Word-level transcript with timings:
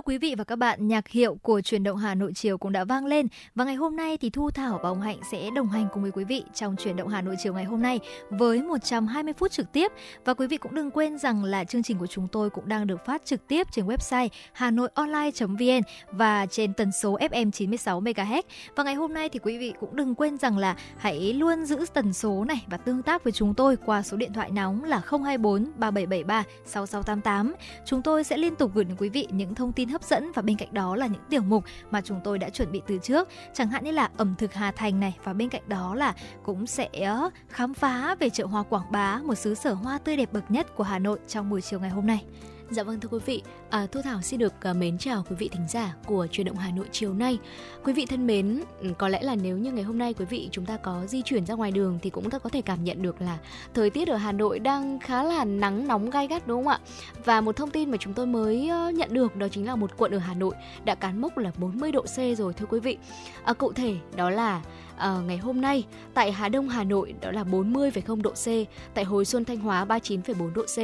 Thưa 0.00 0.04
quý 0.12 0.18
vị 0.18 0.34
và 0.38 0.44
các 0.44 0.56
bạn, 0.56 0.88
nhạc 0.88 1.08
hiệu 1.08 1.38
của 1.42 1.60
truyền 1.60 1.82
động 1.82 1.96
Hà 1.96 2.14
Nội 2.14 2.32
chiều 2.34 2.58
cũng 2.58 2.72
đã 2.72 2.84
vang 2.84 3.06
lên 3.06 3.26
và 3.54 3.64
ngày 3.64 3.74
hôm 3.74 3.96
nay 3.96 4.16
thì 4.16 4.30
Thu 4.30 4.50
Thảo 4.50 4.80
và 4.82 4.88
ông 4.88 5.00
Hạnh 5.00 5.18
sẽ 5.30 5.50
đồng 5.54 5.68
hành 5.68 5.88
cùng 5.92 6.02
với 6.02 6.12
quý 6.12 6.24
vị 6.24 6.44
trong 6.54 6.76
truyền 6.76 6.96
động 6.96 7.08
Hà 7.08 7.22
Nội 7.22 7.36
chiều 7.42 7.54
ngày 7.54 7.64
hôm 7.64 7.82
nay 7.82 8.00
với 8.30 8.62
120 8.62 9.32
phút 9.32 9.52
trực 9.52 9.72
tiếp 9.72 9.92
và 10.24 10.34
quý 10.34 10.46
vị 10.46 10.56
cũng 10.56 10.74
đừng 10.74 10.90
quên 10.90 11.18
rằng 11.18 11.44
là 11.44 11.64
chương 11.64 11.82
trình 11.82 11.98
của 11.98 12.06
chúng 12.06 12.28
tôi 12.28 12.50
cũng 12.50 12.68
đang 12.68 12.86
được 12.86 13.04
phát 13.06 13.24
trực 13.24 13.48
tiếp 13.48 13.66
trên 13.72 13.86
website 13.86 14.28
hanoionline.vn 14.52 15.82
và 16.12 16.46
trên 16.46 16.74
tần 16.74 16.92
số 16.92 17.18
FM 17.18 17.50
96 17.50 18.00
MHz. 18.00 18.42
Và 18.76 18.84
ngày 18.84 18.94
hôm 18.94 19.14
nay 19.14 19.28
thì 19.28 19.38
quý 19.38 19.58
vị 19.58 19.72
cũng 19.80 19.96
đừng 19.96 20.14
quên 20.14 20.38
rằng 20.38 20.58
là 20.58 20.76
hãy 20.96 21.32
luôn 21.32 21.64
giữ 21.64 21.84
tần 21.94 22.12
số 22.12 22.44
này 22.44 22.64
và 22.66 22.76
tương 22.76 23.02
tác 23.02 23.24
với 23.24 23.32
chúng 23.32 23.54
tôi 23.54 23.76
qua 23.86 24.02
số 24.02 24.16
điện 24.16 24.32
thoại 24.32 24.50
nóng 24.50 24.84
là 24.84 25.02
024 25.10 25.64
3773 25.76 26.44
6688. 26.64 27.54
Chúng 27.86 28.02
tôi 28.02 28.24
sẽ 28.24 28.36
liên 28.36 28.54
tục 28.54 28.70
gửi 28.74 28.84
đến 28.84 28.96
quý 28.98 29.08
vị 29.08 29.26
những 29.30 29.54
thông 29.54 29.72
tin 29.72 29.89
hấp 29.90 30.04
dẫn 30.04 30.32
và 30.32 30.42
bên 30.42 30.56
cạnh 30.56 30.74
đó 30.74 30.96
là 30.96 31.06
những 31.06 31.22
tiểu 31.30 31.42
mục 31.42 31.64
mà 31.90 32.00
chúng 32.00 32.20
tôi 32.24 32.38
đã 32.38 32.48
chuẩn 32.48 32.72
bị 32.72 32.82
từ 32.86 32.98
trước 33.02 33.28
chẳng 33.54 33.68
hạn 33.68 33.84
như 33.84 33.90
là 33.90 34.10
ẩm 34.16 34.34
thực 34.38 34.54
Hà 34.54 34.72
Thành 34.72 35.00
này, 35.00 35.16
và 35.24 35.32
bên 35.32 35.48
cạnh 35.48 35.62
đó 35.68 35.94
là 35.94 36.14
cũng 36.42 36.66
sẽ 36.66 36.88
ờ, 36.92 37.30
khám 37.48 37.74
phá 37.74 38.14
về 38.20 38.30
chợ 38.30 38.46
hoa 38.46 38.62
Quảng 38.62 38.92
Bá, 38.92 39.20
một 39.24 39.34
xứ 39.34 39.54
sở 39.54 39.72
hoa 39.72 39.98
tươi 39.98 40.16
đẹp 40.16 40.32
bậc 40.32 40.50
nhất 40.50 40.76
của 40.76 40.84
Hà 40.84 40.98
Nội 40.98 41.18
trong 41.28 41.50
buổi 41.50 41.62
chiều 41.62 41.80
ngày 41.80 41.90
hôm 41.90 42.06
nay. 42.06 42.24
Dạ 42.72 42.82
vâng 42.82 43.00
thưa 43.00 43.08
quý 43.08 43.18
vị, 43.26 43.42
à, 43.70 43.86
Thu 43.92 44.02
Thảo 44.02 44.22
xin 44.22 44.40
được 44.40 44.52
à, 44.60 44.72
mến 44.72 44.98
chào 44.98 45.24
quý 45.30 45.36
vị 45.38 45.48
thính 45.52 45.68
giả 45.68 45.94
của 46.06 46.26
truyền 46.30 46.46
động 46.46 46.56
Hà 46.56 46.70
Nội 46.70 46.86
chiều 46.92 47.14
nay. 47.14 47.38
Quý 47.84 47.92
vị 47.92 48.06
thân 48.06 48.26
mến, 48.26 48.60
ừ, 48.80 48.90
có 48.98 49.08
lẽ 49.08 49.22
là 49.22 49.36
nếu 49.42 49.58
như 49.58 49.72
ngày 49.72 49.84
hôm 49.84 49.98
nay 49.98 50.14
quý 50.14 50.24
vị 50.24 50.48
chúng 50.52 50.66
ta 50.66 50.76
có 50.76 51.06
di 51.06 51.22
chuyển 51.22 51.46
ra 51.46 51.54
ngoài 51.54 51.70
đường 51.70 51.98
thì 52.02 52.10
cũng 52.10 52.30
ta 52.30 52.38
có 52.38 52.50
thể 52.50 52.62
cảm 52.62 52.84
nhận 52.84 53.02
được 53.02 53.22
là 53.22 53.38
thời 53.74 53.90
tiết 53.90 54.08
ở 54.08 54.16
Hà 54.16 54.32
Nội 54.32 54.58
đang 54.58 54.98
khá 55.00 55.22
là 55.22 55.44
nắng 55.44 55.88
nóng 55.88 56.10
gai 56.10 56.26
gắt 56.26 56.46
đúng 56.46 56.64
không 56.64 56.72
ạ? 56.72 56.78
Và 57.24 57.40
một 57.40 57.56
thông 57.56 57.70
tin 57.70 57.90
mà 57.90 57.96
chúng 58.00 58.14
tôi 58.14 58.26
mới 58.26 58.70
nhận 58.94 59.14
được 59.14 59.36
đó 59.36 59.48
chính 59.48 59.66
là 59.66 59.76
một 59.76 59.90
quận 59.96 60.12
ở 60.12 60.18
Hà 60.18 60.34
Nội 60.34 60.54
đã 60.84 60.94
cán 60.94 61.20
mốc 61.20 61.38
là 61.38 61.52
40 61.58 61.92
độ 61.92 62.02
C 62.02 62.38
rồi 62.38 62.52
thưa 62.52 62.66
quý 62.66 62.80
vị. 62.80 62.98
À, 63.44 63.52
cụ 63.52 63.72
thể 63.72 63.96
đó 64.16 64.30
là 64.30 64.62
à, 65.00 65.20
ngày 65.26 65.38
hôm 65.38 65.60
nay 65.60 65.84
tại 66.14 66.32
Hà 66.32 66.48
Đông 66.48 66.68
Hà 66.68 66.84
Nội 66.84 67.14
đó 67.20 67.30
là 67.30 67.44
40,0 67.44 68.22
độ 68.22 68.30
C, 68.30 68.46
tại 68.94 69.04
Hồi 69.04 69.24
Xuân 69.24 69.44
Thanh 69.44 69.58
Hóa 69.58 69.84
39,4 69.84 70.54
độ 70.54 70.62
C, 70.62 70.76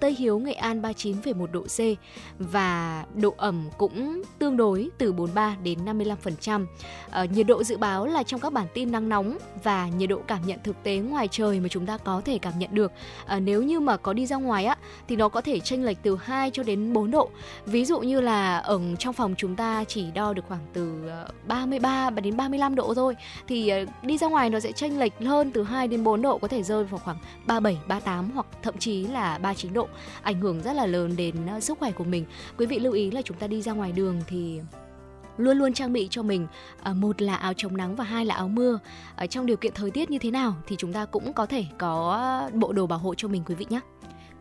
Tây 0.00 0.14
Hiếu 0.18 0.38
Nghệ 0.38 0.52
An 0.52 0.82
39,1 0.82 1.46
độ 1.52 1.62
C 1.62 1.80
và 2.38 3.04
độ 3.14 3.34
ẩm 3.36 3.68
cũng 3.78 4.22
tương 4.38 4.56
đối 4.56 4.90
từ 4.98 5.12
43 5.12 5.56
đến 5.62 5.78
55%. 5.84 6.66
À, 7.10 7.20
ờ, 7.20 7.24
nhiệt 7.24 7.46
độ 7.46 7.64
dự 7.64 7.76
báo 7.76 8.06
là 8.06 8.22
trong 8.22 8.40
các 8.40 8.52
bản 8.52 8.66
tin 8.74 8.92
nắng 8.92 9.08
nóng 9.08 9.38
và 9.62 9.88
nhiệt 9.88 10.08
độ 10.08 10.20
cảm 10.26 10.46
nhận 10.46 10.58
thực 10.64 10.82
tế 10.82 10.96
ngoài 10.96 11.28
trời 11.30 11.60
mà 11.60 11.68
chúng 11.68 11.86
ta 11.86 11.96
có 11.96 12.22
thể 12.24 12.38
cảm 12.38 12.58
nhận 12.58 12.74
được 12.74 12.92
à, 13.26 13.40
nếu 13.40 13.62
như 13.62 13.80
mà 13.80 13.96
có 13.96 14.12
đi 14.12 14.26
ra 14.26 14.36
ngoài 14.36 14.64
á 14.64 14.76
thì 15.08 15.16
nó 15.16 15.28
có 15.28 15.40
thể 15.40 15.60
chênh 15.60 15.84
lệch 15.84 15.98
từ 16.02 16.18
2 16.22 16.50
cho 16.50 16.62
đến 16.62 16.92
4 16.92 17.10
độ. 17.10 17.30
Ví 17.66 17.84
dụ 17.84 18.00
như 18.00 18.20
là 18.20 18.58
ở 18.58 18.80
trong 18.98 19.14
phòng 19.14 19.34
chúng 19.38 19.56
ta 19.56 19.84
chỉ 19.84 20.10
đo 20.10 20.32
được 20.32 20.44
khoảng 20.48 20.66
từ 20.72 21.08
ờ, 21.08 21.28
33 21.46 22.10
đến 22.10 22.36
35 22.36 22.74
độ 22.74 22.94
thôi 22.94 23.16
thì 23.48 23.63
Ờ, 23.68 23.84
đi 24.02 24.18
ra 24.18 24.26
ngoài 24.26 24.50
nó 24.50 24.60
sẽ 24.60 24.72
chênh 24.72 24.98
lệch 24.98 25.12
hơn 25.20 25.50
từ 25.50 25.62
2 25.62 25.88
đến 25.88 26.04
4 26.04 26.22
độ 26.22 26.38
có 26.38 26.48
thể 26.48 26.62
rơi 26.62 26.84
vào 26.84 27.00
khoảng 27.04 27.16
37, 27.46 27.78
38 27.88 28.30
hoặc 28.34 28.46
thậm 28.62 28.78
chí 28.78 29.06
là 29.06 29.38
39 29.38 29.72
độ 29.72 29.88
ảnh 30.22 30.40
hưởng 30.40 30.62
rất 30.62 30.72
là 30.72 30.86
lớn 30.86 31.16
đến 31.16 31.34
ờ, 31.46 31.60
sức 31.60 31.78
khỏe 31.78 31.92
của 31.92 32.04
mình. 32.04 32.24
Quý 32.58 32.66
vị 32.66 32.78
lưu 32.78 32.92
ý 32.92 33.10
là 33.10 33.22
chúng 33.22 33.36
ta 33.36 33.46
đi 33.46 33.62
ra 33.62 33.72
ngoài 33.72 33.92
đường 33.92 34.20
thì 34.26 34.60
luôn 35.36 35.58
luôn 35.58 35.72
trang 35.72 35.92
bị 35.92 36.08
cho 36.10 36.22
mình 36.22 36.46
ờ, 36.82 36.94
một 36.94 37.22
là 37.22 37.36
áo 37.36 37.52
chống 37.56 37.76
nắng 37.76 37.96
và 37.96 38.04
hai 38.04 38.24
là 38.24 38.34
áo 38.34 38.48
mưa 38.48 38.78
ở 39.16 39.26
trong 39.26 39.46
điều 39.46 39.56
kiện 39.56 39.72
thời 39.74 39.90
tiết 39.90 40.10
như 40.10 40.18
thế 40.18 40.30
nào 40.30 40.54
thì 40.66 40.76
chúng 40.78 40.92
ta 40.92 41.04
cũng 41.04 41.32
có 41.32 41.46
thể 41.46 41.64
có 41.78 42.50
bộ 42.54 42.72
đồ 42.72 42.86
bảo 42.86 42.98
hộ 42.98 43.14
cho 43.14 43.28
mình 43.28 43.42
quý 43.46 43.54
vị 43.54 43.66
nhé. 43.68 43.80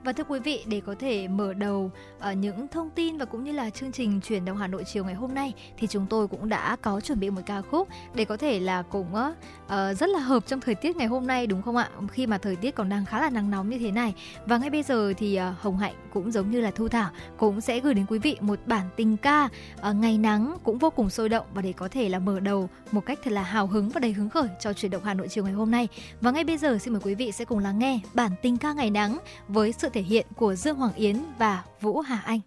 Và 0.03 0.13
thưa 0.13 0.23
quý 0.23 0.39
vị, 0.39 0.63
để 0.67 0.81
có 0.85 0.95
thể 0.99 1.27
mở 1.27 1.53
đầu 1.53 1.91
uh, 2.31 2.37
những 2.37 2.67
thông 2.67 2.89
tin 2.89 3.17
và 3.17 3.25
cũng 3.25 3.43
như 3.43 3.51
là 3.51 3.69
chương 3.69 3.91
trình 3.91 4.21
chuyển 4.21 4.45
động 4.45 4.57
Hà 4.57 4.67
Nội 4.67 4.83
chiều 4.83 5.05
ngày 5.05 5.13
hôm 5.13 5.33
nay 5.33 5.53
thì 5.77 5.87
chúng 5.87 6.05
tôi 6.09 6.27
cũng 6.27 6.49
đã 6.49 6.75
có 6.81 7.01
chuẩn 7.01 7.19
bị 7.19 7.29
một 7.29 7.41
ca 7.45 7.61
khúc 7.61 7.87
để 8.15 8.25
có 8.25 8.37
thể 8.37 8.59
là 8.59 8.81
cũng 8.81 9.07
uh, 9.15 9.97
rất 9.97 10.09
là 10.09 10.19
hợp 10.19 10.47
trong 10.47 10.61
thời 10.61 10.75
tiết 10.75 10.95
ngày 10.95 11.07
hôm 11.07 11.27
nay 11.27 11.47
đúng 11.47 11.61
không 11.61 11.75
ạ? 11.75 11.89
Khi 12.11 12.27
mà 12.27 12.37
thời 12.37 12.55
tiết 12.55 12.75
còn 12.75 12.89
đang 12.89 13.05
khá 13.05 13.21
là 13.21 13.29
nắng 13.29 13.51
nóng 13.51 13.69
như 13.69 13.79
thế 13.79 13.91
này. 13.91 14.13
Và 14.45 14.57
ngay 14.57 14.69
bây 14.69 14.83
giờ 14.83 15.13
thì 15.17 15.39
uh, 15.39 15.59
Hồng 15.59 15.77
Hạnh 15.77 15.93
cũng 16.13 16.31
giống 16.31 16.51
như 16.51 16.61
là 16.61 16.71
Thu 16.71 16.87
Thảo 16.87 17.09
cũng 17.37 17.61
sẽ 17.61 17.79
gửi 17.79 17.93
đến 17.93 18.05
quý 18.09 18.19
vị 18.19 18.37
một 18.41 18.59
bản 18.65 18.89
tình 18.95 19.17
ca 19.17 19.49
uh, 19.89 19.95
ngày 19.95 20.17
nắng 20.17 20.57
cũng 20.63 20.77
vô 20.77 20.89
cùng 20.89 21.09
sôi 21.09 21.29
động 21.29 21.45
và 21.53 21.61
để 21.61 21.73
có 21.73 21.87
thể 21.87 22.09
là 22.09 22.19
mở 22.19 22.39
đầu 22.39 22.69
một 22.91 23.05
cách 23.05 23.19
thật 23.23 23.31
là 23.31 23.43
hào 23.43 23.67
hứng 23.67 23.89
và 23.89 23.99
đầy 23.99 24.11
hứng 24.13 24.29
khởi 24.29 24.47
cho 24.59 24.73
chuyển 24.73 24.91
động 24.91 25.03
Hà 25.05 25.13
Nội 25.13 25.27
chiều 25.27 25.43
ngày 25.43 25.53
hôm 25.53 25.71
nay. 25.71 25.87
Và 26.21 26.31
ngay 26.31 26.43
bây 26.43 26.57
giờ 26.57 26.77
xin 26.77 26.93
mời 26.93 27.01
quý 27.05 27.15
vị 27.15 27.31
sẽ 27.31 27.45
cùng 27.45 27.59
lắng 27.59 27.79
nghe 27.79 27.99
bản 28.13 28.31
tình 28.41 28.57
ca 28.57 28.73
ngày 28.73 28.89
nắng 28.89 29.17
với 29.47 29.71
sự 29.71 29.89
thể 29.93 30.01
hiện 30.01 30.27
của 30.35 30.55
Dương 30.55 30.75
Hoàng 30.77 30.93
Yến 30.93 31.17
và 31.37 31.63
Vũ 31.81 31.99
Hà 31.99 32.17
Anh. 32.17 32.39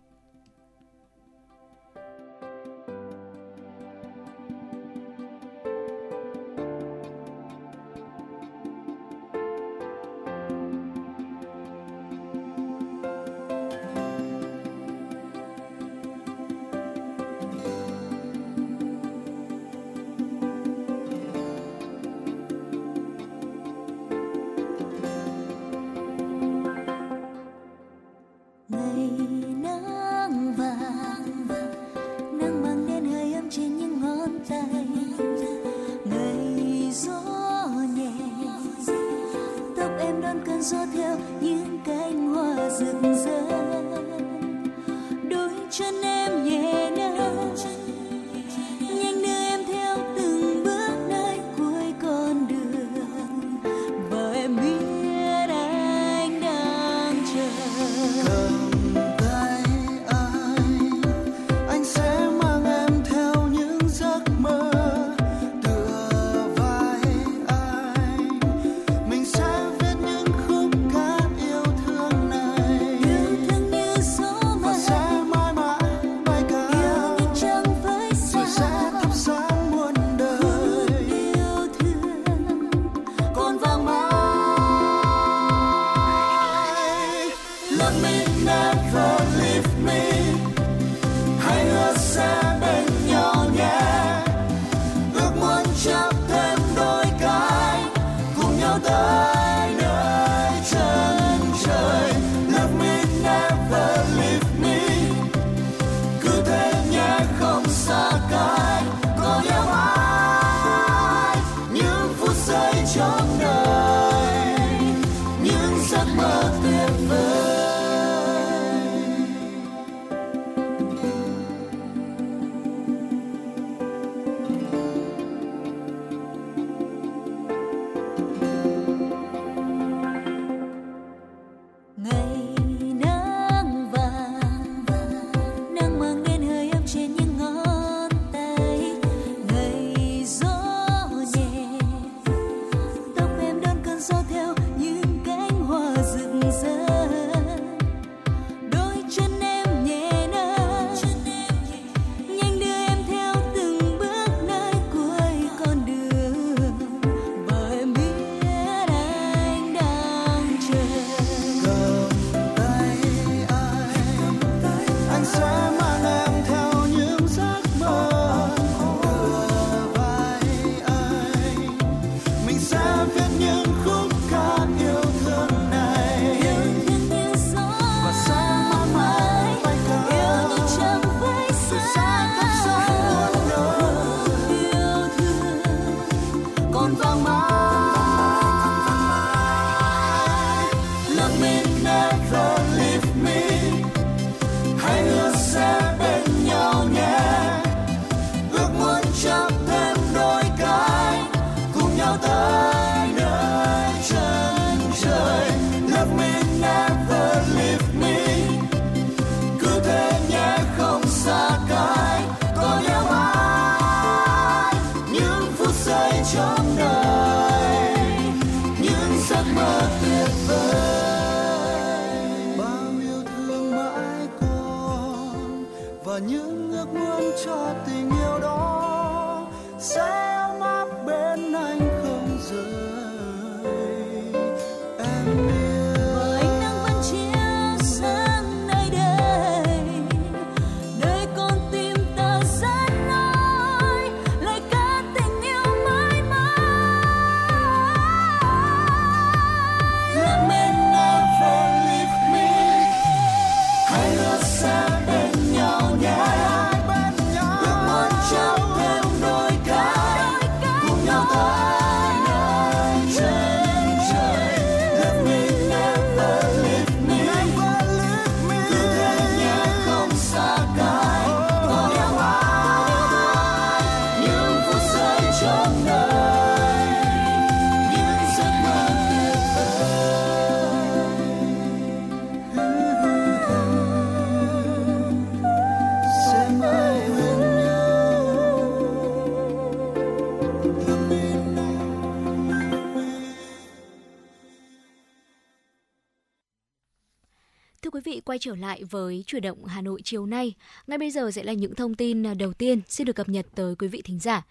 Quý 297.97 298.03
vị, 298.05 298.21
quay 298.25 298.39
trở 298.39 298.55
lại 298.55 298.85
với 298.91 299.25
chuyển 299.27 299.43
động 299.43 299.65
Hà 299.65 299.81
Nội 299.81 300.01
chiều 300.05 300.27
nay. 300.27 300.55
Ngay 300.87 300.99
bây 300.99 301.11
giờ 301.11 301.31
sẽ 301.31 301.43
là 301.43 301.53
những 301.53 301.75
thông 301.75 301.95
tin 301.95 302.27
à, 302.27 302.35
đầu 302.35 302.53
tiên 302.53 302.81
xin 302.89 303.07
được 303.07 303.13
cập 303.13 303.29
nhật 303.29 303.47
tới 303.55 303.75
quý 303.79 303.89
vị 303.89 304.03
thính 304.05 304.19
giả. 304.19 304.43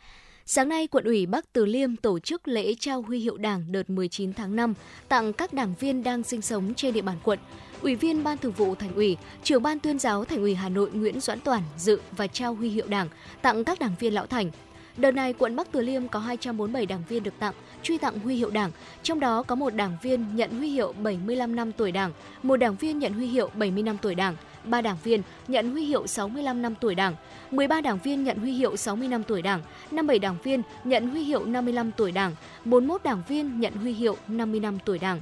Sáng 0.46 0.70
nay, 0.70 0.88
quận 0.88 1.04
ủy 1.04 1.26
Bắc 1.26 1.54
Từ 1.54 1.66
Liêm 1.66 1.96
tổ 1.96 2.20
chức 2.20 2.48
lễ 2.48 2.74
trao 2.80 3.02
huy 3.02 3.20
hiệu 3.20 3.38
Đảng 3.38 3.72
đợt 3.72 3.90
19 3.90 4.34
tháng 4.34 4.56
5 4.56 4.74
tặng 5.08 5.34
các 5.34 5.54
đảng 5.54 5.74
viên 5.80 6.04
đang 6.04 6.24
sinh 6.24 6.42
sống 6.42 6.74
trên 6.74 6.94
địa 6.94 7.02
bàn 7.02 7.18
quận. 7.24 7.40
Ủy 7.82 7.96
viên 7.96 8.24
Ban 8.24 8.38
Thường 8.38 8.52
vụ 8.52 8.76
Thành 8.76 8.96
ủy, 8.96 9.18
trưởng 9.44 9.64
Ban 9.64 9.80
Tuyên 9.80 10.00
giáo 10.00 10.26
Thành 10.26 10.40
ủy 10.40 10.56
Hà 10.56 10.70
Nội 10.70 10.90
Nguyễn 10.94 11.20
Doãn 11.20 11.40
Toàn 11.40 11.62
dự 11.78 12.02
và 12.12 12.28
trao 12.28 12.54
huy 12.54 12.70
hiệu 12.70 12.88
Đảng 12.88 13.08
tặng 13.42 13.64
các 13.64 13.80
đảng 13.80 13.96
viên 14.00 14.14
lão 14.14 14.26
thành. 14.26 14.52
Đợt 14.98 15.12
này, 15.12 15.34
quận 15.34 15.56
Bắc 15.56 15.72
Từ 15.72 15.82
Liêm 15.82 16.08
có 16.08 16.20
247 16.20 16.86
đảng 16.86 17.04
viên 17.10 17.24
được 17.24 17.34
tặng, 17.40 17.54
truy 17.84 17.98
tặng 17.98 18.20
huy 18.20 18.36
hiệu 18.36 18.50
Đảng, 18.50 18.72
trong 19.04 19.20
đó 19.20 19.44
có 19.44 19.56
một 19.56 19.76
đảng 19.76 19.98
viên 20.02 20.36
nhận 20.36 20.58
huy 20.58 20.70
hiệu 20.70 20.94
75 21.04 21.56
năm 21.56 21.72
tuổi 21.72 21.92
Đảng, 21.92 22.12
một 22.44 22.58
đảng 22.58 22.76
viên 22.76 23.00
nhận 23.00 23.14
huy 23.14 23.28
hiệu 23.28 23.50
70 23.56 23.84
năm 23.84 23.98
tuổi 24.02 24.16
Đảng, 24.16 24.36
3 24.64 24.82
đảng 24.82 24.98
viên 25.04 25.22
nhận 25.48 25.72
huy 25.72 25.86
hiệu 25.86 26.08
65 26.08 26.62
năm 26.62 26.76
tuổi 26.80 26.96
Đảng, 26.96 27.16
13 27.52 27.82
đảng 27.82 28.00
viên 28.04 28.24
nhận 28.24 28.38
huy 28.38 28.52
hiệu 28.52 28.78
60 28.78 29.08
năm 29.08 29.24
tuổi 29.24 29.42
Đảng, 29.42 29.62
57 29.92 30.20
đảng 30.20 30.38
viên 30.44 30.62
nhận 30.84 31.10
huy 31.10 31.24
hiệu 31.24 31.46
55 31.46 31.92
tuổi 31.92 32.12
Đảng, 32.12 32.36
41 32.66 33.04
đảng 33.04 33.24
viên 33.28 33.60
nhận 33.60 33.74
huy 33.74 33.94
hiệu 33.94 34.18
50 34.28 34.60
năm 34.60 34.78
tuổi 34.86 35.00
Đảng. 35.00 35.20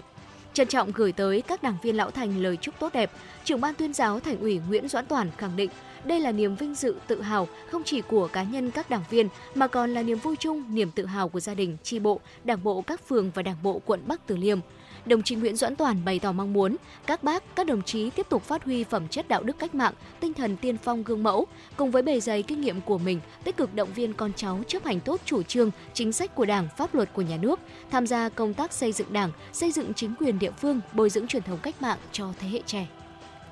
Trân 0.54 0.68
trọng 0.68 0.92
gửi 0.92 1.12
tới 1.12 1.42
các 1.42 1.64
đảng 1.64 1.78
viên 1.84 1.98
lão 1.98 2.12
thành 2.12 2.44
lời 2.44 2.58
chúc 2.62 2.80
tốt 2.80 2.94
đẹp, 2.94 3.12
trưởng 3.44 3.62
ban 3.62 3.76
tuyên 3.76 3.94
giáo 3.94 4.20
Thành 4.20 4.40
ủy 4.40 4.62
Nguyễn 4.68 4.88
Doãn 4.88 5.06
Toàn 5.06 5.28
khẳng 5.38 5.56
định 5.56 5.70
đây 6.06 6.20
là 6.20 6.32
niềm 6.32 6.56
vinh 6.56 6.76
dự 6.76 6.96
tự 7.08 7.22
hào 7.22 7.48
không 7.72 7.84
chỉ 7.84 8.02
của 8.02 8.28
cá 8.28 8.44
nhân 8.44 8.72
các 8.72 8.90
đảng 8.90 9.04
viên 9.10 9.28
mà 9.56 9.68
còn 9.68 9.94
là 9.94 10.04
niềm 10.04 10.18
vui 10.18 10.36
chung, 10.36 10.64
niềm 10.76 10.92
tự 10.92 11.06
hào 11.06 11.30
của 11.30 11.40
gia 11.40 11.54
đình, 11.54 11.78
tri 11.84 12.00
bộ, 12.00 12.20
đảng 12.44 12.64
bộ 12.64 12.82
các 12.82 13.08
phường 13.08 13.32
và 13.32 13.42
đảng 13.42 13.64
bộ 13.64 13.82
quận 13.86 14.02
Bắc 14.08 14.28
Từ 14.28 14.38
Liêm. 14.38 14.60
Đồng 15.06 15.24
chí 15.24 15.36
Nguyễn 15.36 15.56
Doãn 15.56 15.76
Toàn 15.76 16.06
bày 16.06 16.20
tỏ 16.20 16.32
mong 16.32 16.54
muốn 16.54 16.76
các 17.06 17.24
bác, 17.24 17.56
các 17.56 17.68
đồng 17.68 17.82
chí 17.82 18.10
tiếp 18.10 18.26
tục 18.30 18.44
phát 18.44 18.64
huy 18.64 18.84
phẩm 18.84 19.08
chất 19.08 19.28
đạo 19.28 19.44
đức 19.44 19.60
cách 19.60 19.76
mạng, 19.76 19.94
tinh 20.20 20.34
thần 20.34 20.58
tiên 20.58 20.78
phong 20.84 21.04
gương 21.04 21.24
mẫu, 21.24 21.48
cùng 21.78 21.92
với 21.92 22.02
bề 22.02 22.20
dày 22.20 22.44
kinh 22.44 22.62
nghiệm 22.62 22.82
của 22.82 22.98
mình, 22.98 23.20
tích 23.44 23.58
cực 23.58 23.74
động 23.74 23.94
viên 23.96 24.14
con 24.14 24.32
cháu 24.36 24.60
chấp 24.68 24.86
hành 24.86 25.00
tốt 25.00 25.22
chủ 25.26 25.44
trương, 25.44 25.72
chính 25.94 26.12
sách 26.12 26.36
của 26.36 26.46
Đảng, 26.46 26.68
pháp 26.78 26.96
luật 26.96 27.14
của 27.14 27.22
nhà 27.22 27.38
nước, 27.38 27.60
tham 27.92 28.08
gia 28.08 28.30
công 28.30 28.54
tác 28.54 28.74
xây 28.74 28.92
dựng 28.92 29.14
Đảng, 29.14 29.32
xây 29.54 29.72
dựng 29.72 29.94
chính 29.94 30.14
quyền 30.20 30.40
địa 30.40 30.52
phương, 30.52 30.82
bồi 30.94 31.10
dưỡng 31.10 31.28
truyền 31.28 31.44
thống 31.44 31.60
cách 31.64 31.82
mạng 31.82 31.98
cho 32.12 32.34
thế 32.40 32.48
hệ 32.48 32.62
trẻ. 32.66 32.88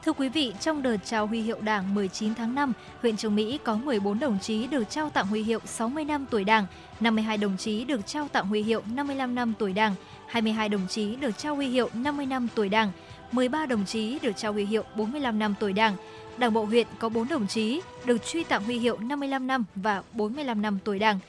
Thưa 0.05 0.13
quý 0.13 0.29
vị, 0.29 0.53
trong 0.59 0.83
đợt 0.83 0.97
trao 1.05 1.27
huy 1.27 1.41
hiệu 1.41 1.57
Đảng 1.61 1.93
19 1.93 2.35
tháng 2.35 2.55
5, 2.55 2.73
huyện 3.01 3.17
Trường 3.17 3.35
Mỹ 3.35 3.59
có 3.63 3.75
14 3.75 4.19
đồng 4.19 4.39
chí 4.39 4.67
được 4.67 4.89
trao 4.89 5.09
tặng 5.09 5.27
huy 5.27 5.43
hiệu 5.43 5.59
60 5.65 6.05
năm 6.05 6.25
tuổi 6.29 6.43
Đảng, 6.43 6.65
52 6.99 7.37
đồng 7.37 7.57
chí 7.57 7.85
được 7.85 8.07
trao 8.07 8.27
tặng 8.27 8.47
huy 8.47 8.63
hiệu 8.63 8.81
55 8.93 9.35
năm 9.35 9.53
tuổi 9.59 9.73
Đảng, 9.73 9.95
22 10.27 10.69
đồng 10.69 10.87
chí 10.89 11.15
được 11.15 11.37
trao 11.37 11.55
huy 11.55 11.67
hiệu 11.67 11.89
50 11.93 12.25
năm 12.25 12.47
tuổi 12.55 12.69
Đảng, 12.69 12.91
13 13.31 13.65
đồng 13.65 13.85
chí 13.85 14.19
được 14.19 14.37
trao 14.37 14.53
huy 14.53 14.65
hiệu 14.65 14.83
45 14.95 15.39
năm 15.39 15.53
tuổi 15.59 15.73
Đảng. 15.73 15.95
Đảng 16.37 16.53
bộ 16.53 16.65
huyện 16.65 16.87
có 16.99 17.09
4 17.09 17.27
đồng 17.27 17.47
chí 17.47 17.81
được 18.05 18.25
truy 18.25 18.43
tặng 18.43 18.63
huy 18.63 18.79
hiệu 18.79 18.97
55 18.97 19.47
năm 19.47 19.63
và 19.75 20.03
45 20.13 20.61
năm 20.61 20.79
tuổi 20.83 20.99
Đảng. 20.99 21.19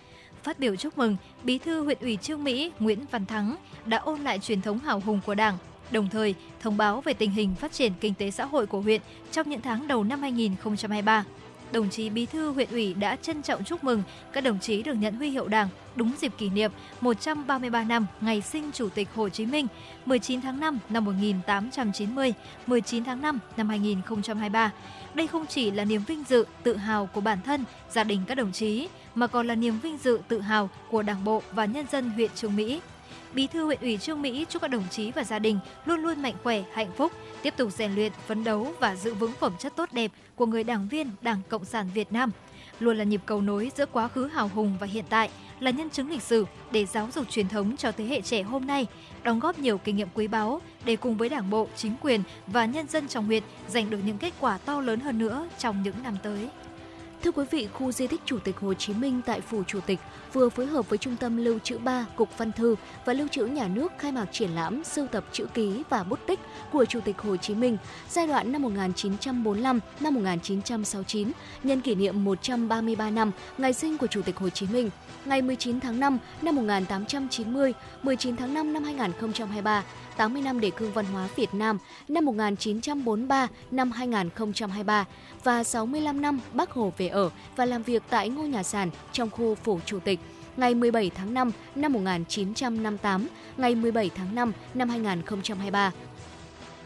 Phát 0.42 0.58
biểu 0.58 0.76
chúc 0.76 0.98
mừng, 0.98 1.16
Bí 1.44 1.58
thư 1.58 1.84
huyện 1.84 1.98
ủy 2.00 2.16
Trương 2.16 2.44
Mỹ 2.44 2.72
Nguyễn 2.78 2.98
Văn 3.10 3.26
Thắng 3.26 3.56
đã 3.86 3.98
ôn 3.98 4.20
lại 4.20 4.38
truyền 4.38 4.62
thống 4.62 4.78
hào 4.78 5.00
hùng 5.00 5.20
của 5.26 5.34
Đảng, 5.34 5.58
đồng 5.90 6.08
thời 6.08 6.34
thông 6.60 6.76
báo 6.76 7.00
về 7.00 7.14
tình 7.14 7.30
hình 7.30 7.54
phát 7.54 7.72
triển 7.72 7.92
kinh 8.00 8.14
tế 8.14 8.30
xã 8.30 8.44
hội 8.44 8.66
của 8.66 8.80
huyện 8.80 9.00
trong 9.32 9.50
những 9.50 9.60
tháng 9.60 9.88
đầu 9.88 10.04
năm 10.04 10.20
2023. 10.20 11.24
Đồng 11.72 11.90
chí 11.90 12.10
Bí 12.10 12.26
thư 12.26 12.52
huyện 12.52 12.68
ủy 12.70 12.94
đã 12.94 13.16
trân 13.16 13.42
trọng 13.42 13.64
chúc 13.64 13.84
mừng 13.84 14.02
các 14.32 14.44
đồng 14.44 14.58
chí 14.60 14.82
được 14.82 14.94
nhận 14.94 15.14
huy 15.14 15.30
hiệu 15.30 15.48
Đảng 15.48 15.68
đúng 15.96 16.12
dịp 16.20 16.32
kỷ 16.38 16.48
niệm 16.48 16.70
133 17.00 17.84
năm 17.84 18.06
ngày 18.20 18.40
sinh 18.40 18.70
Chủ 18.72 18.88
tịch 18.88 19.08
Hồ 19.14 19.28
Chí 19.28 19.46
Minh 19.46 19.66
19 20.06 20.40
tháng 20.40 20.60
5 20.60 20.78
năm 20.88 21.04
1890, 21.04 22.34
19 22.66 23.04
tháng 23.04 23.22
5 23.22 23.38
năm 23.56 23.68
2023. 23.68 24.72
Đây 25.14 25.26
không 25.26 25.46
chỉ 25.46 25.70
là 25.70 25.84
niềm 25.84 26.02
vinh 26.06 26.24
dự, 26.28 26.44
tự 26.62 26.76
hào 26.76 27.06
của 27.06 27.20
bản 27.20 27.38
thân, 27.44 27.64
gia 27.90 28.04
đình 28.04 28.20
các 28.26 28.34
đồng 28.34 28.52
chí, 28.52 28.88
mà 29.14 29.26
còn 29.26 29.46
là 29.46 29.54
niềm 29.54 29.78
vinh 29.82 29.98
dự, 29.98 30.20
tự 30.28 30.40
hào 30.40 30.70
của 30.90 31.02
Đảng 31.02 31.24
bộ 31.24 31.42
và 31.52 31.64
nhân 31.64 31.86
dân 31.92 32.10
huyện 32.10 32.30
Trường 32.34 32.56
Mỹ. 32.56 32.80
Bí 33.34 33.46
thư 33.46 33.64
huyện 33.64 33.80
ủy 33.80 33.98
Trương 33.98 34.22
Mỹ 34.22 34.46
chúc 34.48 34.62
các 34.62 34.68
đồng 34.68 34.84
chí 34.90 35.10
và 35.10 35.24
gia 35.24 35.38
đình 35.38 35.58
luôn 35.86 36.00
luôn 36.00 36.22
mạnh 36.22 36.34
khỏe, 36.42 36.62
hạnh 36.72 36.90
phúc, 36.96 37.12
tiếp 37.42 37.54
tục 37.56 37.72
rèn 37.72 37.94
luyện, 37.94 38.12
phấn 38.26 38.44
đấu 38.44 38.72
và 38.80 38.96
giữ 38.96 39.14
vững 39.14 39.32
phẩm 39.40 39.52
chất 39.58 39.76
tốt 39.76 39.88
đẹp 39.92 40.10
của 40.36 40.46
người 40.46 40.64
đảng 40.64 40.88
viên 40.88 41.10
Đảng 41.22 41.42
Cộng 41.48 41.64
sản 41.64 41.90
Việt 41.94 42.12
Nam. 42.12 42.30
Luôn 42.80 42.96
là 42.96 43.04
nhịp 43.04 43.20
cầu 43.26 43.40
nối 43.40 43.70
giữa 43.76 43.86
quá 43.86 44.08
khứ 44.08 44.26
hào 44.26 44.50
hùng 44.54 44.76
và 44.80 44.86
hiện 44.86 45.04
tại, 45.08 45.30
là 45.60 45.70
nhân 45.70 45.90
chứng 45.90 46.10
lịch 46.10 46.22
sử 46.22 46.46
để 46.70 46.86
giáo 46.86 47.08
dục 47.14 47.30
truyền 47.30 47.48
thống 47.48 47.76
cho 47.76 47.92
thế 47.92 48.04
hệ 48.04 48.20
trẻ 48.20 48.42
hôm 48.42 48.66
nay, 48.66 48.86
đóng 49.22 49.40
góp 49.40 49.58
nhiều 49.58 49.78
kinh 49.78 49.96
nghiệm 49.96 50.08
quý 50.14 50.26
báu 50.26 50.60
để 50.84 50.96
cùng 50.96 51.16
với 51.16 51.28
Đảng 51.28 51.50
bộ, 51.50 51.68
chính 51.76 51.94
quyền 52.00 52.22
và 52.46 52.64
nhân 52.66 52.88
dân 52.88 53.08
trong 53.08 53.26
huyện 53.26 53.42
giành 53.68 53.90
được 53.90 53.98
những 54.06 54.18
kết 54.18 54.34
quả 54.40 54.58
to 54.58 54.80
lớn 54.80 55.00
hơn 55.00 55.18
nữa 55.18 55.48
trong 55.58 55.82
những 55.82 56.02
năm 56.02 56.16
tới. 56.22 56.48
Thưa 57.22 57.32
quý 57.32 57.44
vị, 57.50 57.68
khu 57.72 57.92
di 57.92 58.06
tích 58.06 58.20
Chủ 58.24 58.38
tịch 58.38 58.56
Hồ 58.56 58.74
Chí 58.74 58.94
Minh 58.94 59.20
tại 59.26 59.40
Phủ 59.40 59.62
Chủ 59.66 59.80
tịch 59.80 59.98
vừa 60.32 60.48
phối 60.48 60.66
hợp 60.66 60.88
với 60.88 60.98
Trung 60.98 61.16
tâm 61.16 61.36
Lưu 61.36 61.58
trữ 61.58 61.78
3, 61.78 62.06
Cục 62.16 62.38
Văn 62.38 62.52
thư 62.52 62.76
và 63.04 63.12
Lưu 63.12 63.28
trữ 63.28 63.46
Nhà 63.46 63.68
nước 63.68 63.92
khai 63.98 64.12
mạc 64.12 64.26
triển 64.32 64.50
lãm 64.50 64.84
sưu 64.84 65.06
tập 65.06 65.24
chữ 65.32 65.46
ký 65.54 65.82
và 65.90 66.04
bút 66.04 66.18
tích 66.26 66.40
của 66.72 66.84
Chủ 66.84 67.00
tịch 67.00 67.18
Hồ 67.18 67.36
Chí 67.36 67.54
Minh 67.54 67.76
giai 68.10 68.26
đoạn 68.26 68.52
năm 68.52 68.62
1945 68.62 69.80
năm 70.00 70.14
1969 70.14 71.32
nhân 71.62 71.80
kỷ 71.80 71.94
niệm 71.94 72.24
133 72.24 73.10
năm 73.10 73.30
ngày 73.58 73.72
sinh 73.72 73.98
của 73.98 74.06
Chủ 74.06 74.22
tịch 74.22 74.36
Hồ 74.36 74.48
Chí 74.48 74.66
Minh. 74.66 74.90
Ngày 75.24 75.42
19 75.42 75.80
tháng 75.80 76.00
5 76.00 76.18
năm 76.42 76.56
1890, 76.56 77.72
19 78.02 78.36
tháng 78.36 78.54
5 78.54 78.72
năm 78.72 78.84
2023, 78.84 79.84
80 80.16 80.42
năm 80.42 80.60
đề 80.60 80.70
cương 80.70 80.92
văn 80.92 81.04
hóa 81.04 81.28
Việt 81.36 81.54
Nam 81.54 81.78
năm 82.08 82.24
1943 82.24 83.48
năm 83.70 83.92
2023 83.92 85.04
và 85.44 85.64
65 85.64 86.20
năm 86.20 86.40
Bác 86.52 86.70
Hồ 86.70 86.92
về 86.98 87.08
ở 87.08 87.30
và 87.56 87.64
làm 87.64 87.82
việc 87.82 88.02
tại 88.10 88.28
ngôi 88.28 88.48
nhà 88.48 88.62
sàn 88.62 88.90
trong 89.12 89.30
khu 89.30 89.54
phủ 89.54 89.80
Chủ 89.86 89.98
tịch 90.00 90.20
ngày 90.56 90.74
17 90.74 91.10
tháng 91.14 91.34
5 91.34 91.50
năm 91.74 91.92
1958, 91.92 93.28
ngày 93.56 93.74
17 93.74 94.10
tháng 94.14 94.34
5 94.34 94.52
năm 94.74 94.88
2023. 94.88 95.92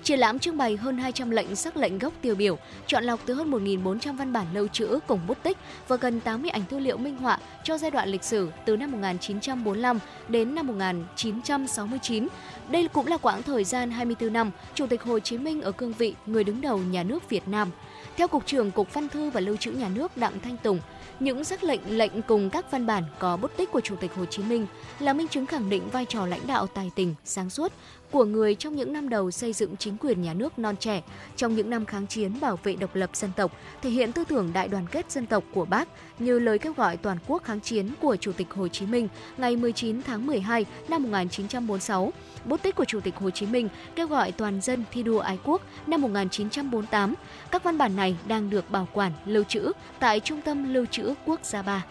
Triển 0.06 0.18
lãm 0.18 0.38
trưng 0.38 0.56
bày 0.56 0.76
hơn 0.76 0.99
200 0.99 1.30
lệnh 1.30 1.56
sắc 1.56 1.76
lệnh 1.76 1.99
gốc 1.99 2.12
tiêu 2.23 2.35
biểu, 2.35 2.58
chọn 2.87 3.04
lọc 3.04 3.20
từ 3.26 3.35
hơn 3.35 3.50
1.400 3.50 4.16
văn 4.16 4.32
bản 4.32 4.46
lưu 4.54 4.68
trữ 4.68 4.99
cùng 5.06 5.20
bút 5.26 5.42
tích 5.42 5.58
và 5.88 5.96
gần 5.96 6.20
80 6.20 6.50
ảnh 6.50 6.62
tư 6.68 6.78
liệu 6.78 6.96
minh 6.96 7.16
họa 7.16 7.38
cho 7.64 7.78
giai 7.78 7.90
đoạn 7.90 8.08
lịch 8.08 8.25
sử 8.25 8.50
từ 8.64 8.76
năm 8.76 8.92
1945 8.92 9.99
đến 10.28 10.54
năm 10.54 10.66
1969. 10.66 12.28
Đây 12.68 12.88
cũng 12.88 13.06
là 13.06 13.16
quãng 13.16 13.42
thời 13.42 13.64
gian 13.64 13.90
24 13.90 14.32
năm 14.32 14.50
Chủ 14.75 14.87
tịch 14.87 15.02
Hồ 15.02 15.18
Chí 15.18 15.38
Minh 15.38 15.62
ở 15.62 15.73
cương 15.73 15.92
vị 15.92 16.14
người 16.26 16.44
đứng 16.44 16.61
đầu 16.61 16.78
nhà 16.78 17.02
nước 17.02 17.28
Việt 17.28 17.49
Nam. 17.49 17.70
Theo 18.16 18.28
Cục 18.28 18.46
trưởng 18.46 18.70
Cục 18.70 18.94
Văn 18.94 19.08
thư 19.08 19.30
và 19.30 19.40
Lưu 19.40 19.56
trữ 19.56 19.70
Nhà 19.70 19.88
nước 19.88 20.16
Đặng 20.16 20.40
Thanh 20.40 20.56
Tùng, 20.56 20.80
những 21.20 21.44
sắc 21.44 21.64
lệnh 21.64 21.99
lệnh 21.99 22.23
cùng 22.23 22.50
các 22.50 22.70
văn 22.70 22.87
bản 22.87 23.04
có 23.18 23.37
bút 23.37 23.56
tích 23.56 23.73
của 23.73 23.80
Chủ 23.80 23.96
tịch 23.96 24.14
Hồ 24.14 24.25
Chí 24.25 24.42
Minh 24.42 24.66
là 24.99 25.12
minh 25.12 25.28
chứng 25.28 25.46
khẳng 25.46 25.70
định 25.70 25.88
vai 25.92 26.04
trò 26.04 26.26
lãnh 26.26 26.46
đạo 26.46 26.66
tài 26.66 26.90
tình, 26.94 27.14
sáng 27.25 27.50
suốt 27.50 27.73
của 28.16 28.25
người 28.25 28.54
trong 28.54 28.76
những 28.76 28.92
năm 28.92 29.08
đầu 29.08 29.30
xây 29.30 29.52
dựng 29.52 29.76
chính 29.76 29.96
quyền 29.96 30.23
nhà 30.23 30.35
nước 30.35 30.58
non 30.58 30.76
trẻ, 30.76 31.02
trong 31.37 31.56
những 31.56 31.70
năm 31.70 31.85
kháng 31.85 32.06
chiến 32.06 32.40
bảo 32.40 32.58
vệ 32.62 32.76
độc 32.76 32.96
lập 32.96 33.11
dân 33.16 33.30
tộc, 33.37 33.52
thể 33.82 33.90
hiện 33.90 34.12
tư 34.12 34.25
tưởng 34.28 34.52
đại 34.52 34.68
đoàn 34.68 34.87
kết 34.90 35.11
dân 35.11 35.26
tộc 35.26 35.44
của 35.54 35.64
Bác 35.64 35.88
như 36.18 36.38
lời 36.38 36.58
kêu 36.58 36.73
gọi 36.73 36.96
toàn 36.96 37.18
quốc 37.26 37.44
kháng 37.44 37.61
chiến 37.61 37.90
của 38.00 38.16
Chủ 38.16 38.32
tịch 38.32 38.46
Hồ 38.50 38.68
Chí 38.68 38.87
Minh 38.87 39.08
ngày 39.37 39.56
19 39.56 40.02
tháng 40.02 40.26
12 40.26 40.66
năm 40.88 41.02
1946, 41.02 42.12
bút 42.44 42.62
tích 42.62 42.75
của 42.75 42.85
Chủ 42.85 43.00
tịch 43.00 43.16
Hồ 43.16 43.30
Chí 43.30 43.46
Minh 43.46 43.68
kêu 43.94 44.06
gọi 44.06 44.32
toàn 44.32 44.61
dân 44.61 44.85
thi 44.92 45.02
đua 45.02 45.18
ái 45.18 45.38
quốc 45.44 45.62
năm 45.87 46.02
1948. 46.02 47.14
Các 47.50 47.62
văn 47.64 47.78
bản 47.78 47.96
này 47.96 48.16
đang 48.28 48.50
được 48.50 48.70
bảo 48.70 48.88
quản, 48.92 49.12
lưu 49.26 49.44
trữ 49.44 49.73
tại 49.99 50.20
Trung 50.20 50.40
tâm 50.42 50.75
Lưu 50.75 50.87
trữ 50.90 51.14
Quốc 51.26 51.40
gia 51.44 51.62
3. 51.62 51.85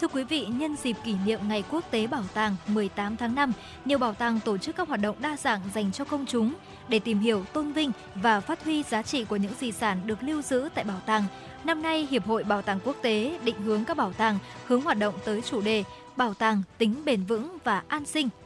Thưa 0.00 0.08
quý 0.08 0.24
vị, 0.24 0.46
nhân 0.46 0.76
dịp 0.76 0.96
kỷ 1.04 1.14
niệm 1.26 1.40
Ngày 1.48 1.64
Quốc 1.70 1.90
tế 1.90 2.06
Bảo 2.06 2.22
tàng 2.34 2.56
18 2.66 3.16
tháng 3.16 3.34
5, 3.34 3.52
nhiều 3.84 3.98
bảo 3.98 4.14
tàng 4.14 4.40
tổ 4.44 4.58
chức 4.58 4.76
các 4.76 4.88
hoạt 4.88 5.00
động 5.00 5.16
đa 5.20 5.36
dạng 5.36 5.60
dành 5.74 5.92
cho 5.92 6.04
công 6.04 6.26
chúng 6.26 6.54
để 6.88 6.98
tìm 6.98 7.18
hiểu, 7.18 7.44
tôn 7.52 7.72
vinh 7.72 7.92
và 8.14 8.40
phát 8.40 8.64
huy 8.64 8.82
giá 8.82 9.02
trị 9.02 9.24
của 9.24 9.36
những 9.36 9.52
di 9.60 9.72
sản 9.72 10.00
được 10.04 10.22
lưu 10.22 10.42
giữ 10.42 10.68
tại 10.74 10.84
bảo 10.84 11.00
tàng. 11.06 11.24
Năm 11.64 11.82
nay, 11.82 12.06
Hiệp 12.10 12.26
hội 12.26 12.44
Bảo 12.44 12.62
tàng 12.62 12.78
Quốc 12.84 12.96
tế 13.02 13.38
định 13.44 13.60
hướng 13.64 13.84
các 13.84 13.96
bảo 13.96 14.12
tàng 14.12 14.38
hướng 14.66 14.80
hoạt 14.80 14.98
động 14.98 15.14
tới 15.24 15.42
chủ 15.42 15.60
đề 15.60 15.84
Bảo 16.16 16.34
tàng 16.34 16.62
tính 16.78 16.94
bền 17.04 17.24
vững 17.24 17.58
và 17.64 17.82
an 17.88 18.04
sinh– 18.04 18.28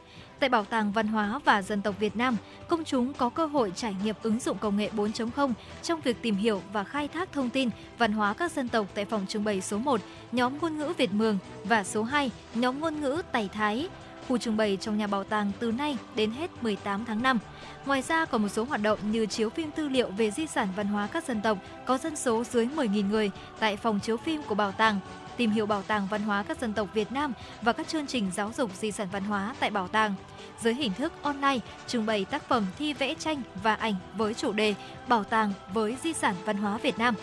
Tại 0.43 0.49
Bảo 0.49 0.65
tàng 0.65 0.91
Văn 0.91 1.07
hóa 1.07 1.39
và 1.45 1.61
Dân 1.61 1.81
tộc 1.81 1.95
Việt 1.99 2.15
Nam, 2.15 2.37
công 2.67 2.83
chúng 2.83 3.13
có 3.13 3.29
cơ 3.29 3.45
hội 3.45 3.71
trải 3.75 3.95
nghiệm 4.03 4.15
ứng 4.23 4.39
dụng 4.39 4.57
công 4.57 4.77
nghệ 4.77 4.89
4.0 4.95 5.53
trong 5.83 6.01
việc 6.01 6.21
tìm 6.21 6.35
hiểu 6.35 6.61
và 6.73 6.83
khai 6.83 7.07
thác 7.07 7.31
thông 7.31 7.49
tin 7.49 7.69
văn 7.97 8.11
hóa 8.11 8.33
các 8.33 8.51
dân 8.51 8.69
tộc 8.69 8.87
tại 8.93 9.05
phòng 9.05 9.25
trưng 9.27 9.43
bày 9.43 9.61
số 9.61 9.77
1, 9.77 10.01
nhóm 10.31 10.57
ngôn 10.61 10.77
ngữ 10.77 10.93
Việt 10.97 11.11
Mường 11.11 11.37
và 11.63 11.83
số 11.83 12.03
2, 12.03 12.31
nhóm 12.55 12.79
ngôn 12.79 13.01
ngữ 13.01 13.21
Tày 13.31 13.49
Thái. 13.53 13.89
Khu 14.27 14.37
trưng 14.37 14.57
bày 14.57 14.77
trong 14.81 14.97
nhà 14.97 15.07
bảo 15.07 15.23
tàng 15.23 15.51
từ 15.59 15.71
nay 15.71 15.97
đến 16.15 16.31
hết 16.31 16.63
18 16.63 17.05
tháng 17.05 17.21
5. 17.21 17.39
Ngoài 17.85 18.01
ra 18.01 18.25
còn 18.25 18.41
một 18.41 18.49
số 18.49 18.63
hoạt 18.63 18.81
động 18.81 18.99
như 19.11 19.25
chiếu 19.25 19.49
phim 19.49 19.71
tư 19.71 19.89
liệu 19.89 20.09
về 20.17 20.31
di 20.31 20.47
sản 20.47 20.67
văn 20.75 20.87
hóa 20.87 21.07
các 21.07 21.27
dân 21.27 21.41
tộc 21.41 21.57
có 21.85 21.97
dân 21.97 22.15
số 22.15 22.43
dưới 22.43 22.67
10.000 22.75 23.09
người 23.09 23.31
tại 23.59 23.77
phòng 23.77 23.99
chiếu 23.99 24.17
phim 24.17 24.41
của 24.43 24.55
bảo 24.55 24.71
tàng, 24.71 24.99
tìm 25.37 25.51
hiểu 25.51 25.65
bảo 25.65 25.81
tàng 25.81 26.07
văn 26.11 26.21
hóa 26.21 26.43
các 26.43 26.59
dân 26.61 26.73
tộc 26.73 26.89
Việt 26.93 27.11
Nam 27.11 27.33
và 27.61 27.73
các 27.73 27.87
chương 27.87 28.07
trình 28.07 28.31
giáo 28.35 28.51
dục 28.57 28.71
di 28.79 28.91
sản 28.91 29.07
văn 29.11 29.23
hóa 29.23 29.55
tại 29.59 29.69
bảo 29.69 29.87
tàng 29.87 30.15
dưới 30.61 30.73
hình 30.73 30.93
thức 30.93 31.13
online 31.21 31.59
trưng 31.87 32.05
bày 32.05 32.25
tác 32.25 32.47
phẩm 32.47 32.65
thi 32.79 32.93
vẽ 32.93 33.13
tranh 33.19 33.41
và 33.63 33.73
ảnh 33.73 33.95
với 34.17 34.33
chủ 34.33 34.51
đề 34.51 34.75
Bảo 35.07 35.23
tàng 35.23 35.53
với 35.73 35.97
di 36.03 36.13
sản 36.13 36.35
văn 36.45 36.57
hóa 36.57 36.77
Việt 36.77 36.97
Nam. 36.97 37.15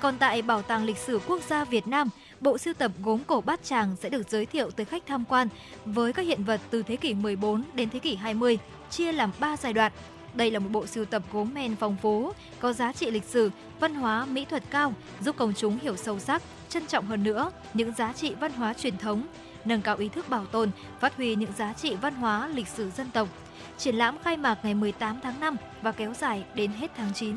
Còn 0.00 0.18
tại 0.18 0.42
Bảo 0.42 0.62
tàng 0.62 0.84
Lịch 0.84 0.98
sử 0.98 1.20
Quốc 1.26 1.42
gia 1.48 1.64
Việt 1.64 1.86
Nam, 1.86 2.08
bộ 2.40 2.58
sưu 2.58 2.74
tập 2.74 2.92
gốm 3.02 3.24
cổ 3.26 3.40
Bát 3.40 3.64
Tràng 3.64 3.96
sẽ 3.96 4.08
được 4.08 4.28
giới 4.28 4.46
thiệu 4.46 4.70
tới 4.70 4.86
khách 4.86 5.06
tham 5.06 5.24
quan 5.24 5.48
với 5.84 6.12
các 6.12 6.22
hiện 6.22 6.44
vật 6.44 6.60
từ 6.70 6.82
thế 6.82 6.96
kỷ 6.96 7.14
14 7.14 7.64
đến 7.74 7.90
thế 7.90 7.98
kỷ 7.98 8.14
20, 8.16 8.58
chia 8.90 9.12
làm 9.12 9.30
3 9.38 9.56
giai 9.56 9.72
đoạn. 9.72 9.92
Đây 10.34 10.50
là 10.50 10.58
một 10.58 10.68
bộ 10.72 10.86
sưu 10.86 11.04
tập 11.04 11.22
gốm 11.32 11.54
men 11.54 11.76
phong 11.76 11.96
phú, 12.02 12.32
có 12.60 12.72
giá 12.72 12.92
trị 12.92 13.10
lịch 13.10 13.24
sử, 13.24 13.50
văn 13.80 13.94
hóa, 13.94 14.26
mỹ 14.26 14.44
thuật 14.44 14.62
cao, 14.70 14.94
giúp 15.20 15.36
công 15.36 15.52
chúng 15.56 15.78
hiểu 15.82 15.96
sâu 15.96 16.18
sắc, 16.18 16.42
trân 16.72 16.86
trọng 16.86 17.06
hơn 17.06 17.24
nữa 17.24 17.50
những 17.74 17.92
giá 17.94 18.12
trị 18.12 18.34
văn 18.40 18.52
hóa 18.52 18.74
truyền 18.74 18.98
thống, 18.98 19.26
nâng 19.64 19.82
cao 19.82 19.96
ý 19.96 20.08
thức 20.08 20.28
bảo 20.28 20.46
tồn, 20.46 20.70
phát 21.00 21.16
huy 21.16 21.34
những 21.34 21.52
giá 21.58 21.72
trị 21.72 21.96
văn 21.96 22.14
hóa, 22.14 22.48
lịch 22.48 22.68
sử 22.68 22.90
dân 22.90 23.10
tộc. 23.10 23.28
Triển 23.78 23.94
lãm 23.94 24.18
khai 24.18 24.36
mạc 24.36 24.58
ngày 24.62 24.74
18 24.74 25.20
tháng 25.22 25.40
5 25.40 25.56
và 25.82 25.92
kéo 25.92 26.14
dài 26.14 26.44
đến 26.54 26.70
hết 26.70 26.90
tháng 26.96 27.14
9. 27.14 27.36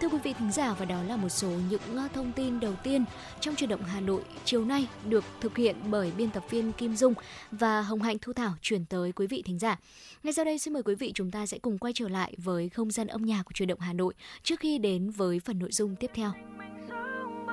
Thưa 0.00 0.08
quý 0.08 0.18
vị 0.22 0.32
thính 0.38 0.52
giả 0.52 0.74
và 0.78 0.84
đó 0.84 1.02
là 1.02 1.16
một 1.16 1.28
số 1.28 1.48
những 1.70 1.96
ờ, 1.96 2.08
thông 2.14 2.32
tin 2.32 2.60
đầu 2.60 2.74
tiên 2.82 3.04
trong 3.40 3.54
chuyển 3.54 3.70
động 3.70 3.82
Hà 3.82 4.00
Nội 4.00 4.22
chiều 4.44 4.64
nay 4.64 4.86
được 5.04 5.24
thực 5.40 5.56
hiện 5.56 5.76
bởi 5.90 6.12
biên 6.16 6.30
tập 6.30 6.44
viên 6.50 6.72
Kim 6.72 6.96
Dung 6.96 7.14
và 7.50 7.82
Hồng 7.82 8.02
Hạnh 8.02 8.16
Thu 8.20 8.32
Thảo 8.32 8.54
chuyển 8.62 8.84
tới 8.84 9.12
quý 9.12 9.26
vị 9.26 9.42
thính 9.46 9.58
giả. 9.58 9.78
Ngay 10.22 10.32
sau 10.32 10.44
đây 10.44 10.58
xin 10.58 10.74
mời 10.74 10.82
quý 10.82 10.94
vị 10.94 11.12
chúng 11.14 11.30
ta 11.30 11.46
sẽ 11.46 11.58
cùng 11.58 11.78
quay 11.78 11.92
trở 11.92 12.08
lại 12.08 12.34
với 12.38 12.68
không 12.68 12.90
gian 12.90 13.06
âm 13.06 13.22
nhạc 13.22 13.42
của 13.42 13.52
chuyển 13.54 13.68
động 13.68 13.80
Hà 13.80 13.92
Nội 13.92 14.14
trước 14.42 14.60
khi 14.60 14.78
đến 14.78 15.10
với 15.10 15.40
phần 15.40 15.58
nội 15.58 15.72
dung 15.72 15.96
tiếp 15.96 16.10
theo. 16.14 16.32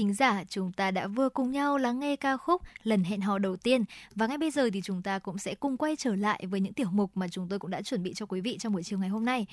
Thính 0.00 0.14
giả, 0.14 0.44
chúng 0.48 0.72
ta 0.72 0.90
đã 0.90 1.06
vừa 1.06 1.28
cùng 1.28 1.50
nhau 1.52 1.78
lắng 1.78 2.00
nghe 2.00 2.16
ca 2.16 2.36
khúc 2.36 2.62
Lần 2.84 3.04
hẹn 3.04 3.20
hò 3.20 3.38
đầu 3.38 3.56
tiên 3.56 3.84
và 4.14 4.26
ngay 4.26 4.38
bây 4.38 4.50
giờ 4.50 4.70
thì 4.72 4.80
chúng 4.84 5.02
ta 5.02 5.18
cũng 5.18 5.38
sẽ 5.38 5.54
cùng 5.54 5.76
quay 5.76 5.96
trở 5.96 6.14
lại 6.14 6.44
với 6.50 6.60
những 6.60 6.72
tiểu 6.72 6.88
mục 6.92 7.10
mà 7.14 7.28
chúng 7.28 7.48
tôi 7.48 7.58
cũng 7.58 7.70
đã 7.70 7.82
chuẩn 7.82 8.02
bị 8.02 8.14
cho 8.14 8.26
quý 8.26 8.40
vị 8.40 8.58
trong 8.60 8.72
buổi 8.72 8.82
chiều 8.82 8.98
ngày 8.98 9.08
hôm 9.08 9.24
nay. 9.24 9.46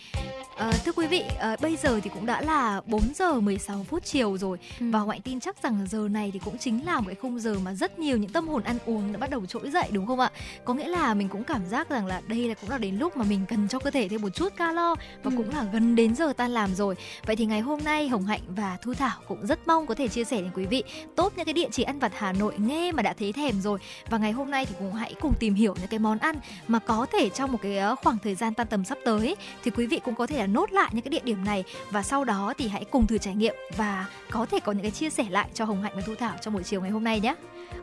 À, 0.57 0.71
thưa 0.85 0.91
quý 0.91 1.07
vị, 1.07 1.23
à, 1.39 1.55
bây 1.61 1.75
giờ 1.75 1.99
thì 2.03 2.09
cũng 2.13 2.25
đã 2.25 2.41
là 2.41 2.81
4 2.85 3.01
giờ 3.15 3.39
16 3.39 3.83
phút 3.89 4.03
chiều 4.05 4.37
rồi 4.37 4.57
Ừ. 4.79 4.85
và 4.91 4.99
Hoạnh 4.99 5.21
tin 5.21 5.39
chắc 5.39 5.63
rằng 5.63 5.87
giờ 5.89 6.07
này 6.11 6.31
thì 6.33 6.39
cũng 6.39 6.57
chính 6.57 6.85
là 6.85 6.95
một 6.99 7.05
cái 7.07 7.15
khung 7.15 7.39
giờ 7.39 7.59
mà 7.59 7.73
rất 7.73 7.99
nhiều 7.99 8.17
những 8.17 8.31
tâm 8.31 8.47
hồn 8.47 8.63
ăn 8.63 8.77
uống 8.85 9.11
đã 9.13 9.19
bắt 9.19 9.29
đầu 9.29 9.45
trỗi 9.45 9.69
dậy 9.71 9.89
đúng 9.91 10.05
không 10.05 10.19
ạ? 10.19 10.31
Có 10.65 10.73
nghĩa 10.73 10.87
là 10.87 11.13
mình 11.13 11.29
cũng 11.29 11.43
cảm 11.43 11.65
giác 11.65 11.89
rằng 11.89 12.05
là 12.05 12.21
đây 12.27 12.47
là 12.49 12.53
cũng 12.61 12.69
là 12.69 12.77
đến 12.77 12.95
lúc 12.97 13.17
mà 13.17 13.25
mình 13.29 13.45
cần 13.49 13.67
cho 13.67 13.79
cơ 13.79 13.91
thể 13.91 14.07
thêm 14.09 14.21
một 14.21 14.29
chút 14.29 14.53
calo 14.57 14.95
và 15.23 15.31
Ừ. 15.31 15.37
cũng 15.37 15.49
là 15.49 15.63
gần 15.73 15.95
đến 15.95 16.15
giờ 16.15 16.33
tan 16.37 16.51
làm 16.51 16.75
rồi. 16.75 16.95
Vậy 17.25 17.35
thì 17.35 17.45
ngày 17.45 17.61
hôm 17.61 17.79
nay 17.83 18.07
Hồng 18.09 18.25
Hạnh 18.25 18.41
và 18.47 18.77
Thu 18.81 18.93
Thảo 18.93 19.19
cũng 19.27 19.45
rất 19.47 19.67
mong 19.67 19.85
có 19.87 19.95
thể 19.95 20.07
chia 20.07 20.23
sẻ 20.23 20.36
đến 20.41 20.51
quý 20.55 20.65
vị 20.65 20.83
tốt 21.15 21.33
những 21.35 21.45
cái 21.45 21.53
địa 21.53 21.67
chỉ 21.71 21.83
ăn 21.83 21.99
vặt 21.99 22.11
Hà 22.15 22.33
Nội 22.33 22.53
nghe 22.57 22.91
mà 22.91 23.03
đã 23.03 23.13
thấy 23.13 23.33
thèm 23.33 23.61
rồi 23.61 23.79
và 24.09 24.17
ngày 24.17 24.31
hôm 24.31 24.51
nay 24.51 24.65
thì 24.65 24.75
cũng 24.79 24.93
hãy 24.93 25.13
cùng 25.21 25.33
tìm 25.39 25.53
hiểu 25.53 25.75
những 25.79 25.87
cái 25.87 25.99
món 25.99 26.17
ăn 26.17 26.35
mà 26.67 26.79
có 26.79 27.05
thể 27.13 27.29
trong 27.29 27.51
một 27.51 27.59
cái 27.61 27.77
ờ, 27.77 27.95
khoảng 27.95 28.17
thời 28.23 28.35
gian 28.35 28.53
tan 28.53 28.67
tầm 28.67 28.85
sắp 28.85 28.97
tới 29.05 29.35
thì 29.63 29.71
quý 29.71 29.85
vị 29.85 29.99
cũng 30.05 30.15
có 30.15 30.27
thể 30.27 30.37
là 30.37 30.47
nốt 30.47 30.71
lại 30.71 30.89
những 30.91 31.03
cái 31.03 31.09
địa 31.09 31.23
điểm 31.23 31.45
này 31.45 31.63
và 31.91 32.03
sau 32.03 32.25
đó 32.25 32.53
thì 32.57 32.67
hãy 32.67 32.85
cùng 32.85 33.07
thử 33.07 33.17
trải 33.17 33.35
nghiệm 33.35 33.55
và 33.77 34.05
có 34.31 34.45
thể 34.45 34.59
có 34.59 34.71
những 34.71 34.81
cái 34.81 34.91
chia 34.91 35.09
sẻ 35.09 35.25
lại 35.29 35.49
cho 35.53 35.65
Hồng 35.65 35.81
Hạnh 35.81 35.93
và 35.95 36.01
Thu 36.05 36.15
Thảo 36.15 36.35
trong 36.41 36.53
buổi 36.53 36.63
chiều 36.63 36.81
ngày 36.81 36.91
hôm 36.91 37.03
nay 37.03 37.19
nhé. 37.19 37.35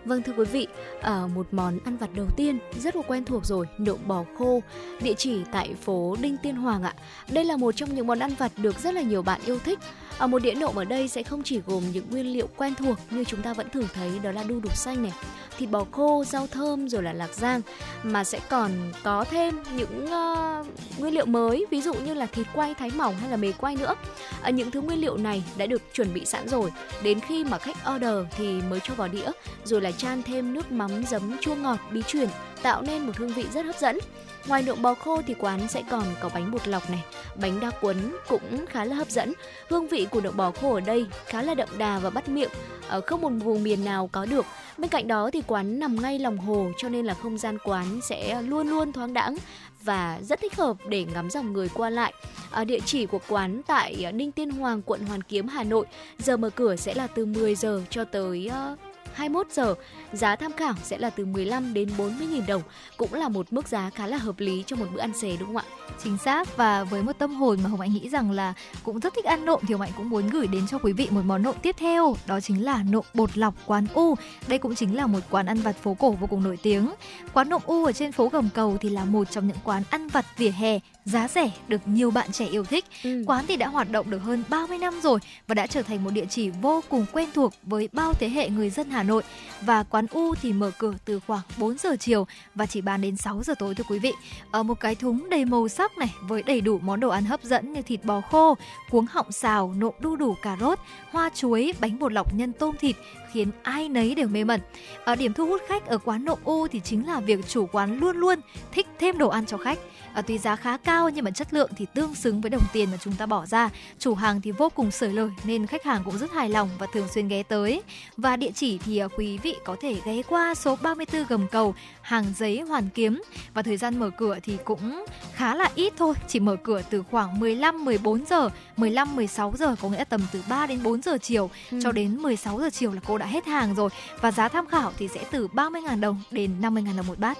Vâng 0.05 0.23
thưa 0.23 0.33
quý 0.37 0.45
vị, 0.45 0.67
ở 1.01 1.29
một 1.35 1.47
món 1.53 1.79
ăn 1.85 1.97
vặt 1.97 2.11
đầu 2.15 2.27
tiên 2.37 2.59
rất 2.83 2.97
là 2.97 3.03
quen 3.07 3.25
thuộc 3.25 3.47
rồi, 3.47 3.67
nộm 3.79 3.99
bò 4.07 4.25
khô, 4.39 4.61
địa 5.03 5.15
chỉ 5.15 5.41
tại 5.53 5.75
phố 5.75 6.17
Đinh 6.21 6.37
Tiên 6.37 6.57
Hoàng 6.57 6.83
ạ. 6.83 6.95
Đây 7.31 7.45
là 7.45 7.57
một 7.57 7.77
trong 7.77 7.95
những 7.95 8.07
món 8.07 8.19
ăn 8.19 8.35
vặt 8.39 8.53
được 8.57 8.79
rất 8.79 8.95
là 8.95 9.03
nhiều 9.03 9.23
bạn 9.23 9.41
yêu 9.47 9.59
thích. 9.59 9.79
Ở 10.19 10.27
một 10.27 10.39
đĩa 10.39 10.55
nộm 10.55 10.77
ở 10.77 10.85
đây 10.85 11.09
sẽ 11.09 11.23
không 11.23 11.43
chỉ 11.43 11.61
gồm 11.67 11.83
những 11.93 12.11
nguyên 12.11 12.33
liệu 12.33 12.44
quen 12.57 12.75
thuộc 12.75 12.99
như 13.11 13.25
chúng 13.25 13.43
ta 13.43 13.53
vẫn 13.53 13.71
thường 13.71 13.89
thấy 13.95 14.19
đó 14.23 14.31
là 14.31 14.43
đu 14.43 14.61
đủ 14.61 14.71
xanh 14.75 15.03
này, 15.03 15.13
thịt 15.59 15.71
bò 15.71 15.85
khô, 15.91 16.25
rau 16.25 16.47
thơm 16.47 16.89
rồi 16.89 17.03
là 17.03 17.13
lạc 17.13 17.35
rang 17.35 17.61
mà 18.03 18.25
sẽ 18.25 18.41
còn 18.49 18.71
có 19.03 19.25
thêm 19.25 19.63
những 19.77 20.05
uh, 20.05 20.67
nguyên 20.99 21.15
liệu 21.15 21.27
mới 21.27 21.67
ví 21.71 21.81
dụ 21.81 21.95
như 21.95 22.15
là 22.15 22.27
thịt 22.27 22.47
quay 22.55 22.75
thái 22.75 22.91
mỏng 22.97 23.15
hay 23.17 23.31
là 23.31 23.37
mề 23.37 23.53
quay 23.53 23.77
nữa. 23.77 23.95
À, 24.43 24.51
những 24.51 24.71
thứ 24.71 24.81
nguyên 24.81 25.01
liệu 25.01 25.17
này 25.17 25.45
đã 25.57 25.67
được 25.67 25.83
chuẩn 25.95 26.15
bị 26.15 26.25
sẵn 26.25 26.49
rồi, 26.49 26.73
đến 27.03 27.21
khi 27.21 27.45
mà 27.45 27.59
khách 27.59 27.77
order 27.95 28.15
thì 28.37 28.63
mới 28.71 28.81
cho 28.85 28.95
vào 28.95 29.09
đĩa 29.09 29.31
rồi 29.65 29.81
là 29.81 29.93
chan 29.93 30.23
thêm 30.23 30.55
nước 30.55 30.73
mắm 30.73 31.05
giấm 31.09 31.37
chua 31.41 31.55
ngọt 31.55 31.79
bí 31.93 32.03
truyền 32.03 32.29
tạo 32.65 32.83
nên 32.83 33.07
một 33.07 33.17
hương 33.17 33.35
vị 33.35 33.45
rất 33.55 33.67
hấp 33.67 33.79
dẫn. 33.79 33.99
Ngoài 34.47 34.63
nộm 34.63 34.83
bò 34.83 34.95
khô 34.95 35.23
thì 35.27 35.35
quán 35.35 35.69
sẽ 35.69 35.83
còn 35.91 36.05
có 36.21 36.31
bánh 36.35 36.51
bột 36.51 36.69
lọc 36.69 36.91
này, 36.91 37.05
bánh 37.37 37.61
đa 37.61 37.71
cuốn 37.71 37.97
cũng 38.29 38.67
khá 38.67 38.85
là 38.85 38.97
hấp 38.97 39.11
dẫn. 39.11 39.33
Hương 39.69 39.89
vị 39.89 40.07
của 40.11 40.21
nộm 40.21 40.37
bò 40.37 40.51
khô 40.51 40.75
ở 40.75 40.81
đây 40.81 41.07
khá 41.27 41.43
là 41.43 41.55
đậm 41.55 41.69
đà 41.79 41.99
và 41.99 42.11
bắt 42.11 42.29
miệng, 42.29 42.51
ở 42.89 43.01
không 43.01 43.21
một 43.21 43.31
vùng 43.31 43.63
miền 43.63 43.85
nào 43.85 44.09
có 44.13 44.27
được. 44.27 44.47
Bên 44.79 44.91
cạnh 44.91 45.09
đó 45.09 45.31
thì 45.33 45.43
quán 45.47 45.79
nằm 45.79 46.03
ngay 46.03 46.19
lòng 46.19 46.39
hồ 46.39 46.71
cho 46.79 46.89
nên 46.89 47.07
là 47.07 47.15
không 47.15 47.39
gian 47.39 47.59
quán 47.65 48.01
sẽ 48.03 48.43
luôn 48.43 48.69
luôn 48.69 48.93
thoáng 48.93 49.15
đãng 49.15 49.37
và 49.83 50.19
rất 50.23 50.41
thích 50.41 50.57
hợp 50.57 50.77
để 50.89 51.05
ngắm 51.15 51.31
dòng 51.31 51.53
người 51.53 51.69
qua 51.75 51.91
lại. 51.91 52.13
À, 52.51 52.65
địa 52.65 52.81
chỉ 52.81 53.07
của 53.07 53.21
quán 53.29 53.61
tại 53.67 54.13
Ninh 54.13 54.33
Tiên 54.33 54.51
Hoàng, 54.51 54.83
quận 54.83 55.07
Hoàn 55.07 55.23
Kiếm, 55.23 55.49
Hà 55.49 55.65
Nội. 55.65 55.87
Giờ 56.19 56.37
mở 56.37 56.51
cửa 56.51 56.77
sẽ 56.77 56.95
là 56.95 57.07
từ 57.07 57.27
10 57.27 57.55
giờ 57.55 57.83
cho 57.91 58.05
tới 58.05 58.51
uh, 58.73 58.79
21 59.15 59.47
giờ. 59.53 59.75
Giá 60.13 60.37
tham 60.37 60.53
khảo 60.53 60.75
sẽ 60.83 60.99
là 60.99 61.11
từ 61.11 61.25
15 61.25 61.75
đến 61.75 61.89
40 61.99 62.27
000 62.33 62.47
đồng, 62.47 62.63
cũng 62.97 63.15
là 63.15 63.29
một 63.29 63.53
mức 63.53 63.69
giá 63.69 63.91
khá 63.91 64.07
là 64.07 64.17
hợp 64.17 64.41
lý 64.41 64.65
cho 64.67 64.77
một 64.77 64.87
bữa 64.95 65.01
ăn 65.01 65.13
xế 65.15 65.37
đúng 65.37 65.49
không 65.49 65.57
ạ? 65.57 65.65
Chính 66.05 66.19
xác 66.19 66.57
và 66.57 66.85
với 66.85 67.03
một 67.03 67.13
tâm 67.19 67.35
hồn 67.35 67.59
mà 67.63 67.71
Hồng 67.71 67.81
Anh 67.81 67.93
nghĩ 67.93 68.09
rằng 68.09 68.31
là 68.31 68.55
cũng 68.83 69.01
rất 69.01 69.15
thích 69.15 69.25
ăn 69.25 69.45
nộm 69.45 69.61
thì 69.69 69.75
Hồng 69.75 69.81
Anh 69.81 69.93
cũng 69.97 70.11
muốn 70.11 70.29
gửi 70.29 70.47
đến 70.47 70.67
cho 70.71 70.79
quý 70.79 70.93
vị 70.93 71.09
một 71.11 71.23
món 71.25 71.43
nộm 71.43 71.55
tiếp 71.63 71.77
theo 71.79 72.17
đó 72.27 72.41
chính 72.41 72.65
là 72.65 72.83
nộm 72.91 73.05
bột 73.15 73.39
lọc 73.39 73.55
quán 73.67 73.87
U. 73.95 74.15
Đây 74.47 74.59
cũng 74.59 74.75
chính 74.75 74.97
là 74.97 75.07
một 75.07 75.21
quán 75.31 75.47
ăn 75.47 75.57
vặt 75.59 75.77
phố 75.83 75.95
cổ 75.95 76.11
vô 76.11 76.27
cùng 76.27 76.45
nổi 76.45 76.59
tiếng. 76.63 76.91
Quán 77.33 77.49
nộm 77.49 77.63
U 77.67 77.85
ở 77.85 77.93
trên 77.93 78.13
phố 78.13 78.29
Gầm 78.29 78.49
Cầu 78.55 78.77
thì 78.81 78.89
là 78.89 79.05
một 79.05 79.31
trong 79.31 79.49
những 79.49 79.57
quán 79.65 79.83
ăn 79.91 80.09
vặt 80.09 80.27
vỉa 80.37 80.51
hè 80.51 80.79
giá 81.05 81.29
rẻ 81.29 81.51
được 81.69 81.81
nhiều 81.87 82.11
bạn 82.11 82.33
trẻ 82.33 82.47
yêu 82.47 82.65
thích. 82.65 82.85
Ừ. 83.05 83.23
Quán 83.27 83.45
thì 83.49 83.57
đã 83.57 83.69
hoạt 83.69 83.91
động 83.91 84.11
được 84.11 84.19
hơn 84.19 84.45
30 84.49 84.79
năm 84.79 85.01
rồi 85.03 85.21
và 85.47 85.55
đã 85.55 85.67
trở 85.67 85.83
thành 85.83 86.05
một 86.05 86.11
địa 86.11 86.27
chỉ 86.27 86.51
vô 86.51 86.81
cùng 86.89 87.07
quen 87.13 87.29
thuộc 87.35 87.53
với 87.63 87.89
bao 87.93 88.15
thế 88.15 88.29
hệ 88.29 88.49
người 88.49 88.71
dân 88.71 88.91
Hà 88.91 89.03
Nội. 89.03 89.23
Và 89.61 89.83
quán 89.83 90.07
U 90.11 90.35
thì 90.35 90.53
mở 90.53 90.71
cửa 90.79 90.95
từ 91.05 91.21
khoảng 91.27 91.43
4 91.59 91.79
giờ 91.79 91.97
chiều 92.01 92.27
và 92.55 92.67
chỉ 92.67 92.81
bán 92.81 93.01
đến 93.01 93.17
6 93.17 93.43
giờ 93.43 93.55
tối 93.59 93.75
thưa 93.75 93.85
quý 93.89 93.99
vị. 93.99 94.13
Ở 94.51 94.63
một 94.63 94.81
cái 94.81 94.95
thúng 94.95 95.31
đầy 95.31 95.45
màu 95.45 95.69
sắc 95.69 95.99
này 95.99 96.15
với 96.23 96.43
đầy 96.43 96.61
đủ 96.61 96.79
món 96.83 97.01
đồ 97.01 97.09
ăn 97.09 97.25
hấp 97.25 97.43
dẫn 97.43 97.73
như 97.73 97.83
thịt 97.83 98.05
bò 98.05 98.21
khô, 98.21 98.57
cuống 98.91 99.07
họng 99.11 99.33
xào, 99.33 99.75
nộm 99.79 99.95
đu 100.01 100.17
đủ 100.17 100.35
cà 100.43 100.57
rốt, 100.61 100.79
hoa 101.11 101.31
chuối, 101.35 101.73
bánh 101.81 101.99
bột 101.99 102.13
lọc 102.13 102.35
nhân 102.35 102.53
tôm 102.53 102.77
thịt 102.81 102.97
khiến 103.33 103.51
ai 103.63 103.89
nấy 103.89 104.15
đều 104.15 104.29
mê 104.29 104.45
mẩn. 104.45 104.61
Ở 105.05 105.17
điểm 105.17 105.33
thu 105.33 105.47
hút 105.47 105.63
khách 105.69 105.87
ở 105.87 105.99
quán 105.99 106.25
nộm 106.25 106.39
U 106.45 106.69
thì 106.69 106.81
chính 106.85 107.07
là 107.07 107.21
việc 107.21 107.49
chủ 107.49 107.67
quán 107.67 107.99
luôn 107.99 108.17
luôn 108.17 108.41
thích 108.73 108.87
thêm 108.99 109.19
đồ 109.19 109.29
ăn 109.29 109.47
cho 109.47 109.57
khách. 109.57 109.79
À, 110.15 110.23
tuy 110.23 110.39
giá 110.39 110.57
khá 110.57 110.77
cao 110.77 111.09
nhưng 111.11 111.25
mà 111.25 111.31
chất 111.31 111.55
lượng 111.55 111.71
thì 111.77 111.87
tương 111.95 112.15
xứng 112.15 112.41
với 112.41 112.51
đồng 112.51 112.63
tiền 112.73 112.91
mà 112.91 112.97
chúng 113.05 113.15
ta 113.15 113.27
bỏ 113.27 113.47
ra. 113.47 113.71
Chủ 113.99 114.15
hàng 114.15 114.41
thì 114.41 114.51
vô 114.51 114.69
cùng 114.75 114.91
sởi 114.91 115.13
lời 115.13 115.31
nên 115.45 115.67
khách 115.67 115.85
hàng 115.85 116.03
cũng 116.05 116.19
rất 116.19 116.33
hài 116.33 116.49
lòng 116.49 116.71
và 116.79 116.87
thường 116.93 117.09
xuyên 117.15 117.29
ghé 117.29 117.43
tới. 117.43 117.83
Và 118.17 118.37
địa 118.37 118.51
chỉ 118.55 118.79
thì 118.79 118.99
à, 118.99 119.09
quý 119.17 119.39
vị 119.39 119.55
có 119.65 119.77
thể 119.81 119.97
ghé 120.05 120.23
qua 120.29 120.55
số 120.55 120.77
34 120.83 121.25
Gầm 121.29 121.47
Cầu, 121.49 121.75
hàng 122.03 122.25
giấy 122.37 122.61
Hoàn 122.61 122.89
Kiếm 122.95 123.23
và 123.55 123.63
thời 123.63 123.77
gian 123.77 123.99
mở 123.99 124.11
cửa 124.17 124.39
thì 124.43 124.57
cũng 124.65 125.05
khá 125.35 125.55
là 125.55 125.71
ít 125.75 125.93
thôi, 125.97 126.15
chỉ 126.29 126.41
mở 126.41 126.57
cửa 126.63 126.83
từ 126.91 127.03
khoảng 127.11 127.41
15 127.41 127.85
14 127.85 128.25
giờ, 128.27 128.49
15 128.77 129.17
16 129.17 129.53
giờ 129.59 129.77
có 129.81 129.89
nghĩa 129.89 129.99
là 129.99 130.05
tầm 130.05 130.21
từ 130.33 130.43
3 130.49 130.67
đến 130.67 130.83
4 130.83 131.03
giờ 131.03 131.19
chiều 131.23 131.51
Ừ. 131.71 131.79
cho 131.83 131.93
đến 131.93 132.17
16 132.17 132.61
giờ 132.61 132.71
chiều 132.71 132.93
là 132.93 133.01
cô 133.07 133.19
đã 133.19 133.27
hết 133.27 133.47
hàng 133.47 133.75
rồi 133.75 133.91
và 134.21 134.31
giá 134.31 134.49
tham 134.49 134.67
khảo 134.67 134.93
thì 134.99 135.09
sẽ 135.09 135.21
từ 135.31 135.49
30.000 135.49 136.01
đồng 136.01 136.23
đến 136.31 136.61
50.000 136.61 136.97
đồng 136.97 137.07
một 137.07 137.19
bát. 137.19 137.39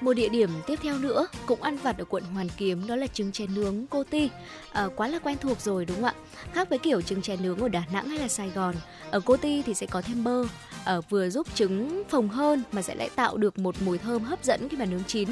Một 0.00 0.12
địa 0.12 0.28
điểm 0.28 0.50
tiếp 0.66 0.78
theo 0.82 0.98
nữa 0.98 1.26
cũng 1.46 1.62
ăn 1.62 1.76
vặt 1.76 1.98
ở 1.98 2.04
quận 2.04 2.24
Hoàn 2.24 2.48
Kiếm 2.56 2.86
đó 2.86 2.96
là 2.96 3.06
trứng 3.06 3.32
chè 3.32 3.46
nướng 3.46 3.86
Cô 3.90 4.04
Ti. 4.04 4.30
À, 4.72 4.88
quá 4.96 5.08
là 5.08 5.18
quen 5.18 5.36
thuộc 5.40 5.60
rồi 5.60 5.84
đúng 5.84 5.96
không 5.96 6.04
ạ? 6.04 6.14
Khác 6.52 6.70
với 6.70 6.78
kiểu 6.78 7.00
trứng 7.00 7.22
chè 7.22 7.36
nướng 7.36 7.58
ở 7.58 7.68
Đà 7.68 7.82
Nẵng 7.92 8.08
hay 8.08 8.18
là 8.18 8.28
Sài 8.28 8.50
Gòn, 8.50 8.74
ở 9.10 9.20
Cô 9.20 9.36
Ti 9.36 9.62
thì 9.62 9.74
sẽ 9.74 9.86
có 9.86 10.02
thêm 10.02 10.24
bơ, 10.24 10.44
ở 10.84 11.00
vừa 11.00 11.30
giúp 11.30 11.46
trứng 11.54 12.02
phồng 12.08 12.28
hơn 12.28 12.62
mà 12.72 12.82
sẽ 12.82 12.94
lại 12.94 13.10
tạo 13.14 13.36
được 13.36 13.58
một 13.58 13.74
mùi 13.80 13.98
thơm 13.98 14.22
hấp 14.22 14.44
dẫn 14.44 14.68
khi 14.68 14.76
mà 14.76 14.84
nướng 14.84 15.04
chín. 15.04 15.28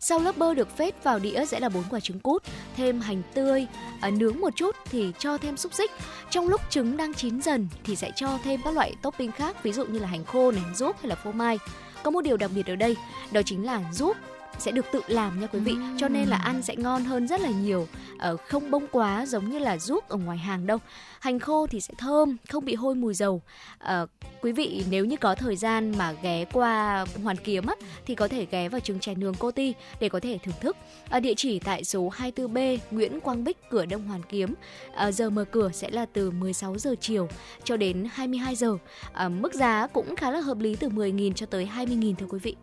Sau 0.00 0.18
lớp 0.18 0.36
bơ 0.36 0.54
được 0.54 0.76
phết 0.76 1.04
vào 1.04 1.18
đĩa 1.18 1.44
sẽ 1.46 1.60
là 1.60 1.68
bốn 1.68 1.84
quả 1.90 2.00
trứng 2.00 2.20
cút, 2.20 2.42
thêm 2.76 3.00
hành 3.00 3.22
tươi, 3.34 3.66
à, 4.00 4.10
nướng 4.10 4.40
một 4.40 4.56
chút 4.56 4.76
thì 4.90 5.12
cho 5.18 5.38
thêm 5.38 5.56
xúc 5.56 5.74
xích. 5.74 5.90
Trong 6.30 6.48
lúc 6.48 6.60
trứng 6.70 6.96
đang 6.96 7.14
chín 7.14 7.42
dần 7.42 7.68
thì 7.84 7.96
sẽ 7.96 8.10
cho 8.16 8.38
thêm 8.44 8.60
các 8.64 8.74
loại 8.74 8.94
topping 9.02 9.32
khác, 9.32 9.62
ví 9.62 9.72
dụ 9.72 9.84
như 9.84 9.98
là 9.98 10.08
hành 10.08 10.24
khô 10.24 10.50
này, 10.50 10.62
ruốc 10.74 10.96
hay 11.00 11.08
là 11.08 11.14
phô 11.14 11.32
mai. 11.32 11.58
Có 12.04 12.10
một 12.10 12.20
điều 12.20 12.36
đặc 12.36 12.50
biệt 12.54 12.66
ở 12.66 12.76
đây, 12.76 12.96
đó 13.32 13.42
chính 13.42 13.64
là 13.64 13.82
giúp 13.92 14.16
sẽ 14.58 14.72
được 14.72 14.86
tự 14.92 15.00
làm 15.06 15.40
nha 15.40 15.46
quý 15.46 15.58
vị. 15.58 15.74
Cho 15.98 16.08
nên 16.08 16.28
là 16.28 16.36
ăn 16.36 16.62
sẽ 16.62 16.76
ngon 16.76 17.04
hơn 17.04 17.28
rất 17.28 17.40
là 17.40 17.50
nhiều. 17.50 17.88
Ờ, 18.18 18.36
không 18.36 18.70
bông 18.70 18.86
quá 18.92 19.26
giống 19.26 19.50
như 19.50 19.58
là 19.58 19.78
ruốc 19.78 20.08
ở 20.08 20.16
ngoài 20.16 20.38
hàng 20.38 20.66
đâu. 20.66 20.78
Hành 21.20 21.38
khô 21.38 21.66
thì 21.66 21.80
sẽ 21.80 21.94
thơm 21.98 22.36
không 22.48 22.64
bị 22.64 22.74
hôi 22.74 22.94
mùi 22.94 23.14
dầu. 23.14 23.42
Ờ, 23.78 24.06
quý 24.42 24.52
vị 24.52 24.84
nếu 24.90 25.04
như 25.04 25.16
có 25.16 25.34
thời 25.34 25.56
gian 25.56 25.98
mà 25.98 26.12
ghé 26.12 26.44
qua 26.52 27.04
hoàn 27.22 27.36
kiếm 27.36 27.66
á, 27.66 27.74
thì 28.06 28.14
có 28.14 28.28
thể 28.28 28.46
ghé 28.50 28.68
vào 28.68 28.80
trường 28.80 29.00
chè 29.00 29.14
nướng 29.14 29.34
cô 29.34 29.50
ti 29.50 29.74
để 30.00 30.08
có 30.08 30.20
thể 30.20 30.38
thưởng 30.44 30.54
thức. 30.60 30.76
Ở 31.08 31.20
địa 31.20 31.34
chỉ 31.36 31.58
tại 31.58 31.84
số 31.84 32.08
24B 32.08 32.78
Nguyễn 32.90 33.20
Quang 33.20 33.44
Bích 33.44 33.70
cửa 33.70 33.86
Đông 33.86 34.08
Hoàn 34.08 34.22
Kiếm. 34.22 34.54
Ờ, 34.94 35.10
giờ 35.10 35.30
mở 35.30 35.44
cửa 35.44 35.70
sẽ 35.72 35.90
là 35.90 36.06
từ 36.06 36.30
16 36.30 36.78
giờ 36.78 36.94
chiều 37.00 37.28
cho 37.64 37.76
đến 37.76 38.08
22 38.12 38.54
giờ. 38.54 38.76
Ờ, 39.12 39.28
mức 39.28 39.54
giá 39.54 39.86
cũng 39.86 40.16
khá 40.16 40.30
là 40.30 40.40
hợp 40.40 40.58
lý 40.58 40.76
từ 40.76 40.88
10.000 40.88 41.34
cho 41.34 41.46
tới 41.46 41.66
20.000 41.66 42.14
thưa 42.14 42.26
quý 42.26 42.38
vị 42.38 42.56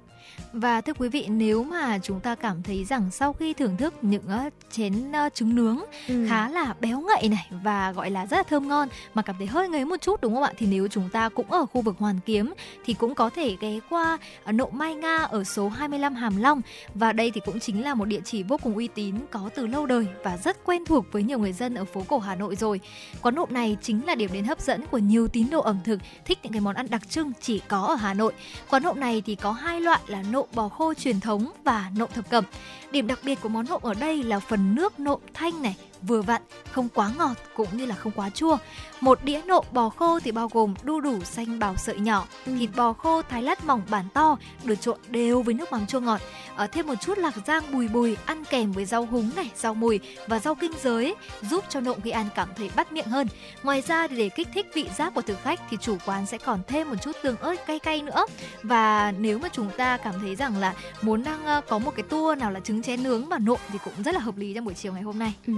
Và 0.53 0.81
thưa 0.81 0.93
quý 0.93 1.09
vị, 1.09 1.25
nếu 1.29 1.63
mà 1.63 1.99
chúng 2.03 2.19
ta 2.19 2.35
cảm 2.35 2.63
thấy 2.63 2.85
rằng 2.85 3.11
sau 3.11 3.33
khi 3.33 3.53
thưởng 3.53 3.77
thức 3.77 3.93
những 4.01 4.23
ờ, 4.27 4.49
chén 4.71 5.11
ờ, 5.11 5.29
trứng 5.33 5.55
nướng 5.55 5.79
Ừ. 6.07 6.25
khá 6.29 6.49
là 6.49 6.75
béo 6.79 6.99
ngậy 7.01 7.29
này 7.29 7.47
và 7.63 7.91
gọi 7.91 8.09
là 8.11 8.25
rất 8.25 8.37
là 8.37 8.43
thơm 8.43 8.67
ngon 8.67 8.87
mà 9.13 9.21
cảm 9.21 9.35
thấy 9.37 9.47
hơi 9.47 9.69
ngấy 9.69 9.85
một 9.85 10.01
chút 10.01 10.21
đúng 10.21 10.33
không 10.35 10.43
ạ? 10.43 10.51
Thì 10.57 10.67
nếu 10.67 10.87
chúng 10.87 11.09
ta 11.09 11.29
cũng 11.29 11.51
ở 11.51 11.65
khu 11.65 11.81
vực 11.81 11.95
Hoàn 11.99 12.19
Kiếm 12.25 12.53
thì 12.85 12.93
cũng 12.93 13.15
có 13.15 13.29
thể 13.29 13.55
ghé 13.59 13.79
qua 13.89 14.17
ờ, 14.43 14.51
Nộ 14.51 14.69
Mai 14.69 14.95
Nga 14.95 15.17
ở 15.17 15.43
số 15.43 15.69
25 15.69 16.15
Hàm 16.15 16.37
Long 16.37 16.61
và 16.95 17.13
đây 17.13 17.31
thì 17.31 17.41
cũng 17.45 17.59
chính 17.59 17.83
là 17.83 17.93
một 17.93 18.05
địa 18.05 18.21
chỉ 18.25 18.43
vô 18.43 18.57
cùng 18.63 18.75
uy 18.75 18.87
tín 18.87 19.15
có 19.31 19.49
từ 19.55 19.67
lâu 19.67 19.85
đời 19.85 20.07
và 20.23 20.37
rất 20.37 20.57
quen 20.65 20.85
thuộc 20.85 21.05
với 21.11 21.23
nhiều 21.23 21.39
người 21.39 21.53
dân 21.53 21.75
ở 21.75 21.85
phố 21.85 22.03
cổ 22.07 22.19
Hà 22.19 22.35
Nội 22.35 22.55
rồi. 22.55 22.79
Quán 23.21 23.35
nộm 23.35 23.53
này 23.53 23.77
chính 23.81 24.05
là 24.05 24.15
điểm 24.15 24.29
đến 24.33 24.43
hấp 24.45 24.61
dẫn 24.61 24.81
của 24.91 24.97
nhiều 24.97 25.27
tín 25.27 25.49
đồ 25.49 25.61
ẩm 25.61 25.77
thực 25.83 25.99
thích 26.25 26.39
những 26.43 26.51
cái 26.53 26.61
món 26.61 26.75
ăn 26.75 26.87
đặc 26.89 27.09
trưng 27.09 27.31
chỉ 27.41 27.61
có 27.67 27.81
ở 27.81 27.95
Hà 27.95 28.13
Nội. 28.13 28.33
Quán 28.69 28.83
nộm 28.83 28.99
này 28.99 29.21
thì 29.25 29.35
có 29.35 29.51
hai 29.51 29.81
loại 29.81 29.99
là 30.07 30.23
nộm 30.31 30.47
bò 30.53 30.69
khô 30.69 30.93
truyền 30.93 31.19
thống 31.19 31.51
và 31.63 31.71
và 31.71 31.91
nộm 31.97 32.09
thập 32.13 32.29
cẩm. 32.29 32.43
Điểm 32.91 33.07
đặc 33.07 33.19
biệt 33.23 33.41
của 33.41 33.49
món 33.49 33.65
nộm 33.65 33.81
ở 33.83 33.93
đây 33.93 34.23
là 34.23 34.39
phần 34.39 34.75
nước 34.75 34.99
nộm 34.99 35.19
thanh 35.33 35.61
này, 35.61 35.75
vừa 36.01 36.21
vặn, 36.21 36.41
không 36.71 36.89
quá 36.93 37.11
ngọt 37.17 37.33
cũng 37.55 37.67
như 37.77 37.85
là 37.85 37.95
không 37.95 38.11
quá 38.15 38.29
chua. 38.29 38.57
Một 39.01 39.23
đĩa 39.23 39.41
nộm 39.45 39.65
bò 39.71 39.89
khô 39.89 40.19
thì 40.19 40.31
bao 40.31 40.49
gồm 40.53 40.73
đu 40.83 40.99
đủ 41.01 41.23
xanh 41.23 41.59
bào 41.59 41.75
sợi 41.77 41.99
nhỏ, 41.99 42.27
Ừ. 42.45 42.55
thịt 42.59 42.69
bò 42.75 42.93
khô 42.93 43.21
thái 43.21 43.43
lát 43.43 43.65
mỏng 43.65 43.81
bản 43.89 44.05
to, 44.13 44.37
được 44.63 44.75
trộn 44.81 44.97
đều 45.09 45.41
với 45.41 45.53
nước 45.53 45.71
mắm 45.71 45.87
chua 45.87 45.99
ngọt. 45.99 46.21
Ở 46.55 46.67
thêm 46.67 46.87
một 46.87 46.95
chút 47.01 47.17
lạc 47.17 47.33
rang 47.47 47.71
bùi 47.71 47.87
bùi 47.87 48.17
ăn 48.25 48.43
kèm 48.45 48.71
với 48.71 48.85
rau 48.85 49.05
húng 49.05 49.31
này, 49.35 49.51
rau 49.55 49.73
mùi 49.73 49.99
và 50.27 50.39
rau 50.39 50.55
kinh 50.55 50.71
giới 50.83 51.15
giúp 51.49 51.65
cho 51.69 51.79
nộm 51.79 52.01
khi 52.03 52.09
ăn 52.11 52.27
cảm 52.35 52.49
thấy 52.57 52.69
bắt 52.75 52.91
miệng 52.91 53.07
hơn. 53.07 53.27
Ngoài 53.63 53.81
ra 53.81 54.07
để 54.07 54.29
kích 54.29 54.47
thích 54.53 54.67
vị 54.73 54.89
giác 54.97 55.13
của 55.13 55.21
thực 55.21 55.37
khách 55.43 55.59
thì 55.69 55.77
chủ 55.81 55.97
quán 56.05 56.25
sẽ 56.25 56.37
còn 56.37 56.59
thêm 56.67 56.89
một 56.89 56.95
chút 57.01 57.11
tương 57.23 57.37
ớt 57.37 57.55
cay 57.65 57.79
cay 57.79 58.01
nữa. 58.01 58.25
Và 58.63 59.11
nếu 59.11 59.39
mà 59.39 59.49
chúng 59.51 59.69
ta 59.77 59.97
cảm 59.97 60.13
thấy 60.21 60.35
rằng 60.35 60.57
là 60.57 60.73
muốn 61.01 61.23
đang 61.23 61.45
ờ, 61.45 61.61
có 61.69 61.79
một 61.79 61.91
cái 61.95 62.03
tour 62.03 62.37
nào 62.39 62.51
là 62.51 62.59
trứng 62.59 62.81
chén 62.81 63.03
nướng 63.03 63.29
và 63.29 63.37
nộm 63.39 63.59
thì 63.71 63.79
cũng 63.85 63.93
rất 64.05 64.13
là 64.13 64.19
hợp 64.19 64.37
lý 64.37 64.53
trong 64.53 64.65
buổi 64.65 64.73
chiều 64.73 64.93
ngày 64.93 65.01
hôm 65.01 65.19
nay. 65.19 65.33
Ừ. 65.47 65.53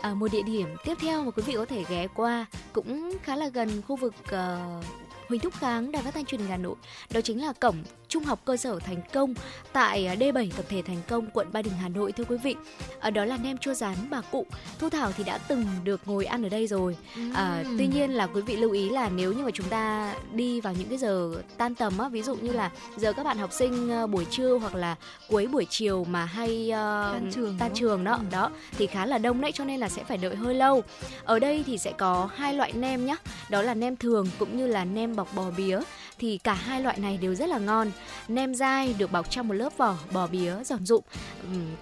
À, 0.00 0.14
một 0.14 0.28
địa 0.32 0.42
điểm 0.42 0.68
tiếp 0.84 0.94
theo 1.00 1.22
mà 1.22 1.30
quý 1.30 1.42
vị 1.46 1.54
có 1.56 1.64
thể 1.64 1.84
ghé 1.88 2.06
qua 2.14 2.46
cũng 2.72 3.12
khá 3.22 3.36
là 3.36 3.48
gần 3.48 3.82
khu 3.88 3.96
vực 3.96 4.14
uh, 4.24 4.84
Huỳnh 5.30 5.40
Thúc 5.40 5.54
Kháng, 5.60 5.92
Đài 5.92 6.02
Phát 6.02 6.14
thanh 6.14 6.24
Truyền 6.24 6.40
hình 6.40 6.50
Hà 6.50 6.56
Nội. 6.56 6.74
Đó 7.10 7.20
chính 7.20 7.42
là 7.44 7.52
cổng 7.52 7.76
Trung 8.08 8.24
học 8.24 8.40
cơ 8.44 8.56
sở 8.56 8.78
Thành 8.78 9.00
Công 9.12 9.34
tại 9.72 10.06
à, 10.06 10.14
D7 10.14 10.50
tập 10.56 10.64
thể 10.68 10.82
Thành 10.82 11.00
Công, 11.08 11.30
quận 11.30 11.48
Ba 11.52 11.62
Đình, 11.62 11.72
Hà 11.80 11.88
Nội 11.88 12.12
thưa 12.12 12.24
quý 12.24 12.36
vị. 12.36 12.56
Ở 13.00 13.10
đó 13.10 13.24
là 13.24 13.36
nem 13.36 13.58
chua 13.58 13.74
rán 13.74 13.94
bà 14.10 14.20
cụ. 14.20 14.46
Thu 14.78 14.88
Thảo 14.90 15.12
thì 15.16 15.24
đã 15.24 15.38
từng 15.38 15.64
được 15.84 16.00
ngồi 16.04 16.24
ăn 16.24 16.42
ở 16.42 16.48
đây 16.48 16.66
rồi. 16.66 16.96
À, 17.34 17.64
tuy 17.78 17.86
nhiên 17.86 18.10
là 18.10 18.26
quý 18.26 18.40
vị 18.42 18.56
lưu 18.56 18.70
ý 18.72 18.88
là 18.88 19.08
nếu 19.08 19.32
như 19.32 19.44
mà 19.44 19.50
chúng 19.50 19.68
ta 19.68 20.14
đi 20.32 20.60
vào 20.60 20.72
những 20.78 20.88
cái 20.88 20.98
giờ 20.98 21.32
tan 21.56 21.74
tầm 21.74 21.98
á, 21.98 22.08
ví 22.08 22.22
dụ 22.22 22.34
như 22.36 22.52
là 22.52 22.70
giờ 22.96 23.12
các 23.12 23.24
bạn 23.24 23.38
học 23.38 23.52
sinh 23.52 23.90
ờ, 23.90 24.06
buổi 24.06 24.24
trưa 24.30 24.58
hoặc 24.58 24.74
là 24.74 24.96
cuối 25.28 25.46
buổi 25.46 25.66
chiều 25.70 26.04
mà 26.04 26.24
hay 26.24 26.70
ờ, 26.70 27.10
Tan 27.12 27.30
trường 27.32 27.56
tan 27.58 27.70
trường 27.74 28.04
đó, 28.04 28.12
Ừ. 28.12 28.20
đó 28.30 28.50
thì 28.78 28.86
khá 28.86 29.06
là 29.06 29.18
đông 29.18 29.40
đấy 29.40 29.52
cho 29.54 29.64
nên 29.64 29.80
là 29.80 29.88
sẽ 29.88 30.04
phải 30.04 30.18
đợi 30.18 30.34
hơi 30.36 30.54
lâu. 30.54 30.82
Ở 31.24 31.38
đây 31.38 31.64
thì 31.66 31.78
sẽ 31.78 31.92
có 31.98 32.28
hai 32.34 32.54
loại 32.54 32.72
nem 32.72 33.06
nhá, 33.06 33.16
đó 33.50 33.62
là 33.62 33.74
nem 33.74 33.96
thường 33.96 34.26
cũng 34.38 34.56
như 34.56 34.66
là 34.66 34.84
nem 34.84 35.16
bọc 35.20 35.34
bò 35.34 35.50
bía 35.56 35.80
thì 36.20 36.38
cả 36.38 36.54
hai 36.54 36.82
loại 36.82 36.98
này 36.98 37.18
đều 37.22 37.34
rất 37.34 37.48
là 37.48 37.58
ngon. 37.58 37.90
Nem 38.28 38.54
dai 38.54 38.94
được 38.98 39.12
bọc 39.12 39.30
trong 39.30 39.48
một 39.48 39.54
lớp 39.54 39.76
vỏ 39.76 39.96
bò 40.12 40.26
bía 40.26 40.54
giòn 40.64 40.86
rụm 40.86 41.02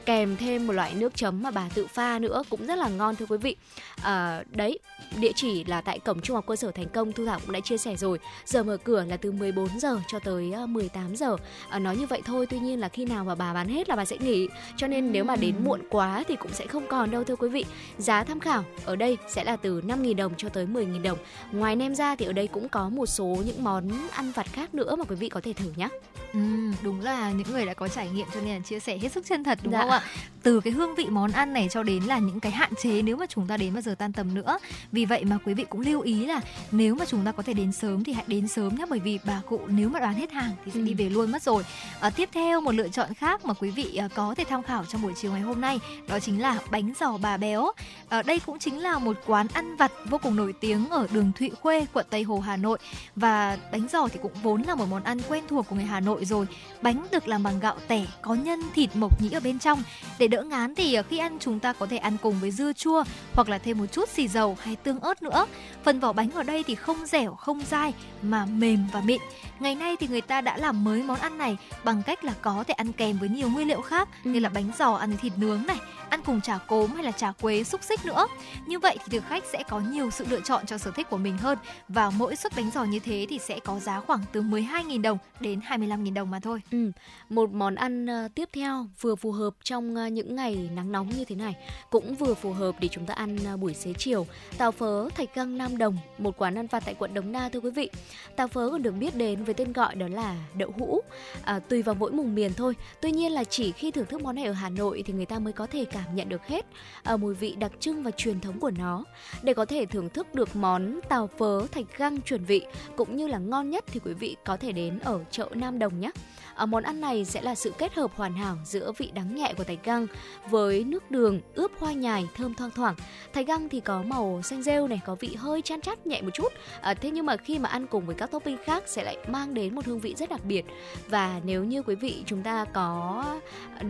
kèm 0.04 0.36
thêm 0.36 0.66
một 0.66 0.72
loại 0.72 0.94
nước 0.94 1.16
chấm 1.16 1.42
mà 1.42 1.50
bà 1.50 1.68
tự 1.74 1.86
pha 1.86 2.18
nữa 2.18 2.42
cũng 2.50 2.66
rất 2.66 2.78
là 2.78 2.88
ngon 2.88 3.16
thưa 3.16 3.26
quý 3.26 3.36
vị. 3.36 3.56
À, 4.02 4.42
đấy, 4.50 4.78
địa 5.16 5.32
chỉ 5.34 5.64
là 5.64 5.80
tại 5.80 5.98
cổng 5.98 6.20
Trung 6.20 6.34
học 6.34 6.44
cơ 6.46 6.56
sở 6.56 6.70
Thành 6.70 6.88
Công 6.88 7.12
Thu 7.12 7.26
Thảo 7.26 7.40
cũng 7.40 7.52
đã 7.52 7.60
chia 7.60 7.78
sẻ 7.78 7.96
rồi. 7.96 8.18
Giờ 8.44 8.62
mở 8.62 8.76
cửa 8.76 9.04
là 9.04 9.16
từ 9.16 9.32
14 9.32 9.80
giờ 9.80 10.00
cho 10.08 10.18
tới 10.18 10.52
ờ, 10.52 10.66
18 10.66 11.16
giờ. 11.16 11.36
À, 11.68 11.78
nói 11.78 11.96
như 11.96 12.06
vậy 12.06 12.22
thôi, 12.24 12.46
tuy 12.46 12.58
nhiên 12.58 12.80
là 12.80 12.88
khi 12.88 13.04
nào 13.04 13.24
mà 13.24 13.34
bà 13.34 13.54
bán 13.54 13.68
hết 13.68 13.88
là 13.88 13.96
bà 13.96 14.04
sẽ 14.04 14.16
nghỉ. 14.20 14.48
Cho 14.76 14.86
nên 14.86 15.12
nếu 15.12 15.24
mà 15.24 15.36
đến 15.36 15.54
muộn 15.64 15.80
quá 15.90 16.24
thì 16.28 16.36
cũng 16.36 16.52
sẽ 16.52 16.66
không 16.66 16.86
còn 16.86 17.10
đâu 17.10 17.24
thưa 17.24 17.36
quý 17.36 17.48
vị. 17.48 17.64
Giá 17.98 18.24
tham 18.24 18.40
khảo 18.40 18.64
ở 18.84 18.96
đây 18.96 19.18
sẽ 19.28 19.44
là 19.44 19.56
từ 19.56 19.80
5.000 19.80 20.16
đồng 20.16 20.32
cho 20.36 20.48
tới 20.48 20.66
10.000 20.66 21.02
đồng. 21.02 21.18
Ngoài 21.52 21.76
nem 21.76 21.94
ra 21.94 22.16
thì 22.16 22.26
ở 22.26 22.32
đây 22.32 22.46
cũng 22.46 22.68
có 22.68 22.88
một 22.88 23.06
số 23.06 23.36
những 23.46 23.64
món 23.64 23.90
ăn 24.10 24.27
vặt 24.32 24.46
khác 24.52 24.74
nữa 24.74 24.96
mà 24.96 25.04
quý 25.04 25.16
vị 25.16 25.28
có 25.28 25.40
thể 25.40 25.52
thử 25.52 25.72
nhé. 25.76 25.88
Ừ, 26.32 26.38
đúng 26.82 27.00
là 27.00 27.30
những 27.30 27.46
người 27.52 27.66
đã 27.66 27.74
có 27.74 27.88
trải 27.88 28.08
nghiệm 28.10 28.26
cho 28.34 28.40
nên 28.40 28.54
là 28.54 28.60
chia 28.60 28.80
sẻ 28.80 28.98
hết 28.98 29.12
sức 29.12 29.26
chân 29.26 29.44
thật 29.44 29.58
đúng 29.62 29.72
Dạ. 29.72 29.80
không 29.80 29.90
ạ? 29.90 30.02
Từ 30.42 30.60
cái 30.60 30.72
hương 30.72 30.94
vị 30.94 31.06
món 31.10 31.32
ăn 31.32 31.52
này 31.52 31.68
cho 31.70 31.82
đến 31.82 32.02
là 32.02 32.18
những 32.18 32.40
cái 32.40 32.52
hạn 32.52 32.72
chế 32.82 33.02
nếu 33.02 33.16
mà 33.16 33.26
chúng 33.26 33.46
ta 33.46 33.56
đến 33.56 33.72
vào 33.72 33.82
giờ 33.82 33.94
tan 33.98 34.12
tầm 34.12 34.34
nữa. 34.34 34.58
Vì 34.92 35.04
vậy 35.04 35.24
mà 35.24 35.38
quý 35.46 35.54
vị 35.54 35.64
cũng 35.68 35.80
lưu 35.80 36.00
ý 36.00 36.26
là 36.26 36.40
nếu 36.72 36.94
mà 36.94 37.04
chúng 37.04 37.24
ta 37.24 37.32
có 37.32 37.42
thể 37.42 37.52
đến 37.54 37.72
sớm 37.72 38.04
thì 38.04 38.12
hãy 38.12 38.24
đến 38.26 38.48
sớm 38.48 38.74
nhé 38.74 38.84
bởi 38.90 38.98
vì 38.98 39.18
bà 39.24 39.40
cụ 39.48 39.60
nếu 39.66 39.88
mà 39.88 40.00
đoán 40.00 40.14
hết 40.14 40.32
hàng 40.32 40.50
thì 40.64 40.70
sẽ 40.74 40.80
Ừ. 40.80 40.84
đi 40.84 40.94
về 40.94 41.08
luôn 41.08 41.30
mất 41.32 41.42
rồi. 41.42 41.62
À, 42.00 42.10
tiếp 42.10 42.28
theo 42.32 42.60
một 42.60 42.74
lựa 42.74 42.88
chọn 42.88 43.14
khác 43.14 43.44
mà 43.44 43.54
quý 43.54 43.70
vị 43.70 43.96
à, 43.96 44.08
có 44.14 44.34
thể 44.34 44.44
tham 44.48 44.62
khảo 44.62 44.84
trong 44.84 45.02
buổi 45.02 45.12
chiều 45.16 45.32
ngày 45.32 45.40
hôm 45.40 45.60
nay 45.60 45.80
đó 46.08 46.18
chính 46.20 46.40
là 46.42 46.58
bánh 46.70 46.92
giò 47.00 47.16
bà 47.22 47.36
béo. 47.36 47.70
À, 48.08 48.22
đây 48.22 48.40
cũng 48.46 48.58
chính 48.58 48.78
là 48.78 48.98
một 48.98 49.16
quán 49.26 49.46
ăn 49.52 49.76
vặt 49.76 49.92
vô 50.10 50.18
cùng 50.22 50.36
nổi 50.36 50.52
tiếng 50.60 50.88
ở 50.90 51.06
đường 51.12 51.32
Thụy 51.38 51.50
Khuê, 51.62 51.86
quận 51.92 52.06
Tây 52.10 52.22
Hồ, 52.22 52.38
Hà 52.40 52.56
Nội 52.56 52.78
và 53.16 53.58
bánh 53.72 53.86
giò 53.92 54.08
thì 54.08 54.17
cũng 54.22 54.32
vốn 54.42 54.62
là 54.62 54.74
một 54.74 54.86
món 54.90 55.02
ăn 55.02 55.18
quen 55.28 55.44
thuộc 55.48 55.68
của 55.68 55.76
người 55.76 55.84
Hà 55.84 56.00
Nội 56.00 56.24
rồi. 56.24 56.46
Bánh 56.82 57.06
được 57.12 57.28
làm 57.28 57.42
bằng 57.42 57.60
gạo 57.60 57.76
tẻ, 57.88 58.06
có 58.22 58.34
nhân 58.34 58.60
thịt 58.74 58.90
mộc 58.94 59.22
nhĩ 59.22 59.30
ở 59.30 59.40
bên 59.40 59.58
trong. 59.58 59.82
Để 60.18 60.28
đỡ 60.28 60.42
ngán 60.42 60.74
thì 60.74 60.94
ờ, 60.94 61.02
khi 61.10 61.18
ăn 61.18 61.38
chúng 61.40 61.60
ta 61.60 61.72
có 61.72 61.86
thể 61.86 61.96
ăn 61.96 62.16
cùng 62.22 62.40
với 62.40 62.50
dưa 62.50 62.72
chua 62.72 63.04
hoặc 63.34 63.48
là 63.48 63.58
thêm 63.58 63.78
một 63.78 63.86
chút 63.92 64.08
xì 64.08 64.28
dầu 64.28 64.56
hay 64.60 64.76
tương 64.76 65.00
ớt 65.00 65.22
nữa. 65.22 65.46
Phần 65.84 66.00
vỏ 66.00 66.12
bánh 66.12 66.30
ở 66.30 66.42
đây 66.42 66.62
thì 66.62 66.74
không 66.74 67.06
dẻo, 67.06 67.34
không 67.34 67.60
dai 67.70 67.94
mà 68.22 68.44
mềm 68.44 68.86
và 68.92 69.00
mịn. 69.00 69.20
Ngày 69.60 69.74
nay 69.74 69.96
thì 70.00 70.08
người 70.08 70.20
ta 70.20 70.40
đã 70.40 70.56
làm 70.56 70.84
mới 70.84 71.02
món 71.02 71.18
ăn 71.18 71.38
này 71.38 71.56
bằng 71.84 72.02
cách 72.02 72.24
là 72.24 72.32
có 72.42 72.64
thể 72.68 72.74
ăn 72.74 72.92
kèm 72.92 73.18
với 73.18 73.28
nhiều 73.28 73.48
nguyên 73.48 73.68
liệu 73.68 73.80
khác 73.80 74.08
Ừ. 74.24 74.30
như 74.30 74.40
là 74.40 74.48
bánh 74.48 74.72
giò 74.78 74.92
ăn 74.94 75.08
với 75.08 75.18
thịt 75.18 75.32
nướng 75.36 75.66
này, 75.66 75.76
ăn 76.10 76.20
cùng 76.26 76.40
chả 76.40 76.58
cốm 76.58 76.94
hay 76.94 77.04
là 77.04 77.12
chả 77.12 77.32
quế 77.32 77.64
xúc 77.64 77.80
xích 77.84 78.06
nữa. 78.06 78.26
Như 78.66 78.78
vậy 78.78 78.98
thì 78.98 79.18
thực 79.18 79.28
khách 79.28 79.44
sẽ 79.52 79.62
có 79.68 79.80
nhiều 79.80 80.10
sự 80.10 80.26
lựa 80.30 80.40
chọn 80.40 80.66
cho 80.66 80.78
sở 80.78 80.90
thích 80.90 81.10
của 81.10 81.16
mình 81.16 81.38
hơn 81.38 81.58
và 81.88 82.10
mỗi 82.10 82.36
suất 82.36 82.56
bánh 82.56 82.70
giò 82.70 82.84
như 82.84 82.98
thế 82.98 83.26
thì 83.28 83.38
sẽ 83.38 83.58
có 83.64 83.80
giá 83.80 83.97
khoảng 84.00 84.20
từ 84.32 84.42
12.000 84.42 85.02
đồng 85.02 85.18
đến 85.40 85.60
25.000 85.68 86.14
đồng 86.14 86.30
mà 86.30 86.40
thôi. 86.40 86.60
Ừ, 86.70 86.90
một 87.28 87.50
món 87.52 87.74
ăn 87.74 88.06
ờ, 88.06 88.28
tiếp 88.34 88.48
theo 88.52 88.86
vừa 89.00 89.14
phù 89.14 89.32
hợp 89.32 89.54
trong 89.62 89.94
ờ, 89.94 90.06
những 90.06 90.36
ngày 90.36 90.70
nắng 90.74 90.92
nóng 90.92 91.08
như 91.08 91.24
thế 91.24 91.36
này, 91.36 91.56
cũng 91.90 92.14
vừa 92.14 92.34
phù 92.34 92.52
hợp 92.52 92.74
để 92.80 92.88
chúng 92.88 93.06
ta 93.06 93.14
ăn 93.14 93.36
ờ, 93.46 93.56
buổi 93.56 93.74
xế 93.74 93.92
chiều. 93.92 94.26
Tàu 94.58 94.72
phớ 94.72 95.08
Thạch 95.08 95.34
Găng 95.34 95.58
Nam 95.58 95.78
Đồng, 95.78 95.98
một 96.18 96.38
quán 96.38 96.58
ăn 96.58 96.66
vặt 96.66 96.82
tại 96.86 96.94
quận 96.94 97.14
Đống 97.14 97.32
Đa 97.32 97.48
thưa 97.48 97.60
quý 97.60 97.70
vị. 97.70 97.90
Tàu 98.36 98.48
phớ 98.48 98.70
còn 98.70 98.82
được 98.82 98.92
biết 98.92 99.16
đến 99.16 99.44
với 99.44 99.54
tên 99.54 99.72
gọi 99.72 99.94
đó 99.94 100.08
là 100.08 100.36
đậu 100.54 100.72
hũ. 100.78 101.00
À, 101.42 101.58
tùy 101.58 101.82
vào 101.82 101.94
mỗi 101.94 102.10
vùng 102.10 102.34
miền 102.34 102.52
thôi. 102.54 102.74
Tuy 103.00 103.10
nhiên 103.10 103.32
là 103.32 103.44
chỉ 103.44 103.72
khi 103.72 103.90
thưởng 103.90 104.06
thức 104.06 104.22
món 104.22 104.34
này 104.34 104.44
ở 104.44 104.52
Hà 104.52 104.68
Nội 104.68 105.02
thì 105.06 105.12
người 105.12 105.26
ta 105.26 105.38
mới 105.38 105.52
có 105.52 105.66
thể 105.66 105.84
cảm 105.84 106.16
nhận 106.16 106.28
được 106.28 106.46
hết 106.46 106.66
à, 107.02 107.16
mùi 107.16 107.34
vị 107.34 107.54
đặc 107.58 107.72
trưng 107.80 108.02
và 108.02 108.10
truyền 108.10 108.40
thống 108.40 108.60
của 108.60 108.70
nó. 108.70 109.04
Để 109.42 109.54
có 109.54 109.64
thể 109.64 109.86
thưởng 109.86 110.08
thức 110.08 110.34
được 110.34 110.56
món 110.56 111.00
tàu 111.08 111.26
phớ 111.26 111.66
Thạch 111.66 111.98
Găng 111.98 112.20
chuẩn 112.20 112.44
vị 112.44 112.62
cũng 112.96 113.16
như 113.16 113.26
là 113.26 113.38
ngon 113.38 113.70
nhất 113.70 113.87
thì 113.92 114.00
quý 114.04 114.12
vị 114.12 114.36
có 114.44 114.56
thể 114.56 114.72
đến 114.72 114.98
ở 114.98 115.24
chợ 115.30 115.48
Nam 115.54 115.78
Đồng 115.78 116.00
nhé. 116.00 116.10
Ở 116.54 116.66
món 116.66 116.82
ăn 116.82 117.00
này 117.00 117.24
sẽ 117.24 117.42
là 117.42 117.54
sự 117.54 117.72
kết 117.78 117.94
hợp 117.94 118.10
hoàn 118.14 118.32
hảo 118.34 118.56
giữa 118.64 118.92
vị 118.98 119.10
đắng 119.14 119.34
nhẹ 119.34 119.54
của 119.56 119.64
thạch 119.64 119.84
găng 119.84 120.06
với 120.50 120.84
nước 120.84 121.10
đường 121.10 121.40
ướp 121.54 121.70
hoa 121.78 121.92
nhài 121.92 122.26
thơm 122.34 122.54
thoang 122.54 122.70
thoảng. 122.70 122.94
Thạch 123.32 123.46
găng 123.46 123.68
thì 123.68 123.80
có 123.80 124.02
màu 124.02 124.42
xanh 124.42 124.62
rêu 124.62 124.88
này, 124.88 125.00
có 125.06 125.14
vị 125.14 125.34
hơi 125.38 125.62
chan 125.62 125.80
chát 125.80 126.06
nhẹ 126.06 126.22
một 126.22 126.30
chút. 126.34 126.52
À, 126.80 126.94
thế 126.94 127.10
nhưng 127.10 127.26
mà 127.26 127.36
khi 127.36 127.58
mà 127.58 127.68
ăn 127.68 127.86
cùng 127.86 128.06
với 128.06 128.14
các 128.14 128.30
topping 128.30 128.56
khác 128.64 128.82
sẽ 128.86 129.04
lại 129.04 129.16
mang 129.28 129.54
đến 129.54 129.74
một 129.74 129.86
hương 129.86 130.00
vị 130.00 130.14
rất 130.14 130.30
đặc 130.30 130.44
biệt. 130.44 130.64
Và 131.08 131.40
nếu 131.44 131.64
như 131.64 131.82
quý 131.82 131.94
vị 131.94 132.22
chúng 132.26 132.42
ta 132.42 132.64
có 132.64 133.24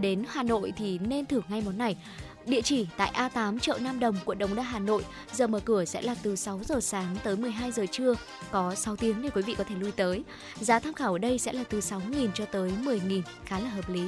đến 0.00 0.24
Hà 0.28 0.42
Nội 0.42 0.72
thì 0.76 0.98
nên 0.98 1.26
thử 1.26 1.40
ngay 1.48 1.62
món 1.66 1.78
này. 1.78 1.96
Địa 2.48 2.62
chỉ 2.62 2.86
tại 2.96 3.12
A8 3.14 3.58
chợ 3.58 3.78
Nam 3.80 4.00
Đồng, 4.00 4.16
quận 4.24 4.38
Đống 4.38 4.54
Đa, 4.54 4.62
Hà 4.62 4.78
Nội. 4.78 5.02
Giờ 5.32 5.46
mở 5.46 5.60
cửa 5.60 5.84
sẽ 5.84 6.02
là 6.02 6.14
từ 6.22 6.36
6 6.36 6.60
giờ 6.64 6.80
sáng 6.80 7.16
tới 7.24 7.36
12 7.36 7.72
giờ 7.72 7.86
trưa. 7.90 8.14
Có 8.50 8.74
6 8.74 8.96
tiếng 8.96 9.22
để 9.22 9.30
quý 9.30 9.42
vị 9.42 9.54
có 9.58 9.64
thể 9.64 9.74
lui 9.74 9.92
tới. 9.92 10.22
Giá 10.60 10.78
tham 10.78 10.94
khảo 10.94 11.12
ở 11.12 11.18
đây 11.18 11.38
sẽ 11.38 11.52
là 11.52 11.64
từ 11.64 11.80
6.000 11.80 12.28
cho 12.34 12.44
tới 12.44 12.72
10.000, 12.82 13.22
khá 13.44 13.58
là 13.58 13.68
hợp 13.68 13.88
lý. 13.88 14.02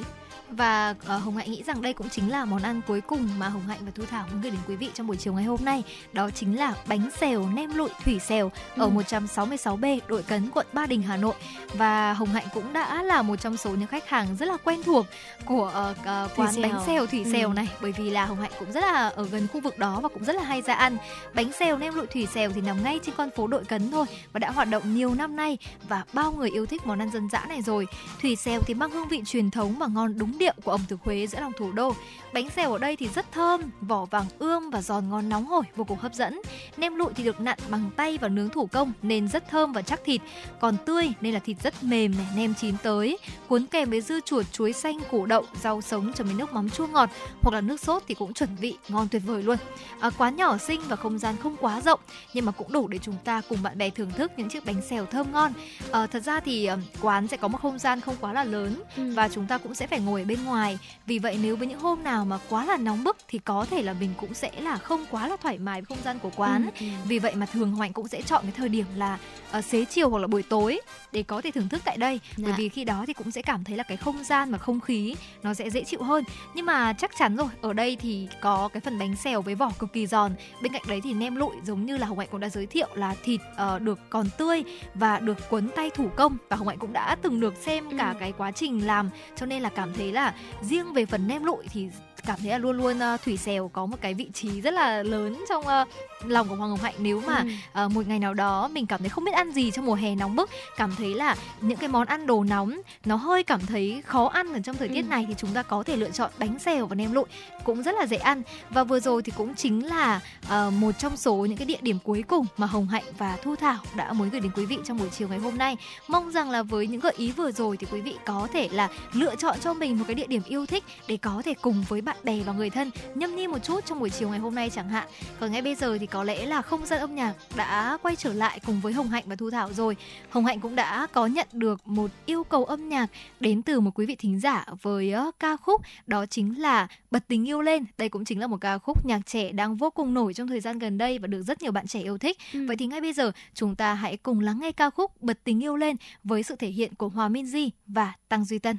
Và 0.50 0.94
ờ, 1.06 1.18
Hồng 1.18 1.36
Hạnh 1.36 1.50
nghĩ 1.50 1.62
rằng 1.62 1.82
đây 1.82 1.92
cũng 1.92 2.08
chính 2.08 2.30
là 2.30 2.44
món 2.44 2.62
ăn 2.62 2.80
cuối 2.86 3.00
cùng 3.00 3.28
mà 3.38 3.48
Hồng 3.48 3.66
Hạnh 3.68 3.78
và 3.80 3.92
Thu 3.94 4.04
Thảo 4.10 4.26
muốn 4.32 4.40
gửi 4.40 4.50
đến 4.50 4.60
quý 4.68 4.76
vị 4.76 4.90
trong 4.94 5.06
buổi 5.06 5.16
chiều 5.16 5.32
ngày 5.32 5.44
hôm 5.44 5.60
nay. 5.64 5.82
Đó 6.12 6.30
chính 6.30 6.58
là 6.58 6.74
bánh 6.86 7.08
xèo 7.20 7.48
nem 7.54 7.74
lụi 7.74 7.88
thủy 8.04 8.18
xèo 8.18 8.50
ở 8.76 8.84
Ừ. 8.84 8.90
166B 8.90 10.00
Đội 10.08 10.22
Cấn, 10.22 10.50
quận 10.50 10.66
Ba 10.72 10.86
Đình, 10.86 11.02
Hà 11.02 11.16
Nội. 11.16 11.34
Và 11.74 12.12
Hồng 12.12 12.28
Hạnh 12.28 12.46
cũng 12.54 12.72
đã 12.72 13.02
là 13.02 13.22
một 13.22 13.36
trong 13.36 13.56
số 13.56 13.70
những 13.70 13.86
khách 13.86 14.08
hàng 14.08 14.36
rất 14.36 14.46
là 14.46 14.56
quen 14.64 14.82
thuộc 14.82 15.06
của 15.44 15.70
ờ, 15.74 15.94
Thủy 16.36 16.44
quán 16.46 16.52
xèo. 16.54 16.62
bánh 16.62 16.86
xèo 16.86 17.06
thủy 17.06 17.22
Ừ. 17.24 17.32
xèo 17.32 17.52
này 17.52 17.68
bởi 17.82 17.92
vì 17.92 18.10
là 18.10 18.24
Hồng 18.24 18.40
Hạnh 18.40 18.52
cũng 18.58 18.72
rất 18.72 18.80
là 18.84 19.08
ở 19.08 19.24
gần 19.24 19.46
khu 19.52 19.60
vực 19.60 19.78
đó 19.78 20.00
và 20.02 20.08
cũng 20.08 20.24
rất 20.24 20.36
là 20.36 20.42
hay 20.42 20.62
ra 20.62 20.74
ăn. 20.74 20.96
Bánh 21.34 21.52
xèo 21.52 21.78
nem 21.78 21.94
lụi 21.94 22.06
thủy 22.06 22.26
xèo 22.34 22.50
thì 22.54 22.60
nằm 22.60 22.82
ngay 22.82 23.00
trên 23.02 23.14
con 23.18 23.30
phố 23.36 23.46
Đội 23.46 23.64
Cấn 23.64 23.90
thôi 23.90 24.06
và 24.32 24.38
đã 24.38 24.50
hoạt 24.50 24.68
động 24.68 24.94
nhiều 24.94 25.14
năm 25.14 25.36
nay 25.36 25.58
và 25.88 26.04
bao 26.12 26.32
người 26.32 26.50
yêu 26.50 26.66
thích 26.66 26.86
món 26.86 26.98
ăn 26.98 27.10
dân 27.10 27.28
dã 27.32 27.44
này 27.48 27.62
rồi. 27.62 27.86
Thủy 28.22 28.36
xèo 28.36 28.60
thì 28.66 28.74
mang 28.74 28.90
hương 28.90 29.08
vị 29.08 29.22
truyền 29.26 29.50
thống 29.50 29.74
và 29.78 29.86
ngon 29.86 30.18
đúng 30.20 30.38
điệu 30.38 30.52
của 30.64 30.70
ẩm 30.70 30.80
thực 30.88 31.00
Huế 31.02 31.26
giữa 31.26 31.40
lòng 31.40 31.52
thủ 31.58 31.72
đô. 31.72 31.94
Bánh 32.32 32.50
xèo 32.50 32.72
ở 32.72 32.78
đây 32.78 32.96
thì 32.96 33.08
rất 33.08 33.32
thơm, 33.32 33.60
vỏ 33.80 34.04
vàng 34.04 34.26
ươm 34.38 34.70
và 34.70 34.82
giòn 34.82 35.10
ngon 35.10 35.28
nóng 35.28 35.46
hổi, 35.46 35.62
vô 35.76 35.84
cùng 35.84 35.98
hấp 35.98 36.14
dẫn. 36.14 36.40
Nem 36.76 36.94
lụi 36.94 37.12
thì 37.16 37.24
được 37.24 37.40
nặn 37.40 37.58
bằng 37.70 37.90
tay 37.96 38.18
và 38.20 38.28
nướng 38.28 38.48
thủ 38.48 38.66
công 38.66 38.92
nên 39.02 39.28
rất 39.28 39.50
thơm 39.50 39.72
và 39.72 39.82
chắc 39.82 40.00
thịt. 40.04 40.20
Còn 40.60 40.76
tươi 40.86 41.12
nên 41.20 41.34
là 41.34 41.40
thịt 41.40 41.56
rất 41.62 41.82
mềm 41.82 42.12
này, 42.16 42.26
nem 42.36 42.54
chín 42.54 42.74
tới. 42.82 43.18
Cuốn 43.48 43.66
kèm 43.66 43.90
với 43.90 44.00
dưa 44.00 44.20
chuột, 44.20 44.46
chuối 44.52 44.72
xanh, 44.72 44.98
củ 45.10 45.26
đậu, 45.26 45.44
rau 45.62 45.80
sống 45.80 46.12
chấm 46.12 46.26
với 46.26 46.36
nước 46.36 46.52
mắm 46.52 46.70
chua 46.70 46.86
ngọt 46.86 47.10
hoặc 47.42 47.54
là 47.54 47.60
nước 47.60 47.80
sốt 47.80 48.02
thì 48.08 48.14
cũng 48.14 48.34
chuẩn 48.34 48.56
vị, 48.60 48.76
ngon 48.88 49.08
tuyệt 49.08 49.22
vời 49.26 49.42
luôn. 49.42 49.56
À, 50.00 50.10
quán 50.18 50.36
nhỏ 50.36 50.58
xinh 50.58 50.80
và 50.88 50.96
không 50.96 51.18
gian 51.18 51.36
không 51.42 51.56
quá 51.60 51.80
rộng 51.80 52.00
nhưng 52.34 52.44
mà 52.44 52.52
cũng 52.52 52.72
đủ 52.72 52.88
để 52.88 52.98
chúng 52.98 53.16
ta 53.24 53.42
cùng 53.48 53.62
bạn 53.62 53.78
bè 53.78 53.90
thưởng 53.90 54.10
thức 54.10 54.32
những 54.36 54.48
chiếc 54.48 54.64
bánh 54.66 54.82
xèo 54.82 55.06
thơm 55.06 55.32
ngon. 55.32 55.52
À, 55.92 56.06
thật 56.06 56.22
ra 56.22 56.40
thì 56.40 56.66
ờ, 56.66 56.78
quán 57.00 57.28
sẽ 57.28 57.36
có 57.36 57.48
một 57.48 57.58
không 57.62 57.78
gian 57.78 58.00
không 58.00 58.16
quá 58.20 58.32
là 58.32 58.44
lớn 58.44 58.82
và 58.96 59.28
chúng 59.28 59.46
ta 59.46 59.58
cũng 59.58 59.74
sẽ 59.74 59.86
phải 59.86 60.00
ngồi 60.00 60.09
ngồi 60.10 60.20
ở 60.22 60.24
bên 60.26 60.44
ngoài 60.44 60.78
vì 61.06 61.18
vậy 61.18 61.38
nếu 61.42 61.56
với 61.56 61.66
những 61.66 61.80
hôm 61.80 62.02
nào 62.04 62.24
mà 62.24 62.38
quá 62.48 62.64
là 62.64 62.76
nóng 62.76 63.04
bức 63.04 63.16
thì 63.28 63.38
có 63.38 63.66
thể 63.70 63.82
là 63.82 63.92
mình 63.92 64.10
cũng 64.16 64.34
sẽ 64.34 64.50
là 64.60 64.76
không 64.78 65.04
quá 65.10 65.28
là 65.28 65.36
thoải 65.42 65.58
mái 65.58 65.80
với 65.80 65.86
không 65.86 66.04
gian 66.04 66.18
của 66.18 66.30
quán 66.36 66.64
Ừ, 66.64 66.70
ừ. 66.80 66.86
vì 67.04 67.18
vậy 67.18 67.34
mà 67.34 67.46
thường 67.46 67.76
Hạnh 67.76 67.92
cũng 67.92 68.08
sẽ 68.08 68.22
chọn 68.22 68.42
cái 68.42 68.52
thời 68.56 68.68
điểm 68.68 68.86
là 68.96 69.18
uh, 69.58 69.64
xế 69.64 69.84
chiều 69.84 70.10
hoặc 70.10 70.18
là 70.18 70.26
buổi 70.26 70.42
tối 70.42 70.80
để 71.12 71.22
có 71.22 71.40
thể 71.40 71.50
thưởng 71.50 71.68
thức 71.68 71.82
tại 71.84 71.96
đây 71.96 72.20
bởi 72.36 72.46
Dạ. 72.50 72.54
vì 72.58 72.68
khi 72.68 72.84
đó 72.84 73.04
thì 73.06 73.12
cũng 73.12 73.30
sẽ 73.30 73.42
cảm 73.42 73.64
thấy 73.64 73.76
là 73.76 73.82
cái 73.82 73.96
không 73.96 74.24
gian 74.24 74.50
và 74.52 74.58
không 74.58 74.80
khí 74.80 75.14
nó 75.42 75.54
sẽ 75.54 75.70
dễ 75.70 75.84
chịu 75.84 76.02
hơn 76.02 76.24
nhưng 76.54 76.66
mà 76.66 76.92
chắc 76.92 77.10
chắn 77.18 77.36
rồi 77.36 77.48
ở 77.62 77.72
đây 77.72 77.96
thì 78.00 78.28
có 78.40 78.68
cái 78.72 78.80
phần 78.80 78.98
bánh 78.98 79.16
xèo 79.16 79.42
với 79.42 79.54
vỏ 79.54 79.70
cực 79.78 79.92
kỳ 79.92 80.06
giòn 80.06 80.32
bên 80.62 80.72
cạnh 80.72 80.82
đấy 80.88 81.00
thì 81.04 81.12
nem 81.12 81.36
lụi 81.36 81.56
giống 81.64 81.86
như 81.86 81.96
là 81.96 82.06
Hồng 82.06 82.18
Hạnh 82.18 82.28
cũng 82.30 82.40
đã 82.40 82.48
giới 82.48 82.66
thiệu 82.66 82.88
là 82.94 83.14
thịt 83.24 83.40
ờ, 83.56 83.78
được 83.78 83.98
còn 84.10 84.26
tươi 84.38 84.62
và 84.94 85.18
được 85.18 85.36
quấn 85.50 85.68
tay 85.76 85.90
thủ 85.90 86.08
công 86.16 86.36
và 86.48 86.56
Hồng 86.56 86.68
Hạnh 86.68 86.78
cũng 86.78 86.92
đã 86.92 87.16
từng 87.22 87.40
được 87.40 87.54
xem 87.56 87.98
cả 87.98 88.10
Ừ. 88.10 88.16
cái 88.20 88.32
quá 88.38 88.50
trình 88.50 88.86
làm 88.86 89.10
cho 89.36 89.46
nên 89.46 89.62
là 89.62 89.68
cảm 89.68 89.92
thấy 89.94 89.99
thế 90.00 90.12
là 90.12 90.34
riêng 90.62 90.92
về 90.92 91.06
phần 91.06 91.28
nem 91.28 91.44
lụi 91.44 91.64
thì 91.72 91.88
cảm 92.26 92.38
thấy 92.42 92.50
là 92.50 92.58
luôn 92.58 92.76
luôn 92.76 92.98
ờ, 92.98 93.16
thủy 93.24 93.36
xèo 93.36 93.68
có 93.68 93.86
một 93.86 93.96
cái 94.00 94.14
vị 94.14 94.28
trí 94.34 94.60
rất 94.60 94.74
là 94.74 95.02
lớn 95.02 95.44
trong 95.48 95.66
ờ, 95.66 95.84
lòng 96.24 96.48
của 96.48 96.54
Hoàng 96.54 96.70
Ngọc 96.70 96.82
Hạnh 96.82 96.94
nếu 96.98 97.22
mà 97.26 97.38
Ừ. 97.38 97.48
ờ, 97.72 97.88
một 97.88 98.06
ngày 98.08 98.18
nào 98.18 98.34
đó 98.34 98.68
mình 98.72 98.86
cảm 98.86 99.00
thấy 99.00 99.08
không 99.08 99.24
biết 99.24 99.32
ăn 99.34 99.52
gì 99.52 99.70
trong 99.70 99.86
mùa 99.86 99.94
hè 99.94 100.14
nóng 100.14 100.36
bức 100.36 100.50
cảm 100.76 100.94
thấy 100.98 101.14
là 101.14 101.36
những 101.60 101.76
cái 101.78 101.88
món 101.88 102.06
ăn 102.06 102.26
đồ 102.26 102.44
nóng 102.44 102.80
nó 103.04 103.16
hơi 103.16 103.42
cảm 103.42 103.60
thấy 103.66 104.02
khó 104.06 104.26
ăn 104.26 104.52
ở 104.52 104.60
trong 104.64 104.76
thời 104.76 104.88
tiết 104.88 105.02
Ừ. 105.02 105.08
này 105.08 105.24
thì 105.28 105.34
chúng 105.38 105.50
ta 105.50 105.62
có 105.62 105.82
thể 105.82 105.96
lựa 105.96 106.10
chọn 106.10 106.30
bánh 106.38 106.58
xèo 106.58 106.86
và 106.86 106.94
nem 106.94 107.12
lụi 107.12 107.24
cũng 107.64 107.82
rất 107.82 107.94
là 107.94 108.06
dễ 108.06 108.16
ăn 108.16 108.42
và 108.70 108.84
vừa 108.84 109.00
rồi 109.00 109.22
thì 109.22 109.32
cũng 109.36 109.54
chính 109.54 109.86
là 109.86 110.20
ờ, 110.48 110.70
một 110.70 110.92
trong 110.98 111.16
số 111.16 111.34
những 111.34 111.56
cái 111.56 111.66
địa 111.66 111.78
điểm 111.80 111.98
cuối 112.04 112.24
cùng 112.28 112.46
mà 112.56 112.66
Hồng 112.66 112.88
Hạnh 112.88 113.04
và 113.18 113.36
Thu 113.42 113.56
Thảo 113.56 113.78
đã 113.94 114.12
muốn 114.12 114.30
gửi 114.30 114.40
đến 114.40 114.52
quý 114.56 114.66
vị 114.66 114.78
trong 114.84 114.98
buổi 114.98 115.08
chiều 115.08 115.28
ngày 115.28 115.38
hôm 115.38 115.58
nay 115.58 115.76
mong 116.08 116.30
rằng 116.32 116.50
là 116.50 116.62
với 116.62 116.86
những 116.86 117.00
gợi 117.00 117.14
ý 117.16 117.32
vừa 117.32 117.52
rồi 117.52 117.76
thì 117.76 117.86
quý 117.92 118.00
vị 118.00 118.14
có 118.26 118.48
thể 118.52 118.68
là 118.72 118.88
lựa 119.12 119.36
chọn 119.36 119.56
cho 119.60 119.74
mình 119.74 119.98
một 119.98 120.04
cái 120.08 120.14
địa 120.14 120.26
điểm 120.26 120.42
yêu 120.46 120.66
thích 120.66 120.84
để 121.08 121.16
có 121.16 121.42
thể 121.44 121.54
cùng 121.54 121.84
với 121.88 122.00
bạn 122.10 122.24
bè 122.24 122.42
và 122.42 122.52
người 122.52 122.70
thân 122.70 122.90
nhâm 123.14 123.36
nhi 123.36 123.46
một 123.46 123.58
chút 123.58 123.86
trong 123.86 124.00
buổi 124.00 124.10
chiều 124.10 124.28
ngày 124.28 124.38
hôm 124.38 124.54
nay 124.54 124.70
chẳng 124.70 124.88
hạn 124.88 125.08
còn 125.40 125.52
ngay 125.52 125.62
bây 125.62 125.74
giờ 125.74 125.98
thì 125.98 126.06
có 126.06 126.24
lẽ 126.24 126.46
là 126.46 126.62
không 126.62 126.86
gian 126.86 127.00
âm 127.00 127.14
nhạc 127.14 127.34
đã 127.56 127.98
quay 128.02 128.16
trở 128.16 128.32
lại 128.32 128.60
cùng 128.66 128.80
với 128.80 128.92
Hồng 128.92 129.08
Hạnh 129.08 129.24
và 129.26 129.36
Thu 129.36 129.50
Thảo 129.50 129.72
rồi 129.72 129.96
Hồng 130.30 130.46
Hạnh 130.46 130.60
cũng 130.60 130.76
đã 130.76 131.06
có 131.12 131.26
nhận 131.26 131.46
được 131.52 131.88
một 131.88 132.10
yêu 132.26 132.44
cầu 132.44 132.64
âm 132.64 132.88
nhạc 132.88 133.06
đến 133.40 133.62
từ 133.62 133.80
một 133.80 133.90
quý 133.94 134.06
vị 134.06 134.16
thính 134.16 134.40
giả 134.40 134.64
với 134.82 135.14
ca 135.38 135.56
khúc 135.56 135.82
đó 136.06 136.26
chính 136.26 136.60
là 136.60 136.88
Bật 137.10 137.24
tình 137.28 137.48
yêu 137.48 137.60
lên. 137.60 137.84
Đây 137.98 138.08
cũng 138.08 138.24
chính 138.24 138.40
là 138.40 138.46
một 138.46 138.60
ca 138.60 138.78
khúc 138.78 139.06
nhạc 139.06 139.20
trẻ 139.26 139.52
đang 139.52 139.76
vô 139.76 139.90
cùng 139.90 140.14
nổi 140.14 140.34
trong 140.34 140.48
thời 140.48 140.60
gian 140.60 140.78
gần 140.78 140.98
đây 140.98 141.18
và 141.18 141.26
được 141.26 141.42
rất 141.42 141.62
nhiều 141.62 141.72
bạn 141.72 141.86
trẻ 141.86 142.00
yêu 142.00 142.18
thích. 142.18 142.38
Ừ. 142.52 142.66
Vậy 142.66 142.76
thì 142.76 142.86
ngay 142.86 143.00
bây 143.00 143.12
giờ 143.12 143.32
chúng 143.54 143.76
ta 143.76 143.94
hãy 143.94 144.16
cùng 144.16 144.40
lắng 144.40 144.60
nghe 144.60 144.72
ca 144.72 144.90
khúc 144.90 145.22
Bật 145.22 145.38
tình 145.44 145.62
yêu 145.62 145.76
lên 145.76 145.96
với 146.24 146.42
sự 146.42 146.56
thể 146.56 146.68
hiện 146.68 146.94
của 146.94 147.08
Hòa 147.08 147.28
Minh 147.28 147.46
Di 147.46 147.70
và 147.86 148.12
Tăng 148.28 148.44
Duy 148.44 148.58
Tân. 148.58 148.76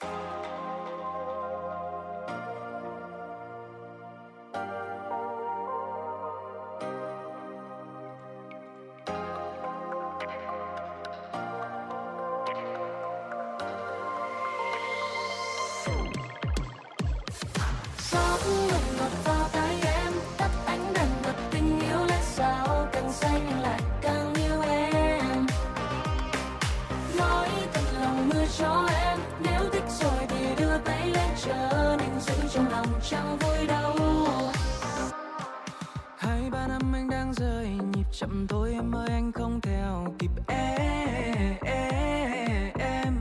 gió 0.00 0.57
chẳng 33.10 33.38
vui 33.38 33.66
đâu. 33.66 33.94
Hai 36.16 36.50
ba 36.50 36.66
năm 36.66 36.92
anh 36.92 37.10
đang 37.10 37.34
rơi 37.34 37.68
nhịp 37.68 38.06
chậm 38.12 38.46
thôi 38.48 38.72
em 38.72 38.94
ơi 38.96 39.08
anh 39.10 39.32
không 39.32 39.60
theo 39.60 40.14
kịp 40.18 40.30
e, 40.46 40.76
e, 41.60 42.72
em. 42.78 43.14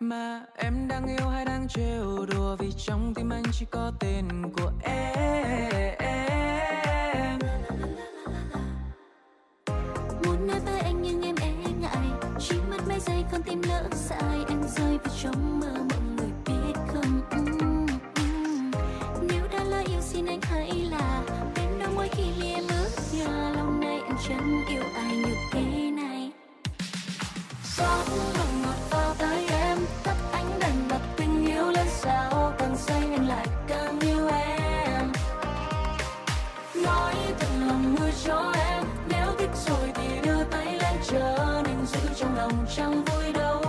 Mà 0.00 0.42
em 0.56 0.88
đang 0.88 1.06
yêu 1.06 1.28
hay 1.28 1.44
đang 1.44 1.68
trêu 1.68 2.26
đùa 2.26 2.56
vì 2.56 2.72
trong 2.86 3.14
tim 3.14 3.32
anh 3.32 3.42
chỉ 3.52 3.66
có 3.70 3.92
tên 4.00 4.52
của 4.56 4.72
e, 4.82 5.96
em. 5.98 7.38
Muốn 10.24 10.46
nói 10.46 10.60
với 10.64 10.80
anh 10.80 11.02
nhưng 11.02 11.22
em 11.22 11.36
e 11.40 11.52
ngại, 11.80 12.06
chỉ 12.38 12.56
mất 12.70 12.88
mấy 12.88 13.00
giây 13.00 13.24
con 13.32 13.42
tim 13.42 13.62
lỡ 13.68 13.88
sai 13.92 14.44
anh 14.48 14.62
rơi 14.76 14.98
vào 14.98 15.14
trong 15.22 15.60
mơ 15.60 15.72
mộng. 15.72 16.09
Anh 20.30 20.40
hãy 20.42 20.70
là 20.90 21.22
bên 21.56 21.78
đôi 21.78 21.88
môi 21.88 22.08
khi 22.08 22.24
mi 22.40 22.52
em 22.52 22.64
ước 22.68 22.90
lòng 23.56 23.80
này 23.80 23.90
nay 23.90 24.00
anh 24.06 24.16
chẳng 24.28 24.64
yêu 24.68 24.82
ai 24.94 25.16
như 25.16 25.34
thế 25.52 25.90
này. 25.90 26.30
Gió 27.76 28.04
ngọt 28.36 28.46
ngọt 28.62 28.74
vào 28.90 29.14
tai 29.18 29.46
em 29.48 29.78
tắt 30.04 30.16
ánh 30.32 30.58
đèn 30.60 30.74
bật 30.90 31.00
tình 31.16 31.46
yêu 31.46 31.70
lên 31.70 31.86
sao 31.88 32.52
càng 32.58 32.76
say 32.76 33.00
anh 33.00 33.28
lại 33.28 33.46
càng 33.68 34.00
yêu 34.00 34.28
em. 34.28 35.12
Nói 36.84 37.14
thật 37.38 37.48
lòng 37.66 37.96
mưa 37.98 38.10
cho 38.24 38.52
em, 38.68 38.84
nếu 39.08 39.34
thích 39.38 39.56
rồi 39.66 39.92
thì 39.94 40.20
đưa 40.22 40.44
tay 40.44 40.66
lên 40.66 40.94
chờ 41.08 41.62
nên 41.66 41.86
giữ 41.86 42.00
trong 42.16 42.36
lòng 42.36 42.66
chẳng 42.76 43.04
vui 43.04 43.32
đâu. 43.32 43.62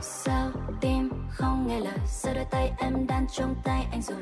Sao 0.00 0.50
tim 0.80 1.10
không 1.30 1.66
nghe 1.68 1.80
lời, 1.80 1.98
sao 2.06 2.34
đôi 2.34 2.44
tay 2.50 2.72
em 2.78 3.06
đan 3.06 3.26
trong 3.32 3.54
tay 3.64 3.86
anh 3.92 4.02
rồi? 4.02 4.18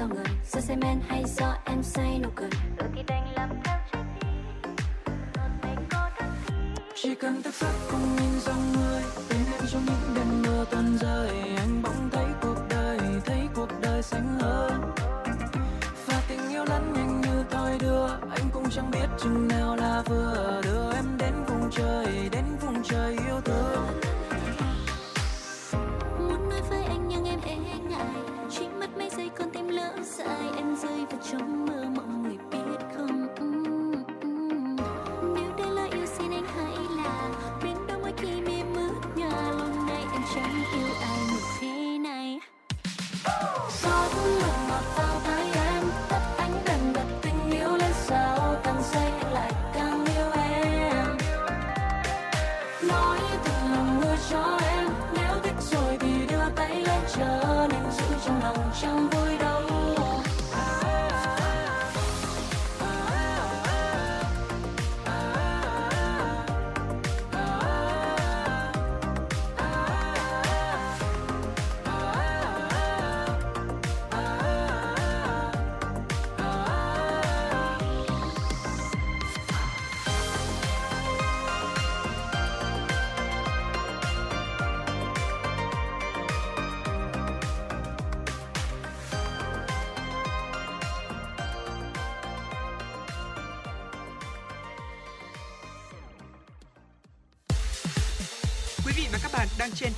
Do 0.00 0.06
người. 0.06 0.24
Do 0.52 0.60
say 0.60 0.76
men 0.76 1.00
hay 1.08 1.24
do 1.26 1.56
em 1.64 1.82
say 1.82 2.18
nụ 2.22 2.28
cười? 2.34 2.48
Ước 2.78 2.86
thì 2.94 3.02
đành 3.06 3.34
làm 3.34 3.48
theo 3.64 3.78
trái 3.92 4.02
tim. 4.20 4.30
Một 5.36 5.50
ngày 5.62 5.76
có 5.90 6.10
đắng 6.20 6.34
chỉ 6.94 7.14
cần 7.14 7.42
thức 7.42 7.54
giấc 7.54 7.72
cùng 7.90 8.16
nhìn 8.16 8.40
dòng 8.40 8.72
người. 8.72 9.02
Bên 9.30 9.38
em 9.52 9.60
trong 9.72 9.82
những 9.86 10.14
đêm 10.14 10.42
mưa 10.42 10.64
tuôn 10.70 10.98
rơi 10.98 11.30
anh 11.56 11.82
bỗng 11.82 12.10
thấy 12.12 12.26
cuộc 12.42 12.58
đời 12.70 12.98
thấy 13.24 13.48
cuộc 13.54 13.68
đời 13.82 14.02
xanh 14.02 14.38
hơn. 14.40 14.92
Và 16.06 16.22
tình 16.28 16.48
yêu 16.48 16.64
lẫn 16.64 16.92
nhanh 16.92 17.20
như 17.20 17.44
thoi 17.50 17.78
đưa 17.78 18.06
anh 18.30 18.50
cũng 18.52 18.70
chẳng 18.70 18.90
biết 18.90 19.06
chừng 19.22 19.48
nào 19.48 19.76
là 19.76 20.02
vừa. 20.06 20.60
Đưa 20.64 20.92
em 20.92 21.04
đến 21.18 21.34
vùng 21.46 21.70
trời 21.70 22.28
đến 22.32 22.44
vùng 22.60 22.82
trời 22.82 23.18
yêu 23.26 23.40
thương. 23.44 24.00
Muốn 26.18 26.48
nói 26.48 26.60
với 26.70 26.84
anh 26.84 27.08
nhưng 27.08 27.24
em 27.24 27.40
e 27.44 27.56
ngại. 27.88 28.06
Chỉ 28.50 28.68
mất 28.68 28.96
mấy 28.98 29.10
giây 29.16 29.30
con 29.38 29.49
lỡ 29.80 29.92
sai 30.04 30.50
anh 30.56 30.76
rơi 30.82 31.06
vào 31.10 31.20
trong 31.32 31.66
mơ 31.66 31.84
mộng 31.94 31.99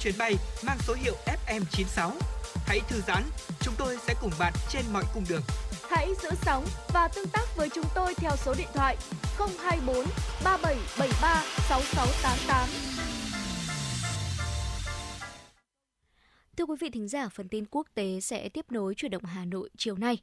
chuyến 0.03 0.15
bay 0.19 0.35
mang 0.67 0.79
số 0.87 0.95
hiệu 0.95 1.15
FM96. 1.47 2.11
Hãy 2.67 2.81
thư 2.89 3.01
giãn, 3.07 3.23
chúng 3.61 3.75
tôi 3.79 3.97
sẽ 4.07 4.15
cùng 4.21 4.31
bạn 4.39 4.53
trên 4.69 4.83
mọi 4.93 5.05
cung 5.15 5.25
đường. 5.29 5.43
Hãy 5.91 6.09
giữ 6.23 6.29
sóng 6.43 6.65
và 6.93 7.09
tương 7.09 7.29
tác 7.29 7.57
với 7.57 7.69
chúng 7.69 7.85
tôi 7.95 8.15
theo 8.15 8.31
số 8.37 8.55
điện 8.59 8.69
thoại 8.75 8.97
024 9.39 9.97
3773 10.45 11.45
6688. 11.69 12.69
Thưa 16.57 16.65
quý 16.65 16.77
vị 16.81 16.91
thính 16.91 17.09
giả, 17.09 17.29
phần 17.29 17.49
tin 17.49 17.65
quốc 17.71 17.87
tế 17.95 18.21
sẽ 18.21 18.49
tiếp 18.49 18.67
nối 18.71 18.95
chuyển 18.95 19.11
động 19.11 19.25
Hà 19.25 19.45
Nội 19.45 19.71
chiều 19.77 19.97
nay. 19.97 20.19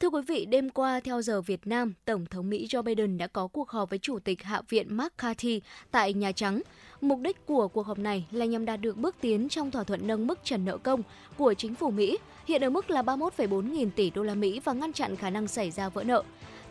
Thưa 0.00 0.08
quý 0.08 0.20
vị, 0.28 0.44
đêm 0.44 0.70
qua 0.70 1.00
theo 1.00 1.22
giờ 1.22 1.40
Việt 1.40 1.66
Nam, 1.66 1.94
Tổng 2.04 2.26
thống 2.26 2.50
Mỹ 2.50 2.66
Joe 2.70 2.82
Biden 2.82 3.18
đã 3.18 3.26
có 3.26 3.46
cuộc 3.46 3.70
họp 3.70 3.90
với 3.90 3.98
Chủ 3.98 4.18
tịch 4.18 4.42
Hạ 4.42 4.62
viện 4.68 4.96
McCarthy 4.96 5.60
tại 5.90 6.12
Nhà 6.12 6.32
Trắng. 6.32 6.62
Mục 7.04 7.20
đích 7.20 7.46
của 7.46 7.68
cuộc 7.68 7.86
họp 7.86 7.98
này 7.98 8.24
là 8.30 8.44
nhằm 8.44 8.64
đạt 8.64 8.80
được 8.80 8.96
bước 8.96 9.16
tiến 9.20 9.48
trong 9.48 9.70
thỏa 9.70 9.84
thuận 9.84 10.06
nâng 10.06 10.26
mức 10.26 10.38
trần 10.44 10.64
nợ 10.64 10.78
công 10.78 11.02
của 11.36 11.54
chính 11.54 11.74
phủ 11.74 11.90
Mỹ, 11.90 12.18
hiện 12.46 12.64
ở 12.64 12.70
mức 12.70 12.90
là 12.90 13.02
31,4 13.02 13.72
nghìn 13.72 13.90
tỷ 13.90 14.10
đô 14.10 14.22
la 14.22 14.34
Mỹ 14.34 14.60
và 14.64 14.72
ngăn 14.72 14.92
chặn 14.92 15.16
khả 15.16 15.30
năng 15.30 15.48
xảy 15.48 15.70
ra 15.70 15.88
vỡ 15.88 16.04
nợ. 16.04 16.22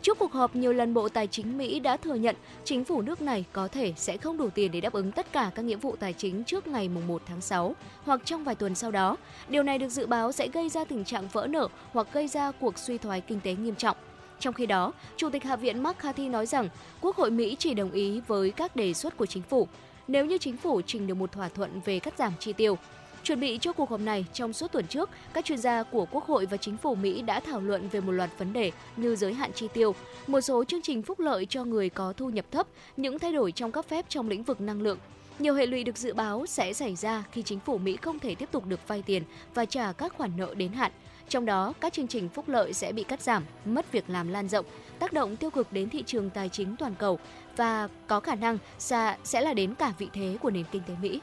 Trước 0.02 0.18
cuộc 0.18 0.32
họp, 0.32 0.56
nhiều 0.56 0.72
lần 0.72 0.94
Bộ 0.94 1.08
Tài 1.08 1.26
chính 1.26 1.58
Mỹ 1.58 1.80
đã 1.80 1.96
thừa 1.96 2.14
nhận 2.14 2.36
chính 2.64 2.84
phủ 2.84 3.02
nước 3.02 3.22
này 3.22 3.44
có 3.52 3.68
thể 3.68 3.92
sẽ 3.96 4.16
không 4.16 4.36
đủ 4.36 4.50
tiền 4.50 4.72
để 4.72 4.80
đáp 4.80 4.92
ứng 4.92 5.12
tất 5.12 5.32
cả 5.32 5.50
các 5.54 5.62
nghĩa 5.62 5.76
vụ 5.76 5.96
tài 5.96 6.12
chính 6.12 6.44
trước 6.44 6.66
ngày 6.66 6.88
1 6.88 7.22
tháng 7.26 7.40
6 7.40 7.74
hoặc 8.04 8.20
trong 8.24 8.44
vài 8.44 8.54
tuần 8.54 8.74
sau 8.74 8.90
đó. 8.90 9.16
Điều 9.48 9.62
này 9.62 9.78
được 9.78 9.88
dự 9.88 10.06
báo 10.06 10.32
sẽ 10.32 10.48
gây 10.48 10.68
ra 10.68 10.84
tình 10.84 11.04
trạng 11.04 11.28
vỡ 11.32 11.46
nợ 11.46 11.68
hoặc 11.92 12.06
gây 12.12 12.28
ra 12.28 12.50
cuộc 12.50 12.78
suy 12.78 12.98
thoái 12.98 13.20
kinh 13.20 13.40
tế 13.40 13.54
nghiêm 13.54 13.74
trọng. 13.74 13.96
Trong 14.38 14.54
khi 14.54 14.66
đó, 14.66 14.92
Chủ 15.16 15.30
tịch 15.30 15.44
Hạ 15.44 15.56
viện 15.56 15.82
McCarthy 15.82 16.28
nói 16.28 16.46
rằng 16.46 16.68
Quốc 17.00 17.16
hội 17.16 17.30
Mỹ 17.30 17.56
chỉ 17.58 17.74
đồng 17.74 17.90
ý 17.90 18.20
với 18.26 18.50
các 18.50 18.76
đề 18.76 18.92
xuất 18.92 19.16
của 19.16 19.26
chính 19.26 19.42
phủ 19.42 19.68
nếu 20.08 20.26
như 20.26 20.38
chính 20.38 20.56
phủ 20.56 20.80
trình 20.86 21.06
được 21.06 21.14
một 21.14 21.32
thỏa 21.32 21.48
thuận 21.48 21.80
về 21.84 21.98
cắt 21.98 22.14
giảm 22.18 22.32
chi 22.38 22.52
tiêu. 22.52 22.78
Chuẩn 23.22 23.40
bị 23.40 23.58
cho 23.60 23.72
cuộc 23.72 23.90
họp 23.90 24.00
này, 24.00 24.24
trong 24.32 24.52
suốt 24.52 24.72
tuần 24.72 24.86
trước, 24.86 25.10
các 25.32 25.44
chuyên 25.44 25.58
gia 25.58 25.82
của 25.82 26.06
Quốc 26.10 26.24
hội 26.24 26.46
và 26.46 26.56
chính 26.56 26.76
phủ 26.76 26.94
Mỹ 26.94 27.22
đã 27.22 27.40
thảo 27.40 27.60
luận 27.60 27.88
về 27.88 28.00
một 28.00 28.12
loạt 28.12 28.30
vấn 28.38 28.52
đề 28.52 28.72
như 28.96 29.16
giới 29.16 29.34
hạn 29.34 29.50
chi 29.54 29.68
tiêu, 29.74 29.94
một 30.26 30.40
số 30.40 30.64
chương 30.64 30.82
trình 30.82 31.02
phúc 31.02 31.20
lợi 31.20 31.46
cho 31.46 31.64
người 31.64 31.88
có 31.88 32.12
thu 32.12 32.30
nhập 32.30 32.44
thấp, 32.50 32.66
những 32.96 33.18
thay 33.18 33.32
đổi 33.32 33.52
trong 33.52 33.72
các 33.72 33.88
phép 33.88 34.06
trong 34.08 34.28
lĩnh 34.28 34.42
vực 34.42 34.60
năng 34.60 34.82
lượng. 34.82 34.98
Nhiều 35.38 35.54
hệ 35.54 35.66
lụy 35.66 35.84
được 35.84 35.98
dự 35.98 36.14
báo 36.14 36.46
sẽ 36.46 36.72
xảy 36.72 36.96
ra 36.96 37.24
khi 37.32 37.42
chính 37.42 37.60
phủ 37.60 37.78
Mỹ 37.78 37.96
không 37.96 38.18
thể 38.18 38.34
tiếp 38.34 38.48
tục 38.52 38.66
được 38.66 38.88
vay 38.88 39.02
tiền 39.02 39.22
và 39.54 39.64
trả 39.64 39.92
các 39.92 40.14
khoản 40.16 40.30
nợ 40.36 40.54
đến 40.54 40.72
hạn. 40.72 40.92
Trong 41.28 41.44
đó, 41.44 41.72
các 41.80 41.92
chương 41.92 42.08
trình 42.08 42.28
phúc 42.28 42.48
lợi 42.48 42.72
sẽ 42.72 42.92
bị 42.92 43.02
cắt 43.02 43.20
giảm, 43.20 43.44
mất 43.64 43.92
việc 43.92 44.10
làm 44.10 44.28
lan 44.28 44.48
rộng, 44.48 44.66
tác 44.98 45.12
động 45.12 45.36
tiêu 45.36 45.50
cực 45.50 45.72
đến 45.72 45.88
thị 45.90 46.02
trường 46.06 46.30
tài 46.30 46.48
chính 46.48 46.76
toàn 46.76 46.94
cầu 46.98 47.18
và 47.56 47.88
có 48.06 48.20
khả 48.20 48.34
năng 48.34 48.58
xa 48.78 49.16
sẽ 49.24 49.40
là 49.40 49.54
đến 49.54 49.74
cả 49.74 49.92
vị 49.98 50.08
thế 50.12 50.36
của 50.40 50.50
nền 50.50 50.64
kinh 50.72 50.82
tế 50.86 50.94
Mỹ. 51.02 51.20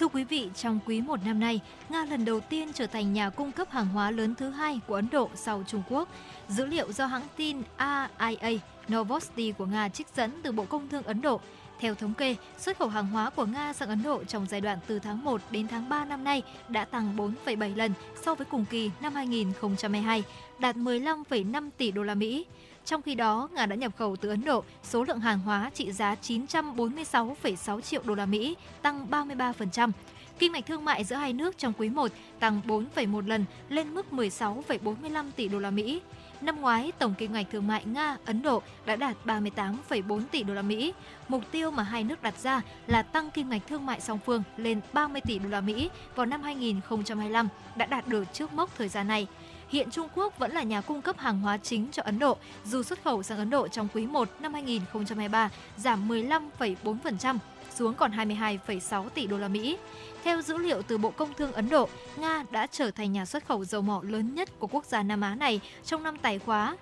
Thưa 0.00 0.08
quý 0.08 0.24
vị, 0.24 0.50
trong 0.54 0.78
quý 0.86 1.00
một 1.00 1.24
năm 1.24 1.40
nay, 1.40 1.60
Nga 1.88 2.04
lần 2.04 2.24
đầu 2.24 2.40
tiên 2.40 2.72
trở 2.74 2.86
thành 2.86 3.12
nhà 3.12 3.30
cung 3.30 3.52
cấp 3.52 3.70
hàng 3.70 3.88
hóa 3.88 4.10
lớn 4.10 4.34
thứ 4.34 4.50
hai 4.50 4.80
của 4.86 4.94
Ấn 4.94 5.08
Độ 5.12 5.30
sau 5.34 5.62
Trung 5.66 5.82
Quốc. 5.90 6.08
Dữ 6.48 6.66
liệu 6.66 6.92
do 6.92 7.06
hãng 7.06 7.26
tin 7.36 7.62
AIA 7.76 8.58
Novosti 8.92 9.52
của 9.52 9.66
Nga 9.66 9.88
trích 9.88 10.06
dẫn 10.16 10.30
từ 10.42 10.52
Bộ 10.52 10.64
Công 10.64 10.88
Thương 10.88 11.02
Ấn 11.02 11.20
Độ. 11.20 11.40
Theo 11.80 11.94
thống 11.94 12.14
kê, 12.14 12.36
xuất 12.58 12.78
khẩu 12.78 12.88
hàng 12.88 13.06
hóa 13.06 13.30
của 13.30 13.46
Nga 13.46 13.72
sang 13.72 13.88
Ấn 13.88 14.02
Độ 14.02 14.24
trong 14.24 14.46
giai 14.50 14.60
đoạn 14.60 14.78
từ 14.86 14.98
tháng 14.98 15.24
1 15.24 15.40
đến 15.50 15.68
tháng 15.68 15.88
3 15.88 16.04
năm 16.04 16.24
nay 16.24 16.42
đã 16.68 16.84
tăng 16.84 17.16
4,7 17.16 17.76
lần 17.76 17.92
so 18.24 18.34
với 18.34 18.46
cùng 18.50 18.64
kỳ 18.70 18.90
năm 19.00 19.14
2022, 19.14 20.22
đạt 20.58 20.76
15,5 20.76 21.70
tỷ 21.78 21.90
đô 21.90 22.02
la 22.02 22.14
Mỹ. 22.14 22.46
Trong 22.86 23.02
khi 23.02 23.14
đó, 23.14 23.48
Nga 23.54 23.66
đã 23.66 23.76
nhập 23.76 23.92
khẩu 23.96 24.16
từ 24.16 24.28
Ấn 24.28 24.44
Độ 24.44 24.64
số 24.82 25.04
lượng 25.04 25.20
hàng 25.20 25.38
hóa 25.38 25.70
trị 25.74 25.92
giá 25.92 26.16
946,6 26.22 27.80
triệu 27.80 28.02
đô 28.04 28.14
la 28.14 28.26
Mỹ, 28.26 28.56
tăng 28.82 29.06
33%. 29.10 29.90
Kim 30.38 30.52
ngạch 30.52 30.66
thương 30.66 30.84
mại 30.84 31.04
giữa 31.04 31.16
hai 31.16 31.32
nước 31.32 31.58
trong 31.58 31.72
quý 31.78 31.88
1 31.88 32.10
tăng 32.38 32.60
4,1 32.66 33.26
lần 33.26 33.44
lên 33.68 33.94
mức 33.94 34.06
16,45 34.10 35.30
tỷ 35.36 35.48
đô 35.48 35.58
la 35.58 35.70
Mỹ. 35.70 36.00
Năm 36.40 36.60
ngoái, 36.60 36.92
tổng 36.98 37.14
kim 37.14 37.32
ngạch 37.32 37.46
thương 37.52 37.66
mại 37.66 37.84
Nga 37.84 38.16
Ấn 38.24 38.42
Độ 38.42 38.62
đã 38.86 38.96
đạt 38.96 39.16
38,4 39.24 40.20
tỷ 40.30 40.42
đô 40.42 40.54
la 40.54 40.62
Mỹ. 40.62 40.92
Mục 41.28 41.42
tiêu 41.50 41.70
mà 41.70 41.82
hai 41.82 42.04
nước 42.04 42.22
đặt 42.22 42.38
ra 42.38 42.62
là 42.86 43.02
tăng 43.02 43.30
kim 43.30 43.48
ngạch 43.48 43.66
thương 43.68 43.86
mại 43.86 44.00
song 44.00 44.18
phương 44.26 44.42
lên 44.56 44.80
30 44.92 45.20
tỷ 45.20 45.38
đô 45.38 45.48
la 45.48 45.60
Mỹ 45.60 45.90
vào 46.14 46.26
năm 46.26 46.42
2025 46.42 47.48
đã 47.76 47.86
đạt 47.86 48.08
được 48.08 48.24
trước 48.32 48.52
mốc 48.52 48.70
thời 48.78 48.88
gian 48.88 49.08
này. 49.08 49.26
Hiện 49.68 49.90
Trung 49.90 50.08
Quốc 50.14 50.38
vẫn 50.38 50.52
là 50.52 50.62
nhà 50.62 50.80
cung 50.80 51.02
cấp 51.02 51.18
hàng 51.18 51.40
hóa 51.40 51.56
chính 51.56 51.88
cho 51.92 52.02
Ấn 52.02 52.18
Độ, 52.18 52.36
dù 52.64 52.82
xuất 52.82 53.02
khẩu 53.04 53.22
sang 53.22 53.38
Ấn 53.38 53.50
Độ 53.50 53.68
trong 53.68 53.88
quý 53.94 54.06
1 54.06 54.28
năm 54.40 54.54
2023 54.54 55.50
giảm 55.76 56.08
15,4% 56.08 57.38
xuống 57.74 57.94
còn 57.94 58.10
22,6 58.10 59.08
tỷ 59.08 59.26
đô 59.26 59.38
la 59.38 59.48
Mỹ. 59.48 59.76
Theo 60.24 60.42
dữ 60.42 60.58
liệu 60.58 60.82
từ 60.82 60.98
Bộ 60.98 61.10
Công 61.10 61.34
Thương 61.34 61.52
Ấn 61.52 61.68
Độ, 61.68 61.88
Nga 62.16 62.44
đã 62.50 62.66
trở 62.66 62.90
thành 62.90 63.12
nhà 63.12 63.24
xuất 63.24 63.46
khẩu 63.46 63.64
dầu 63.64 63.82
mỏ 63.82 64.00
lớn 64.04 64.34
nhất 64.34 64.48
của 64.58 64.66
quốc 64.66 64.84
gia 64.84 65.02
Nam 65.02 65.20
Á 65.20 65.34
này 65.34 65.60
trong 65.84 66.02
năm 66.02 66.16
tài 66.22 66.38
khóa 66.38 66.76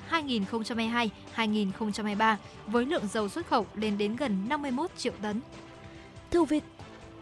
2022-2023 1.36 2.36
với 2.66 2.86
lượng 2.86 3.08
dầu 3.12 3.28
xuất 3.28 3.46
khẩu 3.46 3.66
lên 3.74 3.98
đến 3.98 4.16
gần 4.16 4.48
51 4.48 4.90
triệu 4.96 5.12
tấn. 5.22 5.40
Thưa 6.30 6.44
quý 6.44 6.60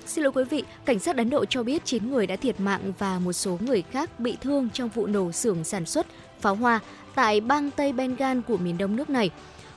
Xin 0.07 0.25
lỗi 0.25 0.33
quý 0.33 0.45
vị, 0.45 0.65
cảnh 0.85 0.99
sát 0.99 1.17
Ấn 1.17 1.31
Độ 1.31 1.45
cho 1.45 1.63
biết 1.63 1.85
9 1.85 2.11
người 2.11 2.27
đã 2.27 2.37
thiệt 2.37 2.61
mạng 2.61 2.93
và 2.99 3.19
một 3.19 3.33
số 3.33 3.59
người 3.61 3.83
khác 3.83 4.21
bị 4.21 4.37
thương 4.41 4.69
trong 4.73 4.89
vụ 4.89 5.07
nổ 5.07 5.33
xưởng 5.33 5.65
sản 5.65 5.87
xuất 5.87 6.07
pháo 6.41 6.55
hoa 6.55 6.81
tại 7.15 7.41
bang 7.41 7.71
Tây 7.71 7.93
Bengal 7.93 8.39
của 8.49 8.57
miền 8.57 8.79
đông 8.79 8.97
nước 8.97 9.11
này. 9.11 9.31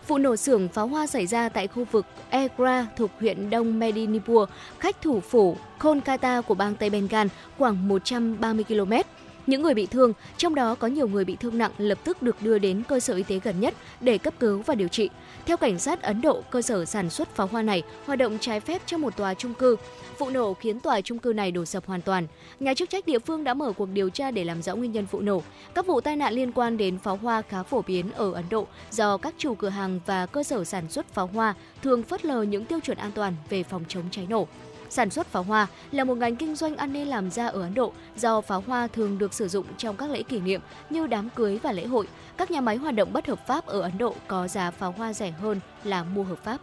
Vụ 0.07 0.17
nổ 0.17 0.35
xưởng 0.35 0.67
pháo 0.67 0.87
hoa 0.87 1.07
xảy 1.07 1.27
ra 1.27 1.49
tại 1.49 1.67
khu 1.67 1.85
vực 1.91 2.05
Egra 2.29 2.87
thuộc 2.97 3.11
huyện 3.19 3.49
Đông 3.49 3.79
Medinipur, 3.79 4.49
cách 4.79 5.01
thủ 5.01 5.19
phủ 5.19 5.57
Kolkata 5.79 6.41
của 6.41 6.53
bang 6.55 6.75
Tây 6.75 6.89
Bengal 6.89 7.27
khoảng 7.57 7.87
130 7.87 8.63
km. 8.63 8.93
Những 9.47 9.61
người 9.61 9.73
bị 9.73 9.85
thương, 9.85 10.13
trong 10.37 10.55
đó 10.55 10.75
có 10.75 10.87
nhiều 10.87 11.07
người 11.07 11.25
bị 11.25 11.35
thương 11.35 11.57
nặng 11.57 11.71
lập 11.77 11.97
tức 12.03 12.21
được 12.21 12.41
đưa 12.41 12.59
đến 12.59 12.83
cơ 12.87 12.99
sở 12.99 13.13
y 13.13 13.23
tế 13.23 13.39
gần 13.43 13.59
nhất 13.59 13.73
để 14.01 14.17
cấp 14.17 14.33
cứu 14.39 14.61
và 14.65 14.75
điều 14.75 14.87
trị. 14.87 15.09
Theo 15.45 15.57
cảnh 15.57 15.79
sát 15.79 16.01
Ấn 16.01 16.21
Độ, 16.21 16.41
cơ 16.49 16.61
sở 16.61 16.85
sản 16.85 17.09
xuất 17.09 17.35
pháo 17.35 17.47
hoa 17.47 17.61
này 17.61 17.83
hoạt 18.05 18.19
động 18.19 18.37
trái 18.41 18.59
phép 18.59 18.81
trong 18.85 19.01
một 19.01 19.17
tòa 19.17 19.33
trung 19.33 19.53
cư. 19.53 19.75
Vụ 20.17 20.29
nổ 20.29 20.53
khiến 20.53 20.79
tòa 20.79 21.01
trung 21.01 21.19
cư 21.19 21.33
này 21.33 21.51
đổ 21.51 21.65
sập 21.65 21.85
hoàn 21.85 22.01
toàn. 22.01 22.27
Nhà 22.59 22.73
chức 22.73 22.89
trách 22.89 23.05
địa 23.05 23.19
phương 23.19 23.43
đã 23.43 23.53
mở 23.53 23.71
cuộc 23.71 23.89
điều 23.89 24.09
tra 24.09 24.31
để 24.31 24.43
làm 24.43 24.61
rõ 24.61 24.75
nguyên 24.75 24.91
nhân 24.91 25.05
vụ 25.11 25.21
nổ. 25.21 25.41
Các 25.75 25.85
vụ 25.85 26.01
tai 26.01 26.15
nạn 26.15 26.33
liên 26.33 26.51
quan 26.51 26.77
đến 26.77 26.97
pháo 26.97 27.15
hoa 27.15 27.41
khá 27.41 27.63
phổ 27.63 27.81
biến 27.81 28.11
ở 28.11 28.33
Ấn 28.33 28.45
Độ 28.49 28.67
do 28.91 29.17
các 29.17 29.33
chủ 29.37 29.55
cửa 29.55 29.69
hàng 29.69 29.99
và 30.05 30.25
cơ 30.25 30.43
sở 30.43 30.63
sản 30.63 30.89
xuất 30.89 31.13
pháo 31.13 31.27
hoa 31.27 31.53
thường 31.83 32.03
phớt 32.03 32.25
lờ 32.25 32.41
những 32.41 32.65
tiêu 32.65 32.79
chuẩn 32.79 32.97
an 32.97 33.11
toàn 33.11 33.33
về 33.49 33.63
phòng 33.63 33.83
chống 33.87 34.03
cháy 34.11 34.27
nổ. 34.29 34.47
Sản 34.89 35.09
xuất 35.09 35.27
pháo 35.27 35.43
hoa 35.43 35.67
là 35.91 36.03
một 36.03 36.15
ngành 36.15 36.35
kinh 36.35 36.55
doanh 36.55 36.75
ăn 36.75 36.93
nên 36.93 37.07
làm 37.07 37.31
ra 37.31 37.47
ở 37.47 37.61
Ấn 37.61 37.73
Độ 37.73 37.93
do 38.15 38.41
pháo 38.41 38.63
hoa 38.67 38.87
thường 38.87 39.17
được 39.17 39.33
sử 39.33 39.47
dụng 39.47 39.65
trong 39.77 39.97
các 39.97 40.09
lễ 40.09 40.23
kỷ 40.23 40.39
niệm 40.39 40.61
như 40.89 41.07
đám 41.07 41.29
cưới 41.29 41.59
và 41.63 41.71
lễ 41.71 41.85
hội. 41.85 42.07
Các 42.37 42.51
nhà 42.51 42.61
máy 42.61 42.75
hoạt 42.75 42.95
động 42.95 43.13
bất 43.13 43.27
hợp 43.27 43.47
pháp 43.47 43.65
ở 43.65 43.81
Ấn 43.81 43.97
Độ 43.97 44.15
có 44.27 44.47
giá 44.47 44.71
pháo 44.71 44.91
hoa 44.91 45.13
rẻ 45.13 45.31
hơn 45.31 45.59
là 45.83 46.03
mua 46.03 46.23
hợp 46.23 46.43
pháp. 46.43 46.57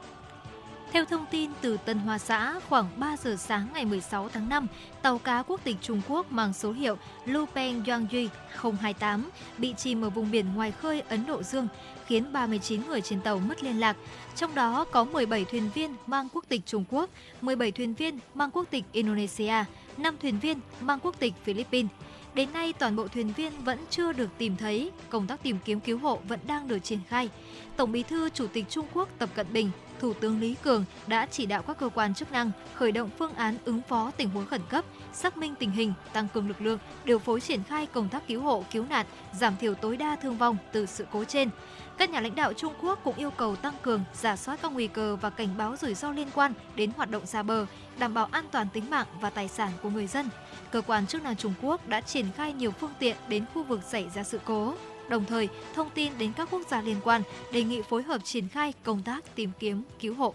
Theo 0.92 1.04
thông 1.04 1.26
tin 1.30 1.50
từ 1.60 1.76
Tân 1.84 1.98
Hoa 1.98 2.18
Xã, 2.18 2.60
khoảng 2.68 2.88
3 2.96 3.16
giờ 3.16 3.36
sáng 3.38 3.68
ngày 3.74 3.84
16 3.84 4.28
tháng 4.28 4.48
5, 4.48 4.66
tàu 5.02 5.18
cá 5.18 5.42
quốc 5.42 5.60
tịch 5.64 5.76
Trung 5.80 6.00
Quốc 6.08 6.32
mang 6.32 6.52
số 6.52 6.72
hiệu 6.72 6.96
Lupeng 7.24 7.84
Yangyi 7.86 8.28
028 8.60 9.30
bị 9.58 9.74
chìm 9.76 10.04
ở 10.04 10.10
vùng 10.10 10.30
biển 10.30 10.46
ngoài 10.54 10.72
khơi 10.72 11.02
Ấn 11.08 11.26
Độ 11.26 11.42
Dương, 11.42 11.68
khiến 12.12 12.32
39 12.32 12.80
người 12.88 13.00
trên 13.00 13.20
tàu 13.20 13.38
mất 13.38 13.62
liên 13.62 13.80
lạc. 13.80 13.96
Trong 14.36 14.54
đó 14.54 14.84
có 14.92 15.04
17 15.04 15.44
thuyền 15.44 15.70
viên 15.74 15.94
mang 16.06 16.28
quốc 16.32 16.44
tịch 16.48 16.60
Trung 16.66 16.84
Quốc, 16.90 17.10
17 17.40 17.72
thuyền 17.72 17.94
viên 17.94 18.18
mang 18.34 18.50
quốc 18.50 18.64
tịch 18.70 18.84
Indonesia, 18.92 19.64
5 19.96 20.16
thuyền 20.22 20.38
viên 20.38 20.60
mang 20.80 20.98
quốc 21.02 21.18
tịch 21.18 21.32
Philippines. 21.44 21.90
Đến 22.34 22.52
nay, 22.52 22.72
toàn 22.72 22.96
bộ 22.96 23.08
thuyền 23.08 23.32
viên 23.32 23.52
vẫn 23.64 23.78
chưa 23.90 24.12
được 24.12 24.28
tìm 24.38 24.56
thấy, 24.56 24.90
công 25.08 25.26
tác 25.26 25.42
tìm 25.42 25.58
kiếm 25.64 25.80
cứu 25.80 25.98
hộ 25.98 26.18
vẫn 26.28 26.40
đang 26.46 26.68
được 26.68 26.78
triển 26.78 26.98
khai. 27.08 27.28
Tổng 27.76 27.92
Bí 27.92 28.02
thư 28.02 28.28
Chủ 28.30 28.46
tịch 28.46 28.64
Trung 28.68 28.86
Quốc 28.94 29.08
Tập 29.18 29.28
Cận 29.34 29.46
Bình, 29.52 29.70
Thủ 30.00 30.12
tướng 30.12 30.40
Lý 30.40 30.54
Cường 30.62 30.84
đã 31.06 31.26
chỉ 31.30 31.46
đạo 31.46 31.62
các 31.62 31.78
cơ 31.78 31.88
quan 31.88 32.14
chức 32.14 32.32
năng 32.32 32.50
khởi 32.74 32.92
động 32.92 33.10
phương 33.18 33.34
án 33.34 33.56
ứng 33.64 33.80
phó 33.88 34.10
tình 34.16 34.28
huống 34.28 34.46
khẩn 34.46 34.60
cấp, 34.68 34.84
xác 35.12 35.36
minh 35.36 35.54
tình 35.58 35.70
hình, 35.70 35.92
tăng 36.12 36.28
cường 36.34 36.48
lực 36.48 36.60
lượng, 36.60 36.78
điều 37.04 37.18
phối 37.18 37.40
triển 37.40 37.62
khai 37.62 37.86
công 37.86 38.08
tác 38.08 38.28
cứu 38.28 38.42
hộ, 38.42 38.64
cứu 38.70 38.84
nạn, 38.90 39.06
giảm 39.32 39.56
thiểu 39.60 39.74
tối 39.74 39.96
đa 39.96 40.16
thương 40.16 40.38
vong 40.38 40.56
từ 40.72 40.86
sự 40.86 41.06
cố 41.12 41.24
trên. 41.24 41.50
Các 41.98 42.10
nhà 42.10 42.20
lãnh 42.20 42.34
đạo 42.34 42.52
Trung 42.52 42.72
Quốc 42.82 42.98
cũng 43.04 43.16
yêu 43.16 43.30
cầu 43.30 43.56
tăng 43.56 43.74
cường 43.82 44.04
giả 44.14 44.36
soát 44.36 44.58
các 44.62 44.72
nguy 44.72 44.86
cơ 44.86 45.16
và 45.16 45.30
cảnh 45.30 45.48
báo 45.58 45.76
rủi 45.76 45.94
ro 45.94 46.10
liên 46.10 46.28
quan 46.34 46.52
đến 46.74 46.90
hoạt 46.96 47.10
động 47.10 47.26
xa 47.26 47.42
bờ, 47.42 47.66
đảm 47.98 48.14
bảo 48.14 48.28
an 48.30 48.44
toàn 48.52 48.66
tính 48.72 48.90
mạng 48.90 49.06
và 49.20 49.30
tài 49.30 49.48
sản 49.48 49.72
của 49.82 49.90
người 49.90 50.06
dân. 50.06 50.28
Cơ 50.70 50.80
quan 50.80 51.06
chức 51.06 51.22
năng 51.22 51.36
Trung 51.36 51.54
Quốc 51.62 51.88
đã 51.88 52.00
triển 52.00 52.26
khai 52.36 52.52
nhiều 52.52 52.70
phương 52.70 52.92
tiện 52.98 53.16
đến 53.28 53.44
khu 53.54 53.62
vực 53.62 53.80
xảy 53.82 54.10
ra 54.14 54.22
sự 54.22 54.40
cố, 54.44 54.74
đồng 55.08 55.24
thời 55.24 55.48
thông 55.74 55.90
tin 55.90 56.12
đến 56.18 56.32
các 56.32 56.48
quốc 56.50 56.62
gia 56.70 56.82
liên 56.82 56.96
quan 57.04 57.22
đề 57.52 57.62
nghị 57.62 57.82
phối 57.82 58.02
hợp 58.02 58.24
triển 58.24 58.48
khai 58.48 58.72
công 58.82 59.02
tác 59.02 59.34
tìm 59.34 59.50
kiếm 59.58 59.82
cứu 60.00 60.14
hộ. 60.14 60.34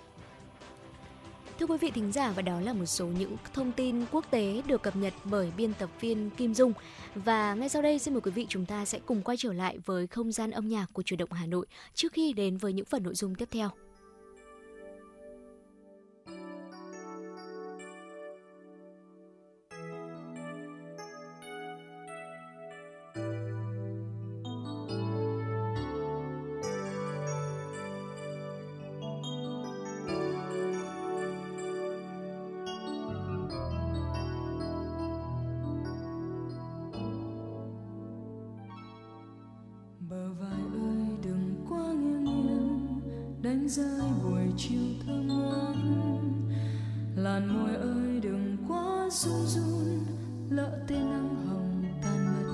Thưa 1.60 1.66
quý 1.66 1.78
vị 1.78 1.92
thính 1.92 2.12
giả, 2.12 2.34
và 2.36 2.42
đó 2.42 2.60
là 2.60 2.74
một 2.74 2.86
số 2.86 3.06
những 3.08 3.36
thông 3.54 3.72
tin 3.72 4.06
quốc 4.12 4.26
tế 4.32 4.62
được 4.68 4.82
cập 4.82 4.96
nhật 4.96 5.14
bởi 5.24 5.52
biên 5.58 5.74
tập 5.74 5.90
viên 6.00 6.30
Kim 6.30 6.54
Dung. 6.54 6.74
Và 7.16 7.54
ngay 7.54 7.70
sau 7.70 7.82
đây, 7.82 8.00
xin 8.00 8.14
mời 8.14 8.22
quý 8.22 8.32
vị 8.32 8.46
chúng 8.50 8.66
ta 8.66 8.86
sẽ 8.86 9.00
cùng 9.06 9.22
quay 9.22 9.38
trở 9.38 9.54
lại 9.54 9.78
với 9.86 10.08
không 10.08 10.32
gian 10.32 10.52
âm 10.52 10.70
nhạc 10.70 10.86
của 10.94 11.04
Chủ 11.04 11.16
động 11.16 11.32
Hà 11.32 11.46
Nội 11.46 11.66
trước 11.94 12.14
khi 12.14 12.34
đến 12.34 12.58
với 12.58 12.74
những 12.74 12.86
phần 12.86 13.04
nội 13.04 13.16
dung 13.16 13.36
tiếp 13.36 13.48
theo. 13.52 13.70
run 49.28 49.46
run, 49.48 50.06
lỡ 50.50 50.80
tên 50.88 51.10
nắng 51.10 51.36
hồng 51.48 51.84
tan 52.02 52.26
mất. 52.26 52.48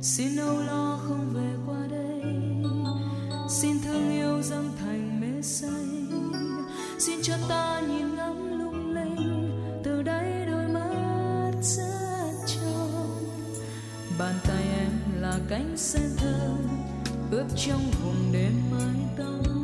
Xin 0.00 0.36
âu 0.36 0.60
lo 0.60 1.00
không 1.08 1.32
về 1.34 1.56
qua 1.66 1.86
đây. 1.90 2.22
Xin 3.48 3.76
thương 3.84 4.10
yêu 4.10 4.42
dâng 4.42 4.72
thành 4.80 5.20
mê 5.20 5.42
say. 5.42 5.70
Xin 6.98 7.18
cho 7.22 7.34
ta 7.48 7.80
nhìn 7.88 8.16
ngắm 8.16 8.58
lung 8.58 8.94
linh, 8.94 9.50
từ 9.84 10.02
đây 10.02 10.46
đôi 10.46 10.68
mắt 10.68 11.52
rất 11.62 12.32
trong 12.46 13.24
bàn 14.18 14.34
tay 14.44 14.62
em 14.78 14.90
là 15.20 15.38
cánh 15.48 15.76
sen 15.76 16.10
thơm 16.16 16.58
ướp 17.30 17.46
trong 17.56 17.90
vùng 18.02 18.32
đêm 18.32 18.52
mái 18.70 18.96
tóc. 19.16 19.62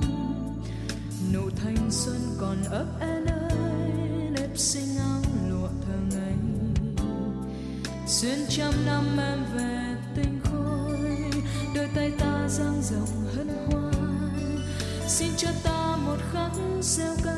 Nụ 1.32 1.50
thanh 1.56 1.90
xuân 1.90 2.20
còn 2.40 2.56
ấp 2.70 2.86
em 3.00 3.24
nơi 3.24 3.50
nếp 4.30 4.58
xinh 4.58 4.87
xuyên 8.20 8.38
trăm 8.48 8.72
năm 8.86 9.18
em 9.18 9.44
về 9.54 9.96
tinh 10.16 10.40
khôi, 10.44 11.42
đôi 11.74 11.88
tay 11.94 12.12
ta 12.18 12.48
dang 12.48 12.82
rộng 12.82 13.26
hân 13.36 13.48
hoan. 13.48 14.60
Xin 15.08 15.28
cho 15.36 15.48
ta 15.64 15.96
một 15.96 16.16
khắc 16.32 16.50
gieo 16.82 17.14
ca 17.24 17.37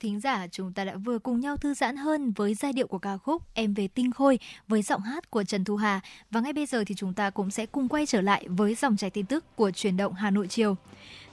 thính 0.00 0.20
giả, 0.20 0.46
chúng 0.52 0.72
ta 0.72 0.84
đã 0.84 0.96
vừa 0.96 1.18
cùng 1.18 1.40
nhau 1.40 1.56
thư 1.56 1.74
giãn 1.74 1.96
hơn 1.96 2.32
với 2.36 2.54
giai 2.54 2.72
điệu 2.72 2.86
của 2.86 2.98
ca 2.98 3.16
khúc 3.16 3.42
Em 3.54 3.74
về 3.74 3.88
tinh 3.88 4.12
khôi 4.12 4.38
với 4.68 4.82
giọng 4.82 5.00
hát 5.00 5.30
của 5.30 5.44
Trần 5.44 5.64
Thu 5.64 5.76
Hà. 5.76 6.00
Và 6.30 6.40
ngay 6.40 6.52
bây 6.52 6.66
giờ 6.66 6.84
thì 6.86 6.94
chúng 6.94 7.14
ta 7.14 7.30
cũng 7.30 7.50
sẽ 7.50 7.66
cùng 7.66 7.88
quay 7.88 8.06
trở 8.06 8.20
lại 8.20 8.44
với 8.48 8.74
dòng 8.74 8.96
chảy 8.96 9.10
tin 9.10 9.26
tức 9.26 9.56
của 9.56 9.70
truyền 9.70 9.96
động 9.96 10.14
Hà 10.14 10.30
Nội 10.30 10.48
chiều. 10.48 10.76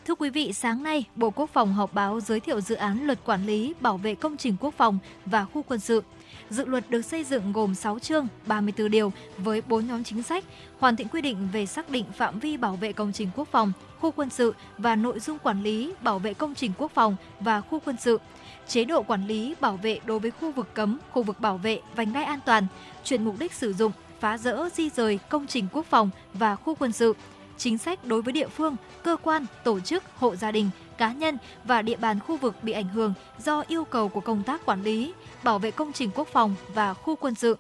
Thưa 0.05 0.15
quý 0.15 0.29
vị, 0.29 0.53
sáng 0.53 0.83
nay, 0.83 1.05
Bộ 1.15 1.29
Quốc 1.29 1.49
phòng 1.53 1.73
họp 1.73 1.93
báo 1.93 2.19
giới 2.19 2.39
thiệu 2.39 2.61
dự 2.61 2.75
án 2.75 3.07
luật 3.07 3.19
quản 3.25 3.45
lý 3.45 3.73
bảo 3.81 3.97
vệ 3.97 4.15
công 4.15 4.37
trình 4.37 4.55
quốc 4.59 4.73
phòng 4.77 4.99
và 5.25 5.45
khu 5.45 5.63
quân 5.63 5.79
sự. 5.79 6.03
Dự 6.49 6.65
luật 6.65 6.89
được 6.89 7.01
xây 7.01 7.23
dựng 7.23 7.51
gồm 7.51 7.75
6 7.75 7.99
chương, 7.99 8.27
34 8.45 8.91
điều 8.91 9.13
với 9.37 9.61
4 9.61 9.87
nhóm 9.87 10.03
chính 10.03 10.23
sách, 10.23 10.43
hoàn 10.79 10.95
thiện 10.95 11.07
quy 11.07 11.21
định 11.21 11.47
về 11.53 11.65
xác 11.65 11.89
định 11.89 12.05
phạm 12.17 12.39
vi 12.39 12.57
bảo 12.57 12.75
vệ 12.75 12.93
công 12.93 13.11
trình 13.13 13.29
quốc 13.35 13.47
phòng, 13.51 13.71
khu 13.99 14.11
quân 14.11 14.29
sự 14.29 14.53
và 14.77 14.95
nội 14.95 15.19
dung 15.19 15.39
quản 15.39 15.63
lý 15.63 15.93
bảo 16.03 16.19
vệ 16.19 16.33
công 16.33 16.55
trình 16.55 16.71
quốc 16.77 16.91
phòng 16.91 17.15
và 17.39 17.61
khu 17.61 17.79
quân 17.85 17.95
sự, 17.99 18.19
chế 18.67 18.83
độ 18.85 19.03
quản 19.03 19.27
lý 19.27 19.55
bảo 19.61 19.77
vệ 19.77 19.99
đối 20.05 20.19
với 20.19 20.31
khu 20.31 20.51
vực 20.51 20.73
cấm, 20.73 20.99
khu 21.11 21.23
vực 21.23 21.39
bảo 21.39 21.57
vệ, 21.57 21.81
vành 21.95 22.13
đai 22.13 22.23
an 22.23 22.39
toàn, 22.45 22.67
chuyển 23.03 23.25
mục 23.25 23.35
đích 23.39 23.53
sử 23.53 23.73
dụng, 23.73 23.91
phá 24.19 24.37
rỡ, 24.37 24.69
di 24.73 24.89
rời 24.89 25.19
công 25.29 25.47
trình 25.47 25.67
quốc 25.73 25.85
phòng 25.85 26.09
và 26.33 26.55
khu 26.55 26.75
quân 26.75 26.91
sự, 26.91 27.13
chính 27.57 27.77
sách 27.77 28.05
đối 28.05 28.21
với 28.21 28.33
địa 28.33 28.47
phương, 28.47 28.75
cơ 29.03 29.17
quan, 29.23 29.45
tổ 29.63 29.79
chức, 29.79 30.03
hộ 30.15 30.35
gia 30.35 30.51
đình, 30.51 30.69
cá 30.97 31.11
nhân 31.11 31.37
và 31.63 31.81
địa 31.81 31.95
bàn 31.95 32.19
khu 32.19 32.37
vực 32.37 32.55
bị 32.61 32.71
ảnh 32.71 32.87
hưởng 32.87 33.13
do 33.39 33.63
yêu 33.67 33.83
cầu 33.83 34.09
của 34.09 34.21
công 34.21 34.43
tác 34.43 34.65
quản 34.65 34.83
lý, 34.83 35.13
bảo 35.43 35.59
vệ 35.59 35.71
công 35.71 35.93
trình 35.93 36.09
quốc 36.15 36.27
phòng 36.27 36.55
và 36.73 36.93
khu 36.93 37.15
quân 37.15 37.35
sự. 37.35 37.57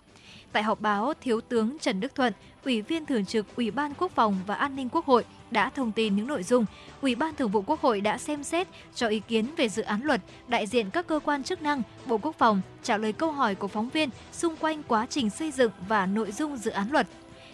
Tại 0.51 0.63
họp 0.63 0.81
báo, 0.81 1.13
Thiếu 1.21 1.41
tướng 1.41 1.77
Trần 1.81 1.99
Đức 1.99 2.15
Thuận, 2.15 2.33
Ủy 2.67 2.81
viên 2.81 3.05
Thường 3.05 3.25
trực 3.25 3.55
Ủy 3.55 3.71
ban 3.71 3.93
Quốc 3.93 4.11
phòng 4.11 4.35
và 4.47 4.55
An 4.55 4.75
ninh 4.75 4.89
Quốc 4.89 5.05
hội 5.05 5.25
đã 5.51 5.69
thông 5.69 5.91
tin 5.91 6.15
những 6.15 6.27
nội 6.27 6.43
dung 6.43 6.65
Ủy 7.01 7.15
ban 7.15 7.35
Thường 7.35 7.51
vụ 7.51 7.61
Quốc 7.61 7.81
hội 7.81 8.01
đã 8.01 8.17
xem 8.17 8.43
xét 8.43 8.67
cho 8.95 9.07
ý 9.07 9.19
kiến 9.19 9.45
về 9.57 9.69
dự 9.69 9.81
án 9.81 10.01
luật, 10.03 10.21
đại 10.47 10.67
diện 10.67 10.89
các 10.89 11.07
cơ 11.07 11.19
quan 11.25 11.43
chức 11.43 11.61
năng, 11.61 11.81
Bộ 12.05 12.17
Quốc 12.17 12.35
phòng 12.37 12.61
trả 12.83 12.97
lời 12.97 13.13
câu 13.13 13.31
hỏi 13.31 13.55
của 13.55 13.67
phóng 13.67 13.89
viên 13.89 14.09
xung 14.31 14.55
quanh 14.55 14.83
quá 14.83 15.05
trình 15.09 15.29
xây 15.29 15.51
dựng 15.51 15.71
và 15.87 16.05
nội 16.05 16.31
dung 16.31 16.57
dự 16.57 16.71
án 16.71 16.91
luật. 16.91 17.07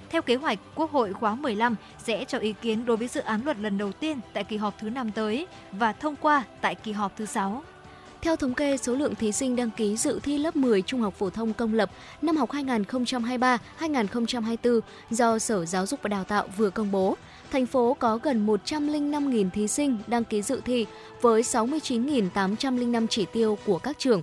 Theo 0.09 0.21
kế 0.21 0.35
hoạch, 0.35 0.59
Quốc 0.75 0.91
hội 0.91 1.13
khóa 1.13 1.35
15 1.35 1.75
sẽ 2.03 2.25
cho 2.25 2.37
ý 2.37 2.53
kiến 2.61 2.85
đối 2.85 2.97
với 2.97 3.07
dự 3.07 3.21
án 3.21 3.41
luật 3.45 3.57
lần 3.59 3.77
đầu 3.77 3.91
tiên 3.91 4.19
tại 4.33 4.43
kỳ 4.43 4.57
họp 4.57 4.77
thứ 4.79 4.89
5 4.89 5.11
tới 5.11 5.47
và 5.71 5.93
thông 5.93 6.15
qua 6.15 6.43
tại 6.61 6.75
kỳ 6.75 6.91
họp 6.91 7.17
thứ 7.17 7.25
6. 7.25 7.63
Theo 8.23 8.35
thống 8.35 8.53
kê, 8.53 8.77
số 8.77 8.95
lượng 8.95 9.15
thí 9.15 9.31
sinh 9.31 9.55
đăng 9.55 9.71
ký 9.71 9.97
dự 9.97 10.19
thi 10.23 10.37
lớp 10.37 10.55
10 10.55 10.81
Trung 10.81 11.01
học 11.01 11.13
phổ 11.17 11.29
thông 11.29 11.53
công 11.53 11.73
lập 11.73 11.91
năm 12.21 12.37
học 12.37 12.49
2023-2024 13.79 14.79
do 15.09 15.39
Sở 15.39 15.65
Giáo 15.65 15.85
dục 15.85 15.99
và 16.03 16.07
Đào 16.07 16.23
tạo 16.23 16.47
vừa 16.57 16.69
công 16.69 16.91
bố, 16.91 17.17
thành 17.51 17.65
phố 17.65 17.97
có 17.99 18.19
gần 18.23 18.47
105.000 18.47 19.49
thí 19.49 19.67
sinh 19.67 19.97
đăng 20.07 20.23
ký 20.23 20.41
dự 20.41 20.61
thi 20.65 20.85
với 21.21 21.41
69.805 21.41 23.07
chỉ 23.09 23.25
tiêu 23.33 23.57
của 23.65 23.77
các 23.77 23.99
trường. 23.99 24.21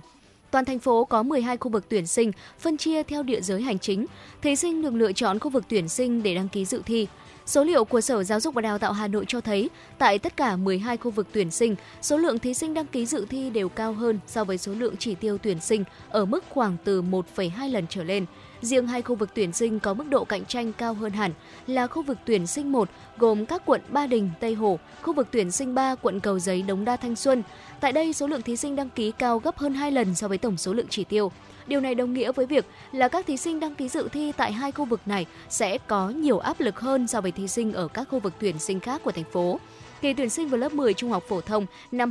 Toàn 0.51 0.65
thành 0.65 0.79
phố 0.79 1.05
có 1.05 1.23
12 1.23 1.57
khu 1.57 1.71
vực 1.71 1.85
tuyển 1.89 2.07
sinh 2.07 2.31
phân 2.59 2.77
chia 2.77 3.03
theo 3.03 3.23
địa 3.23 3.41
giới 3.41 3.61
hành 3.61 3.79
chính. 3.79 4.05
Thí 4.41 4.55
sinh 4.55 4.81
được 4.81 4.93
lựa 4.93 5.11
chọn 5.11 5.39
khu 5.39 5.49
vực 5.49 5.63
tuyển 5.69 5.89
sinh 5.89 6.23
để 6.23 6.35
đăng 6.35 6.49
ký 6.49 6.65
dự 6.65 6.81
thi. 6.85 7.07
Số 7.51 7.63
liệu 7.63 7.85
của 7.85 8.01
Sở 8.01 8.23
Giáo 8.23 8.39
dục 8.39 8.53
và 8.53 8.61
Đào 8.61 8.77
tạo 8.77 8.93
Hà 8.93 9.07
Nội 9.07 9.25
cho 9.27 9.41
thấy, 9.41 9.69
tại 9.97 10.19
tất 10.19 10.37
cả 10.37 10.55
12 10.55 10.97
khu 10.97 11.11
vực 11.11 11.27
tuyển 11.31 11.51
sinh, 11.51 11.75
số 12.01 12.17
lượng 12.17 12.39
thí 12.39 12.53
sinh 12.53 12.73
đăng 12.73 12.85
ký 12.85 13.05
dự 13.05 13.25
thi 13.29 13.49
đều 13.49 13.69
cao 13.69 13.93
hơn 13.93 14.19
so 14.27 14.43
với 14.43 14.57
số 14.57 14.73
lượng 14.73 14.97
chỉ 14.97 15.15
tiêu 15.15 15.37
tuyển 15.37 15.59
sinh 15.59 15.83
ở 16.09 16.25
mức 16.25 16.43
khoảng 16.49 16.77
từ 16.83 17.01
1,2 17.01 17.71
lần 17.71 17.85
trở 17.89 18.03
lên. 18.03 18.25
Riêng 18.61 18.87
hai 18.87 19.01
khu 19.01 19.15
vực 19.15 19.29
tuyển 19.35 19.53
sinh 19.53 19.79
có 19.79 19.93
mức 19.93 20.07
độ 20.09 20.23
cạnh 20.23 20.45
tranh 20.45 20.73
cao 20.73 20.93
hơn 20.93 21.11
hẳn 21.11 21.31
là 21.67 21.87
khu 21.87 22.03
vực 22.03 22.17
tuyển 22.25 22.47
sinh 22.47 22.71
1 22.71 22.89
gồm 23.17 23.45
các 23.45 23.65
quận 23.65 23.81
Ba 23.89 24.07
Đình, 24.07 24.29
Tây 24.39 24.53
Hồ, 24.53 24.79
khu 25.01 25.13
vực 25.13 25.27
tuyển 25.31 25.51
sinh 25.51 25.75
3 25.75 25.95
quận 25.95 26.19
Cầu 26.19 26.39
Giấy, 26.39 26.61
Đống 26.61 26.85
Đa, 26.85 26.95
Thanh 26.95 27.15
Xuân. 27.15 27.43
Tại 27.79 27.91
đây, 27.91 28.13
số 28.13 28.27
lượng 28.27 28.41
thí 28.41 28.57
sinh 28.57 28.75
đăng 28.75 28.89
ký 28.89 29.11
cao 29.11 29.39
gấp 29.39 29.57
hơn 29.57 29.73
2 29.73 29.91
lần 29.91 30.15
so 30.15 30.27
với 30.27 30.37
tổng 30.37 30.57
số 30.57 30.73
lượng 30.73 30.87
chỉ 30.89 31.03
tiêu. 31.03 31.31
Điều 31.67 31.81
này 31.81 31.95
đồng 31.95 32.13
nghĩa 32.13 32.31
với 32.31 32.45
việc 32.45 32.65
là 32.91 33.07
các 33.07 33.25
thí 33.27 33.37
sinh 33.37 33.59
đăng 33.59 33.75
ký 33.75 33.89
dự 33.89 34.07
thi 34.11 34.31
tại 34.37 34.51
hai 34.51 34.71
khu 34.71 34.85
vực 34.85 35.01
này 35.05 35.25
sẽ 35.49 35.77
có 35.77 36.09
nhiều 36.09 36.39
áp 36.39 36.59
lực 36.59 36.79
hơn 36.79 37.07
so 37.07 37.21
với 37.21 37.31
thí 37.31 37.47
sinh 37.47 37.73
ở 37.73 37.87
các 37.87 38.07
khu 38.09 38.19
vực 38.19 38.33
tuyển 38.39 38.59
sinh 38.59 38.79
khác 38.79 39.01
của 39.03 39.11
thành 39.11 39.31
phố. 39.31 39.59
Kỳ 40.01 40.13
tuyển 40.13 40.29
sinh 40.29 40.47
vào 40.47 40.57
lớp 40.57 40.73
10 40.73 40.93
trung 40.93 41.11
học 41.11 41.23
phổ 41.29 41.41
thông 41.41 41.65
năm 41.91 42.09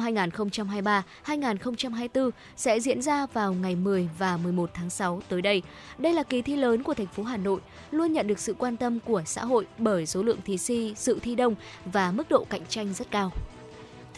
2023-2024 1.26 2.30
sẽ 2.56 2.80
diễn 2.80 3.02
ra 3.02 3.26
vào 3.32 3.54
ngày 3.54 3.76
10 3.76 4.08
và 4.18 4.36
11 4.36 4.70
tháng 4.74 4.90
6 4.90 5.22
tới 5.28 5.42
đây. 5.42 5.62
Đây 5.98 6.12
là 6.12 6.22
kỳ 6.22 6.42
thi 6.42 6.56
lớn 6.56 6.82
của 6.82 6.94
thành 6.94 7.06
phố 7.06 7.22
Hà 7.22 7.36
Nội, 7.36 7.60
luôn 7.90 8.12
nhận 8.12 8.26
được 8.26 8.38
sự 8.38 8.54
quan 8.58 8.76
tâm 8.76 8.98
của 9.00 9.22
xã 9.26 9.44
hội 9.44 9.66
bởi 9.78 10.06
số 10.06 10.22
lượng 10.22 10.38
thí 10.44 10.58
sinh 10.58 10.94
dự 10.96 11.18
thi 11.22 11.34
đông 11.34 11.54
và 11.84 12.12
mức 12.12 12.28
độ 12.30 12.44
cạnh 12.50 12.66
tranh 12.68 12.94
rất 12.94 13.10
cao. 13.10 13.32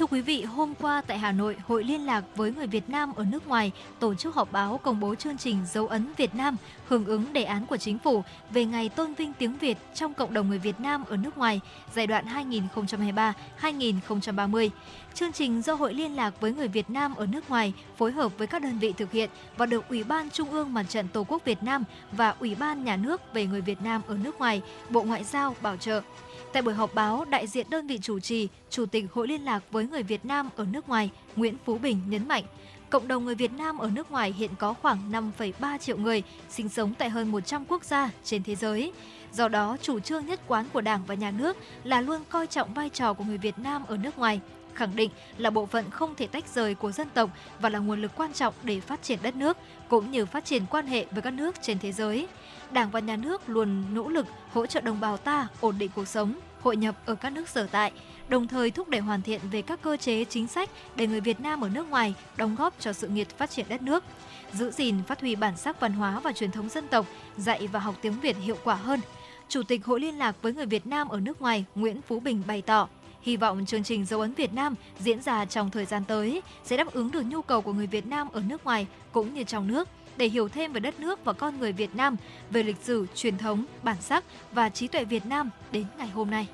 Thưa 0.03 0.07
quý 0.07 0.21
vị, 0.21 0.43
hôm 0.43 0.75
qua 0.75 1.03
tại 1.07 1.19
Hà 1.19 1.33
Nội, 1.33 1.57
Hội 1.67 1.85
Liên 1.85 2.07
lạc 2.07 2.25
với 2.37 2.53
người 2.53 2.67
Việt 2.67 2.91
Nam 2.91 3.13
ở 3.17 3.25
nước 3.25 3.49
ngoài 3.49 3.73
tổ 3.99 4.15
chức 4.15 4.35
họp 4.35 4.53
báo 4.53 4.81
công 4.83 5.01
bố 5.01 5.15
chương 5.15 5.39
trình 5.39 5.59
dấu 5.73 5.87
ấn 5.87 6.09
Việt 6.17 6.35
Nam 6.35 6.57
hưởng 6.89 7.05
ứng 7.05 7.33
đề 7.33 7.45
án 7.45 7.67
của 7.67 7.77
chính 7.77 7.99
phủ 7.99 8.23
về 8.51 8.65
ngày 8.65 8.89
tôn 8.89 9.15
vinh 9.15 9.33
tiếng 9.33 9.59
Việt 9.59 9.79
trong 9.95 10.15
cộng 10.15 10.35
đồng 10.35 10.49
người 10.49 10.59
Việt 10.59 10.81
Nam 10.81 11.05
ở 11.09 11.17
nước 11.17 11.39
ngoài 11.39 11.61
giai 11.95 12.07
đoạn 12.07 12.25
2023-2030. 13.61 14.69
Chương 15.15 15.33
trình 15.33 15.63
do 15.63 15.75
Hội 15.75 15.95
Liên 15.95 16.17
lạc 16.17 16.41
với 16.41 16.53
người 16.53 16.69
Việt 16.69 16.91
Nam 16.91 17.15
ở 17.15 17.27
nước 17.27 17.51
ngoài 17.51 17.73
phối 17.97 18.13
hợp 18.13 18.39
với 18.39 18.47
các 18.47 18.63
đơn 18.63 18.79
vị 18.79 18.93
thực 18.97 19.13
hiện 19.13 19.31
và 19.57 19.67
được 19.67 19.89
Ủy 19.89 20.05
ban 20.05 20.31
Trung 20.31 20.51
ương 20.51 20.75
Mặt 20.75 20.85
trận 20.89 21.09
Tổ 21.09 21.25
quốc 21.29 21.45
Việt 21.45 21.63
Nam 21.63 21.85
và 22.13 22.35
Ủy 22.41 22.55
ban 22.55 22.85
Nhà 22.85 22.97
nước 22.97 23.35
về 23.35 23.47
người 23.47 23.61
Việt 23.61 23.83
Nam 23.83 24.03
ở 24.07 24.17
nước 24.25 24.39
ngoài, 24.39 24.63
Bộ 24.91 25.03
Ngoại 25.03 25.25
giao 25.25 25.57
bảo 25.63 25.77
trợ. 25.77 26.03
Tại 26.53 26.63
buổi 26.63 26.75
họp 26.75 26.95
báo, 26.95 27.25
đại 27.25 27.47
diện 27.47 27.67
đơn 27.71 27.87
vị 27.87 27.99
chủ 28.03 28.21
trì, 28.21 28.49
Chủ 28.71 28.87
tịch 28.87 29.05
Hội 29.13 29.29
Liên 29.29 29.45
lạc 29.45 29.63
với 29.71 29.87
người 29.87 30.03
Việt 30.03 30.25
Nam 30.25 30.49
ở 30.57 30.67
nước 30.73 30.89
ngoài 30.89 31.11
Nguyễn 31.37 31.57
Phú 31.65 31.79
Bình 31.79 32.01
nhấn 32.09 32.29
mạnh, 32.29 32.45
cộng 32.91 33.09
đồng 33.09 33.25
người 33.25 33.35
Việt 33.35 33.53
Nam 33.53 33.79
ở 33.79 33.91
nước 33.91 34.11
ngoài 34.11 34.35
hiện 34.39 34.51
có 34.59 34.75
khoảng 34.75 35.13
5,3 35.13 35.79
triệu 35.79 35.97
người 35.97 36.23
sinh 36.51 36.69
sống 36.69 36.95
tại 36.99 37.11
hơn 37.11 37.33
100 37.33 37.65
quốc 37.69 37.85
gia 37.85 38.11
trên 38.25 38.43
thế 38.43 38.55
giới. 38.55 38.93
Do 39.33 39.49
đó, 39.49 39.77
chủ 39.83 40.01
trương 40.01 40.27
nhất 40.27 40.41
quán 40.47 40.67
của 40.73 40.81
Đảng 40.81 41.03
và 41.07 41.15
Nhà 41.15 41.31
nước 41.31 41.57
là 41.85 42.01
luôn 42.01 42.23
coi 42.29 42.47
trọng 42.47 42.75
vai 42.75 42.89
trò 42.89 43.13
của 43.13 43.25
người 43.25 43.39
Việt 43.39 43.59
Nam 43.59 43.85
ở 43.87 43.97
nước 43.97 44.19
ngoài, 44.19 44.41
khẳng 44.75 44.97
định 44.97 45.11
là 45.39 45.51
bộ 45.51 45.67
phận 45.67 45.91
không 45.91 46.15
thể 46.15 46.27
tách 46.27 46.49
rời 46.55 46.75
của 46.75 46.93
dân 46.93 47.09
tộc 47.15 47.31
và 47.61 47.69
là 47.69 47.79
nguồn 47.79 48.03
lực 48.03 48.13
quan 48.17 48.33
trọng 48.33 48.55
để 48.63 48.81
phát 48.81 49.03
triển 49.03 49.19
đất 49.23 49.37
nước 49.37 49.57
cũng 49.89 50.11
như 50.11 50.27
phát 50.27 50.45
triển 50.45 50.63
quan 50.71 50.87
hệ 50.87 51.07
với 51.11 51.23
các 51.23 51.31
nước 51.31 51.55
trên 51.63 51.79
thế 51.79 51.93
giới. 51.93 52.27
Đảng 52.73 52.91
và 52.91 53.01
Nhà 53.01 53.17
nước 53.17 53.49
luôn 53.49 53.95
nỗ 53.95 54.09
lực 54.09 54.27
hỗ 54.53 54.67
trợ 54.67 54.81
đồng 54.81 55.01
bào 55.01 55.17
ta 55.17 55.49
ổn 55.61 55.75
định 55.79 55.91
cuộc 55.95 56.09
sống, 56.09 56.35
hội 56.61 56.77
nhập 56.77 56.95
ở 57.07 57.15
các 57.15 57.33
nước 57.33 57.49
sở 57.49 57.67
tại, 57.67 57.93
đồng 58.29 58.49
thời 58.49 58.71
thúc 58.71 58.89
đẩy 58.89 59.01
hoàn 59.01 59.23
thiện 59.23 59.41
về 59.51 59.63
các 59.63 59.83
cơ 59.83 59.97
chế 59.97 60.25
chính 60.25 60.47
sách 60.47 60.71
để 60.97 61.07
người 61.07 61.21
Việt 61.21 61.41
Nam 61.41 61.61
ở 61.61 61.69
nước 61.69 61.91
ngoài 61.91 62.15
đóng 62.37 62.57
góp 62.57 62.75
cho 62.81 62.93
sự 62.93 63.09
nghiệp 63.09 63.29
phát 63.39 63.51
triển 63.51 63.67
đất 63.69 63.83
nước, 63.83 64.05
giữ 64.53 64.71
gìn 64.71 65.03
phát 65.07 65.21
huy 65.21 65.35
bản 65.35 65.57
sắc 65.57 65.81
văn 65.81 65.93
hóa 65.93 66.21
và 66.21 66.33
truyền 66.33 66.51
thống 66.51 66.69
dân 66.69 66.89
tộc, 66.89 67.07
dạy 67.37 67.67
và 67.67 67.81
học 67.81 67.95
tiếng 68.03 68.21
Việt 68.21 68.37
hiệu 68.37 68.57
quả 68.65 68.75
hơn. 68.75 69.01
Chủ 69.49 69.63
tịch 69.63 69.85
Hội 69.85 70.01
Liên 70.01 70.19
lạc 70.19 70.37
với 70.43 70.53
người 70.53 70.67
Việt 70.67 70.87
Nam 70.87 71.09
ở 71.09 71.21
nước 71.21 71.43
ngoài 71.43 71.65
Nguyễn 71.75 72.03
Phú 72.03 72.21
Bình 72.21 72.43
bày 72.47 72.63
tỏ, 72.63 72.89
hy 73.23 73.37
vọng 73.37 73.67
chương 73.67 73.85
trình 73.85 74.05
dấu 74.05 74.21
ấn 74.21 74.35
Việt 74.35 74.53
Nam 74.53 74.75
diễn 74.99 75.23
ra 75.23 75.45
trong 75.45 75.71
thời 75.71 75.85
gian 75.85 76.05
tới 76.05 76.43
sẽ 76.65 76.77
đáp 76.77 76.93
ứng 76.93 77.11
được 77.11 77.23
nhu 77.23 77.43
cầu 77.43 77.63
của 77.63 77.73
người 77.73 77.87
Việt 77.87 78.07
Nam 78.07 78.29
ở 78.33 78.43
nước 78.49 78.65
ngoài 78.65 78.87
cũng 79.13 79.35
như 79.35 79.45
trong 79.45 79.69
nước 79.69 79.89
để 80.17 80.29
hiểu 80.29 80.49
thêm 80.49 80.73
về 80.73 80.81
đất 80.81 81.01
nước 81.01 81.25
và 81.25 81.33
con 81.33 81.59
người 81.59 81.73
Việt 81.73 81.95
Nam, 81.95 82.17
về 82.51 82.63
lịch 82.63 82.77
sử, 82.83 83.07
truyền 83.15 83.39
thống, 83.39 83.65
bản 83.83 83.97
sắc 84.01 84.25
và 84.53 84.69
trí 84.69 84.89
tuệ 84.89 85.05
Việt 85.05 85.27
Nam 85.27 85.51
đến 85.73 85.85
ngày 85.99 86.09
hôm 86.09 86.31
nay. 86.31 86.47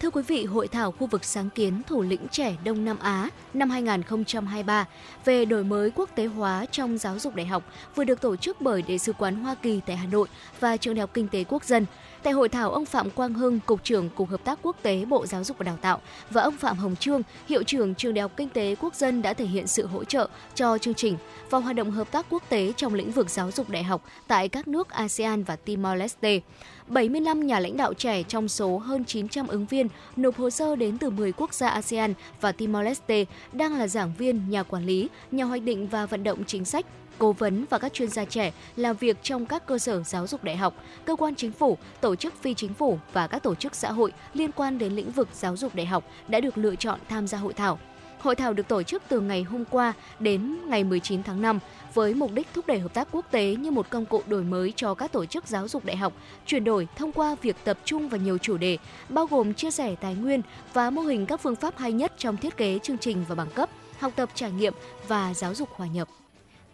Thưa 0.00 0.10
quý 0.10 0.22
vị, 0.26 0.44
Hội 0.44 0.68
thảo 0.68 0.92
khu 0.92 1.06
vực 1.06 1.24
sáng 1.24 1.50
kiến 1.50 1.82
thủ 1.86 2.02
lĩnh 2.02 2.28
trẻ 2.30 2.56
Đông 2.64 2.84
Nam 2.84 2.98
Á 2.98 3.28
năm 3.54 3.70
2023 3.70 4.86
về 5.24 5.44
đổi 5.44 5.64
mới 5.64 5.90
quốc 5.94 6.10
tế 6.14 6.26
hóa 6.26 6.66
trong 6.70 6.98
giáo 6.98 7.18
dục 7.18 7.34
đại 7.34 7.46
học 7.46 7.62
vừa 7.94 8.04
được 8.04 8.20
tổ 8.20 8.36
chức 8.36 8.60
bởi 8.60 8.82
Đại 8.82 8.98
sứ 8.98 9.12
quán 9.12 9.34
Hoa 9.34 9.54
Kỳ 9.54 9.80
tại 9.86 9.96
Hà 9.96 10.06
Nội 10.06 10.28
và 10.60 10.76
Trường 10.76 10.94
Đại 10.94 11.00
học 11.00 11.10
Kinh 11.14 11.28
tế 11.28 11.44
Quốc 11.44 11.64
dân. 11.64 11.86
Tại 12.22 12.32
hội 12.32 12.48
thảo, 12.48 12.70
ông 12.70 12.84
Phạm 12.84 13.10
Quang 13.10 13.34
Hưng, 13.34 13.60
Cục 13.60 13.84
trưởng 13.84 14.08
Cục 14.08 14.28
Hợp 14.28 14.44
tác 14.44 14.58
Quốc 14.62 14.76
tế 14.82 15.04
Bộ 15.04 15.26
Giáo 15.26 15.44
dục 15.44 15.58
và 15.58 15.64
Đào 15.64 15.78
tạo 15.80 16.00
và 16.30 16.42
ông 16.42 16.56
Phạm 16.56 16.76
Hồng 16.76 16.96
Trương, 16.96 17.22
Hiệu 17.48 17.62
trưởng 17.62 17.94
Trường 17.94 18.14
Đại 18.14 18.22
học 18.22 18.32
Kinh 18.36 18.48
tế 18.48 18.74
Quốc 18.80 18.94
dân 18.94 19.22
đã 19.22 19.34
thể 19.34 19.44
hiện 19.44 19.66
sự 19.66 19.86
hỗ 19.86 20.04
trợ 20.04 20.28
cho 20.54 20.78
chương 20.78 20.94
trình 20.94 21.16
và 21.50 21.58
hoạt 21.58 21.76
động 21.76 21.90
hợp 21.90 22.12
tác 22.12 22.26
quốc 22.30 22.42
tế 22.48 22.72
trong 22.76 22.94
lĩnh 22.94 23.10
vực 23.10 23.30
giáo 23.30 23.50
dục 23.50 23.70
đại 23.70 23.82
học 23.82 24.04
tại 24.26 24.48
các 24.48 24.68
nước 24.68 24.90
ASEAN 24.90 25.42
và 25.42 25.56
Timor-Leste. 25.66 26.40
75 26.86 27.46
nhà 27.46 27.60
lãnh 27.60 27.76
đạo 27.76 27.94
trẻ 27.94 28.22
trong 28.22 28.48
số 28.48 28.78
hơn 28.78 29.04
900 29.04 29.46
ứng 29.46 29.66
viên 29.66 29.88
nộp 30.16 30.36
hồ 30.36 30.50
sơ 30.50 30.76
đến 30.76 30.98
từ 30.98 31.10
10 31.10 31.32
quốc 31.32 31.54
gia 31.54 31.68
ASEAN 31.68 32.14
và 32.40 32.52
Timor-Leste 32.52 33.24
đang 33.52 33.78
là 33.78 33.88
giảng 33.88 34.12
viên, 34.18 34.50
nhà 34.50 34.62
quản 34.62 34.86
lý, 34.86 35.08
nhà 35.30 35.44
hoạch 35.44 35.62
định 35.62 35.86
và 35.86 36.06
vận 36.06 36.24
động 36.24 36.44
chính 36.46 36.64
sách, 36.64 36.86
cố 37.20 37.32
vấn 37.32 37.64
và 37.70 37.78
các 37.78 37.92
chuyên 37.92 38.08
gia 38.08 38.24
trẻ 38.24 38.52
làm 38.76 38.96
việc 38.96 39.16
trong 39.22 39.46
các 39.46 39.66
cơ 39.66 39.78
sở 39.78 40.02
giáo 40.02 40.26
dục 40.26 40.44
đại 40.44 40.56
học, 40.56 40.74
cơ 41.04 41.16
quan 41.16 41.34
chính 41.34 41.52
phủ, 41.52 41.78
tổ 42.00 42.16
chức 42.16 42.34
phi 42.42 42.54
chính 42.54 42.74
phủ 42.74 42.98
và 43.12 43.26
các 43.26 43.42
tổ 43.42 43.54
chức 43.54 43.74
xã 43.74 43.92
hội 43.92 44.12
liên 44.34 44.52
quan 44.52 44.78
đến 44.78 44.92
lĩnh 44.92 45.10
vực 45.10 45.28
giáo 45.32 45.56
dục 45.56 45.74
đại 45.74 45.86
học 45.86 46.04
đã 46.28 46.40
được 46.40 46.58
lựa 46.58 46.74
chọn 46.74 46.98
tham 47.08 47.26
gia 47.26 47.38
hội 47.38 47.52
thảo. 47.52 47.78
Hội 48.18 48.36
thảo 48.36 48.52
được 48.52 48.68
tổ 48.68 48.82
chức 48.82 49.02
từ 49.08 49.20
ngày 49.20 49.42
hôm 49.42 49.64
qua 49.64 49.92
đến 50.18 50.56
ngày 50.66 50.84
19 50.84 51.22
tháng 51.22 51.42
5 51.42 51.58
với 51.94 52.14
mục 52.14 52.32
đích 52.32 52.46
thúc 52.54 52.66
đẩy 52.66 52.78
hợp 52.78 52.94
tác 52.94 53.08
quốc 53.12 53.26
tế 53.30 53.56
như 53.56 53.70
một 53.70 53.90
công 53.90 54.06
cụ 54.06 54.22
đổi 54.26 54.42
mới 54.42 54.72
cho 54.76 54.94
các 54.94 55.12
tổ 55.12 55.26
chức 55.26 55.46
giáo 55.46 55.68
dục 55.68 55.84
đại 55.84 55.96
học, 55.96 56.12
chuyển 56.46 56.64
đổi 56.64 56.88
thông 56.96 57.12
qua 57.12 57.36
việc 57.42 57.56
tập 57.64 57.78
trung 57.84 58.08
vào 58.08 58.20
nhiều 58.20 58.38
chủ 58.38 58.56
đề, 58.56 58.78
bao 59.08 59.26
gồm 59.26 59.54
chia 59.54 59.70
sẻ 59.70 59.94
tài 60.00 60.14
nguyên 60.14 60.42
và 60.72 60.90
mô 60.90 61.02
hình 61.02 61.26
các 61.26 61.40
phương 61.40 61.56
pháp 61.56 61.78
hay 61.78 61.92
nhất 61.92 62.12
trong 62.18 62.36
thiết 62.36 62.56
kế 62.56 62.78
chương 62.78 62.98
trình 62.98 63.24
và 63.28 63.34
bằng 63.34 63.50
cấp, 63.54 63.70
học 63.98 64.12
tập 64.16 64.28
trải 64.34 64.52
nghiệm 64.52 64.74
và 65.08 65.34
giáo 65.34 65.54
dục 65.54 65.68
hòa 65.76 65.86
nhập. 65.86 66.08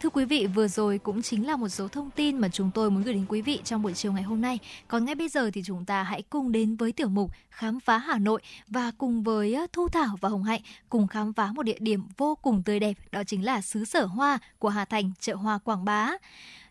Thưa 0.00 0.10
quý 0.10 0.24
vị, 0.24 0.46
vừa 0.46 0.68
rồi 0.68 0.98
cũng 0.98 1.22
chính 1.22 1.46
là 1.46 1.56
một 1.56 1.68
số 1.68 1.88
thông 1.88 2.10
tin 2.10 2.38
mà 2.38 2.48
chúng 2.48 2.70
tôi 2.74 2.90
muốn 2.90 3.02
gửi 3.02 3.14
đến 3.14 3.24
quý 3.28 3.42
vị 3.42 3.60
trong 3.64 3.82
buổi 3.82 3.94
chiều 3.94 4.12
ngày 4.12 4.22
hôm 4.22 4.40
nay. 4.40 4.58
Còn 4.88 5.04
ngay 5.04 5.14
bây 5.14 5.28
giờ 5.28 5.50
thì 5.50 5.62
chúng 5.64 5.84
ta 5.84 6.02
hãy 6.02 6.22
cùng 6.22 6.52
đến 6.52 6.76
với 6.76 6.92
tiểu 6.92 7.08
mục 7.08 7.30
Khám 7.50 7.80
phá 7.80 7.98
Hà 7.98 8.18
Nội 8.18 8.42
và 8.68 8.92
cùng 8.98 9.22
với 9.22 9.56
Thu 9.72 9.88
Thảo 9.88 10.16
và 10.20 10.28
Hồng 10.28 10.42
Hạnh 10.42 10.60
cùng 10.88 11.06
khám 11.06 11.32
phá 11.32 11.52
một 11.52 11.62
địa 11.62 11.78
điểm 11.80 12.02
vô 12.16 12.34
cùng 12.34 12.62
tươi 12.62 12.80
đẹp, 12.80 12.96
đó 13.12 13.22
chính 13.26 13.44
là 13.44 13.60
xứ 13.60 13.84
sở 13.84 14.04
hoa 14.06 14.38
của 14.58 14.68
Hà 14.68 14.84
Thành, 14.84 15.12
chợ 15.20 15.34
hoa 15.34 15.58
Quảng 15.58 15.84
Bá. 15.84 16.10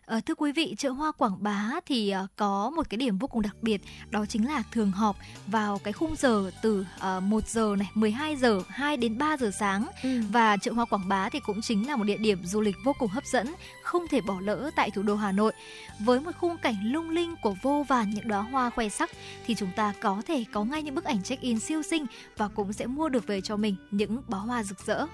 À, 0.06 0.20
thưa 0.26 0.34
quý 0.34 0.52
vị, 0.52 0.74
chợ 0.78 0.90
hoa 0.90 1.12
Quảng 1.12 1.42
Bá 1.42 1.70
thì 1.86 2.14
uh, 2.24 2.30
có 2.36 2.70
một 2.70 2.90
cái 2.90 2.98
điểm 2.98 3.18
vô 3.18 3.26
cùng 3.26 3.42
đặc 3.42 3.56
biệt, 3.62 3.80
đó 4.10 4.26
chính 4.28 4.46
là 4.46 4.62
thường 4.72 4.90
họp 4.90 5.16
vào 5.46 5.78
cái 5.78 5.92
khung 5.92 6.14
giờ 6.18 6.50
từ 6.62 6.86
uh, 7.16 7.22
1 7.22 7.48
giờ 7.48 7.74
này, 7.78 7.90
12 7.94 8.36
giờ, 8.36 8.60
2 8.68 8.96
đến 8.96 9.18
3 9.18 9.36
giờ 9.36 9.50
sáng. 9.58 9.86
Ừ. 10.02 10.20
Và 10.30 10.56
chợ 10.56 10.72
hoa 10.72 10.84
Quảng 10.84 11.08
Bá 11.08 11.28
thì 11.28 11.40
cũng 11.40 11.60
chính 11.62 11.88
là 11.88 11.96
một 11.96 12.04
địa 12.04 12.16
điểm 12.16 12.44
du 12.44 12.60
lịch 12.60 12.76
vô 12.84 12.92
cùng 12.98 13.10
hấp 13.10 13.24
dẫn, 13.24 13.54
không 13.82 14.02
thể 14.10 14.20
bỏ 14.20 14.34
lỡ 14.40 14.70
tại 14.76 14.90
thủ 14.90 15.02
đô 15.02 15.14
Hà 15.14 15.32
Nội. 15.32 15.52
Với 16.00 16.20
một 16.20 16.32
khung 16.40 16.56
cảnh 16.56 16.76
lung 16.82 17.10
linh 17.10 17.34
của 17.42 17.54
vô 17.62 17.84
vàn 17.88 18.10
những 18.10 18.28
đóa 18.28 18.40
hoa 18.40 18.70
khoe 18.70 18.88
sắc 18.88 19.10
thì 19.46 19.54
chúng 19.54 19.70
ta 19.76 19.92
có 20.00 20.22
thể 20.26 20.44
có 20.52 20.64
ngay 20.64 20.82
những 20.82 20.94
bức 20.94 21.04
ảnh 21.04 21.22
check-in 21.22 21.58
siêu 21.58 21.82
xinh 21.82 22.06
và 22.36 22.48
cũng 22.48 22.72
sẽ 22.72 22.86
mua 22.86 23.08
được 23.08 23.26
về 23.26 23.40
cho 23.40 23.56
mình 23.56 23.76
những 23.90 24.22
bó 24.28 24.38
hoa 24.38 24.62
rực 24.62 24.80
rỡ. 24.86 25.06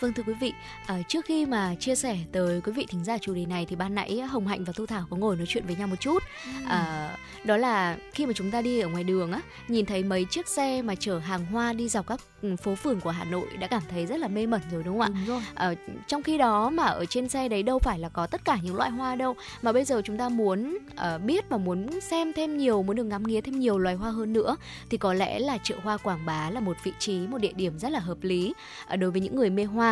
Vâng 0.00 0.12
thưa 0.12 0.22
quý 0.26 0.34
vị, 0.40 0.52
à, 0.86 1.02
trước 1.08 1.24
khi 1.24 1.46
mà 1.46 1.74
chia 1.74 1.94
sẻ 1.94 2.18
tới 2.32 2.60
quý 2.60 2.72
vị 2.72 2.86
thính 2.88 3.04
giả 3.04 3.18
chủ 3.18 3.34
đề 3.34 3.46
này 3.46 3.66
thì 3.68 3.76
ban 3.76 3.94
nãy 3.94 4.20
Hồng 4.20 4.46
Hạnh 4.46 4.64
và 4.64 4.72
Thu 4.72 4.86
Thảo 4.86 5.06
có 5.10 5.16
ngồi 5.16 5.36
nói 5.36 5.46
chuyện 5.48 5.66
với 5.66 5.76
nhau 5.76 5.86
một 5.86 6.00
chút. 6.00 6.22
À, 6.66 7.10
đó 7.44 7.56
là 7.56 7.96
khi 8.12 8.26
mà 8.26 8.32
chúng 8.32 8.50
ta 8.50 8.62
đi 8.62 8.80
ở 8.80 8.88
ngoài 8.88 9.04
đường 9.04 9.32
á, 9.32 9.40
nhìn 9.68 9.86
thấy 9.86 10.02
mấy 10.02 10.24
chiếc 10.24 10.48
xe 10.48 10.82
mà 10.82 10.94
chở 10.94 11.18
hàng 11.18 11.46
hoa 11.46 11.72
đi 11.72 11.88
dọc 11.88 12.06
các 12.06 12.20
ừ, 12.42 12.56
phố 12.56 12.74
phường 12.74 13.00
của 13.00 13.10
Hà 13.10 13.24
Nội 13.24 13.46
đã 13.58 13.66
cảm 13.66 13.82
thấy 13.90 14.06
rất 14.06 14.16
là 14.16 14.28
mê 14.28 14.46
mẩn 14.46 14.60
rồi 14.72 14.82
đúng 14.82 14.98
không 14.98 15.00
ạ? 15.00 15.08
Đúng 15.08 15.26
rồi. 15.26 15.42
À, 15.54 15.74
trong 16.06 16.22
khi 16.22 16.38
đó 16.38 16.70
mà 16.70 16.84
ở 16.84 17.04
trên 17.06 17.28
xe 17.28 17.48
đấy 17.48 17.62
đâu 17.62 17.78
phải 17.78 17.98
là 17.98 18.08
có 18.08 18.26
tất 18.26 18.44
cả 18.44 18.58
những 18.62 18.76
loại 18.76 18.90
hoa 18.90 19.14
đâu, 19.14 19.36
mà 19.62 19.72
bây 19.72 19.84
giờ 19.84 20.02
chúng 20.04 20.18
ta 20.18 20.28
muốn 20.28 20.78
uh, 20.92 21.22
biết 21.22 21.48
và 21.48 21.56
muốn 21.56 22.00
xem 22.00 22.32
thêm 22.32 22.58
nhiều, 22.58 22.82
muốn 22.82 22.96
được 22.96 23.04
ngắm 23.04 23.22
nghía 23.22 23.40
thêm 23.40 23.60
nhiều 23.60 23.78
loài 23.78 23.94
hoa 23.94 24.10
hơn 24.10 24.32
nữa 24.32 24.56
thì 24.90 24.98
có 24.98 25.14
lẽ 25.14 25.38
là 25.38 25.58
chợ 25.62 25.74
hoa 25.82 25.96
Quảng 25.96 26.26
Bá 26.26 26.50
là 26.50 26.60
một 26.60 26.76
vị 26.84 26.92
trí, 26.98 27.18
một 27.18 27.38
địa 27.38 27.52
điểm 27.52 27.78
rất 27.78 27.92
là 27.92 27.98
hợp 27.98 28.18
lý 28.22 28.54
uh, 28.92 28.98
đối 28.98 29.10
với 29.10 29.20
những 29.20 29.36
người 29.36 29.50
mê 29.50 29.64
hoa. 29.64 29.87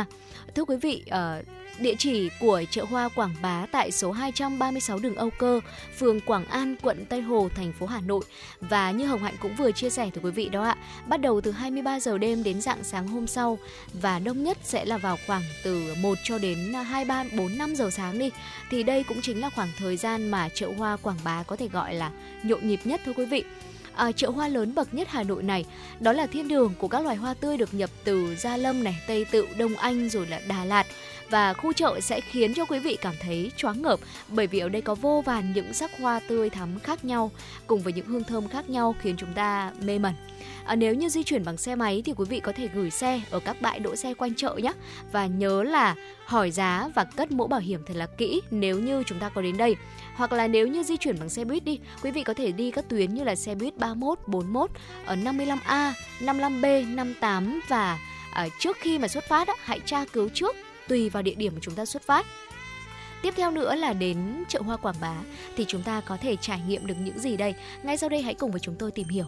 Thưa 0.55 0.65
quý 0.65 0.77
vị, 0.77 1.03
ở 1.11 1.43
địa 1.79 1.95
chỉ 1.99 2.31
của 2.41 2.63
chợ 2.71 2.85
hoa 2.85 3.09
Quảng 3.09 3.35
Bá 3.43 3.67
tại 3.73 3.91
số 3.91 4.13
236 4.13 4.99
đường 4.99 5.15
Âu 5.15 5.31
Cơ, 5.31 5.61
phường 5.99 6.21
Quảng 6.21 6.45
An, 6.45 6.77
quận 6.83 7.05
Tây 7.05 7.21
Hồ, 7.21 7.49
thành 7.55 7.73
phố 7.73 7.87
Hà 7.87 8.01
Nội. 8.01 8.25
Và 8.61 8.91
như 8.91 9.07
Hồng 9.07 9.23
Hạnh 9.23 9.35
cũng 9.41 9.57
vừa 9.57 9.73
chia 9.73 9.91
sẻ 9.91 10.11
thưa 10.15 10.21
quý 10.25 10.31
vị 10.31 10.49
đó 10.49 10.65
ạ, 10.65 10.77
bắt 11.07 11.21
đầu 11.21 11.41
từ 11.41 11.51
23 11.51 12.01
giờ 12.01 12.19
đêm 12.19 12.43
đến 12.43 12.61
dạng 12.61 12.85
sáng 12.85 13.09
hôm 13.09 13.27
sau 13.27 13.59
và 13.93 14.19
đông 14.19 14.45
nhất 14.45 14.59
sẽ 14.63 14.85
là 14.85 14.99
vào 14.99 15.17
khoảng 15.27 15.43
từ 15.65 15.95
1 16.01 16.19
cho 16.25 16.39
đến 16.39 16.73
2 16.73 17.05
3 17.05 17.25
4 17.37 17.59
5 17.59 17.75
giờ 17.75 17.91
sáng 17.91 18.19
đi. 18.19 18.31
Thì 18.71 18.83
đây 18.83 19.05
cũng 19.05 19.21
chính 19.23 19.41
là 19.41 19.51
khoảng 19.51 19.73
thời 19.79 19.97
gian 19.97 20.31
mà 20.31 20.49
chợ 20.49 20.73
hoa 20.79 20.97
Quảng 20.97 21.19
Bá 21.25 21.43
có 21.43 21.57
thể 21.57 21.69
gọi 21.69 21.95
là 21.95 22.11
nhộn 22.43 22.69
nhịp 22.69 22.81
nhất 22.85 23.01
thưa 23.05 23.13
quý 23.13 23.25
vị 23.25 23.45
à, 23.97 24.13
chợ 24.13 24.31
hoa 24.31 24.49
lớn 24.49 24.75
bậc 24.75 24.95
nhất 24.95 25.09
Hà 25.11 25.23
Nội 25.23 25.43
này. 25.43 25.65
Đó 26.01 26.13
là 26.13 26.27
thiên 26.27 26.49
đường 26.49 26.75
của 26.79 26.89
các 26.89 27.05
loài 27.05 27.17
hoa 27.17 27.35
tươi 27.35 27.57
được 27.57 27.75
nhập 27.75 27.91
từ 28.05 28.37
Gia 28.37 28.57
Lâm 28.57 28.85
này, 28.85 28.97
Tây 29.07 29.25
Tựu 29.25 29.47
Đông 29.59 29.77
Anh 29.77 30.09
rồi 30.09 30.27
là 30.27 30.41
Đà 30.49 30.65
Lạt 30.65 30.87
và 31.31 31.55
khu 31.55 31.73
chợ 31.73 32.01
sẽ 32.01 32.21
khiến 32.21 32.55
cho 32.55 32.65
quý 32.65 32.79
vị 32.79 32.97
cảm 33.01 33.15
thấy 33.21 33.51
choáng 33.57 33.83
ngợp 33.83 34.01
bởi 34.29 34.47
vì 34.47 34.59
ở 34.59 34.69
đây 34.69 34.83
có 34.83 34.95
vô 34.95 35.23
vàn 35.27 35.53
những 35.53 35.75
sắc 35.75 35.91
hoa 36.01 36.21
tươi 36.29 36.51
thắm 36.51 36.79
khác 36.79 37.05
nhau 37.05 37.31
cùng 37.67 37.83
với 37.83 37.93
những 37.93 38.07
hương 38.07 38.25
thơm 38.25 38.49
khác 38.49 38.71
nhau 38.71 38.95
khiến 39.01 39.17
chúng 39.19 39.33
ta 39.33 39.73
mê 39.83 39.99
mẩn. 39.99 40.15
À, 40.67 40.77
nếu 40.77 40.95
như 40.95 41.09
di 41.09 41.23
chuyển 41.23 41.45
bằng 41.45 41.57
xe 41.57 41.75
máy 41.75 42.03
thì 42.05 42.13
quý 42.17 42.25
vị 42.29 42.41
có 42.41 42.53
thể 42.57 42.69
gửi 42.75 42.91
xe 42.91 43.21
ở 43.31 43.41
các 43.41 43.61
bãi 43.61 43.79
đỗ 43.79 43.97
xe 43.97 44.15
quanh 44.15 44.35
chợ 44.35 44.57
nhé 44.63 44.73
và 45.13 45.27
nhớ 45.27 45.63
là 45.63 45.95
hỏi 46.25 46.51
giá 46.51 46.89
và 46.95 47.05
cất 47.05 47.33
mũ 47.33 47.47
bảo 47.47 47.61
hiểm 47.61 47.81
thật 47.87 47.95
là 47.97 48.07
kỹ 48.07 48.41
nếu 48.51 48.79
như 48.79 49.03
chúng 49.07 49.19
ta 49.19 49.29
có 49.29 49.43
đến 49.43 49.57
đây 49.57 49.77
hoặc 50.17 50.33
là 50.33 50.49
nếu 50.49 50.67
như 50.67 50.83
di 50.83 50.97
chuyển 50.97 51.19
bằng 51.19 51.29
xe 51.29 51.45
buýt 51.45 51.65
đi 51.65 51.79
quý 52.03 52.11
vị 52.11 52.23
có 52.23 52.35
thể 52.35 52.53
đi 52.53 52.71
các 52.71 52.89
tuyến 52.89 53.15
như 53.15 53.25
là 53.25 53.35
xe 53.35 53.55
buýt 53.55 53.77
31, 53.77 54.19
41 54.27 54.71
ở 55.05 55.17
55A, 55.17 55.93
55B, 56.21 56.95
58 56.95 57.61
và 57.69 57.99
à, 58.33 58.49
trước 58.59 58.77
khi 58.81 58.99
mà 58.99 59.09
xuất 59.09 59.25
phát 59.25 59.49
á, 59.49 59.55
hãy 59.59 59.81
tra 59.85 60.05
cứu 60.05 60.29
trước 60.35 60.57
tùy 60.89 61.09
vào 61.09 61.23
địa 61.23 61.35
điểm 61.35 61.53
mà 61.55 61.59
chúng 61.63 61.75
ta 61.75 61.85
xuất 61.85 62.03
phát 62.03 62.27
Tiếp 63.23 63.35
theo 63.37 63.51
nữa 63.51 63.75
là 63.75 63.93
đến 63.93 64.45
chợ 64.49 64.61
hoa 64.61 64.77
Quảng 64.77 64.95
Bá 65.01 65.15
thì 65.57 65.65
chúng 65.69 65.83
ta 65.83 66.01
có 66.01 66.17
thể 66.17 66.37
trải 66.37 66.61
nghiệm 66.69 66.87
được 66.87 66.95
những 67.01 67.19
gì 67.19 67.37
đây? 67.37 67.55
Ngay 67.83 67.97
sau 67.97 68.09
đây 68.09 68.23
hãy 68.23 68.35
cùng 68.35 68.51
với 68.51 68.61
chúng 68.61 68.75
tôi 68.75 68.91
tìm 68.91 69.09
hiểu 69.09 69.27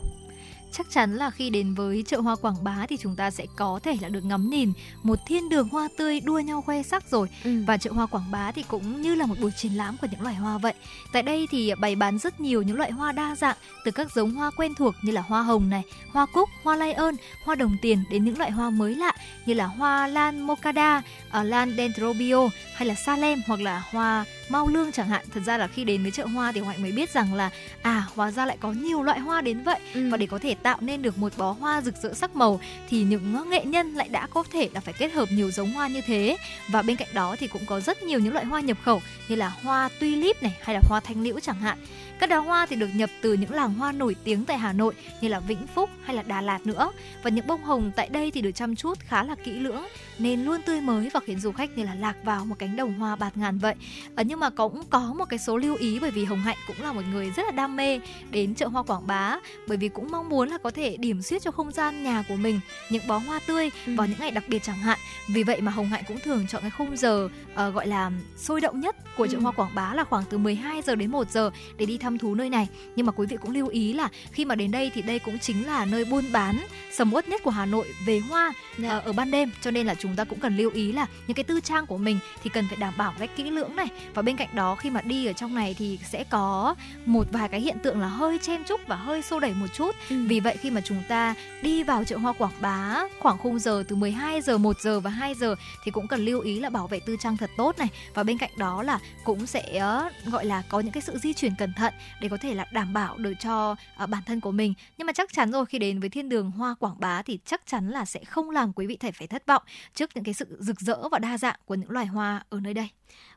chắc 0.73 0.91
chắn 0.91 1.17
là 1.17 1.31
khi 1.31 1.51
đến 1.51 1.75
với 1.75 2.05
chợ 2.07 2.21
hoa 2.21 2.37
Quảng 2.37 2.65
Bá 2.65 2.87
thì 2.89 2.97
chúng 2.97 3.17
ta 3.17 3.31
sẽ 3.31 3.47
có 3.57 3.81
thể 3.83 3.97
là 4.01 4.09
được 4.09 4.25
ngắm 4.25 4.51
nhìn 4.51 4.73
một 5.03 5.19
thiên 5.27 5.49
đường 5.49 5.69
hoa 5.69 5.89
tươi 5.97 6.21
đua 6.21 6.39
nhau 6.39 6.63
khoe 6.63 6.83
sắc 6.83 7.11
rồi 7.11 7.29
ừ. 7.45 7.65
và 7.67 7.77
chợ 7.77 7.93
hoa 7.93 8.07
Quảng 8.07 8.31
Bá 8.31 8.53
thì 8.53 8.65
cũng 8.69 9.03
như 9.03 9.15
là 9.15 9.27
một 9.27 9.35
buổi 9.41 9.51
triển 9.57 9.73
lãm 9.73 9.97
của 9.97 10.07
những 10.11 10.23
loài 10.23 10.35
hoa 10.35 10.59
vậy 10.59 10.75
tại 11.13 11.23
đây 11.23 11.47
thì 11.51 11.75
bày 11.81 11.97
bán 11.97 12.19
rất 12.19 12.41
nhiều 12.41 12.63
những 12.63 12.77
loại 12.77 12.91
hoa 12.91 13.13
đa 13.13 13.37
dạng 13.37 13.57
từ 13.85 13.91
các 13.91 14.13
giống 14.15 14.35
hoa 14.35 14.51
quen 14.57 14.75
thuộc 14.75 14.95
như 15.03 15.13
là 15.13 15.21
hoa 15.21 15.43
hồng 15.43 15.71
này 15.71 15.83
hoa 16.13 16.27
cúc 16.27 16.49
hoa 16.63 16.77
lay 16.77 16.93
ơn 16.93 17.17
hoa 17.45 17.55
đồng 17.55 17.77
tiền 17.83 18.05
đến 18.11 18.25
những 18.25 18.39
loại 18.39 18.51
hoa 18.51 18.71
mới 18.71 18.95
lạ 18.95 19.13
như 19.47 19.55
là 19.55 19.67
hoa 19.67 20.07
lan 20.07 20.41
mokada 20.41 21.03
uh, 21.41 21.47
lan 21.47 21.75
dendrobio 21.77 22.49
hay 22.75 22.89
là 22.89 22.95
salem 22.95 23.43
hoặc 23.47 23.61
là 23.61 23.85
hoa 23.91 24.25
mau 24.49 24.69
lương 24.69 24.93
chẳng 24.93 25.09
hạn 25.09 25.25
thật 25.35 25.41
ra 25.47 25.59
là 25.59 25.67
khi 25.67 25.85
đến 25.85 26.03
với 26.03 26.11
chợ 26.11 26.27
hoa 26.27 26.53
thì 26.53 26.61
hoại 26.61 26.79
mới 26.79 26.93
biết 26.93 27.11
rằng 27.11 27.35
là 27.35 27.51
à 27.83 28.07
hóa 28.15 28.31
ra 28.31 28.47
lại 28.47 28.57
có 28.61 28.73
nhiều 28.73 29.03
loại 29.03 29.19
hoa 29.19 29.41
đến 29.41 29.63
vậy 29.63 29.79
ừ. 29.95 30.09
và 30.11 30.17
để 30.17 30.27
có 30.27 30.39
thể 30.39 30.55
tạo 30.63 30.79
nên 30.81 31.03
được 31.03 31.19
một 31.19 31.33
bó 31.37 31.51
hoa 31.51 31.83
rực 31.83 31.95
rỡ 32.03 32.15
sắc 32.15 32.37
màu 32.37 32.61
thì 32.89 33.03
những 33.03 33.51
nghệ 33.51 33.65
nhân 33.65 33.95
lại 33.95 34.09
đã 34.09 34.27
có 34.27 34.45
thể 34.53 34.69
là 34.75 34.81
phải 34.81 34.95
kết 34.99 35.13
hợp 35.13 35.29
nhiều 35.33 35.51
giống 35.51 35.73
hoa 35.73 35.89
như 35.89 36.01
thế. 36.01 36.37
Và 36.69 36.83
bên 36.83 36.97
cạnh 36.97 37.09
đó 37.13 37.37
thì 37.39 37.47
cũng 37.47 37.67
có 37.67 37.81
rất 37.81 38.03
nhiều 38.03 38.19
những 38.19 38.33
loại 38.33 38.45
hoa 38.45 38.61
nhập 38.61 38.79
khẩu 38.85 39.03
như 39.29 39.37
là 39.37 39.49
hoa 39.49 39.89
tulip 40.01 40.43
này, 40.43 40.57
hay 40.61 40.75
là 40.75 40.81
hoa 40.89 41.01
thanh 41.01 41.23
liễu 41.23 41.41
chẳng 41.41 41.61
hạn 41.61 41.79
các 42.19 42.31
đóa 42.31 42.39
hoa 42.39 42.67
thì 42.67 42.77
được 42.77 42.89
nhập 42.95 43.11
từ 43.21 43.33
những 43.33 43.51
làng 43.51 43.75
hoa 43.75 43.93
nổi 43.93 44.17
tiếng 44.25 44.45
tại 44.45 44.59
Hà 44.59 44.73
Nội 44.73 44.95
như 45.21 45.29
là 45.29 45.41
Vĩnh 45.41 45.67
Phúc 45.67 45.91
hay 46.03 46.17
là 46.17 46.23
Đà 46.23 46.41
Lạt 46.41 46.67
nữa. 46.67 46.93
Và 47.23 47.31
những 47.31 47.47
bông 47.47 47.63
hồng 47.63 47.91
tại 47.97 48.09
đây 48.09 48.31
thì 48.31 48.41
được 48.41 48.53
chăm 48.53 48.77
chút 48.77 48.99
khá 49.01 49.23
là 49.23 49.35
kỹ 49.35 49.53
lưỡng 49.53 49.87
nên 50.19 50.45
luôn 50.45 50.63
tươi 50.63 50.81
mới 50.81 51.11
và 51.15 51.21
khiến 51.21 51.41
du 51.41 51.53
khách 51.53 51.79
như 51.79 51.85
là 51.85 51.95
lạc 51.95 52.17
vào 52.25 52.45
một 52.45 52.55
cánh 52.59 52.77
đồng 52.77 52.95
hoa 52.95 53.17
bạt 53.17 53.37
ngàn 53.37 53.59
vậy. 53.59 53.75
À, 54.15 54.23
nhưng 54.23 54.41
mà 54.41 54.51
cũng 54.51 54.83
có 54.91 55.15
một 55.19 55.25
cái 55.25 55.39
số 55.39 55.57
lưu 55.57 55.77
ý 55.77 55.99
bởi 56.01 56.11
vì 56.11 56.25
Hồng 56.25 56.41
Hạnh 56.41 56.57
cũng 56.67 56.77
là 56.83 56.93
một 56.93 57.03
người 57.13 57.31
rất 57.37 57.43
là 57.47 57.51
đam 57.51 57.77
mê 57.77 58.01
đến 58.31 58.55
chợ 58.55 58.69
hoa 58.69 58.83
Quảng 58.83 59.07
Bá 59.07 59.39
bởi 59.69 59.77
vì 59.77 59.89
cũng 59.89 60.11
mong 60.11 60.29
muốn 60.29 60.49
là 60.49 60.59
có 60.59 60.71
thể 60.71 60.97
điểm 60.97 61.23
xuyết 61.23 61.43
cho 61.43 61.51
không 61.51 61.73
gian 61.73 62.03
nhà 62.03 62.25
của 62.29 62.37
mình 62.37 62.61
những 62.91 63.07
bó 63.09 63.19
hoa 63.19 63.41
tươi 63.47 63.71
ừ. 63.87 63.95
vào 63.97 64.07
những 64.07 64.19
ngày 64.19 64.31
đặc 64.31 64.45
biệt 64.49 64.63
chẳng 64.63 64.79
hạn. 64.79 64.99
Vì 65.29 65.43
vậy 65.43 65.61
mà 65.61 65.73
Hồng 65.73 65.89
Hạnh 65.89 66.05
cũng 66.09 66.19
thường 66.19 66.47
chọn 66.49 66.63
cái 66.63 66.71
khung 66.71 66.97
giờ 66.97 67.29
uh, 67.53 67.75
gọi 67.75 67.87
là 67.87 68.11
sôi 68.37 68.61
động 68.61 68.81
nhất 68.81 68.97
của 69.17 69.27
chợ 69.27 69.39
ừ. 69.39 69.41
hoa 69.41 69.53
Quảng 69.53 69.75
Bá 69.75 69.95
là 69.95 70.05
khoảng 70.05 70.25
từ 70.31 70.39
12 70.39 70.83
giờ 70.83 70.95
đến 70.95 71.11
1 71.11 71.31
giờ 71.31 71.51
để 71.77 71.87
đi 71.87 71.99
thăm 71.99 72.08
thăm 72.09 72.19
thú 72.19 72.35
nơi 72.35 72.51
này 72.51 72.69
nhưng 72.97 73.07
mà 73.07 73.13
quý 73.13 73.27
vị 73.27 73.37
cũng 73.43 73.51
lưu 73.51 73.69
ý 73.69 73.93
là 73.93 74.09
khi 74.33 74.45
mà 74.45 74.55
đến 74.55 74.71
đây 74.71 74.91
thì 74.95 75.03
đây 75.03 75.19
cũng 75.19 75.39
chính 75.39 75.67
là 75.67 75.85
nơi 75.85 76.05
buôn 76.05 76.25
bán 76.33 76.59
sầm 76.93 77.15
uất 77.15 77.29
nhất 77.29 77.43
của 77.45 77.51
Hà 77.51 77.67
Nội 77.67 77.87
về 78.07 78.19
hoa 78.19 78.53
yeah. 78.83 78.99
Uh, 78.99 79.05
ở 79.05 79.13
ban 79.13 79.31
đêm 79.31 79.51
cho 79.61 79.71
nên 79.71 79.87
là 79.87 79.95
chúng 79.95 80.17
ta 80.17 80.25
cũng 80.25 80.41
cần 80.41 80.57
lưu 80.57 80.71
ý 80.71 80.93
là 80.93 81.07
những 81.27 81.35
cái 81.35 81.45
tư 81.45 81.61
trang 81.61 81.87
của 81.87 81.97
mình 81.97 82.19
thì 82.43 82.51
cần 82.51 82.69
phải 82.69 82.77
đảm 82.77 82.95
bảo 82.97 83.15
cách 83.19 83.31
kỹ 83.37 83.51
lưỡng 83.51 83.77
này 83.77 83.87
và 84.15 84.23
bên 84.23 84.37
cạnh 84.37 84.49
đó 84.55 84.75
khi 84.75 84.91
mà 84.91 85.01
đi 85.01 85.27
ở 85.27 85.33
trong 85.33 85.55
này 85.55 85.75
thì 85.79 85.99
sẽ 86.05 86.25
có 86.25 86.75
một 87.07 87.27
vài 87.33 87.49
cái 87.49 87.61
hiện 87.61 87.79
tượng 87.83 88.01
là 88.01 88.09
hơi 88.09 88.39
chen 88.43 88.65
chúc 88.65 88.81
và 88.87 88.97
hơi 88.97 89.23
xô 89.23 89.41
đẩy 89.41 89.55
một 89.55 89.67
chút 89.75 89.95
ừ. 90.11 90.17
vì 90.29 90.41
vậy 90.41 90.57
khi 90.61 90.71
mà 90.71 90.81
chúng 90.81 91.03
ta 91.09 91.35
đi 91.63 91.83
vào 91.83 92.05
chợ 92.05 92.17
hoa 92.17 92.33
Quảng 92.33 92.53
Bá 92.61 93.05
khoảng 93.21 93.39
khung 93.39 93.59
giờ 93.59 93.85
từ 93.89 93.97
12 93.97 94.41
giờ 94.41 94.59
1 94.59 94.81
giờ 94.81 95.01
và 95.01 95.11
2 95.11 95.35
giờ 95.35 95.55
thì 95.85 95.91
cũng 95.91 96.09
cần 96.09 96.25
lưu 96.25 96.41
ý 96.41 96.61
là 96.61 96.71
bảo 96.71 96.87
vệ 96.87 97.01
tư 97.01 97.17
trang 97.21 97.37
thật 97.37 97.51
tốt 97.57 97.79
này 97.79 97.89
và 98.15 98.23
bên 98.23 98.39
cạnh 98.39 98.51
đó 98.57 98.83
là 98.83 98.99
cũng 99.25 99.47
sẽ 99.47 99.83
uh, 100.07 100.33
gọi 100.33 100.45
là 100.45 100.63
có 100.69 100.81
những 100.81 100.93
cái 100.93 101.03
sự 101.03 101.19
di 101.19 101.33
chuyển 101.33 101.53
cẩn 101.59 101.73
thận 101.73 101.95
để 102.21 102.29
có 102.29 102.37
thể 102.37 102.55
là 102.55 102.67
đảm 102.73 102.93
bảo 102.93 103.19
được 103.19 103.33
cho 103.41 103.77
uh, 104.03 104.09
bản 104.09 104.23
thân 104.27 104.41
của 104.41 104.53
mình. 104.53 104.75
Nhưng 104.99 105.07
mà 105.07 105.13
chắc 105.13 105.33
chắn 105.33 105.53
rồi 105.53 105.67
khi 105.67 105.79
đến 105.79 106.01
với 106.01 106.09
thiên 106.09 106.29
đường 106.29 106.51
hoa 106.51 106.75
quảng 106.75 107.01
bá 107.01 107.23
thì 107.23 107.39
chắc 107.45 107.63
chắn 107.67 107.89
là 107.89 108.05
sẽ 108.05 108.25
không 108.25 108.51
làm 108.51 108.73
quý 108.73 108.87
vị 108.87 108.97
thể 108.97 109.13
phải 109.13 109.27
thất 109.27 109.47
vọng 109.47 109.63
trước 109.95 110.11
những 110.15 110.25
cái 110.25 110.35
sự 110.35 110.57
rực 110.61 110.81
rỡ 110.81 111.09
và 111.09 111.19
đa 111.19 111.39
dạng 111.39 111.57
của 111.65 111.75
những 111.75 111.91
loài 111.91 112.07
hoa 112.07 112.43
ở 112.49 112.61
nơi 112.61 112.75
đây. 112.75 112.89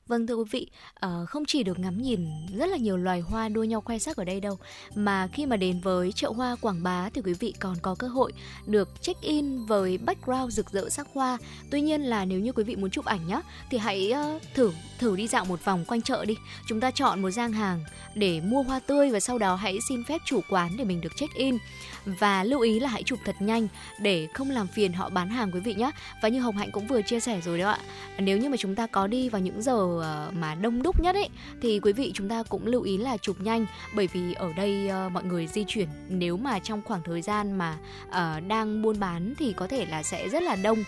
Vâng 0.08 0.28
thưa 0.28 0.36
quý 0.36 0.44
vị, 0.52 0.68
uh, 1.06 1.30
không 1.30 1.46
chỉ 1.46 1.64
được 1.64 1.80
ngắm 1.80 2.02
nhìn 2.02 2.28
rất 2.58 2.66
là 2.66 2.78
nhiều 2.78 2.98
loài 2.98 3.20
hoa 3.20 3.50
đua 3.50 3.64
nhau 3.64 3.82
khoe 3.82 4.00
sắc 4.00 4.18
ở 4.18 4.24
đây 4.24 4.40
đâu, 4.40 4.58
mà 4.96 5.28
khi 5.28 5.46
mà 5.46 5.58
đến 5.58 5.80
với 5.80 6.12
chợ 6.12 6.32
hoa 6.36 6.56
Quảng 6.62 6.84
Bá 6.84 7.10
thì 7.14 7.22
quý 7.22 7.34
vị 7.34 7.54
còn 7.60 7.76
có 7.82 7.96
cơ 7.96 8.08
hội 8.08 8.34
được 8.66 8.90
check 9.02 9.22
in 9.22 9.66
với 9.66 9.98
background 9.98 10.54
rực 10.54 10.72
rỡ 10.72 10.90
sắc 10.90 11.08
hoa. 11.14 11.38
Tuy 11.72 11.82
nhiên 11.82 12.02
là 12.02 12.26
nếu 12.26 12.40
như 12.40 12.52
quý 12.52 12.64
vị 12.64 12.76
muốn 12.76 12.90
chụp 12.90 13.06
ảnh 13.06 13.28
nhá, 13.28 13.42
thì 13.70 13.78
hãy 13.78 14.14
uh, 14.36 14.42
thử 14.54 14.72
thử 15.00 15.16
đi 15.16 15.28
dạo 15.28 15.46
một 15.46 15.66
vòng 15.66 15.86
quanh 15.88 16.02
chợ 16.02 16.26
đi. 16.26 16.38
Chúng 16.68 16.80
ta 16.80 16.92
chọn 16.92 17.22
một 17.22 17.30
gian 17.30 17.54
hàng 17.54 17.84
để 18.16 18.42
mua 18.42 18.64
hoa 18.64 18.80
tươi 18.80 19.10
và 19.10 19.20
sau 19.20 19.38
đó 19.38 19.56
hãy 19.56 19.78
xin 19.90 20.04
phép 20.04 20.22
chủ 20.26 20.42
quán 20.50 20.78
để 20.78 20.84
mình 20.84 21.02
được 21.02 21.12
check 21.16 21.34
in 21.34 21.58
và 22.06 22.44
lưu 22.44 22.60
ý 22.60 22.80
là 22.80 22.90
hãy 22.90 23.04
chụp 23.04 23.20
thật 23.26 23.36
nhanh 23.40 23.68
để 24.00 24.28
không 24.34 24.52
làm 24.52 24.68
phiền 24.68 24.94
họ 24.94 25.10
bán 25.10 25.30
hàng 25.30 25.52
quý 25.52 25.60
vị 25.60 25.74
nhé 25.74 25.92
và 26.22 26.30
như 26.30 26.40
hồng 26.40 26.58
hạnh 26.58 26.72
cũng 26.72 26.88
vừa 26.88 27.02
chia 27.02 27.20
sẻ 27.20 27.42
rồi 27.42 27.60
đó 27.60 27.70
ạ 27.70 27.80
nếu 28.20 28.38
như 28.38 28.50
mà 28.50 28.58
chúng 28.58 28.76
ta 28.76 28.88
có 28.88 29.08
đi 29.08 29.30
vào 29.30 29.42
những 29.42 29.62
giờ 29.62 29.91
Ờ, 29.98 30.32
mà 30.40 30.56
đông 30.56 30.84
đúc 30.84 31.00
nhất 31.00 31.16
ấy 31.16 31.30
thì 31.62 31.80
quý 31.80 31.94
vị 31.94 32.12
chúng 32.14 32.30
ta 32.30 32.44
cũng 32.44 32.68
lưu 32.68 32.82
ý 32.82 32.98
là 32.98 33.18
chụp 33.18 33.36
nhanh. 33.42 33.66
Bởi 33.96 34.08
vì 34.08 34.34
ở 34.34 34.54
đây 34.54 34.88
ờ, 34.88 35.10
mọi 35.10 35.24
người 35.24 35.48
di 35.48 35.64
chuyển 35.68 35.88
nếu 36.10 36.38
mà 36.38 36.60
trong 36.60 36.82
khoảng 36.86 37.02
thời 37.04 37.22
gian 37.22 37.58
mà 37.58 37.78
ờ, 38.10 38.40
đang 38.40 38.82
buôn 38.82 39.00
bán 39.00 39.34
thì 39.38 39.54
có 39.54 39.68
thể 39.68 39.86
là 39.86 40.04
sẽ 40.04 40.30
rất 40.30 40.44
là 40.44 40.56
đông 40.56 40.84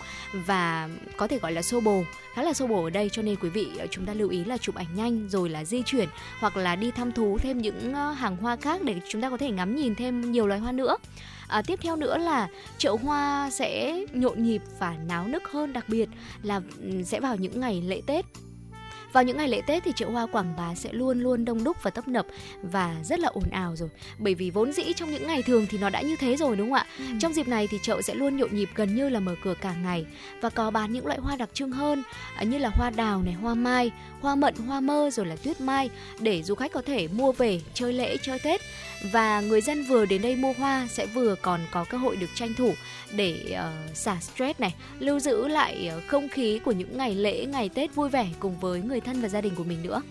và 0.46 0.88
có 1.16 1.26
thể 1.26 1.38
gọi 1.38 1.52
là 1.52 1.62
xô 1.62 1.80
bồ 1.80 2.04
khá 2.34 2.42
là 2.42 2.52
xô 2.52 2.66
bồ 2.66 2.84
ở 2.84 2.90
đây. 2.90 3.08
Cho 3.12 3.22
nên 3.22 3.36
quý 3.36 3.48
vị 3.48 3.68
chúng 3.90 4.06
ta 4.06 4.14
lưu 4.14 4.28
ý 4.28 4.44
là 4.44 4.58
chụp 4.58 4.74
ảnh 4.74 4.94
nhanh 4.94 5.28
rồi 5.28 5.48
là 5.48 5.64
di 5.64 5.82
chuyển 5.82 6.08
hoặc 6.40 6.56
là 6.56 6.76
đi 6.76 6.90
thăm 6.90 7.12
thú 7.12 7.38
thêm 7.38 7.58
những 7.58 7.94
hàng 7.94 8.36
hoa 8.36 8.56
khác 8.56 8.82
để 8.82 9.00
chúng 9.08 9.22
ta 9.22 9.30
có 9.30 9.36
thể 9.36 9.50
ngắm 9.50 9.76
nhìn 9.76 9.94
thêm 9.94 10.32
nhiều 10.32 10.46
loài 10.46 10.60
hoa 10.60 10.72
nữa. 10.72 10.96
À, 11.48 11.62
tiếp 11.62 11.78
theo 11.82 11.96
nữa 11.96 12.18
là 12.18 12.48
chợ 12.78 12.96
hoa 13.02 13.50
sẽ 13.50 14.04
nhộn 14.12 14.42
nhịp 14.42 14.62
và 14.78 14.96
náo 15.06 15.28
nức 15.28 15.42
hơn 15.48 15.72
đặc 15.72 15.84
biệt 15.88 16.08
là 16.42 16.60
ừ, 16.82 17.02
sẽ 17.02 17.20
vào 17.20 17.36
những 17.36 17.60
ngày 17.60 17.82
lễ 17.86 18.02
Tết 18.06 18.24
vào 19.14 19.24
những 19.24 19.36
ngày 19.36 19.48
lễ 19.48 19.60
Tết 19.66 19.84
thì 19.84 19.92
chợ 19.96 20.08
hoa 20.08 20.26
Quảng 20.26 20.56
Bá 20.56 20.74
sẽ 20.74 20.92
luôn 20.92 21.20
luôn 21.20 21.44
đông 21.44 21.64
đúc 21.64 21.76
và 21.82 21.90
tấp 21.90 22.08
nập 22.08 22.26
và 22.62 22.96
rất 23.04 23.20
là 23.20 23.28
ồn 23.28 23.50
ào 23.50 23.76
rồi. 23.76 23.88
Bởi 24.18 24.34
vì 24.34 24.50
vốn 24.50 24.72
dĩ 24.72 24.92
trong 24.96 25.10
những 25.10 25.26
ngày 25.26 25.42
thường 25.42 25.66
thì 25.70 25.78
nó 25.78 25.90
đã 25.90 26.00
như 26.00 26.16
thế 26.16 26.36
rồi 26.36 26.56
đúng 26.56 26.66
không 26.66 26.78
ạ? 26.78 26.86
Ừ. 26.98 27.04
Trong 27.20 27.32
dịp 27.32 27.48
này 27.48 27.66
thì 27.66 27.78
chợ 27.82 28.02
sẽ 28.02 28.14
luôn 28.14 28.36
nhộn 28.36 28.54
nhịp 28.54 28.68
gần 28.74 28.96
như 28.96 29.08
là 29.08 29.20
mở 29.20 29.34
cửa 29.44 29.54
cả 29.60 29.74
ngày 29.82 30.06
và 30.40 30.50
có 30.50 30.70
bán 30.70 30.92
những 30.92 31.06
loại 31.06 31.18
hoa 31.18 31.36
đặc 31.36 31.48
trưng 31.52 31.72
hơn 31.72 32.02
à, 32.36 32.42
như 32.42 32.58
là 32.58 32.68
hoa 32.68 32.90
đào 32.90 33.22
này, 33.22 33.34
hoa 33.34 33.54
mai, 33.54 33.90
hoa 34.20 34.34
mận, 34.34 34.54
hoa 34.54 34.80
mơ 34.80 35.10
rồi 35.12 35.26
là 35.26 35.36
tuyết 35.36 35.60
mai 35.60 35.90
để 36.20 36.42
du 36.42 36.54
khách 36.54 36.72
có 36.72 36.82
thể 36.82 37.08
mua 37.08 37.32
về 37.32 37.60
chơi 37.74 37.92
lễ 37.92 38.16
chơi 38.22 38.38
Tết 38.38 38.60
và 39.12 39.40
người 39.40 39.60
dân 39.60 39.84
vừa 39.84 40.06
đến 40.06 40.22
đây 40.22 40.36
mua 40.36 40.52
hoa 40.52 40.86
sẽ 40.90 41.06
vừa 41.06 41.34
còn 41.42 41.60
có 41.70 41.84
cơ 41.84 41.98
hội 41.98 42.16
được 42.16 42.30
tranh 42.34 42.54
thủ 42.54 42.74
để 43.12 43.58
uh, 43.58 43.96
xả 43.96 44.20
stress 44.20 44.60
này, 44.60 44.74
lưu 44.98 45.20
giữ 45.20 45.48
lại 45.48 45.90
uh, 45.96 46.02
không 46.06 46.28
khí 46.28 46.60
của 46.64 46.72
những 46.72 46.98
ngày 46.98 47.14
lễ, 47.14 47.46
ngày 47.46 47.68
Tết 47.68 47.94
vui 47.94 48.08
vẻ 48.08 48.28
cùng 48.38 48.60
với 48.60 48.80
người 48.80 49.00
thân 49.00 49.20
và 49.20 49.28
gia 49.28 49.40
đình 49.40 49.54
của 49.54 49.64
mình 49.64 49.82
nữa. 49.82 50.02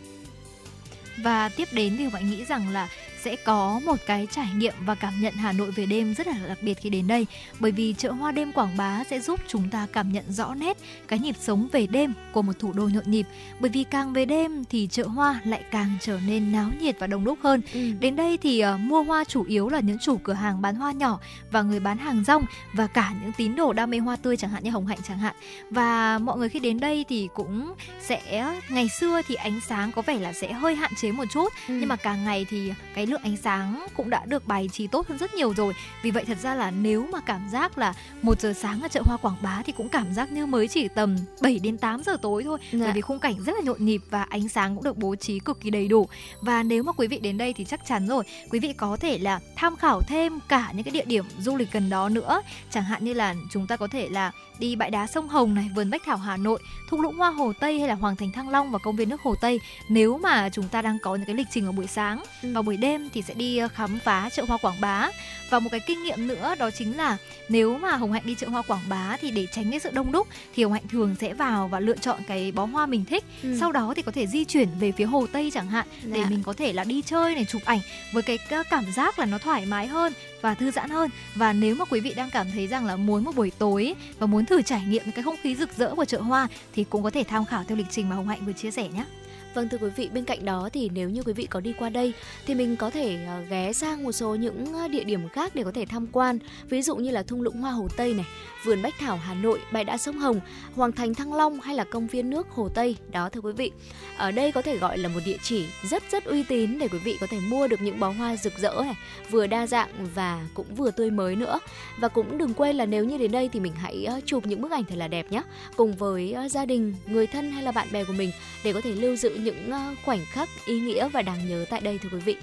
Và 1.18 1.50
tiếp 1.50 1.68
đến 1.72 1.96
thì 1.98 2.08
bạn 2.10 2.32
nghĩ 2.32 2.46
rằng 2.46 2.70
là 2.70 2.90
sẽ 3.24 3.36
có 3.36 3.82
một 3.86 3.96
cái 4.06 4.28
trải 4.32 4.48
nghiệm 4.56 4.74
và 4.86 4.96
cảm 4.96 5.14
nhận 5.22 5.34
Hà 5.34 5.52
Nội 5.52 5.72
về 5.72 5.86
đêm 5.86 6.14
rất 6.14 6.28
là 6.28 6.34
đặc 6.48 6.58
biệt 6.62 6.74
khi 6.74 6.90
đến 6.90 7.08
đây. 7.08 7.26
Bởi 7.60 7.72
vì 7.72 7.96
chợ 7.98 8.12
hoa 8.12 8.32
đêm 8.32 8.52
Quảng 8.52 8.78
Bá 8.78 9.04
sẽ 9.10 9.20
giúp 9.20 9.40
chúng 9.48 9.70
ta 9.70 9.88
cảm 9.94 10.12
nhận 10.12 10.24
rõ 10.30 10.54
nét 10.54 10.78
cái 11.08 11.20
nhịp 11.20 11.36
sống 11.40 11.68
về 11.72 11.88
đêm 11.88 12.14
của 12.32 12.42
một 12.42 12.60
thủ 12.60 12.74
đô 12.74 12.84
nhộn 12.84 13.04
nhịp. 13.06 13.28
Bởi 13.60 13.70
vì 13.70 13.84
càng 13.84 14.14
về 14.14 14.26
đêm 14.26 14.64
thì 14.70 14.88
chợ 14.92 15.08
hoa 15.08 15.42
lại 15.44 15.64
càng 15.72 15.98
trở 16.02 16.20
nên 16.28 16.52
náo 16.52 16.70
nhiệt 16.80 17.00
và 17.00 17.08
đông 17.08 17.24
đúc 17.24 17.40
hơn. 17.44 17.62
Ừ. 17.74 17.80
đến 18.00 18.16
đây 18.16 18.38
thì 18.38 18.64
uh, 18.66 18.80
mua 18.80 19.04
hoa 19.04 19.24
chủ 19.24 19.44
yếu 19.44 19.70
là 19.70 19.80
những 19.80 20.00
chủ 20.00 20.18
cửa 20.18 20.34
hàng 20.34 20.62
bán 20.62 20.76
hoa 20.76 20.92
nhỏ 20.92 21.20
và 21.52 21.62
người 21.62 21.80
bán 21.80 21.98
hàng 21.98 22.24
rong 22.24 22.46
và 22.74 22.88
cả 22.88 23.14
những 23.22 23.32
tín 23.38 23.56
đồ 23.56 23.74
đam 23.74 23.90
mê 23.90 23.98
hoa 23.98 24.16
tươi 24.16 24.38
chẳng 24.38 24.52
hạn 24.52 24.64
như 24.64 24.70
hồng 24.70 24.88
hạnh 24.88 25.00
chẳng 25.08 25.18
hạn. 25.18 25.36
Và 25.70 26.20
mọi 26.20 26.38
người 26.38 26.50
khi 26.50 26.60
đến 26.60 26.80
đây 26.80 27.06
thì 27.10 27.30
cũng 27.34 27.74
sẽ 28.02 28.54
ngày 28.70 28.90
xưa 28.90 29.22
thì 29.28 29.36
ánh 29.36 29.60
sáng 29.68 29.92
có 29.92 30.02
vẻ 30.02 30.20
là 30.20 30.34
sẽ 30.34 30.54
hơi 30.54 30.76
hạn 30.76 30.92
chế 30.96 31.12
một 31.12 31.26
chút. 31.34 31.54
Ừ. 31.68 31.74
nhưng 31.74 31.90
mà 31.90 31.96
càng 31.96 32.24
ngày 32.24 32.46
thì 32.50 32.74
cái 32.94 33.06
lượng 33.14 33.22
ánh 33.24 33.38
sáng 33.38 33.88
cũng 33.96 34.10
đã 34.10 34.26
được 34.26 34.48
bài 34.48 34.70
trí 34.72 34.88
tốt 34.88 35.08
hơn 35.08 35.18
rất 35.18 35.34
nhiều 35.34 35.54
rồi. 35.54 35.74
Vì 36.04 36.12
vậy 36.12 36.24
thật 36.28 36.38
ra 36.42 36.56
là 36.56 36.72
nếu 36.72 37.08
mà 37.12 37.20
cảm 37.20 37.50
giác 37.50 37.78
là 37.78 37.94
một 38.22 38.42
giờ 38.42 38.54
sáng 38.54 38.82
ở 38.82 38.88
chợ 38.88 39.02
hoa 39.06 39.18
quảng 39.18 39.36
bá 39.42 39.62
thì 39.66 39.74
cũng 39.78 39.90
cảm 39.90 40.14
giác 40.14 40.32
như 40.32 40.46
mới 40.46 40.68
chỉ 40.68 40.88
tầm 40.88 41.16
7 41.42 41.60
đến 41.60 41.78
8 41.78 42.04
giờ 42.04 42.18
tối 42.22 42.44
thôi. 42.44 42.60
Dạ. 42.72 42.80
bởi 42.84 42.94
vì 42.94 43.02
khung 43.02 43.20
cảnh 43.20 43.36
rất 43.46 43.56
là 43.56 43.62
nhộn 43.62 43.86
nhịp 43.86 44.02
và 44.10 44.24
ánh 44.24 44.50
sáng 44.50 44.76
cũng 44.76 44.84
được 44.84 44.98
bố 44.98 45.16
trí 45.16 45.40
cực 45.40 45.62
kỳ 45.62 45.70
đầy 45.70 45.88
đủ. 45.88 46.08
Và 46.42 46.64
nếu 46.64 46.84
mà 46.84 46.92
quý 46.92 47.08
vị 47.08 47.20
đến 47.20 47.38
đây 47.38 47.54
thì 47.54 47.66
chắc 47.66 47.86
chắn 47.86 48.08
rồi 48.08 48.24
quý 48.50 48.60
vị 48.60 48.74
có 48.74 48.98
thể 49.00 49.18
là 49.18 49.40
tham 49.56 49.76
khảo 49.76 50.02
thêm 50.02 50.40
cả 50.48 50.72
những 50.74 50.84
cái 50.84 50.92
địa 50.92 51.06
điểm 51.06 51.26
du 51.40 51.56
lịch 51.56 51.72
gần 51.72 51.90
đó 51.90 52.10
nữa. 52.10 52.42
Chẳng 52.72 52.84
hạn 52.84 53.06
như 53.06 53.14
là 53.14 53.36
chúng 53.52 53.68
ta 53.68 53.78
có 53.78 53.88
thể 53.88 54.10
là 54.10 54.32
đi 54.60 54.76
bãi 54.76 54.90
đá 54.90 55.08
sông 55.08 55.28
Hồng 55.28 55.54
này, 55.54 55.70
vườn 55.76 55.90
Bách 55.90 56.02
Thảo 56.06 56.18
Hà 56.18 56.38
Nội, 56.38 56.60
thung 56.90 57.02
lũng 57.02 57.16
hoa 57.16 57.30
Hồ 57.30 57.54
Tây 57.60 57.80
hay 57.80 57.88
là 57.88 57.96
Hoàng 57.96 58.16
thành 58.16 58.32
Thăng 58.32 58.50
Long 58.50 58.72
và 58.72 58.80
công 58.80 58.96
viên 58.96 59.10
nước 59.10 59.22
Hồ 59.22 59.36
Tây. 59.42 59.60
Nếu 59.90 60.18
mà 60.18 60.50
chúng 60.50 60.68
ta 60.68 60.82
đang 60.82 61.00
có 61.00 61.16
những 61.16 61.26
cái 61.26 61.36
lịch 61.36 61.48
trình 61.52 61.66
ở 61.66 61.72
buổi 61.72 61.88
sáng, 61.88 62.24
ừ. 62.44 62.54
vào 62.54 62.64
buổi 62.64 62.78
đêm 62.78 63.10
thì 63.14 63.22
sẽ 63.22 63.34
đi 63.34 63.58
ờ, 63.58 63.68
khám 63.68 64.00
phá 64.04 64.30
chợ 64.30 64.46
hoa 64.48 64.58
Quảng 64.62 64.82
Bá. 64.82 65.10
Và 65.50 65.60
một 65.60 65.70
cái 65.72 65.80
kinh 65.80 66.04
nghiệm 66.04 66.28
nữa 66.28 66.56
đó 66.60 66.72
chính 66.72 66.98
là 66.98 67.18
nếu 67.50 67.78
mà 67.78 67.96
Hồng 67.96 68.12
Hạnh 68.12 68.24
đi 68.26 68.36
chợ 68.36 68.48
hoa 68.48 68.62
Quảng 68.62 68.90
Bá 68.90 69.18
thì 69.22 69.32
để 69.32 69.48
tránh 69.52 69.72
cái 69.72 69.80
sự 69.80 69.90
đông 69.94 70.12
đúc 70.12 70.28
thì 70.56 70.64
Hồng 70.64 70.74
Hạnh 70.74 70.88
thường 70.90 71.16
sẽ 71.20 71.34
vào 71.34 71.68
và 71.68 71.80
lựa 71.80 71.98
chọn 71.98 72.20
cái 72.28 72.52
bó 72.52 72.66
hoa 72.66 72.86
mình 72.86 73.06
thích. 73.06 73.24
Ừ. 73.44 73.58
Sau 73.60 73.72
đó 73.72 73.94
thì 73.96 74.02
có 74.02 74.12
thể 74.12 74.28
di 74.28 74.46
chuyển 74.46 74.70
về 74.80 74.92
phía 74.92 75.06
Hồ 75.06 75.28
Tây 75.32 75.52
chẳng 75.54 75.68
hạn 75.68 75.88
dạ. 76.04 76.16
để 76.16 76.24
mình 76.30 76.44
có 76.44 76.54
thể 76.54 76.74
là 76.74 76.84
đi 76.84 77.02
chơi 77.02 77.36
này 77.36 77.46
chụp 77.50 77.62
ảnh 77.66 77.80
với 78.12 78.24
cái 78.24 78.38
cảm 78.70 78.86
giác 78.96 79.20
là 79.20 79.26
nó 79.26 79.38
thoải 79.38 79.66
mái 79.66 79.88
hơn 79.88 80.14
và 80.42 80.56
thư 80.56 80.72
giãn 80.72 80.90
hơn 80.90 81.10
và 81.36 81.54
nếu 81.54 81.76
mà 81.76 81.86
quý 81.86 82.00
vị 82.00 82.14
đang 82.16 82.30
cảm 82.30 82.48
thấy 82.52 82.68
rằng 82.68 82.86
là 82.86 82.96
muốn 82.96 83.24
một 83.24 83.36
buổi 83.36 83.52
tối 83.58 83.96
và 84.20 84.28
muốn 84.28 84.43
thử 84.46 84.62
trải 84.62 84.84
nghiệm 84.88 85.12
cái 85.12 85.24
không 85.24 85.36
khí 85.42 85.56
rực 85.56 85.78
rỡ 85.78 85.96
của 85.96 86.06
chợ 86.06 86.22
hoa 86.22 86.48
thì 86.74 86.84
cũng 86.84 87.04
có 87.04 87.10
thể 87.10 87.24
tham 87.24 87.46
khảo 87.46 87.64
theo 87.64 87.78
lịch 87.78 87.88
trình 87.92 88.10
mà 88.10 88.16
Hồng 88.16 88.28
Hạnh 88.28 88.46
vừa 88.46 88.54
chia 88.54 88.72
sẻ 88.72 88.88
nhé. 88.88 89.06
Vâng 89.54 89.70
thưa 89.70 89.78
quý 89.78 89.90
vị, 89.96 90.10
bên 90.14 90.26
cạnh 90.26 90.46
đó 90.46 90.70
thì 90.74 90.90
nếu 90.94 91.10
như 91.10 91.24
quý 91.24 91.34
vị 91.34 91.46
có 91.46 91.60
đi 91.60 91.74
qua 91.80 91.90
đây 91.90 92.14
thì 92.46 92.56
mình 92.56 92.76
có 92.76 92.90
thể 92.90 93.18
ờ, 93.28 93.42
ghé 93.50 93.74
sang 93.74 94.04
một 94.04 94.12
số 94.12 94.36
những 94.36 94.74
ờ, 94.74 94.88
địa 94.88 95.04
điểm 95.04 95.30
khác 95.30 95.56
để 95.56 95.64
có 95.64 95.72
thể 95.72 95.86
tham 95.86 96.08
quan. 96.12 96.40
Ví 96.70 96.82
dụ 96.82 96.96
như 96.96 97.12
là 97.12 97.24
thung 97.24 97.42
lũng 97.42 97.62
Hoa 97.62 97.72
Hồ 97.72 97.88
Tây 97.98 98.14
này, 98.14 98.26
vườn 98.64 98.82
Bách 98.82 98.94
Thảo 99.00 99.18
Hà 99.18 99.34
Nội, 99.34 99.60
bãi 99.72 99.84
đá 99.84 99.98
sông 99.98 100.18
Hồng, 100.18 100.40
Hoàng 100.76 100.92
thành 100.92 101.14
Thăng 101.14 101.34
Long 101.34 101.60
hay 101.60 101.76
là 101.76 101.84
công 101.84 102.08
viên 102.08 102.30
nước 102.30 102.48
Hồ 102.50 102.70
Tây. 102.70 102.98
Đó 103.12 103.30
thưa 103.30 103.42
quý 103.42 103.52
vị. 103.52 103.72
Ở 104.18 104.32
đây 104.32 104.52
có 104.52 104.62
thể 104.62 104.78
gọi 104.78 104.98
là 104.98 105.10
một 105.10 105.20
địa 105.26 105.38
chỉ 105.44 105.66
rất 105.90 106.04
rất 106.12 106.26
uy 106.26 106.44
tín 106.44 106.80
để 106.80 106.88
quý 106.88 106.98
vị 106.98 107.18
có 107.22 107.28
thể 107.28 107.40
mua 107.40 107.68
được 107.68 107.82
những 107.82 108.00
bó 108.00 108.10
hoa 108.10 108.36
rực 108.36 108.54
rỡ 108.58 108.82
này, 108.84 108.96
vừa 109.30 109.48
đa 109.48 109.68
dạng 109.68 109.90
và 110.16 110.48
cũng 110.54 110.76
vừa 110.76 110.92
tươi 110.92 111.12
mới 111.12 111.36
nữa. 111.36 111.60
Và 112.00 112.08
cũng 112.08 112.38
đừng 112.38 112.54
quên 112.54 112.76
là 112.76 112.86
nếu 112.86 113.06
như 113.06 113.18
đến 113.18 113.32
đây 113.32 113.50
thì 113.54 113.60
mình 113.60 113.74
hãy 113.76 114.06
ờ, 114.06 114.20
chụp 114.26 114.46
những 114.46 114.62
bức 114.62 114.72
ảnh 114.72 114.84
thật 114.84 114.96
là 114.96 115.08
đẹp 115.08 115.32
nhé, 115.32 115.42
cùng 115.76 115.96
với 115.96 116.36
gia 116.50 116.66
đình, 116.66 116.96
người 117.08 117.28
thân 117.28 117.52
hay 117.52 117.64
là 117.64 117.72
bạn 117.72 117.88
bè 117.92 118.04
của 118.04 118.14
mình 118.14 118.32
để 118.64 118.74
có 118.74 118.82
thể 118.82 118.92
lưu 118.92 119.16
giữ 119.16 119.36
những 119.44 119.72
ờ, 119.72 119.96
khoảnh 120.04 120.26
khắc 120.26 120.50
ý 120.66 120.80
nghĩa 120.80 121.08
và 121.08 121.22
đáng 121.22 121.50
nhớ 121.50 121.66
tại 121.70 121.82
đây 121.82 121.98
thưa 121.98 122.10
quý 122.10 122.20
vị. 122.20 122.38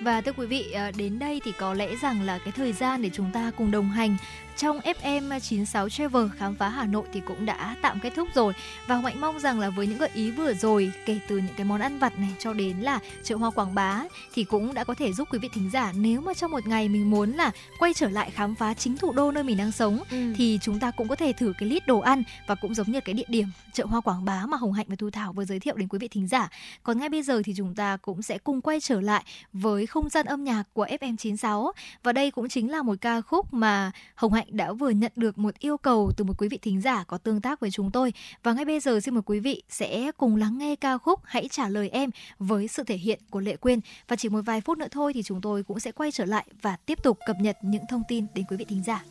Và 0.00 0.20
thưa 0.20 0.32
quý 0.32 0.46
vị, 0.46 0.72
ờ, 0.72 0.90
đến 0.96 1.18
đây 1.18 1.40
thì 1.44 1.52
có 1.58 1.74
lẽ 1.74 1.96
rằng 1.96 2.22
là 2.22 2.38
cái 2.38 2.52
thời 2.52 2.72
gian 2.72 3.02
để 3.02 3.10
chúng 3.12 3.30
ta 3.32 3.50
cùng 3.56 3.70
đồng 3.70 3.90
hành 3.90 4.16
trong 4.56 4.80
FM 4.80 5.40
96 5.40 5.88
Travel 5.88 6.26
khám 6.36 6.54
phá 6.54 6.68
Hà 6.68 6.86
Nội 6.86 7.04
thì 7.12 7.20
cũng 7.20 7.46
đã 7.46 7.76
tạm 7.82 8.00
kết 8.00 8.12
thúc 8.16 8.28
rồi 8.34 8.52
và 8.86 8.94
Hồng 8.94 9.04
Hạnh 9.04 9.20
mong 9.20 9.40
rằng 9.40 9.60
là 9.60 9.70
với 9.70 9.86
những 9.86 9.98
gợi 9.98 10.10
ý 10.14 10.30
vừa 10.30 10.54
rồi 10.54 10.92
kể 11.06 11.18
từ 11.28 11.36
những 11.36 11.54
cái 11.56 11.64
món 11.64 11.80
ăn 11.80 11.98
vặt 11.98 12.18
này 12.18 12.30
cho 12.38 12.52
đến 12.52 12.76
là 12.76 12.98
chợ 13.22 13.36
hoa 13.36 13.50
Quảng 13.50 13.74
Bá 13.74 14.04
thì 14.34 14.44
cũng 14.44 14.74
đã 14.74 14.84
có 14.84 14.94
thể 14.94 15.12
giúp 15.12 15.28
quý 15.32 15.38
vị 15.38 15.48
thính 15.54 15.70
giả 15.72 15.92
nếu 15.96 16.20
mà 16.20 16.34
trong 16.34 16.50
một 16.50 16.66
ngày 16.66 16.88
mình 16.88 17.10
muốn 17.10 17.32
là 17.32 17.50
quay 17.78 17.94
trở 17.94 18.08
lại 18.08 18.30
khám 18.30 18.54
phá 18.54 18.74
chính 18.74 18.96
thủ 18.96 19.12
đô 19.12 19.30
nơi 19.32 19.44
mình 19.44 19.56
đang 19.56 19.72
sống 19.72 19.98
ừ. 20.10 20.32
thì 20.36 20.58
chúng 20.62 20.80
ta 20.80 20.90
cũng 20.90 21.08
có 21.08 21.16
thể 21.16 21.32
thử 21.32 21.52
cái 21.58 21.68
list 21.68 21.86
đồ 21.86 21.98
ăn 21.98 22.22
và 22.46 22.54
cũng 22.54 22.74
giống 22.74 22.90
như 22.90 23.00
cái 23.00 23.14
địa 23.14 23.24
điểm 23.28 23.46
chợ 23.72 23.84
hoa 23.84 24.00
Quảng 24.00 24.24
Bá 24.24 24.46
mà 24.46 24.56
Hồng 24.56 24.72
Hạnh 24.72 24.86
và 24.88 24.96
Thu 24.98 25.10
Thảo 25.10 25.32
vừa 25.32 25.44
giới 25.44 25.60
thiệu 25.60 25.76
đến 25.76 25.88
quý 25.88 25.98
vị 25.98 26.08
thính 26.08 26.28
giả. 26.28 26.48
Còn 26.82 26.98
ngay 26.98 27.08
bây 27.08 27.22
giờ 27.22 27.42
thì 27.44 27.52
chúng 27.56 27.74
ta 27.74 27.96
cũng 27.96 28.22
sẽ 28.22 28.38
cùng 28.38 28.60
quay 28.60 28.80
trở 28.80 29.00
lại 29.00 29.24
với 29.52 29.86
không 29.86 30.08
gian 30.08 30.26
âm 30.26 30.44
nhạc 30.44 30.64
của 30.72 30.86
FM96 30.86 31.72
và 32.02 32.12
đây 32.12 32.30
cũng 32.30 32.48
chính 32.48 32.70
là 32.70 32.82
một 32.82 32.94
ca 33.00 33.20
khúc 33.20 33.54
mà 33.54 33.90
Hồng 34.14 34.32
Hạnh 34.32 34.43
Hạnh 34.44 34.56
đã 34.56 34.72
vừa 34.72 34.90
nhận 34.90 35.12
được 35.16 35.38
một 35.38 35.58
yêu 35.58 35.76
cầu 35.76 36.12
từ 36.16 36.24
một 36.24 36.34
quý 36.38 36.48
vị 36.48 36.58
thính 36.62 36.80
giả 36.80 37.04
có 37.04 37.18
tương 37.18 37.40
tác 37.40 37.60
với 37.60 37.70
chúng 37.70 37.90
tôi. 37.90 38.12
Và 38.42 38.52
ngay 38.52 38.64
bây 38.64 38.80
giờ 38.80 39.00
xin 39.00 39.14
mời 39.14 39.22
quý 39.26 39.40
vị 39.40 39.62
sẽ 39.68 40.12
cùng 40.16 40.36
lắng 40.36 40.58
nghe 40.58 40.76
ca 40.76 40.98
khúc 40.98 41.20
Hãy 41.24 41.48
trả 41.48 41.68
lời 41.68 41.88
em 41.88 42.10
với 42.38 42.68
sự 42.68 42.82
thể 42.82 42.96
hiện 42.96 43.18
của 43.30 43.40
Lệ 43.40 43.56
Quyên. 43.56 43.80
Và 44.08 44.16
chỉ 44.16 44.28
một 44.28 44.40
vài 44.46 44.60
phút 44.60 44.78
nữa 44.78 44.86
thôi 44.90 45.12
thì 45.12 45.22
chúng 45.22 45.40
tôi 45.40 45.62
cũng 45.62 45.80
sẽ 45.80 45.92
quay 45.92 46.12
trở 46.12 46.24
lại 46.24 46.46
và 46.62 46.76
tiếp 46.76 46.98
tục 47.02 47.18
cập 47.26 47.36
nhật 47.40 47.56
những 47.62 47.82
thông 47.90 48.02
tin 48.08 48.26
đến 48.34 48.44
quý 48.48 48.56
vị 48.56 48.64
thính 48.64 48.82
giả. 48.82 49.04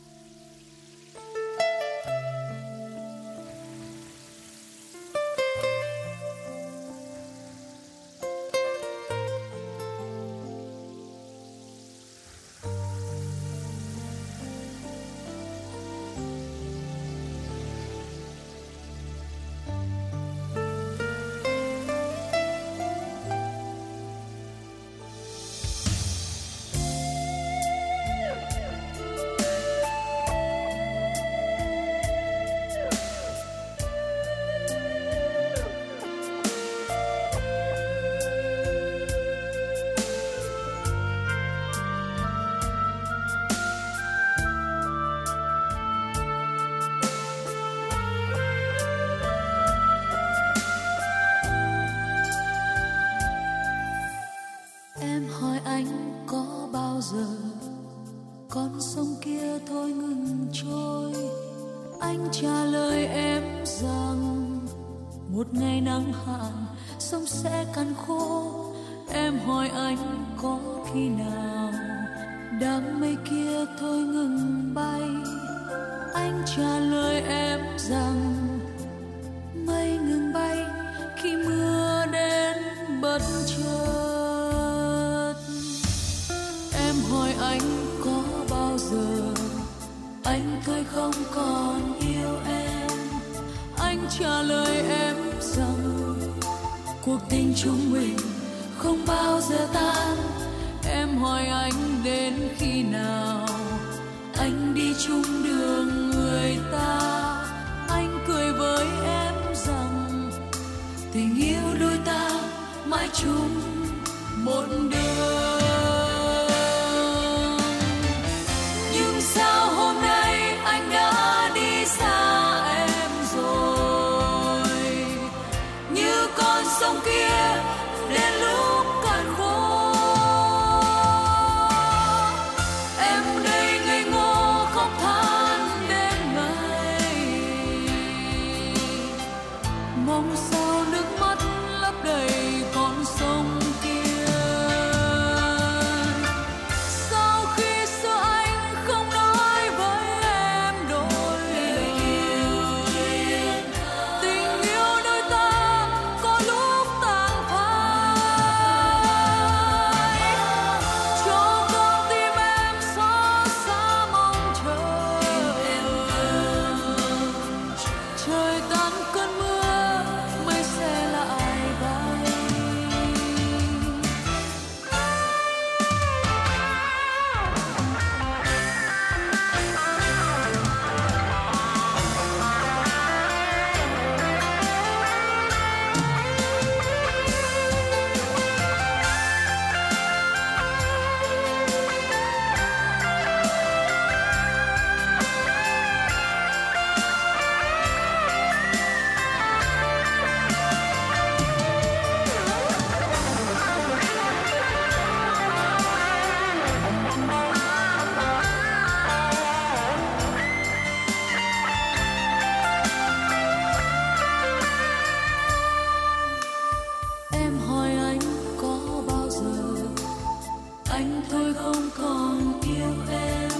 Anh 220.94 221.22
thôi 221.32 221.54
không 221.54 221.89
còn 221.98 222.62
yêu 222.62 222.94
em. 223.12 223.52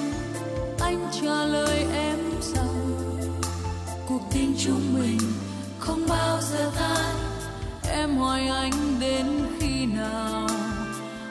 Anh 0.79 1.07
trả 1.21 1.45
lời 1.45 1.86
em 1.93 2.19
rằng, 2.41 2.97
cuộc 4.07 4.21
tình 4.34 4.55
chúng 4.65 4.93
mình 4.93 5.19
không 5.79 6.05
bao 6.09 6.39
giờ 6.41 6.71
tan. 6.79 7.15
Em 7.91 8.17
hỏi 8.17 8.47
anh 8.47 8.99
đến 8.99 9.25
khi 9.59 9.86
nào? 9.86 10.47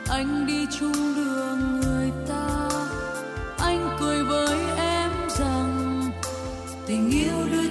Anh 0.08 0.46
đi 0.46 0.66
chung 0.80 1.14
đường 1.16 1.80
người 1.80 2.10
ta. 2.28 2.68
Anh 3.58 3.96
cười 4.00 4.24
với 4.24 4.58
em 4.76 5.10
rằng, 5.38 6.02
tình 6.86 7.10
yêu 7.10 7.48
đôi 7.52 7.70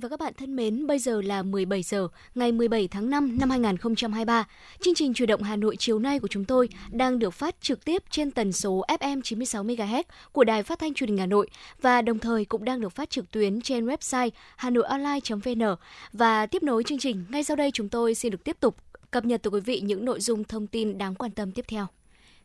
Và 0.00 0.08
các 0.08 0.20
bạn 0.20 0.32
thân 0.36 0.56
mến, 0.56 0.86
bây 0.86 0.98
giờ 0.98 1.22
là 1.22 1.42
17 1.42 1.82
giờ 1.82 2.08
ngày 2.34 2.52
17 2.52 2.88
tháng 2.88 3.10
5 3.10 3.38
năm 3.40 3.50
2023. 3.50 4.46
Chương 4.80 4.94
trình 4.94 5.14
Chủ 5.14 5.26
động 5.26 5.42
Hà 5.42 5.56
Nội 5.56 5.76
chiều 5.78 5.98
nay 5.98 6.18
của 6.18 6.28
chúng 6.28 6.44
tôi 6.44 6.68
đang 6.90 7.18
được 7.18 7.30
phát 7.30 7.60
trực 7.60 7.84
tiếp 7.84 8.02
trên 8.10 8.30
tần 8.30 8.52
số 8.52 8.84
FM 8.88 9.20
96 9.22 9.64
MHz 9.64 10.02
của 10.32 10.44
Đài 10.44 10.62
Phát 10.62 10.78
thanh 10.78 10.94
Truyền 10.94 11.08
hình 11.10 11.18
Hà 11.18 11.26
Nội 11.26 11.48
và 11.80 12.02
đồng 12.02 12.18
thời 12.18 12.44
cũng 12.44 12.64
đang 12.64 12.80
được 12.80 12.88
phát 12.92 13.10
trực 13.10 13.30
tuyến 13.30 13.60
trên 13.60 13.86
website 13.86 14.30
hanoionline.vn. 14.56 15.62
Và 16.12 16.46
tiếp 16.46 16.62
nối 16.62 16.84
chương 16.84 16.98
trình, 16.98 17.24
ngay 17.28 17.44
sau 17.44 17.56
đây 17.56 17.70
chúng 17.70 17.88
tôi 17.88 18.14
xin 18.14 18.32
được 18.32 18.44
tiếp 18.44 18.56
tục 18.60 18.76
cập 19.10 19.24
nhật 19.24 19.42
tới 19.42 19.50
quý 19.50 19.60
vị 19.60 19.80
những 19.80 20.04
nội 20.04 20.20
dung 20.20 20.44
thông 20.44 20.66
tin 20.66 20.98
đáng 20.98 21.14
quan 21.14 21.30
tâm 21.30 21.52
tiếp 21.52 21.64
theo. 21.68 21.86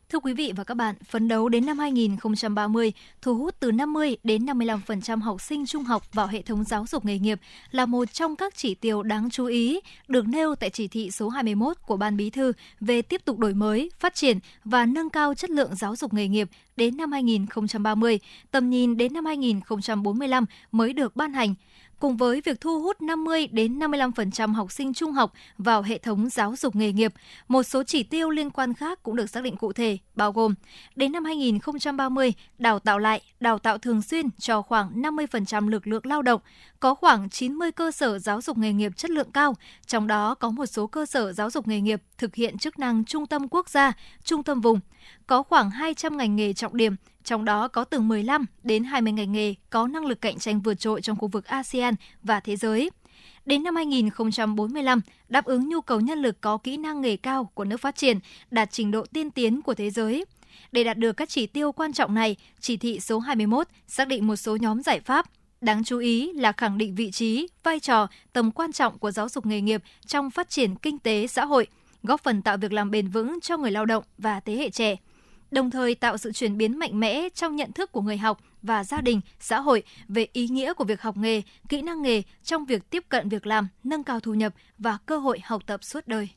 Thưa 0.08 0.18
quý 0.18 0.32
vị 0.32 0.52
và 0.56 0.64
các 0.64 0.74
bạn, 0.74 0.94
phấn 1.04 1.28
đấu 1.28 1.48
đến 1.48 1.66
năm 1.66 1.78
2030, 1.78 2.92
thu 3.22 3.34
hút 3.34 3.54
từ 3.60 3.72
50 3.72 4.16
đến 4.24 4.46
55% 4.46 5.20
học 5.20 5.40
sinh 5.40 5.66
trung 5.66 5.84
học 5.84 6.14
vào 6.14 6.26
hệ 6.26 6.42
thống 6.42 6.64
giáo 6.64 6.84
dục 6.88 7.04
nghề 7.04 7.18
nghiệp 7.18 7.40
là 7.70 7.86
một 7.86 8.12
trong 8.12 8.36
các 8.36 8.54
chỉ 8.56 8.74
tiêu 8.74 9.02
đáng 9.02 9.30
chú 9.30 9.46
ý 9.46 9.80
được 10.08 10.28
nêu 10.28 10.54
tại 10.54 10.70
chỉ 10.70 10.88
thị 10.88 11.10
số 11.10 11.28
21 11.28 11.76
của 11.86 11.96
Ban 11.96 12.16
Bí 12.16 12.30
thư 12.30 12.52
về 12.80 13.02
tiếp 13.02 13.24
tục 13.24 13.38
đổi 13.38 13.54
mới, 13.54 13.90
phát 13.98 14.14
triển 14.14 14.38
và 14.64 14.86
nâng 14.86 15.10
cao 15.10 15.34
chất 15.34 15.50
lượng 15.50 15.74
giáo 15.74 15.96
dục 15.96 16.14
nghề 16.14 16.28
nghiệp 16.28 16.48
đến 16.76 16.96
năm 16.96 17.12
2030, 17.12 18.20
tầm 18.50 18.70
nhìn 18.70 18.96
đến 18.96 19.12
năm 19.12 19.24
2045 19.24 20.44
mới 20.72 20.92
được 20.92 21.16
ban 21.16 21.32
hành 21.32 21.54
cùng 22.00 22.16
với 22.16 22.40
việc 22.40 22.60
thu 22.60 22.80
hút 22.82 23.02
50 23.02 23.46
đến 23.46 23.78
55% 23.78 24.54
học 24.54 24.72
sinh 24.72 24.94
trung 24.94 25.12
học 25.12 25.32
vào 25.58 25.82
hệ 25.82 25.98
thống 25.98 26.28
giáo 26.28 26.56
dục 26.56 26.76
nghề 26.76 26.92
nghiệp, 26.92 27.12
một 27.48 27.62
số 27.62 27.82
chỉ 27.82 28.02
tiêu 28.02 28.30
liên 28.30 28.50
quan 28.50 28.74
khác 28.74 29.02
cũng 29.02 29.16
được 29.16 29.30
xác 29.30 29.42
định 29.42 29.56
cụ 29.56 29.72
thể, 29.72 29.98
bao 30.14 30.32
gồm 30.32 30.54
đến 30.96 31.12
năm 31.12 31.24
2030 31.24 32.32
đào 32.58 32.78
tạo 32.78 32.98
lại, 32.98 33.20
đào 33.40 33.58
tạo 33.58 33.78
thường 33.78 34.02
xuyên 34.02 34.26
cho 34.38 34.62
khoảng 34.62 35.02
50% 35.02 35.68
lực 35.68 35.86
lượng 35.86 36.06
lao 36.06 36.22
động, 36.22 36.40
có 36.80 36.94
khoảng 36.94 37.30
90 37.30 37.72
cơ 37.72 37.90
sở 37.90 38.18
giáo 38.18 38.40
dục 38.40 38.58
nghề 38.58 38.72
nghiệp 38.72 38.96
chất 38.96 39.10
lượng 39.10 39.30
cao, 39.32 39.54
trong 39.86 40.06
đó 40.06 40.34
có 40.34 40.50
một 40.50 40.66
số 40.66 40.86
cơ 40.86 41.06
sở 41.06 41.32
giáo 41.32 41.50
dục 41.50 41.68
nghề 41.68 41.80
nghiệp 41.80 42.02
thực 42.18 42.34
hiện 42.34 42.58
chức 42.58 42.78
năng 42.78 43.04
trung 43.04 43.26
tâm 43.26 43.48
quốc 43.48 43.68
gia, 43.68 43.92
trung 44.24 44.42
tâm 44.42 44.60
vùng, 44.60 44.80
có 45.26 45.42
khoảng 45.42 45.70
200 45.70 46.16
ngành 46.16 46.36
nghề 46.36 46.52
trọng 46.52 46.76
điểm, 46.76 46.96
trong 47.26 47.44
đó 47.44 47.68
có 47.68 47.84
từ 47.84 48.00
15 48.00 48.46
đến 48.62 48.84
20 48.84 49.12
ngành 49.12 49.32
nghề 49.32 49.54
có 49.70 49.86
năng 49.86 50.06
lực 50.06 50.20
cạnh 50.20 50.38
tranh 50.38 50.60
vượt 50.60 50.74
trội 50.74 51.02
trong 51.02 51.16
khu 51.16 51.28
vực 51.28 51.44
ASEAN 51.44 51.94
và 52.22 52.40
thế 52.40 52.56
giới. 52.56 52.90
Đến 53.46 53.62
năm 53.62 53.76
2045, 53.76 55.00
đáp 55.28 55.44
ứng 55.44 55.68
nhu 55.68 55.80
cầu 55.80 56.00
nhân 56.00 56.18
lực 56.18 56.40
có 56.40 56.58
kỹ 56.58 56.76
năng 56.76 57.00
nghề 57.00 57.16
cao 57.16 57.50
của 57.54 57.64
nước 57.64 57.76
phát 57.76 57.96
triển, 57.96 58.18
đạt 58.50 58.68
trình 58.72 58.90
độ 58.90 59.06
tiên 59.12 59.30
tiến 59.30 59.62
của 59.62 59.74
thế 59.74 59.90
giới. 59.90 60.24
Để 60.72 60.84
đạt 60.84 60.98
được 60.98 61.12
các 61.12 61.28
chỉ 61.28 61.46
tiêu 61.46 61.72
quan 61.72 61.92
trọng 61.92 62.14
này, 62.14 62.36
chỉ 62.60 62.76
thị 62.76 63.00
số 63.00 63.18
21 63.18 63.68
xác 63.86 64.08
định 64.08 64.26
một 64.26 64.36
số 64.36 64.56
nhóm 64.56 64.82
giải 64.82 65.00
pháp. 65.00 65.26
Đáng 65.60 65.84
chú 65.84 65.98
ý 65.98 66.32
là 66.32 66.52
khẳng 66.52 66.78
định 66.78 66.94
vị 66.94 67.10
trí, 67.10 67.46
vai 67.62 67.80
trò, 67.80 68.08
tầm 68.32 68.50
quan 68.50 68.72
trọng 68.72 68.98
của 68.98 69.10
giáo 69.10 69.28
dục 69.28 69.46
nghề 69.46 69.60
nghiệp 69.60 69.82
trong 70.06 70.30
phát 70.30 70.50
triển 70.50 70.76
kinh 70.76 70.98
tế 70.98 71.26
xã 71.26 71.44
hội, 71.44 71.66
góp 72.02 72.22
phần 72.22 72.42
tạo 72.42 72.56
việc 72.56 72.72
làm 72.72 72.90
bền 72.90 73.08
vững 73.08 73.38
cho 73.40 73.56
người 73.56 73.70
lao 73.70 73.86
động 73.86 74.04
và 74.18 74.40
thế 74.40 74.56
hệ 74.56 74.70
trẻ 74.70 74.96
đồng 75.50 75.70
thời 75.70 75.94
tạo 75.94 76.18
sự 76.18 76.32
chuyển 76.32 76.56
biến 76.56 76.78
mạnh 76.78 77.00
mẽ 77.00 77.28
trong 77.34 77.56
nhận 77.56 77.72
thức 77.72 77.92
của 77.92 78.00
người 78.00 78.16
học 78.16 78.40
và 78.62 78.84
gia 78.84 79.00
đình, 79.00 79.20
xã 79.40 79.60
hội 79.60 79.82
về 80.08 80.26
ý 80.32 80.48
nghĩa 80.48 80.74
của 80.74 80.84
việc 80.84 81.02
học 81.02 81.16
nghề, 81.16 81.42
kỹ 81.68 81.82
năng 81.82 82.02
nghề 82.02 82.22
trong 82.42 82.64
việc 82.64 82.90
tiếp 82.90 83.04
cận 83.08 83.28
việc 83.28 83.46
làm, 83.46 83.68
nâng 83.84 84.04
cao 84.04 84.20
thu 84.20 84.34
nhập 84.34 84.54
và 84.78 84.98
cơ 85.06 85.18
hội 85.18 85.38
học 85.44 85.62
tập 85.66 85.84
suốt 85.84 86.08
đời. 86.08 86.28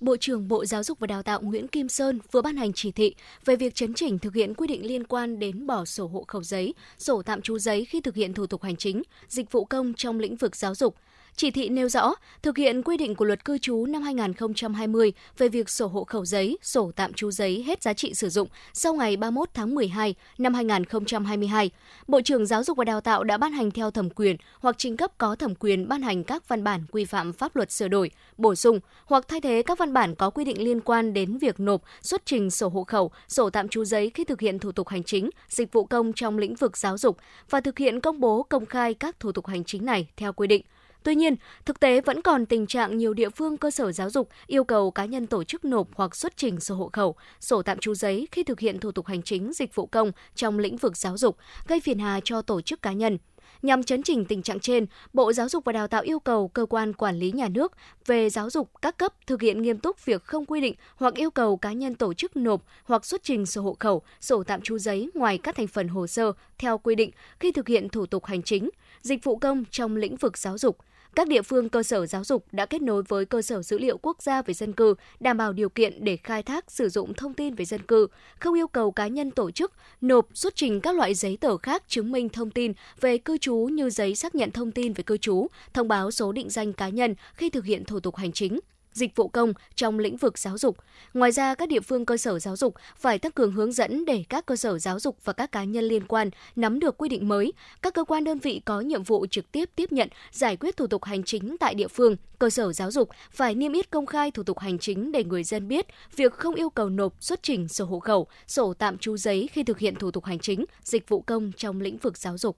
Bộ 0.00 0.16
trưởng 0.16 0.48
Bộ 0.48 0.64
Giáo 0.64 0.82
dục 0.82 0.98
và 0.98 1.06
Đào 1.06 1.22
tạo 1.22 1.40
Nguyễn 1.40 1.68
Kim 1.68 1.88
Sơn 1.88 2.18
vừa 2.32 2.42
ban 2.42 2.56
hành 2.56 2.72
chỉ 2.72 2.92
thị 2.92 3.14
về 3.44 3.56
việc 3.56 3.74
chấn 3.74 3.94
chỉnh 3.94 4.18
thực 4.18 4.34
hiện 4.34 4.54
quy 4.54 4.66
định 4.66 4.86
liên 4.86 5.04
quan 5.04 5.38
đến 5.38 5.66
bỏ 5.66 5.84
sổ 5.84 6.06
hộ 6.06 6.24
khẩu 6.28 6.42
giấy, 6.42 6.74
sổ 6.98 7.22
tạm 7.22 7.42
trú 7.42 7.58
giấy 7.58 7.84
khi 7.84 8.00
thực 8.00 8.14
hiện 8.14 8.34
thủ 8.34 8.46
tục 8.46 8.62
hành 8.62 8.76
chính, 8.76 9.02
dịch 9.28 9.52
vụ 9.52 9.64
công 9.64 9.94
trong 9.94 10.18
lĩnh 10.18 10.36
vực 10.36 10.56
giáo 10.56 10.74
dục. 10.74 10.94
Chỉ 11.38 11.50
thị 11.50 11.68
nêu 11.68 11.88
rõ, 11.88 12.14
thực 12.42 12.56
hiện 12.56 12.82
quy 12.82 12.96
định 12.96 13.14
của 13.14 13.24
luật 13.24 13.44
cư 13.44 13.58
trú 13.58 13.86
năm 13.86 14.02
2020 14.02 15.12
về 15.38 15.48
việc 15.48 15.70
sổ 15.70 15.86
hộ 15.86 16.04
khẩu 16.04 16.24
giấy, 16.24 16.58
sổ 16.62 16.90
tạm 16.96 17.12
trú 17.12 17.30
giấy 17.30 17.64
hết 17.66 17.82
giá 17.82 17.92
trị 17.92 18.14
sử 18.14 18.28
dụng 18.28 18.48
sau 18.72 18.94
ngày 18.94 19.16
31 19.16 19.48
tháng 19.54 19.74
12 19.74 20.14
năm 20.38 20.54
2022. 20.54 21.70
Bộ 22.08 22.20
trưởng 22.20 22.46
Giáo 22.46 22.64
dục 22.64 22.76
và 22.76 22.84
Đào 22.84 23.00
tạo 23.00 23.24
đã 23.24 23.36
ban 23.36 23.52
hành 23.52 23.70
theo 23.70 23.90
thẩm 23.90 24.10
quyền 24.10 24.36
hoặc 24.60 24.74
trình 24.78 24.96
cấp 24.96 25.12
có 25.18 25.36
thẩm 25.36 25.54
quyền 25.54 25.88
ban 25.88 26.02
hành 26.02 26.24
các 26.24 26.48
văn 26.48 26.64
bản 26.64 26.84
quy 26.90 27.04
phạm 27.04 27.32
pháp 27.32 27.56
luật 27.56 27.72
sửa 27.72 27.88
đổi, 27.88 28.10
bổ 28.38 28.54
sung 28.54 28.80
hoặc 29.04 29.24
thay 29.28 29.40
thế 29.40 29.62
các 29.66 29.78
văn 29.78 29.92
bản 29.92 30.14
có 30.14 30.30
quy 30.30 30.44
định 30.44 30.64
liên 30.64 30.80
quan 30.80 31.12
đến 31.12 31.38
việc 31.38 31.60
nộp, 31.60 31.82
xuất 32.02 32.22
trình 32.24 32.50
sổ 32.50 32.68
hộ 32.68 32.84
khẩu, 32.84 33.10
sổ 33.28 33.50
tạm 33.50 33.68
trú 33.68 33.84
giấy 33.84 34.10
khi 34.14 34.24
thực 34.24 34.40
hiện 34.40 34.58
thủ 34.58 34.72
tục 34.72 34.88
hành 34.88 35.02
chính, 35.02 35.30
dịch 35.48 35.72
vụ 35.72 35.84
công 35.84 36.12
trong 36.12 36.38
lĩnh 36.38 36.54
vực 36.54 36.76
giáo 36.76 36.98
dục 36.98 37.16
và 37.50 37.60
thực 37.60 37.78
hiện 37.78 38.00
công 38.00 38.20
bố 38.20 38.42
công 38.42 38.66
khai 38.66 38.94
các 38.94 39.20
thủ 39.20 39.32
tục 39.32 39.46
hành 39.46 39.64
chính 39.64 39.84
này 39.84 40.06
theo 40.16 40.32
quy 40.32 40.46
định. 40.46 40.62
Tuy 41.08 41.14
nhiên, 41.14 41.36
thực 41.64 41.80
tế 41.80 42.00
vẫn 42.00 42.22
còn 42.22 42.46
tình 42.46 42.66
trạng 42.66 42.98
nhiều 42.98 43.14
địa 43.14 43.30
phương 43.30 43.56
cơ 43.56 43.70
sở 43.70 43.92
giáo 43.92 44.10
dục 44.10 44.28
yêu 44.46 44.64
cầu 44.64 44.90
cá 44.90 45.04
nhân 45.04 45.26
tổ 45.26 45.44
chức 45.44 45.64
nộp 45.64 45.88
hoặc 45.94 46.16
xuất 46.16 46.36
trình 46.36 46.60
sổ 46.60 46.74
hộ 46.74 46.90
khẩu, 46.92 47.16
sổ 47.40 47.62
tạm 47.62 47.78
trú 47.78 47.94
giấy 47.94 48.28
khi 48.32 48.42
thực 48.42 48.60
hiện 48.60 48.78
thủ 48.78 48.92
tục 48.92 49.06
hành 49.06 49.22
chính 49.22 49.52
dịch 49.52 49.74
vụ 49.74 49.86
công 49.86 50.12
trong 50.34 50.58
lĩnh 50.58 50.76
vực 50.76 50.96
giáo 50.96 51.16
dục, 51.16 51.36
gây 51.68 51.80
phiền 51.80 51.98
hà 51.98 52.20
cho 52.24 52.42
tổ 52.42 52.60
chức 52.60 52.82
cá 52.82 52.92
nhân. 52.92 53.18
Nhằm 53.62 53.82
chấn 53.82 54.02
chỉnh 54.02 54.24
tình 54.24 54.42
trạng 54.42 54.60
trên, 54.60 54.86
Bộ 55.12 55.32
Giáo 55.32 55.48
dục 55.48 55.64
và 55.64 55.72
Đào 55.72 55.88
tạo 55.88 56.02
yêu 56.02 56.20
cầu 56.20 56.48
cơ 56.48 56.66
quan 56.66 56.92
quản 56.92 57.16
lý 57.18 57.32
nhà 57.32 57.48
nước 57.48 57.72
về 58.06 58.30
giáo 58.30 58.50
dục 58.50 58.70
các 58.82 58.98
cấp 58.98 59.14
thực 59.26 59.42
hiện 59.42 59.62
nghiêm 59.62 59.78
túc 59.78 60.04
việc 60.04 60.24
không 60.24 60.44
quy 60.46 60.60
định 60.60 60.74
hoặc 60.96 61.14
yêu 61.14 61.30
cầu 61.30 61.56
cá 61.56 61.72
nhân 61.72 61.94
tổ 61.94 62.14
chức 62.14 62.36
nộp 62.36 62.62
hoặc 62.84 63.04
xuất 63.04 63.22
trình 63.22 63.46
sổ 63.46 63.62
hộ 63.62 63.76
khẩu, 63.80 64.02
sổ 64.20 64.42
tạm 64.42 64.60
trú 64.60 64.78
giấy 64.78 65.10
ngoài 65.14 65.38
các 65.38 65.56
thành 65.56 65.66
phần 65.66 65.88
hồ 65.88 66.06
sơ 66.06 66.32
theo 66.58 66.78
quy 66.78 66.94
định 66.94 67.10
khi 67.40 67.52
thực 67.52 67.68
hiện 67.68 67.88
thủ 67.88 68.06
tục 68.06 68.24
hành 68.24 68.42
chính, 68.42 68.70
dịch 69.02 69.24
vụ 69.24 69.36
công 69.36 69.64
trong 69.70 69.96
lĩnh 69.96 70.16
vực 70.16 70.38
giáo 70.38 70.58
dục. 70.58 70.78
Các 71.18 71.28
địa 71.28 71.42
phương 71.42 71.68
cơ 71.68 71.82
sở 71.82 72.06
giáo 72.06 72.24
dục 72.24 72.44
đã 72.52 72.66
kết 72.66 72.82
nối 72.82 73.02
với 73.08 73.24
cơ 73.24 73.42
sở 73.42 73.62
dữ 73.62 73.78
liệu 73.78 73.98
quốc 73.98 74.22
gia 74.22 74.42
về 74.42 74.54
dân 74.54 74.72
cư, 74.72 74.94
đảm 75.20 75.36
bảo 75.36 75.52
điều 75.52 75.68
kiện 75.68 76.04
để 76.04 76.16
khai 76.16 76.42
thác 76.42 76.70
sử 76.70 76.88
dụng 76.88 77.14
thông 77.14 77.34
tin 77.34 77.54
về 77.54 77.64
dân 77.64 77.82
cư, 77.82 78.06
không 78.38 78.54
yêu 78.54 78.68
cầu 78.68 78.90
cá 78.90 79.06
nhân 79.06 79.30
tổ 79.30 79.50
chức 79.50 79.72
nộp 80.00 80.28
xuất 80.34 80.56
trình 80.56 80.80
các 80.80 80.94
loại 80.94 81.14
giấy 81.14 81.38
tờ 81.40 81.56
khác 81.56 81.82
chứng 81.88 82.12
minh 82.12 82.28
thông 82.28 82.50
tin 82.50 82.72
về 83.00 83.18
cư 83.18 83.38
trú 83.38 83.56
như 83.56 83.90
giấy 83.90 84.14
xác 84.14 84.34
nhận 84.34 84.50
thông 84.50 84.72
tin 84.72 84.92
về 84.92 85.02
cư 85.02 85.16
trú, 85.16 85.46
thông 85.74 85.88
báo 85.88 86.10
số 86.10 86.32
định 86.32 86.50
danh 86.50 86.72
cá 86.72 86.88
nhân 86.88 87.14
khi 87.34 87.50
thực 87.50 87.64
hiện 87.64 87.84
thủ 87.84 88.00
tục 88.00 88.16
hành 88.16 88.32
chính, 88.32 88.60
dịch 88.98 89.16
vụ 89.16 89.28
công 89.28 89.52
trong 89.74 89.98
lĩnh 89.98 90.16
vực 90.16 90.38
giáo 90.38 90.58
dục. 90.58 90.76
Ngoài 91.14 91.32
ra, 91.32 91.54
các 91.54 91.68
địa 91.68 91.80
phương 91.80 92.06
cơ 92.06 92.16
sở 92.16 92.38
giáo 92.38 92.56
dục 92.56 92.74
phải 92.96 93.18
tăng 93.18 93.32
cường 93.32 93.52
hướng 93.52 93.72
dẫn 93.72 94.04
để 94.04 94.24
các 94.28 94.46
cơ 94.46 94.56
sở 94.56 94.78
giáo 94.78 95.00
dục 95.00 95.16
và 95.24 95.32
các 95.32 95.52
cá 95.52 95.64
nhân 95.64 95.84
liên 95.84 96.06
quan 96.06 96.30
nắm 96.56 96.80
được 96.80 96.98
quy 96.98 97.08
định 97.08 97.28
mới. 97.28 97.52
Các 97.82 97.94
cơ 97.94 98.04
quan 98.04 98.24
đơn 98.24 98.38
vị 98.38 98.60
có 98.64 98.80
nhiệm 98.80 99.02
vụ 99.02 99.26
trực 99.30 99.52
tiếp 99.52 99.70
tiếp 99.76 99.92
nhận, 99.92 100.08
giải 100.32 100.56
quyết 100.56 100.76
thủ 100.76 100.86
tục 100.86 101.04
hành 101.04 101.22
chính 101.22 101.56
tại 101.60 101.74
địa 101.74 101.88
phương, 101.88 102.16
cơ 102.38 102.50
sở 102.50 102.72
giáo 102.72 102.90
dục 102.90 103.08
phải 103.30 103.54
niêm 103.54 103.72
yết 103.72 103.90
công 103.90 104.06
khai 104.06 104.30
thủ 104.30 104.42
tục 104.42 104.58
hành 104.58 104.78
chính 104.78 105.12
để 105.12 105.24
người 105.24 105.44
dân 105.44 105.68
biết 105.68 105.86
việc 106.16 106.32
không 106.32 106.54
yêu 106.54 106.70
cầu 106.70 106.88
nộp 106.88 107.14
xuất 107.20 107.42
trình 107.42 107.68
sổ 107.68 107.84
hộ 107.84 108.00
khẩu, 108.00 108.26
sổ 108.46 108.74
tạm 108.74 108.98
trú 108.98 109.16
giấy 109.16 109.48
khi 109.52 109.62
thực 109.62 109.78
hiện 109.78 109.94
thủ 109.94 110.10
tục 110.10 110.24
hành 110.24 110.38
chính, 110.38 110.64
dịch 110.82 111.08
vụ 111.08 111.20
công 111.20 111.52
trong 111.56 111.80
lĩnh 111.80 111.98
vực 111.98 112.18
giáo 112.18 112.38
dục. 112.38 112.56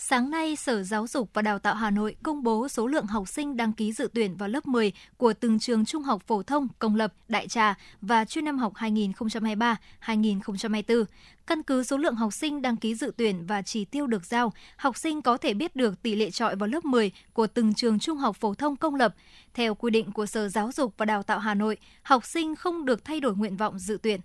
Sáng 0.00 0.30
nay, 0.30 0.56
Sở 0.56 0.82
Giáo 0.82 1.06
dục 1.06 1.30
và 1.34 1.42
Đào 1.42 1.58
tạo 1.58 1.74
Hà 1.74 1.90
Nội 1.90 2.16
công 2.22 2.42
bố 2.42 2.68
số 2.68 2.86
lượng 2.86 3.06
học 3.06 3.28
sinh 3.28 3.56
đăng 3.56 3.72
ký 3.72 3.92
dự 3.92 4.08
tuyển 4.14 4.36
vào 4.36 4.48
lớp 4.48 4.66
10 4.66 4.92
của 5.16 5.32
từng 5.32 5.58
trường 5.58 5.84
trung 5.84 6.02
học 6.02 6.22
phổ 6.26 6.42
thông, 6.42 6.68
công 6.78 6.94
lập, 6.94 7.12
đại 7.28 7.48
trà 7.48 7.74
và 8.00 8.24
chuyên 8.24 8.44
năm 8.44 8.58
học 8.58 8.72
2023-2024. 8.74 11.04
Căn 11.46 11.62
cứ 11.62 11.82
số 11.82 11.96
lượng 11.96 12.14
học 12.14 12.32
sinh 12.32 12.62
đăng 12.62 12.76
ký 12.76 12.94
dự 12.94 13.12
tuyển 13.16 13.46
và 13.46 13.62
chỉ 13.62 13.84
tiêu 13.84 14.06
được 14.06 14.26
giao, 14.26 14.52
học 14.76 14.96
sinh 14.96 15.22
có 15.22 15.36
thể 15.36 15.54
biết 15.54 15.76
được 15.76 16.02
tỷ 16.02 16.14
lệ 16.14 16.30
trọi 16.30 16.56
vào 16.56 16.68
lớp 16.68 16.84
10 16.84 17.12
của 17.32 17.46
từng 17.46 17.74
trường 17.74 17.98
trung 17.98 18.18
học 18.18 18.36
phổ 18.36 18.54
thông 18.54 18.76
công 18.76 18.94
lập. 18.94 19.14
Theo 19.54 19.74
quy 19.74 19.90
định 19.90 20.12
của 20.12 20.26
Sở 20.26 20.48
Giáo 20.48 20.72
dục 20.72 20.94
và 20.96 21.04
Đào 21.04 21.22
tạo 21.22 21.38
Hà 21.38 21.54
Nội, 21.54 21.76
học 22.02 22.26
sinh 22.26 22.56
không 22.56 22.84
được 22.84 23.04
thay 23.04 23.20
đổi 23.20 23.36
nguyện 23.36 23.56
vọng 23.56 23.78
dự 23.78 23.98
tuyển. 24.02 24.20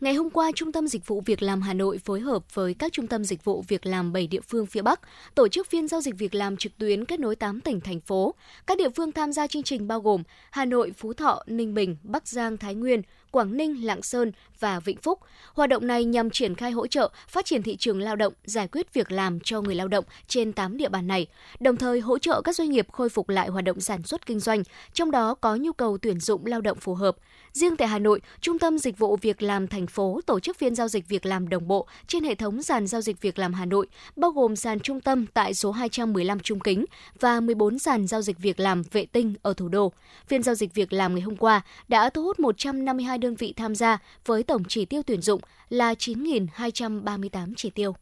Ngày 0.00 0.14
hôm 0.14 0.30
qua, 0.30 0.50
Trung 0.54 0.72
tâm 0.72 0.88
Dịch 0.88 1.06
vụ 1.06 1.22
Việc 1.26 1.42
làm 1.42 1.62
Hà 1.62 1.74
Nội 1.74 1.98
phối 1.98 2.20
hợp 2.20 2.54
với 2.54 2.74
các 2.74 2.92
trung 2.92 3.06
tâm 3.06 3.24
dịch 3.24 3.44
vụ 3.44 3.64
việc 3.68 3.86
làm 3.86 4.12
7 4.12 4.26
địa 4.26 4.40
phương 4.40 4.66
phía 4.66 4.82
Bắc 4.82 5.00
tổ 5.34 5.48
chức 5.48 5.66
phiên 5.66 5.88
giao 5.88 6.00
dịch 6.00 6.14
việc 6.18 6.34
làm 6.34 6.56
trực 6.56 6.78
tuyến 6.78 7.04
kết 7.04 7.20
nối 7.20 7.36
8 7.36 7.60
tỉnh 7.60 7.80
thành 7.80 8.00
phố. 8.00 8.34
Các 8.66 8.78
địa 8.78 8.88
phương 8.88 9.12
tham 9.12 9.32
gia 9.32 9.46
chương 9.46 9.62
trình 9.62 9.88
bao 9.88 10.00
gồm 10.00 10.22
Hà 10.50 10.64
Nội, 10.64 10.92
Phú 10.96 11.12
Thọ, 11.12 11.42
Ninh 11.46 11.74
Bình, 11.74 11.96
Bắc 12.02 12.28
Giang, 12.28 12.56
Thái 12.56 12.74
Nguyên, 12.74 13.02
Quảng 13.30 13.56
Ninh, 13.56 13.84
Lạng 13.84 14.02
Sơn 14.02 14.32
và 14.60 14.80
Vĩnh 14.80 14.96
Phúc. 14.96 15.18
Hoạt 15.54 15.70
động 15.70 15.86
này 15.86 16.04
nhằm 16.04 16.30
triển 16.30 16.54
khai 16.54 16.70
hỗ 16.70 16.86
trợ 16.86 17.10
phát 17.28 17.44
triển 17.44 17.62
thị 17.62 17.76
trường 17.76 18.00
lao 18.00 18.16
động, 18.16 18.32
giải 18.44 18.68
quyết 18.68 18.94
việc 18.94 19.12
làm 19.12 19.40
cho 19.40 19.60
người 19.60 19.74
lao 19.74 19.88
động 19.88 20.04
trên 20.28 20.52
8 20.52 20.76
địa 20.76 20.88
bàn 20.88 21.06
này, 21.06 21.26
đồng 21.60 21.76
thời 21.76 22.00
hỗ 22.00 22.18
trợ 22.18 22.42
các 22.42 22.56
doanh 22.56 22.70
nghiệp 22.70 22.86
khôi 22.92 23.08
phục 23.08 23.28
lại 23.28 23.48
hoạt 23.48 23.64
động 23.64 23.80
sản 23.80 24.02
xuất 24.02 24.26
kinh 24.26 24.40
doanh, 24.40 24.62
trong 24.92 25.10
đó 25.10 25.34
có 25.34 25.56
nhu 25.56 25.72
cầu 25.72 25.98
tuyển 25.98 26.20
dụng 26.20 26.46
lao 26.46 26.60
động 26.60 26.78
phù 26.80 26.94
hợp. 26.94 27.16
Riêng 27.52 27.76
tại 27.76 27.88
Hà 27.88 27.98
Nội, 27.98 28.20
Trung 28.40 28.58
tâm 28.58 28.78
Dịch 28.78 28.98
vụ 28.98 29.16
Việc 29.16 29.42
làm 29.42 29.66
thành 29.66 29.86
phố 29.86 30.20
tổ 30.26 30.40
chức 30.40 30.58
phiên 30.58 30.74
giao 30.74 30.88
dịch 30.88 31.08
việc 31.08 31.26
làm 31.26 31.48
đồng 31.48 31.68
bộ 31.68 31.86
trên 32.06 32.24
hệ 32.24 32.34
thống 32.34 32.62
sàn 32.62 32.86
giao 32.86 33.00
dịch 33.00 33.20
việc 33.20 33.38
làm 33.38 33.52
Hà 33.52 33.64
Nội, 33.64 33.86
bao 34.16 34.30
gồm 34.30 34.56
sàn 34.56 34.80
trung 34.80 35.00
tâm 35.00 35.26
tại 35.34 35.54
số 35.54 35.70
215 35.70 36.40
Trung 36.40 36.60
Kính 36.60 36.84
và 37.20 37.40
14 37.40 37.78
sàn 37.78 38.06
giao 38.06 38.22
dịch 38.22 38.38
việc 38.38 38.60
làm 38.60 38.82
vệ 38.82 39.06
tinh 39.06 39.34
ở 39.42 39.54
thủ 39.54 39.68
đô. 39.68 39.92
Phiên 40.26 40.42
giao 40.42 40.54
dịch 40.54 40.74
việc 40.74 40.92
làm 40.92 41.14
ngày 41.14 41.22
hôm 41.22 41.36
qua 41.36 41.60
đã 41.88 42.10
thu 42.10 42.22
hút 42.22 42.40
152 42.40 43.18
đơn 43.20 43.34
vị 43.34 43.52
tham 43.56 43.74
gia 43.74 43.98
với 44.26 44.42
tổng 44.42 44.62
chỉ 44.68 44.84
tiêu 44.84 45.02
tuyển 45.06 45.22
dụng 45.22 45.40
là 45.68 45.92
9.238 45.92 47.52
chỉ 47.56 47.70
tiêu. 47.70 47.94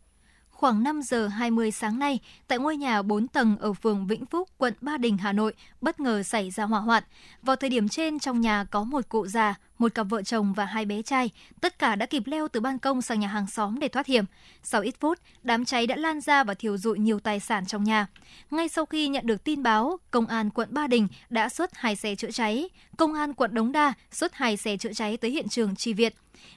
Khoảng 0.59 0.83
5 0.83 1.03
giờ 1.03 1.29
20 1.29 1.71
sáng 1.71 1.99
nay, 1.99 2.19
tại 2.49 2.59
ngôi 2.59 2.77
nhà 2.77 3.03
4 3.03 3.29
tầng 3.29 3.57
ở 3.61 3.73
phường 3.73 4.07
Vĩnh 4.07 4.27
Phúc, 4.27 4.49
quận 4.57 4.75
Ba 4.81 4.97
Đình, 4.97 5.19
Hà 5.19 5.33
Nội, 5.33 5.55
bất 5.81 6.01
ngờ 6.01 6.23
xảy 6.23 6.51
ra 6.51 6.65
hỏa 6.65 6.81
hoạn. 6.81 7.03
Vào 7.43 7.57
thời 7.57 7.71
điểm 7.71 7.89
trên, 7.89 8.19
trong 8.19 8.41
nhà 8.41 8.65
có 8.65 8.85
một 8.85 9.09
cụ 9.09 9.27
già, 9.27 9.55
một 9.79 9.95
cặp 9.95 10.07
vợ 10.11 10.23
chồng 10.23 10.53
và 10.53 10.65
hai 10.65 10.85
bé 10.85 11.03
trai. 11.03 11.31
Tất 11.61 11.79
cả 11.79 11.95
đã 11.95 12.07
kịp 12.07 12.23
leo 12.27 12.49
từ 12.49 12.61
ban 12.61 12.79
công 12.79 13.03
sang 13.03 13.21
nhà 13.21 13.29
hàng 13.29 13.47
xóm 13.47 13.79
để 13.79 13.89
thoát 13.89 14.07
hiểm. 14.07 14.25
Sau 14.63 14.81
ít 14.81 14.95
phút, 15.01 15.19
đám 15.43 15.65
cháy 15.65 15.87
đã 15.87 15.97
lan 15.97 16.21
ra 16.21 16.45
và 16.45 16.55
thiêu 16.55 16.79
dụi 16.79 16.99
nhiều 16.99 17.21
tài 17.21 17.41
sản 17.41 17.67
trong 17.67 17.85
nhà. 17.85 18.07
Ngay 18.51 18.69
sau 18.69 18.87
khi 18.87 19.09
nhận 19.09 19.27
được 19.27 19.45
tin 19.45 19.63
báo, 19.63 19.99
Công 20.11 20.27
an 20.27 20.51
quận 20.51 20.69
Ba 20.73 20.87
Đình 20.87 21.09
đã 21.31 21.49
xuất 21.49 21.71
hai 21.75 21.97
xe 21.97 22.15
chữa 22.15 22.31
cháy. 22.31 22.69
Công 22.97 23.15
an 23.15 23.35
quận 23.35 23.55
Đống 23.55 23.73
Đa 23.73 23.93
xuất 24.11 24.35
hai 24.35 24.57
xe 24.57 24.77
chữa 24.77 24.93
cháy 24.93 25.17
tới 25.17 25.31
hiện 25.31 25.49
trường 25.49 25.77
tri 25.77 25.93
viện. 25.93 26.13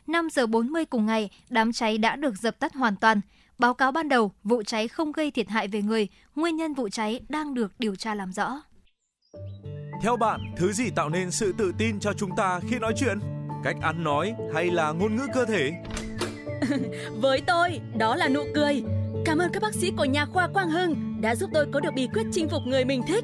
5 0.08 0.30
giờ 0.32 0.48
40 0.48 0.86
cùng 0.86 1.06
ngày, 1.06 1.30
đám 1.50 1.72
cháy 1.72 1.98
đã 1.98 2.16
được 2.16 2.36
dập 2.36 2.60
tắt 2.60 2.74
hoàn 2.74 2.96
toàn. 2.96 3.22
Báo 3.62 3.74
cáo 3.74 3.92
ban 3.92 4.10
đầu, 4.10 4.32
vụ 4.44 4.64
cháy 4.64 4.88
không 4.88 5.12
gây 5.12 5.32
thiệt 5.32 5.50
hại 5.50 5.68
về 5.68 5.82
người, 5.82 6.08
nguyên 6.36 6.56
nhân 6.56 6.74
vụ 6.74 6.90
cháy 6.90 7.20
đang 7.30 7.54
được 7.54 7.72
điều 7.80 7.96
tra 7.96 8.16
làm 8.16 8.34
rõ. 8.34 8.62
Theo 10.02 10.18
bạn, 10.18 10.40
thứ 10.58 10.72
gì 10.72 10.90
tạo 10.96 11.10
nên 11.10 11.32
sự 11.32 11.54
tự 11.58 11.74
tin 11.78 12.00
cho 12.00 12.14
chúng 12.14 12.36
ta 12.36 12.60
khi 12.70 12.80
nói 12.80 12.94
chuyện? 12.98 13.20
Cách 13.64 13.76
ăn 13.82 14.04
nói 14.04 14.34
hay 14.54 14.72
là 14.72 14.92
ngôn 14.92 15.16
ngữ 15.16 15.28
cơ 15.34 15.46
thể? 15.46 15.72
Với 17.22 17.42
tôi, 17.48 17.80
đó 17.98 18.16
là 18.16 18.28
nụ 18.28 18.42
cười. 18.56 18.84
Cảm 19.26 19.38
ơn 19.38 19.52
các 19.54 19.62
bác 19.64 19.74
sĩ 19.74 19.92
của 19.98 20.06
nhà 20.06 20.26
khoa 20.26 20.48
Quang 20.48 20.70
Hưng 20.70 21.22
đã 21.22 21.36
giúp 21.36 21.50
tôi 21.54 21.66
có 21.72 21.80
được 21.80 21.94
bí 21.96 22.08
quyết 22.14 22.26
chinh 22.32 22.50
phục 22.50 22.62
người 22.66 22.86
mình 22.86 23.02
thích. 23.08 23.24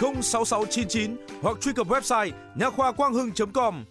06699 0.00 1.16
hoặc 1.42 1.56
truy 1.60 1.72
cập 1.72 1.86
website 1.86 2.30
nha 2.54 2.70
khoa 2.70 2.92
quang 2.92 3.14
hưng.com. 3.14 3.84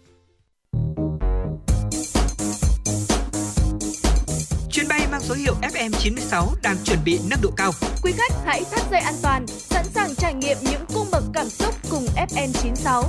Chuyến 4.70 4.88
bay 4.88 5.00
mang 5.10 5.20
số 5.20 5.34
hiệu 5.34 5.54
FM96 5.62 6.46
đang 6.62 6.76
chuẩn 6.84 6.98
bị 7.04 7.20
nâng 7.30 7.40
độ 7.42 7.50
cao. 7.56 7.70
Quý 8.02 8.12
khách 8.16 8.32
hãy 8.44 8.64
thắt 8.70 8.80
dây 8.90 9.00
an 9.00 9.14
toàn, 9.22 9.46
sẵn 9.46 9.84
sàng 9.94 10.14
trải 10.14 10.34
nghiệm 10.34 10.56
những 10.62 10.84
cung 10.94 11.06
bậc 11.12 11.24
cảm 11.34 11.48
xúc 11.48 11.74
cùng 11.90 12.06
FN96. 12.16 13.02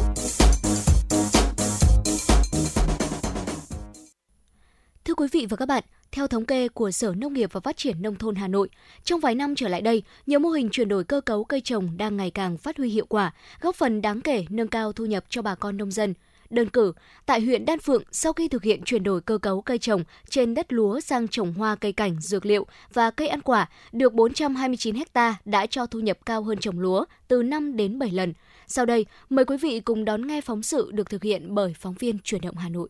Quý 5.18 5.28
vị 5.32 5.46
và 5.50 5.58
các 5.58 5.66
bạn, 5.66 5.84
theo 6.12 6.28
thống 6.28 6.46
kê 6.46 6.68
của 6.68 6.92
Sở 6.92 7.14
Nông 7.18 7.34
nghiệp 7.34 7.50
và 7.54 7.60
Phát 7.60 7.78
triển 7.78 8.02
Nông 8.02 8.16
thôn 8.16 8.36
Hà 8.36 8.48
Nội, 8.48 8.70
trong 9.04 9.20
vài 9.20 9.36
năm 9.36 9.56
trở 9.56 9.68
lại 9.68 9.82
đây, 9.82 10.04
nhiều 10.26 10.40
mô 10.40 10.50
hình 10.50 10.70
chuyển 10.72 10.90
đổi 10.90 11.04
cơ 11.04 11.22
cấu 11.22 11.44
cây 11.44 11.62
trồng 11.62 11.98
đang 11.98 12.18
ngày 12.18 12.32
càng 12.32 12.58
phát 12.58 12.78
huy 12.78 12.90
hiệu 12.90 13.06
quả, 13.06 13.34
góp 13.62 13.76
phần 13.76 14.02
đáng 14.02 14.22
kể 14.22 14.46
nâng 14.50 14.68
cao 14.68 14.94
thu 14.94 15.06
nhập 15.06 15.26
cho 15.30 15.42
bà 15.42 15.56
con 15.56 15.78
nông 15.78 15.92
dân. 15.92 16.14
Đơn 16.50 16.70
cử, 16.70 16.94
tại 17.26 17.42
huyện 17.42 17.66
Đan 17.66 17.80
Phượng, 17.80 18.04
sau 18.12 18.34
khi 18.34 18.48
thực 18.48 18.64
hiện 18.64 18.82
chuyển 18.84 19.04
đổi 19.04 19.22
cơ 19.22 19.38
cấu 19.38 19.62
cây 19.62 19.78
trồng 19.78 20.04
trên 20.30 20.54
đất 20.54 20.74
lúa 20.74 21.00
sang 21.00 21.28
trồng 21.28 21.54
hoa 21.54 21.76
cây 21.76 21.92
cảnh, 21.92 22.22
dược 22.22 22.46
liệu 22.46 22.66
và 22.94 23.12
cây 23.12 23.28
ăn 23.28 23.42
quả, 23.42 23.70
được 23.92 24.14
429 24.14 24.96
ha 25.16 25.36
đã 25.46 25.66
cho 25.66 25.86
thu 25.86 26.00
nhập 26.00 26.18
cao 26.26 26.44
hơn 26.44 26.58
trồng 26.58 26.80
lúa 26.80 27.06
từ 27.28 27.44
5 27.44 27.76
đến 27.76 28.00
7 28.00 28.12
lần. 28.12 28.34
Sau 28.68 28.86
đây, 28.86 29.06
mời 29.30 29.46
quý 29.46 29.58
vị 29.58 29.80
cùng 29.80 30.06
đón 30.06 30.28
nghe 30.28 30.42
phóng 30.42 30.64
sự 30.64 30.92
được 30.92 31.10
thực 31.10 31.24
hiện 31.24 31.56
bởi 31.56 31.74
phóng 31.80 31.94
viên 32.00 32.20
Chuyển 32.24 32.42
động 32.42 32.56
Hà 32.56 32.70
Nội. 32.70 32.90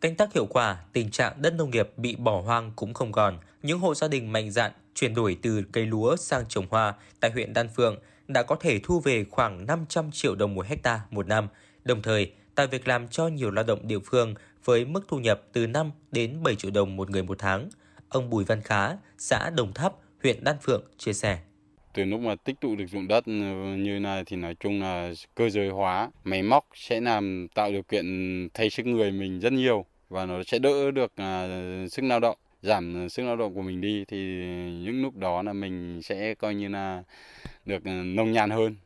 Canh 0.00 0.14
tác 0.14 0.32
hiệu 0.32 0.46
quả, 0.46 0.76
tình 0.92 1.10
trạng 1.10 1.42
đất 1.42 1.54
nông 1.54 1.70
nghiệp 1.70 1.90
bị 1.96 2.16
bỏ 2.16 2.40
hoang 2.40 2.72
cũng 2.76 2.94
không 2.94 3.12
còn. 3.12 3.38
Những 3.62 3.78
hộ 3.78 3.94
gia 3.94 4.08
đình 4.08 4.32
mạnh 4.32 4.50
dạn 4.50 4.72
chuyển 4.94 5.14
đổi 5.14 5.38
từ 5.42 5.62
cây 5.72 5.86
lúa 5.86 6.16
sang 6.16 6.44
trồng 6.48 6.66
hoa 6.70 6.94
tại 7.20 7.30
huyện 7.30 7.52
Đan 7.52 7.68
Phượng 7.68 7.98
đã 8.28 8.42
có 8.42 8.56
thể 8.60 8.80
thu 8.84 9.00
về 9.00 9.24
khoảng 9.30 9.66
500 9.66 10.10
triệu 10.12 10.34
đồng 10.34 10.54
một 10.54 10.66
hecta 10.66 11.00
một 11.10 11.26
năm, 11.26 11.48
đồng 11.84 12.02
thời 12.02 12.32
tạo 12.54 12.66
việc 12.66 12.88
làm 12.88 13.08
cho 13.08 13.28
nhiều 13.28 13.50
lao 13.50 13.64
động 13.64 13.88
địa 13.88 13.98
phương 14.04 14.34
với 14.64 14.84
mức 14.84 15.04
thu 15.08 15.18
nhập 15.18 15.42
từ 15.52 15.66
5 15.66 15.90
đến 16.12 16.42
7 16.42 16.56
triệu 16.56 16.70
đồng 16.70 16.96
một 16.96 17.10
người 17.10 17.22
một 17.22 17.38
tháng. 17.38 17.68
Ông 18.08 18.30
Bùi 18.30 18.44
Văn 18.44 18.62
Khá, 18.62 18.90
xã 19.18 19.50
Đồng 19.50 19.72
Tháp, 19.74 19.92
huyện 20.22 20.44
Đan 20.44 20.56
Phượng 20.62 20.82
chia 20.98 21.12
sẻ 21.12 21.38
từ 21.96 22.04
lúc 22.04 22.20
mà 22.20 22.34
tích 22.34 22.60
tụ 22.60 22.76
được 22.76 22.86
dụng 22.86 23.08
đất 23.08 23.24
ừ, 23.26 23.32
như 23.78 24.00
này 24.00 24.22
thì 24.26 24.36
nói 24.36 24.54
chung 24.60 24.80
là 24.80 25.12
cơ 25.34 25.50
giới 25.50 25.68
hóa 25.68 26.10
máy 26.24 26.42
móc 26.42 26.68
sẽ 26.74 27.00
làm 27.00 27.46
tạo 27.54 27.72
điều 27.72 27.82
kiện 27.82 28.06
thay 28.54 28.70
sức 28.70 28.86
người 28.86 29.12
mình 29.12 29.40
rất 29.40 29.52
nhiều 29.52 29.84
và 30.08 30.26
nó 30.26 30.42
sẽ 30.42 30.58
đỡ 30.58 30.90
được 30.90 31.12
à, 31.16 31.48
sức 31.90 32.02
lao 32.02 32.20
động 32.20 32.36
giảm 32.62 33.08
sức 33.08 33.22
lao 33.22 33.36
động 33.36 33.54
của 33.54 33.62
mình 33.62 33.80
đi 33.80 34.04
thì 34.08 34.16
những 34.84 35.02
lúc 35.02 35.16
đó 35.16 35.42
là 35.42 35.52
mình 35.52 36.00
sẽ 36.02 36.34
coi 36.34 36.54
như 36.54 36.68
là 36.68 37.02
được 37.64 37.84
ừ, 37.84 37.90
nông 37.90 38.32
nhàn 38.32 38.50
hơn 38.50 38.76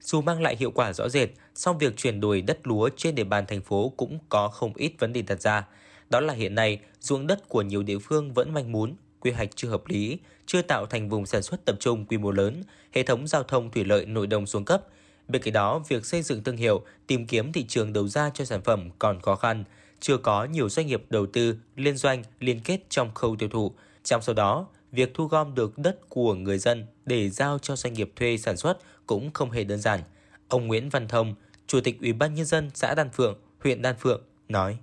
Dù 0.00 0.20
mang 0.20 0.42
lại 0.42 0.56
hiệu 0.56 0.70
quả 0.70 0.92
rõ 0.92 1.08
rệt, 1.08 1.28
song 1.54 1.78
việc 1.78 1.96
chuyển 1.96 2.20
đổi 2.20 2.42
đất 2.42 2.66
lúa 2.66 2.88
trên 2.96 3.14
địa 3.14 3.24
bàn 3.24 3.44
thành 3.48 3.62
phố 3.62 3.92
cũng 3.96 4.18
có 4.28 4.48
không 4.48 4.72
ít 4.74 4.92
vấn 4.98 5.12
đề 5.12 5.22
đặt 5.22 5.40
ra. 5.40 5.66
Đó 6.10 6.20
là 6.20 6.34
hiện 6.34 6.54
nay, 6.54 6.78
ruộng 7.00 7.26
đất 7.26 7.48
của 7.48 7.62
nhiều 7.62 7.82
địa 7.82 7.98
phương 7.98 8.32
vẫn 8.32 8.54
manh 8.54 8.72
mún, 8.72 8.94
quy 9.24 9.30
hoạch 9.30 9.56
chưa 9.56 9.68
hợp 9.68 9.82
lý, 9.86 10.18
chưa 10.46 10.62
tạo 10.62 10.86
thành 10.86 11.08
vùng 11.08 11.26
sản 11.26 11.42
xuất 11.42 11.64
tập 11.64 11.76
trung 11.80 12.06
quy 12.06 12.18
mô 12.18 12.30
lớn, 12.30 12.62
hệ 12.92 13.02
thống 13.02 13.26
giao 13.26 13.42
thông 13.42 13.70
thủy 13.70 13.84
lợi 13.84 14.06
nội 14.06 14.26
đồng 14.26 14.46
xuống 14.46 14.64
cấp. 14.64 14.82
Bên 15.28 15.42
cạnh 15.42 15.54
đó, 15.54 15.78
việc 15.88 16.06
xây 16.06 16.22
dựng 16.22 16.44
thương 16.44 16.56
hiệu, 16.56 16.84
tìm 17.06 17.26
kiếm 17.26 17.52
thị 17.52 17.64
trường 17.68 17.92
đầu 17.92 18.08
ra 18.08 18.30
cho 18.34 18.44
sản 18.44 18.62
phẩm 18.62 18.90
còn 18.98 19.20
khó 19.20 19.34
khăn, 19.34 19.64
chưa 20.00 20.16
có 20.16 20.44
nhiều 20.44 20.68
doanh 20.68 20.86
nghiệp 20.86 21.02
đầu 21.10 21.26
tư, 21.26 21.56
liên 21.76 21.96
doanh, 21.96 22.22
liên 22.40 22.60
kết 22.64 22.80
trong 22.88 23.14
khâu 23.14 23.36
tiêu 23.36 23.48
thụ. 23.48 23.72
Trong 24.04 24.22
số 24.22 24.32
đó, 24.32 24.66
việc 24.92 25.14
thu 25.14 25.26
gom 25.26 25.54
được 25.54 25.78
đất 25.78 26.08
của 26.08 26.34
người 26.34 26.58
dân 26.58 26.86
để 27.04 27.30
giao 27.30 27.58
cho 27.58 27.76
doanh 27.76 27.92
nghiệp 27.92 28.12
thuê 28.16 28.36
sản 28.36 28.56
xuất 28.56 28.78
cũng 29.06 29.30
không 29.32 29.50
hề 29.50 29.64
đơn 29.64 29.78
giản. 29.80 30.00
Ông 30.48 30.66
Nguyễn 30.66 30.88
Văn 30.88 31.08
Thông, 31.08 31.34
Chủ 31.66 31.80
tịch 31.80 32.00
Ủy 32.00 32.12
ban 32.12 32.34
Nhân 32.34 32.46
dân 32.46 32.70
xã 32.74 32.94
Đan 32.94 33.10
Phượng, 33.10 33.38
huyện 33.62 33.82
Đan 33.82 33.96
Phượng, 33.98 34.22
nói. 34.48 34.78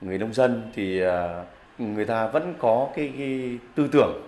người 0.00 0.18
nông 0.18 0.34
dân 0.34 0.70
thì 0.74 1.00
à, 1.00 1.44
người 1.78 2.04
ta 2.04 2.26
vẫn 2.26 2.54
có 2.58 2.88
cái, 2.96 3.12
cái 3.18 3.58
tư 3.74 3.88
tưởng 3.92 4.22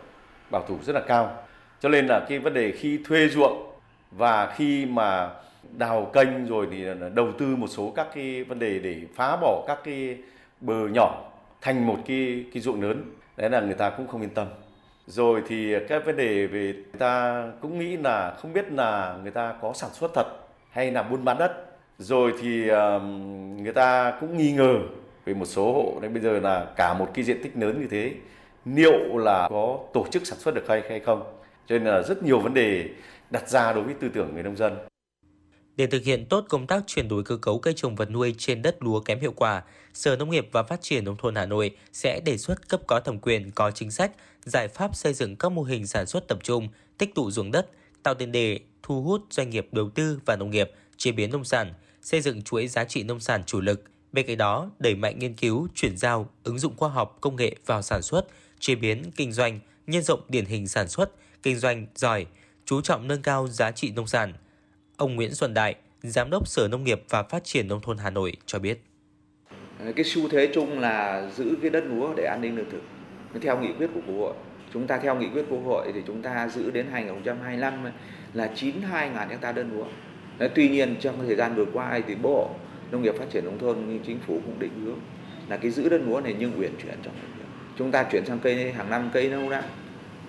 bảo 0.50 0.64
thủ 0.68 0.78
rất 0.82 0.92
là 0.92 1.00
cao. 1.00 1.36
Cho 1.80 1.88
nên 1.88 2.06
là 2.06 2.26
cái 2.28 2.38
vấn 2.38 2.54
đề 2.54 2.70
khi 2.70 3.00
thuê 3.04 3.28
ruộng 3.28 3.70
và 4.10 4.54
khi 4.56 4.86
mà 4.86 5.30
đào 5.72 6.10
kênh 6.12 6.46
rồi 6.46 6.68
thì 6.70 6.84
đầu 7.14 7.32
tư 7.38 7.56
một 7.56 7.66
số 7.66 7.92
các 7.96 8.06
cái 8.14 8.44
vấn 8.44 8.58
đề 8.58 8.78
để 8.78 9.00
phá 9.14 9.36
bỏ 9.36 9.64
các 9.66 9.78
cái 9.84 10.18
bờ 10.60 10.88
nhỏ 10.88 11.24
thành 11.60 11.86
một 11.86 11.96
cái 12.06 12.44
cái 12.52 12.62
ruộng 12.62 12.82
lớn 12.82 13.04
đấy 13.36 13.50
là 13.50 13.60
người 13.60 13.74
ta 13.74 13.90
cũng 13.90 14.06
không 14.06 14.22
yên 14.22 14.30
tâm. 14.30 14.46
Rồi 15.06 15.42
thì 15.48 15.74
cái 15.88 16.00
vấn 16.00 16.16
đề 16.16 16.46
về 16.46 16.72
người 16.72 16.98
ta 16.98 17.44
cũng 17.60 17.78
nghĩ 17.78 17.96
là 17.96 18.34
không 18.38 18.52
biết 18.52 18.72
là 18.72 19.16
người 19.22 19.30
ta 19.30 19.54
có 19.60 19.72
sản 19.74 19.90
xuất 19.92 20.10
thật 20.14 20.26
hay 20.70 20.90
là 20.90 21.02
buôn 21.02 21.24
bán 21.24 21.38
đất. 21.38 21.52
Rồi 21.98 22.32
thì 22.42 22.64
người 23.62 23.72
ta 23.74 24.12
cũng 24.20 24.36
nghi 24.36 24.52
ngờ 24.52 24.78
về 25.28 25.34
một 25.34 25.46
số 25.46 25.72
hộ 25.72 25.98
đấy 26.00 26.10
bây 26.10 26.22
giờ 26.22 26.40
là 26.40 26.66
cả 26.76 26.94
một 26.94 27.10
cái 27.14 27.24
diện 27.24 27.42
tích 27.42 27.56
lớn 27.56 27.80
như 27.80 27.86
thế 27.90 28.12
liệu 28.64 29.18
là 29.18 29.48
có 29.50 29.78
tổ 29.94 30.06
chức 30.10 30.26
sản 30.26 30.38
xuất 30.38 30.54
được 30.54 30.64
hay 30.68 30.82
hay 30.88 31.00
không 31.00 31.22
cho 31.68 31.78
nên 31.78 31.84
là 31.84 32.02
rất 32.02 32.22
nhiều 32.22 32.40
vấn 32.40 32.54
đề 32.54 32.88
đặt 33.30 33.48
ra 33.48 33.72
đối 33.72 33.84
với 33.84 33.94
tư 33.94 34.08
tưởng 34.14 34.34
người 34.34 34.42
nông 34.42 34.56
dân 34.56 34.76
Để 35.76 35.86
thực 35.86 36.02
hiện 36.04 36.26
tốt 36.26 36.44
công 36.48 36.66
tác 36.66 36.82
chuyển 36.86 37.08
đổi 37.08 37.22
cơ 37.22 37.36
cấu 37.36 37.58
cây 37.58 37.74
trồng 37.76 37.96
vật 37.96 38.10
nuôi 38.10 38.34
trên 38.38 38.62
đất 38.62 38.76
lúa 38.80 39.00
kém 39.00 39.20
hiệu 39.20 39.32
quả, 39.36 39.62
Sở 39.94 40.16
Nông 40.16 40.30
nghiệp 40.30 40.48
và 40.52 40.62
Phát 40.62 40.82
triển 40.82 41.04
Nông 41.04 41.16
thôn 41.16 41.34
Hà 41.34 41.46
Nội 41.46 41.76
sẽ 41.92 42.20
đề 42.20 42.38
xuất 42.38 42.68
cấp 42.68 42.80
có 42.86 43.00
thẩm 43.00 43.18
quyền 43.18 43.50
có 43.50 43.70
chính 43.70 43.90
sách, 43.90 44.12
giải 44.44 44.68
pháp 44.68 44.96
xây 44.96 45.14
dựng 45.14 45.36
các 45.36 45.52
mô 45.52 45.62
hình 45.62 45.86
sản 45.86 46.06
xuất 46.06 46.28
tập 46.28 46.38
trung, 46.42 46.68
tích 46.98 47.14
tụ 47.14 47.30
ruộng 47.30 47.50
đất, 47.50 47.70
tạo 48.02 48.14
tiền 48.14 48.32
đề 48.32 48.60
thu 48.82 49.02
hút 49.02 49.20
doanh 49.30 49.50
nghiệp 49.50 49.68
đầu 49.72 49.90
tư 49.90 50.20
và 50.26 50.36
nông 50.36 50.50
nghiệp, 50.50 50.70
chế 50.96 51.12
biến 51.12 51.30
nông 51.30 51.44
sản, 51.44 51.74
xây 52.02 52.20
dựng 52.20 52.42
chuỗi 52.42 52.68
giá 52.68 52.84
trị 52.84 53.02
nông 53.02 53.20
sản 53.20 53.44
chủ 53.44 53.60
lực. 53.60 53.84
Bên 54.12 54.26
cạnh 54.26 54.36
đó, 54.36 54.70
đẩy 54.78 54.94
mạnh 54.94 55.18
nghiên 55.18 55.34
cứu, 55.34 55.68
chuyển 55.74 55.96
giao, 55.96 56.28
ứng 56.44 56.58
dụng 56.58 56.76
khoa 56.76 56.88
học 56.88 57.18
công 57.20 57.36
nghệ 57.36 57.56
vào 57.66 57.82
sản 57.82 58.02
xuất, 58.02 58.26
chế 58.60 58.74
biến, 58.74 59.02
kinh 59.16 59.32
doanh, 59.32 59.60
nhân 59.86 60.02
rộng 60.02 60.20
điển 60.28 60.44
hình 60.44 60.68
sản 60.68 60.88
xuất, 60.88 61.10
kinh 61.42 61.56
doanh 61.56 61.86
giỏi, 61.94 62.26
chú 62.64 62.80
trọng 62.80 63.08
nâng 63.08 63.22
cao 63.22 63.48
giá 63.48 63.70
trị 63.70 63.92
nông 63.96 64.06
sản. 64.06 64.32
Ông 64.96 65.16
Nguyễn 65.16 65.34
Xuân 65.34 65.54
Đại, 65.54 65.74
Giám 66.02 66.30
đốc 66.30 66.48
Sở 66.48 66.68
Nông 66.68 66.84
nghiệp 66.84 67.02
và 67.08 67.22
Phát 67.22 67.44
triển 67.44 67.68
Nông 67.68 67.80
thôn 67.80 67.98
Hà 67.98 68.10
Nội 68.10 68.36
cho 68.46 68.58
biết. 68.58 68.82
cái 69.96 70.04
xu 70.04 70.28
thế 70.28 70.50
chung 70.54 70.78
là 70.78 71.30
giữ 71.36 71.56
cái 71.62 71.70
đất 71.70 71.84
lúa 71.86 72.14
để 72.16 72.24
an 72.24 72.40
ninh 72.40 72.56
lương 72.56 72.70
thực 72.70 72.82
theo 73.42 73.58
nghị 73.58 73.72
quyết 73.78 73.90
của 73.94 74.00
quốc 74.06 74.14
hội 74.14 74.34
chúng 74.72 74.86
ta 74.86 74.98
theo 74.98 75.14
nghị 75.14 75.28
quyết 75.28 75.44
quốc 75.50 75.60
hội 75.64 75.92
thì 75.94 76.02
chúng 76.06 76.22
ta 76.22 76.48
giữ 76.48 76.70
đến 76.70 76.86
2025 76.92 77.84
là 78.34 78.50
92 78.54 79.10
ngàn 79.10 79.28
hecta 79.28 79.52
đất 79.52 79.66
lúa 79.72 79.84
tuy 80.54 80.68
nhiên 80.68 80.96
trong 81.00 81.26
thời 81.26 81.36
gian 81.36 81.54
vừa 81.54 81.66
qua 81.72 82.00
thì 82.06 82.14
bộ 82.14 82.50
nông 82.90 83.02
nghiệp 83.02 83.14
phát 83.18 83.30
triển 83.30 83.44
nông 83.44 83.58
thôn 83.58 83.76
như 83.88 83.98
chính 84.06 84.18
phủ 84.26 84.40
cũng 84.44 84.58
định 84.58 84.84
hướng 84.84 84.98
là 85.48 85.56
cái 85.56 85.70
giữ 85.70 85.88
đất 85.88 86.00
lúa 86.06 86.20
này 86.20 86.34
nhưng 86.38 86.60
uyển 86.60 86.72
chuyển 86.82 86.94
trong 87.02 87.14
nông 87.14 87.38
nghiệp. 87.38 87.44
Chúng 87.78 87.90
ta 87.90 88.02
chuyển 88.02 88.24
sang 88.26 88.38
cây, 88.38 88.72
hàng 88.72 88.90
năm 88.90 89.10
cây 89.12 89.30
lâu 89.30 89.48
năm 89.50 89.64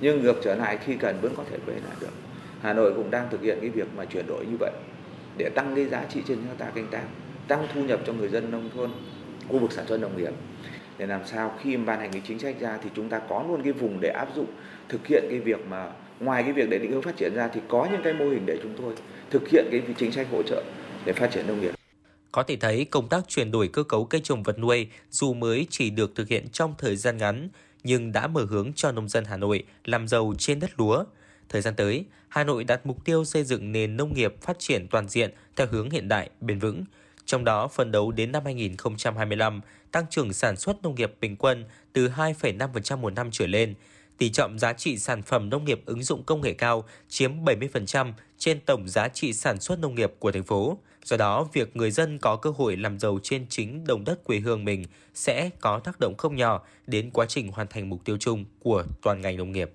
nhưng 0.02 0.22
ngược 0.22 0.42
trở 0.44 0.56
lại 0.56 0.78
khi 0.86 0.96
cần 0.96 1.18
vẫn 1.22 1.34
có 1.38 1.44
thể 1.52 1.58
quay 1.66 1.78
lại 1.80 1.96
được. 2.02 2.14
Hà 2.62 2.74
Nội 2.74 2.94
cũng 2.94 3.12
đang 3.12 3.28
thực 3.32 3.42
hiện 3.42 3.58
cái 3.62 3.70
việc 3.70 3.88
mà 3.98 4.06
chuyển 4.06 4.28
đổi 4.28 4.46
như 4.46 4.58
vậy 4.60 4.72
để 5.38 5.50
tăng 5.56 5.76
cái 5.76 5.86
giá 5.86 6.04
trị 6.10 6.22
trên 6.28 6.38
hecta 6.48 6.66
canh 6.66 6.88
tác 6.92 7.04
tăng 7.48 7.68
thu 7.74 7.84
nhập 7.84 8.00
cho 8.06 8.14
người 8.14 8.28
dân 8.28 8.52
nông 8.52 8.70
thôn, 8.76 8.90
khu 9.48 9.60
vực 9.60 9.72
sản 9.72 9.88
xuất 9.88 10.02
nông 10.02 10.18
nghiệp. 10.18 10.34
Để 10.98 11.06
làm 11.06 11.22
sao 11.26 11.54
khi 11.62 11.78
ban 11.78 12.00
hành 12.00 12.12
cái 12.12 12.22
chính 12.28 12.40
sách 12.40 12.56
ra 12.60 12.78
thì 12.84 12.90
chúng 12.96 13.10
ta 13.10 13.20
có 13.20 13.46
luôn 13.48 13.64
cái 13.64 13.74
vùng 13.74 13.98
để 14.02 14.10
áp 14.10 14.28
dụng, 14.36 14.48
thực 14.90 15.08
hiện 15.08 15.24
cái 15.30 15.40
việc 15.40 15.60
mà 15.70 15.92
ngoài 16.20 16.44
cái 16.44 16.54
việc 16.54 16.70
để 16.70 16.78
định 16.78 16.92
hướng 16.92 17.02
phát 17.02 17.18
triển 17.18 17.32
ra 17.36 17.48
thì 17.48 17.62
có 17.68 17.88
những 17.92 18.02
cái 18.04 18.14
mô 18.14 18.26
hình 18.26 18.46
để 18.46 18.60
chúng 18.64 18.74
tôi 18.78 18.94
thực 19.30 19.50
hiện 19.50 19.66
cái 19.72 19.82
chính 19.98 20.12
sách 20.12 20.28
hỗ 20.32 20.44
trợ 20.44 20.64
để 21.06 21.14
phát 21.14 21.32
triển 21.32 21.48
nông 21.48 21.62
nghiệp. 21.62 21.79
Có 22.32 22.44
thể 22.44 22.56
thấy 22.56 22.86
công 22.86 23.10
tác 23.10 23.28
chuyển 23.28 23.52
đổi 23.52 23.68
cơ 23.68 23.84
cấu 23.84 24.06
cây 24.06 24.22
trồng 24.24 24.44
vật 24.44 24.60
nuôi 24.60 24.88
dù 25.12 25.34
mới 25.34 25.68
chỉ 25.70 25.90
được 25.90 26.16
thực 26.16 26.28
hiện 26.28 26.50
trong 26.50 26.74
thời 26.78 26.96
gian 26.96 27.18
ngắn 27.18 27.50
nhưng 27.84 28.12
đã 28.12 28.28
mở 28.28 28.46
hướng 28.50 28.74
cho 28.76 28.92
nông 28.92 29.10
dân 29.10 29.26
Hà 29.26 29.38
Nội 29.38 29.64
làm 29.86 30.08
giàu 30.08 30.34
trên 30.38 30.60
đất 30.60 30.72
lúa. 30.78 31.04
Thời 31.50 31.62
gian 31.62 31.76
tới, 31.76 32.06
Hà 32.28 32.44
Nội 32.44 32.64
đặt 32.64 32.86
mục 32.86 33.06
tiêu 33.06 33.26
xây 33.26 33.44
dựng 33.44 33.72
nền 33.72 33.98
nông 33.98 34.14
nghiệp 34.14 34.36
phát 34.42 34.60
triển 34.60 34.88
toàn 34.88 35.10
diện 35.10 35.32
theo 35.56 35.68
hướng 35.72 35.90
hiện 35.90 36.08
đại, 36.08 36.30
bền 36.42 36.60
vững. 36.60 36.84
Trong 37.26 37.44
đó, 37.44 37.68
phần 37.68 37.92
đấu 37.92 38.12
đến 38.12 38.32
năm 38.32 38.46
2025, 38.46 39.62
tăng 39.92 40.06
trưởng 40.10 40.34
sản 40.34 40.58
xuất 40.58 40.84
nông 40.84 40.96
nghiệp 40.96 41.14
bình 41.22 41.36
quân 41.36 41.66
từ 41.94 42.08
2,5% 42.08 42.98
một 42.98 43.14
năm 43.14 43.30
trở 43.32 43.48
lên, 43.48 43.74
tỷ 44.18 44.30
trọng 44.30 44.60
giá 44.60 44.74
trị 44.74 44.98
sản 44.98 45.22
phẩm 45.22 45.50
nông 45.50 45.66
nghiệp 45.66 45.82
ứng 45.86 46.04
dụng 46.04 46.24
công 46.24 46.42
nghệ 46.42 46.54
cao 46.54 46.84
chiếm 47.10 47.32
70% 47.46 48.14
trên 48.38 48.60
tổng 48.66 48.88
giá 48.88 49.08
trị 49.08 49.34
sản 49.34 49.60
xuất 49.60 49.80
nông 49.80 49.96
nghiệp 49.96 50.14
của 50.20 50.32
thành 50.32 50.44
phố. 50.44 50.78
Do 51.06 51.18
đó, 51.18 51.48
việc 51.54 51.76
người 51.76 51.92
dân 51.92 52.18
có 52.20 52.36
cơ 52.36 52.54
hội 52.58 52.78
làm 52.78 53.00
giàu 53.00 53.20
trên 53.24 53.46
chính 53.50 53.88
đồng 53.88 54.04
đất 54.04 54.24
quê 54.24 54.40
hương 54.40 54.66
mình 54.66 54.86
sẽ 55.14 55.50
có 55.60 55.80
tác 55.80 56.00
động 56.00 56.14
không 56.18 56.36
nhỏ 56.36 56.62
đến 56.88 57.10
quá 57.14 57.26
trình 57.30 57.52
hoàn 57.52 57.68
thành 57.68 57.90
mục 57.90 58.00
tiêu 58.06 58.18
chung 58.20 58.46
của 58.60 58.84
toàn 59.02 59.22
ngành 59.22 59.38
nông 59.38 59.52
nghiệp. 59.52 59.72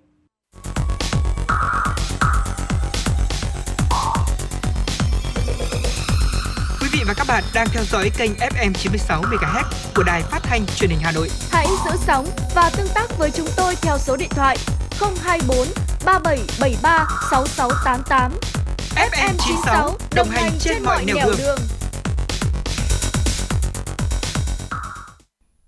Quý 6.81 6.89
vị 6.93 7.01
và 7.07 7.15
các 7.17 7.27
bạn 7.29 7.45
đang 7.55 7.67
theo 7.73 7.83
dõi 7.85 8.11
kênh 8.19 8.33
FM 8.33 8.73
96 8.73 9.23
MHz 9.23 9.65
của 9.97 10.03
đài 10.03 10.23
phát 10.23 10.41
thanh 10.43 10.67
truyền 10.77 10.91
hình 10.91 10.99
Hà 11.03 11.13
Nội. 11.13 11.29
Hãy 11.51 11.67
giữ 11.85 11.91
sóng 12.07 12.27
và 12.55 12.71
tương 12.77 12.89
tác 12.95 13.19
với 13.19 13.31
chúng 13.31 13.49
tôi 13.57 13.75
theo 13.83 13.99
số 13.99 14.17
điện 14.17 14.31
thoại 14.31 14.57
024 15.23 15.67
3773 16.05 17.07
6688. 17.31 18.64
FM 18.97 19.35
96 19.39 19.99
đồng 20.15 20.29
hành 20.29 20.53
trên 20.61 20.83
mọi 20.83 21.05
nẻo 21.05 21.17
đường. 21.27 21.37
đường. 21.39 21.59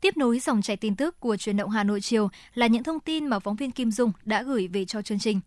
Tiếp 0.00 0.16
nối 0.16 0.38
dòng 0.38 0.62
chảy 0.62 0.76
tin 0.76 0.96
tức 0.96 1.20
của 1.20 1.36
truyền 1.36 1.56
động 1.56 1.70
Hà 1.70 1.84
Nội 1.84 2.00
chiều 2.00 2.28
là 2.54 2.66
những 2.66 2.82
thông 2.82 3.00
tin 3.00 3.26
mà 3.26 3.38
phóng 3.38 3.56
viên 3.56 3.70
Kim 3.70 3.90
Dung 3.90 4.12
đã 4.24 4.42
gửi 4.42 4.68
về 4.68 4.84
cho 4.84 5.02
chương 5.02 5.18
trình. 5.18 5.40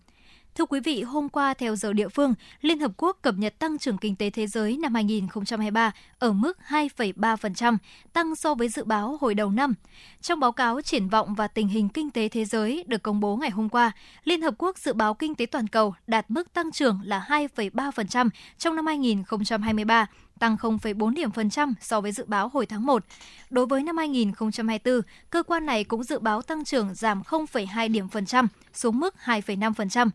Thưa 0.60 0.66
quý 0.66 0.80
vị, 0.80 1.02
hôm 1.02 1.30
qua 1.30 1.54
theo 1.54 1.76
giờ 1.76 1.94
địa 1.94 2.08
phương, 2.08 2.34
Liên 2.62 2.80
Hợp 2.80 2.92
Quốc 2.98 3.18
cập 3.22 3.36
nhật 3.38 3.60
tăng 3.60 3.78
trưởng 3.78 3.98
kinh 3.98 4.16
tế 4.16 4.30
thế 4.30 4.48
giới 4.48 4.78
năm 4.78 4.94
2023 4.94 5.92
ở 6.20 6.34
mức 6.34 6.58
2,3%, 6.68 7.78
tăng 8.14 8.36
so 8.36 8.56
với 8.56 8.70
dự 8.70 8.84
báo 8.84 9.18
hồi 9.22 9.36
đầu 9.36 9.52
năm. 9.52 9.74
Trong 10.22 10.40
báo 10.40 10.52
cáo 10.52 10.82
triển 10.82 11.10
vọng 11.10 11.34
và 11.34 11.48
tình 11.48 11.68
hình 11.68 11.90
kinh 11.90 12.10
tế 12.10 12.30
thế 12.30 12.46
giới 12.46 12.84
được 12.88 13.04
công 13.04 13.20
bố 13.20 13.36
ngày 13.36 13.50
hôm 13.50 13.70
qua, 13.70 13.92
Liên 14.24 14.42
Hợp 14.42 14.54
Quốc 14.58 14.78
dự 14.78 14.94
báo 14.94 15.14
kinh 15.14 15.36
tế 15.36 15.46
toàn 15.46 15.68
cầu 15.68 15.94
đạt 16.08 16.32
mức 16.32 16.54
tăng 16.54 16.72
trưởng 16.72 17.00
là 17.04 17.26
2,3% 17.30 18.30
trong 18.58 18.76
năm 18.76 18.86
2023, 18.86 20.08
tăng 20.40 20.56
0,4 20.56 21.14
điểm 21.14 21.32
phần 21.32 21.50
trăm 21.50 21.74
so 21.82 22.02
với 22.02 22.12
dự 22.12 22.26
báo 22.28 22.50
hồi 22.54 22.66
tháng 22.66 22.86
1. 22.86 23.04
Đối 23.50 23.66
với 23.66 23.84
năm 23.84 23.98
2024, 23.98 25.02
cơ 25.30 25.44
quan 25.44 25.66
này 25.66 25.84
cũng 25.84 26.04
dự 26.04 26.20
báo 26.20 26.42
tăng 26.42 26.66
trưởng 26.66 26.94
giảm 26.94 27.22
0,2 27.22 27.92
điểm 27.92 28.10
phần 28.10 28.26
trăm 28.26 28.48
xuống 28.74 29.00
mức 29.00 29.16
2,5%. 29.26 30.10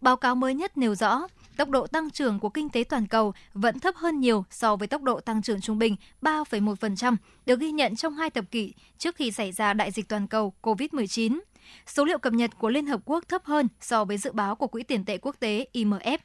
Báo 0.00 0.16
cáo 0.16 0.34
mới 0.34 0.54
nhất 0.54 0.78
nêu 0.78 0.94
rõ, 0.94 1.26
tốc 1.56 1.70
độ 1.70 1.86
tăng 1.86 2.10
trưởng 2.10 2.38
của 2.38 2.48
kinh 2.48 2.68
tế 2.68 2.84
toàn 2.84 3.06
cầu 3.06 3.32
vẫn 3.54 3.78
thấp 3.78 3.96
hơn 3.96 4.20
nhiều 4.20 4.44
so 4.50 4.76
với 4.76 4.88
tốc 4.88 5.02
độ 5.02 5.20
tăng 5.20 5.42
trưởng 5.42 5.60
trung 5.60 5.78
bình 5.78 5.96
3,1% 6.22 7.16
được 7.46 7.60
ghi 7.60 7.72
nhận 7.72 7.96
trong 7.96 8.14
hai 8.14 8.30
thập 8.30 8.50
kỷ 8.50 8.74
trước 8.98 9.16
khi 9.16 9.30
xảy 9.30 9.52
ra 9.52 9.72
đại 9.72 9.90
dịch 9.90 10.08
toàn 10.08 10.26
cầu 10.26 10.52
COVID-19. 10.62 11.40
Số 11.86 12.04
liệu 12.04 12.18
cập 12.18 12.32
nhật 12.32 12.50
của 12.58 12.68
Liên 12.68 12.86
Hợp 12.86 13.00
Quốc 13.04 13.24
thấp 13.28 13.44
hơn 13.44 13.68
so 13.80 14.04
với 14.04 14.18
dự 14.18 14.32
báo 14.32 14.54
của 14.54 14.66
Quỹ 14.66 14.82
tiền 14.82 15.04
tệ 15.04 15.18
quốc 15.18 15.36
tế 15.40 15.66
IMF. 15.72 16.18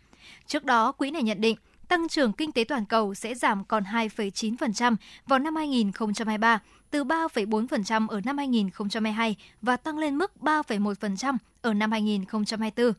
Trước 0.47 0.63
đó, 0.63 0.91
quỹ 0.91 1.11
này 1.11 1.23
nhận 1.23 1.41
định 1.41 1.57
tăng 1.85 2.07
trưởng 2.07 2.33
kinh 2.33 2.51
tế 2.51 2.63
toàn 2.63 2.85
cầu 2.85 3.13
sẽ 3.13 3.35
giảm 3.35 3.63
còn 3.63 3.83
2,9% 3.83 4.95
vào 5.27 5.39
năm 5.39 5.55
2023, 5.55 6.59
từ 6.91 7.03
3,4% 7.03 8.07
ở 8.07 8.21
năm 8.25 8.37
2022 8.37 9.35
và 9.61 9.77
tăng 9.77 9.97
lên 9.97 10.15
mức 10.15 10.31
3,1% 10.41 11.37
ở 11.61 11.73
năm 11.73 11.91
2024. 11.91 12.93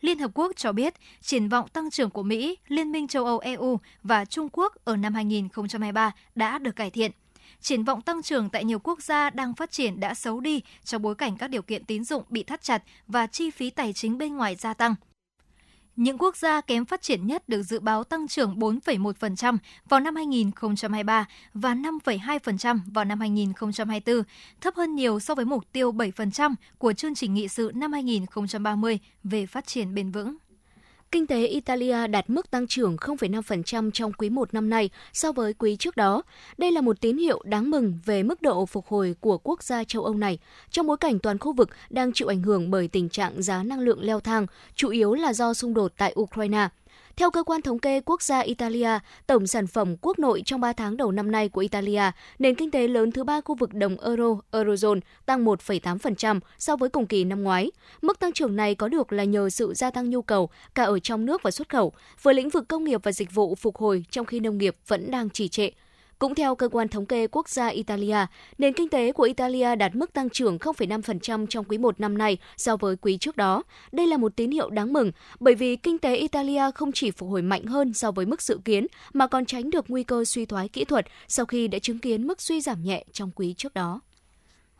Liên 0.00 0.18
Hợp 0.18 0.30
Quốc 0.34 0.52
cho 0.56 0.72
biết 0.72 0.94
triển 1.20 1.48
vọng 1.48 1.68
tăng 1.68 1.90
trưởng 1.90 2.10
của 2.10 2.22
Mỹ, 2.22 2.58
Liên 2.68 2.92
minh 2.92 3.08
châu 3.08 3.24
Âu 3.24 3.38
EU 3.38 3.80
và 4.02 4.24
Trung 4.24 4.48
Quốc 4.52 4.74
ở 4.84 4.96
năm 4.96 5.14
2023 5.14 6.12
đã 6.34 6.58
được 6.58 6.76
cải 6.76 6.90
thiện. 6.90 7.10
Triển 7.60 7.84
vọng 7.84 8.02
tăng 8.02 8.22
trưởng 8.22 8.50
tại 8.50 8.64
nhiều 8.64 8.78
quốc 8.78 9.02
gia 9.02 9.30
đang 9.30 9.54
phát 9.54 9.70
triển 9.70 10.00
đã 10.00 10.14
xấu 10.14 10.40
đi 10.40 10.62
trong 10.84 11.02
bối 11.02 11.14
cảnh 11.14 11.36
các 11.36 11.48
điều 11.48 11.62
kiện 11.62 11.84
tín 11.84 12.04
dụng 12.04 12.24
bị 12.28 12.42
thắt 12.42 12.62
chặt 12.62 12.82
và 13.06 13.26
chi 13.26 13.50
phí 13.50 13.70
tài 13.70 13.92
chính 13.92 14.18
bên 14.18 14.36
ngoài 14.36 14.56
gia 14.56 14.74
tăng. 14.74 14.94
Những 15.96 16.18
quốc 16.18 16.36
gia 16.36 16.60
kém 16.60 16.84
phát 16.84 17.02
triển 17.02 17.26
nhất 17.26 17.48
được 17.48 17.62
dự 17.62 17.80
báo 17.80 18.04
tăng 18.04 18.28
trưởng 18.28 18.58
4,1% 18.58 19.58
vào 19.88 20.00
năm 20.00 20.16
2023 20.16 21.26
và 21.54 21.74
5,2% 21.74 22.78
vào 22.86 23.04
năm 23.04 23.20
2024, 23.20 24.22
thấp 24.60 24.74
hơn 24.74 24.94
nhiều 24.94 25.20
so 25.20 25.34
với 25.34 25.44
mục 25.44 25.72
tiêu 25.72 25.92
7% 25.92 26.54
của 26.78 26.92
chương 26.92 27.14
trình 27.14 27.34
nghị 27.34 27.48
sự 27.48 27.72
năm 27.74 27.92
2030 27.92 28.98
về 29.24 29.46
phát 29.46 29.66
triển 29.66 29.94
bền 29.94 30.10
vững. 30.10 30.36
Kinh 31.14 31.26
tế 31.26 31.46
Italia 31.46 32.06
đạt 32.06 32.30
mức 32.30 32.50
tăng 32.50 32.66
trưởng 32.66 32.96
0,5% 32.96 33.90
trong 33.90 34.12
quý 34.12 34.30
1 34.30 34.54
năm 34.54 34.70
nay 34.70 34.90
so 35.12 35.32
với 35.32 35.54
quý 35.54 35.76
trước 35.76 35.96
đó. 35.96 36.22
Đây 36.58 36.72
là 36.72 36.80
một 36.80 37.00
tín 37.00 37.16
hiệu 37.18 37.42
đáng 37.44 37.70
mừng 37.70 37.98
về 38.04 38.22
mức 38.22 38.42
độ 38.42 38.66
phục 38.66 38.86
hồi 38.86 39.14
của 39.20 39.38
quốc 39.38 39.62
gia 39.62 39.84
châu 39.84 40.04
Âu 40.04 40.14
này, 40.14 40.38
trong 40.70 40.86
bối 40.86 40.96
cảnh 40.96 41.18
toàn 41.18 41.38
khu 41.38 41.52
vực 41.52 41.70
đang 41.90 42.12
chịu 42.12 42.28
ảnh 42.28 42.42
hưởng 42.42 42.70
bởi 42.70 42.88
tình 42.88 43.08
trạng 43.08 43.42
giá 43.42 43.62
năng 43.62 43.80
lượng 43.80 44.02
leo 44.02 44.20
thang, 44.20 44.46
chủ 44.74 44.88
yếu 44.88 45.14
là 45.14 45.32
do 45.32 45.54
xung 45.54 45.74
đột 45.74 45.92
tại 45.96 46.14
Ukraine. 46.20 46.68
Theo 47.16 47.30
cơ 47.30 47.42
quan 47.42 47.62
thống 47.62 47.78
kê 47.78 48.00
quốc 48.00 48.22
gia 48.22 48.40
Italia, 48.40 48.98
tổng 49.26 49.46
sản 49.46 49.66
phẩm 49.66 49.96
quốc 50.00 50.18
nội 50.18 50.42
trong 50.44 50.60
3 50.60 50.72
tháng 50.72 50.96
đầu 50.96 51.12
năm 51.12 51.32
nay 51.32 51.48
của 51.48 51.60
Italia, 51.60 52.02
nền 52.38 52.54
kinh 52.54 52.70
tế 52.70 52.88
lớn 52.88 53.12
thứ 53.12 53.24
ba 53.24 53.40
khu 53.40 53.54
vực 53.54 53.74
đồng 53.74 53.96
euro, 54.00 54.36
Eurozone, 54.52 55.00
tăng 55.26 55.44
1,8% 55.44 56.40
so 56.58 56.76
với 56.76 56.88
cùng 56.88 57.06
kỳ 57.06 57.24
năm 57.24 57.42
ngoái. 57.42 57.70
Mức 58.02 58.18
tăng 58.18 58.32
trưởng 58.32 58.56
này 58.56 58.74
có 58.74 58.88
được 58.88 59.12
là 59.12 59.24
nhờ 59.24 59.50
sự 59.50 59.74
gia 59.74 59.90
tăng 59.90 60.10
nhu 60.10 60.22
cầu 60.22 60.50
cả 60.74 60.84
ở 60.84 60.98
trong 60.98 61.26
nước 61.26 61.42
và 61.42 61.50
xuất 61.50 61.68
khẩu, 61.68 61.92
với 62.22 62.34
lĩnh 62.34 62.50
vực 62.50 62.68
công 62.68 62.84
nghiệp 62.84 63.00
và 63.02 63.12
dịch 63.12 63.34
vụ 63.34 63.54
phục 63.54 63.76
hồi 63.76 64.04
trong 64.10 64.26
khi 64.26 64.40
nông 64.40 64.58
nghiệp 64.58 64.76
vẫn 64.86 65.10
đang 65.10 65.30
trì 65.30 65.48
trệ. 65.48 65.70
Cũng 66.18 66.34
theo 66.34 66.54
cơ 66.54 66.68
quan 66.68 66.88
thống 66.88 67.06
kê 67.06 67.26
quốc 67.26 67.48
gia 67.48 67.66
Italia, 67.66 68.16
nền 68.58 68.72
kinh 68.72 68.88
tế 68.88 69.12
của 69.12 69.22
Italia 69.22 69.76
đạt 69.76 69.96
mức 69.96 70.12
tăng 70.12 70.30
trưởng 70.30 70.58
0,5% 70.58 71.46
trong 71.46 71.64
quý 71.64 71.78
1 71.78 72.00
năm 72.00 72.18
nay 72.18 72.38
so 72.56 72.76
với 72.76 72.96
quý 72.96 73.16
trước 73.16 73.36
đó. 73.36 73.62
Đây 73.92 74.06
là 74.06 74.16
một 74.16 74.36
tín 74.36 74.50
hiệu 74.50 74.70
đáng 74.70 74.92
mừng 74.92 75.12
bởi 75.40 75.54
vì 75.54 75.76
kinh 75.76 75.98
tế 75.98 76.16
Italia 76.16 76.62
không 76.74 76.92
chỉ 76.92 77.10
phục 77.10 77.30
hồi 77.30 77.42
mạnh 77.42 77.64
hơn 77.64 77.94
so 77.94 78.10
với 78.10 78.26
mức 78.26 78.42
dự 78.42 78.58
kiến 78.64 78.86
mà 79.12 79.26
còn 79.26 79.44
tránh 79.44 79.70
được 79.70 79.84
nguy 79.88 80.02
cơ 80.02 80.24
suy 80.24 80.46
thoái 80.46 80.68
kỹ 80.68 80.84
thuật 80.84 81.06
sau 81.28 81.46
khi 81.46 81.68
đã 81.68 81.78
chứng 81.78 81.98
kiến 81.98 82.26
mức 82.26 82.40
suy 82.42 82.60
giảm 82.60 82.82
nhẹ 82.82 83.04
trong 83.12 83.30
quý 83.34 83.54
trước 83.56 83.74
đó. 83.74 84.00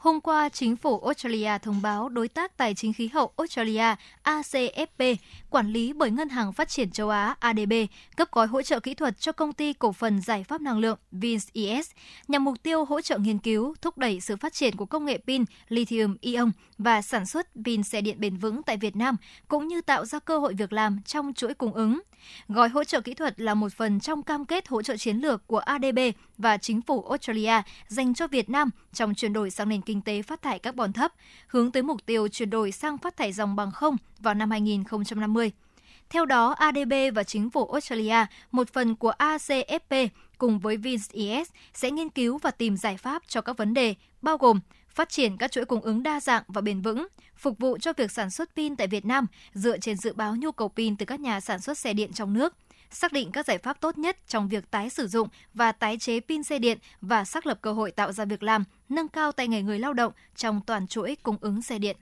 Hôm 0.04 0.20
qua, 0.20 0.48
chính 0.48 0.76
phủ 0.76 1.00
Australia 1.00 1.58
thông 1.62 1.82
báo 1.82 2.08
đối 2.08 2.28
tác 2.28 2.56
tài 2.56 2.74
chính 2.74 2.92
khí 2.92 3.08
hậu 3.08 3.32
Australia 3.36 3.94
ACFP, 4.24 5.16
quản 5.50 5.72
lý 5.72 5.92
bởi 5.92 6.10
Ngân 6.10 6.28
hàng 6.28 6.52
Phát 6.52 6.68
triển 6.68 6.90
châu 6.90 7.08
Á 7.08 7.36
ADB, 7.38 7.72
cấp 8.16 8.28
gói 8.32 8.46
hỗ 8.46 8.62
trợ 8.62 8.80
kỹ 8.80 8.94
thuật 8.94 9.20
cho 9.20 9.32
công 9.32 9.52
ty 9.52 9.72
cổ 9.72 9.92
phần 9.92 10.20
giải 10.20 10.44
pháp 10.44 10.60
năng 10.60 10.78
lượng 10.78 10.98
VinES 11.12 11.90
nhằm 12.28 12.44
mục 12.44 12.62
tiêu 12.62 12.84
hỗ 12.84 13.00
trợ 13.00 13.18
nghiên 13.18 13.38
cứu, 13.38 13.74
thúc 13.82 13.98
đẩy 13.98 14.20
sự 14.20 14.36
phát 14.36 14.52
triển 14.52 14.76
của 14.76 14.86
công 14.86 15.04
nghệ 15.04 15.18
pin 15.26 15.44
lithium-ion 15.68 16.50
và 16.78 17.02
sản 17.02 17.26
xuất 17.26 17.48
pin 17.64 17.82
xe 17.82 18.00
điện 18.00 18.20
bền 18.20 18.36
vững 18.36 18.62
tại 18.62 18.76
Việt 18.76 18.96
Nam, 18.96 19.16
cũng 19.48 19.68
như 19.68 19.80
tạo 19.80 20.04
ra 20.04 20.18
cơ 20.18 20.38
hội 20.38 20.54
việc 20.54 20.72
làm 20.72 20.98
trong 21.06 21.32
chuỗi 21.34 21.54
cung 21.54 21.72
ứng. 21.72 22.00
Gói 22.48 22.68
hỗ 22.68 22.84
trợ 22.84 23.00
kỹ 23.00 23.14
thuật 23.14 23.40
là 23.40 23.54
một 23.54 23.72
phần 23.72 24.00
trong 24.00 24.22
cam 24.22 24.44
kết 24.44 24.68
hỗ 24.68 24.82
trợ 24.82 24.96
chiến 24.96 25.16
lược 25.16 25.46
của 25.46 25.58
ADB 25.58 25.98
và 26.38 26.56
chính 26.56 26.82
phủ 26.82 27.08
Australia 27.08 27.62
dành 27.88 28.14
cho 28.14 28.26
Việt 28.26 28.50
Nam 28.50 28.70
trong 28.92 29.14
chuyển 29.14 29.32
đổi 29.32 29.50
sang 29.50 29.68
nền 29.68 29.80
kinh 29.80 29.93
tế 30.02 30.22
phát 30.22 30.42
thải 30.42 30.58
carbon 30.58 30.92
thấp, 30.92 31.12
hướng 31.46 31.72
tới 31.72 31.82
mục 31.82 32.06
tiêu 32.06 32.28
chuyển 32.28 32.50
đổi 32.50 32.72
sang 32.72 32.98
phát 32.98 33.16
thải 33.16 33.32
dòng 33.32 33.56
bằng 33.56 33.70
không 33.70 33.96
vào 34.18 34.34
năm 34.34 34.50
2050. 34.50 35.52
Theo 36.10 36.26
đó, 36.26 36.50
ADB 36.58 36.92
và 37.14 37.22
chính 37.22 37.50
phủ 37.50 37.70
Australia, 37.70 38.26
một 38.50 38.72
phần 38.72 38.96
của 38.96 39.12
ACFP 39.18 40.08
cùng 40.38 40.58
với 40.58 40.76
VinES 40.76 41.50
sẽ 41.74 41.90
nghiên 41.90 42.08
cứu 42.08 42.38
và 42.38 42.50
tìm 42.50 42.76
giải 42.76 42.96
pháp 42.96 43.22
cho 43.28 43.40
các 43.40 43.56
vấn 43.56 43.74
đề 43.74 43.94
bao 44.22 44.38
gồm 44.38 44.60
phát 44.88 45.08
triển 45.08 45.36
các 45.36 45.52
chuỗi 45.52 45.64
cung 45.64 45.80
ứng 45.80 46.02
đa 46.02 46.20
dạng 46.20 46.42
và 46.48 46.60
bền 46.60 46.80
vững, 46.80 47.06
phục 47.36 47.58
vụ 47.58 47.78
cho 47.78 47.92
việc 47.92 48.10
sản 48.10 48.30
xuất 48.30 48.54
pin 48.56 48.76
tại 48.76 48.86
Việt 48.86 49.04
Nam 49.04 49.26
dựa 49.54 49.78
trên 49.78 49.96
dự 49.96 50.12
báo 50.12 50.36
nhu 50.36 50.52
cầu 50.52 50.68
pin 50.68 50.96
từ 50.96 51.06
các 51.06 51.20
nhà 51.20 51.40
sản 51.40 51.60
xuất 51.60 51.78
xe 51.78 51.92
điện 51.92 52.12
trong 52.12 52.32
nước, 52.32 52.54
xác 52.90 53.12
định 53.12 53.32
các 53.32 53.46
giải 53.46 53.58
pháp 53.58 53.80
tốt 53.80 53.98
nhất 53.98 54.16
trong 54.28 54.48
việc 54.48 54.70
tái 54.70 54.90
sử 54.90 55.06
dụng 55.06 55.28
và 55.54 55.72
tái 55.72 55.98
chế 55.98 56.20
pin 56.20 56.42
xe 56.42 56.58
điện 56.58 56.78
và 57.00 57.24
xác 57.24 57.46
lập 57.46 57.58
cơ 57.62 57.72
hội 57.72 57.90
tạo 57.90 58.12
ra 58.12 58.24
việc 58.24 58.42
làm, 58.42 58.64
nâng 58.88 59.08
cao 59.08 59.32
tay 59.32 59.48
nghề 59.48 59.62
người 59.62 59.78
lao 59.78 59.94
động 59.94 60.12
trong 60.36 60.60
toàn 60.66 60.86
chuỗi 60.86 61.16
cung 61.22 61.36
ứng 61.40 61.62
xe 61.62 61.78
điện. 61.78 61.96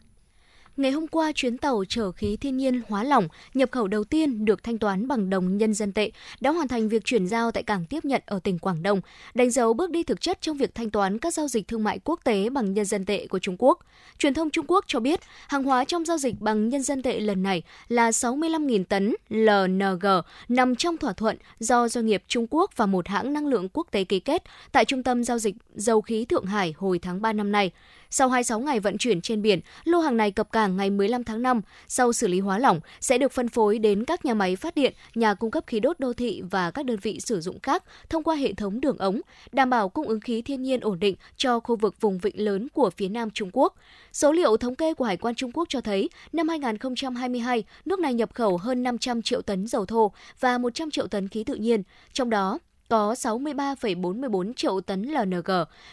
Ngày 0.77 0.91
hôm 0.91 1.07
qua, 1.07 1.33
chuyến 1.35 1.59
tàu 1.59 1.85
chở 1.89 2.13
khí 2.13 2.37
thiên 2.37 2.57
nhiên 2.57 2.83
hóa 2.89 3.05
lỏng 3.05 3.29
nhập 3.55 3.71
khẩu 3.73 3.89
đầu 3.89 4.05
tiên 4.05 4.45
được 4.45 4.63
thanh 4.63 4.79
toán 4.79 5.09
bằng 5.09 5.31
đồng 5.31 5.59
nhân 5.59 5.75
dân 5.75 5.93
tệ 5.93 6.11
đã 6.41 6.51
hoàn 6.51 6.69
thành 6.69 6.89
việc 6.89 7.05
chuyển 7.05 7.27
giao 7.27 7.51
tại 7.51 7.63
cảng 7.63 7.85
tiếp 7.85 8.05
nhận 8.05 8.23
ở 8.27 8.39
tỉnh 8.39 8.59
Quảng 8.59 8.83
Đông, 8.83 9.01
đánh 9.35 9.51
dấu 9.51 9.75
bước 9.75 9.91
đi 9.91 10.03
thực 10.03 10.21
chất 10.21 10.41
trong 10.41 10.57
việc 10.57 10.75
thanh 10.75 10.91
toán 10.91 11.19
các 11.19 11.35
giao 11.35 11.49
dịch 11.49 11.69
thương 11.69 11.85
mại 11.85 11.99
quốc 12.05 12.21
tế 12.25 12.51
bằng 12.51 12.75
nhân 12.75 12.85
dân 12.85 13.05
tệ 13.05 13.27
của 13.27 13.39
Trung 13.39 13.57
Quốc. 13.59 13.79
Truyền 14.19 14.35
thông 14.35 14.51
Trung 14.51 14.65
Quốc 14.69 14.85
cho 14.89 15.01
biết, 15.01 15.21
hàng 15.49 15.65
hóa 15.65 15.85
trong 15.85 16.05
giao 16.05 16.19
dịch 16.19 16.41
bằng 16.41 16.69
nhân 16.69 16.83
dân 16.83 17.03
tệ 17.03 17.21
lần 17.21 17.43
này 17.43 17.63
là 17.89 18.11
65.000 18.11 18.85
tấn 18.85 19.15
LNG 19.29 20.07
nằm 20.49 20.77
trong 20.77 20.97
thỏa 20.97 21.13
thuận 21.13 21.37
do 21.61 21.89
doanh 21.89 22.07
nghiệp 22.07 22.23
Trung 22.29 22.47
Quốc 22.51 22.71
và 22.77 22.87
một 22.87 23.09
hãng 23.09 23.33
năng 23.33 23.47
lượng 23.47 23.69
quốc 23.69 23.87
tế 23.91 24.05
ký 24.05 24.21
kết 24.21 24.43
tại 24.73 24.85
Trung 24.85 25.03
tâm 25.03 25.25
Giao 25.25 25.39
dịch 25.39 25.55
Dầu 25.75 26.01
khí 26.01 26.25
Thượng 26.25 26.47
Hải 26.47 26.75
hồi 26.77 26.99
tháng 26.99 27.23
3 27.23 27.33
năm 27.33 27.53
nay. 27.53 27.71
Sau 28.15 28.29
26 28.29 28.61
ngày 28.61 28.81
vận 28.81 28.99
chuyển 28.99 29.21
trên 29.21 29.43
biển, 29.43 29.61
lô 29.85 30.01
hàng 30.01 30.17
này 30.17 30.31
cập 30.31 30.53
cảng 30.53 30.77
ngày 30.77 30.91
15 30.91 31.25
tháng 31.25 31.43
5 31.43 31.61
sau 31.89 32.13
xử 32.13 32.29
lý 32.29 32.41
hóa 32.41 32.59
lỏng 32.59 32.81
sẽ 33.01 33.19
được 33.19 33.33
phân 33.33 33.49
phối 33.49 33.79
đến 33.79 34.05
các 34.05 34.25
nhà 34.25 34.35
máy 34.35 34.57
phát 34.57 34.75
điện, 34.75 34.95
nhà 35.15 35.35
cung 35.35 35.51
cấp 35.51 35.65
khí 35.67 35.81
đốt 35.81 36.01
đô 36.01 36.13
thị 36.13 36.43
và 36.51 36.71
các 36.71 36.85
đơn 36.87 36.97
vị 37.03 37.21
sử 37.21 37.41
dụng 37.41 37.61
khác 37.61 37.85
thông 38.09 38.23
qua 38.23 38.35
hệ 38.35 38.53
thống 38.53 38.81
đường 38.81 38.99
ống, 38.99 39.21
đảm 39.53 39.71
bảo 39.71 39.89
cung 39.89 40.09
ứng 40.09 40.21
khí 40.21 40.43
thiên 40.43 40.63
nhiên 40.63 40.81
ổn 40.81 41.01
định 41.01 41.15
cho 41.37 41.61
khu 41.61 41.77
vực 41.77 42.01
vùng 42.01 42.19
vịnh 42.19 42.45
lớn 42.45 42.69
của 42.75 42.91
phía 42.97 43.09
Nam 43.09 43.31
Trung 43.31 43.51
Quốc. 43.53 43.75
Số 44.13 44.33
liệu 44.33 44.57
thống 44.57 44.75
kê 44.75 44.95
của 44.95 45.05
Hải 45.05 45.17
quan 45.17 45.35
Trung 45.35 45.53
Quốc 45.53 45.69
cho 45.69 45.81
thấy, 45.81 46.09
năm 46.33 46.49
2022, 46.49 47.65
nước 47.85 47.99
này 47.99 48.15
nhập 48.15 48.35
khẩu 48.35 48.57
hơn 48.57 48.83
500 48.83 49.23
triệu 49.23 49.43
tấn 49.43 49.67
dầu 49.67 49.87
thô 49.87 50.13
và 50.41 50.59
100 50.59 50.91
triệu 50.91 51.07
tấn 51.07 51.29
khí 51.29 51.45
tự 51.45 51.55
nhiên, 51.55 51.83
trong 52.13 52.31
đó 52.31 52.59
có 52.89 53.13
63,44 53.13 54.53
triệu 54.53 54.81
tấn 54.81 55.03
LNG, 55.03 55.51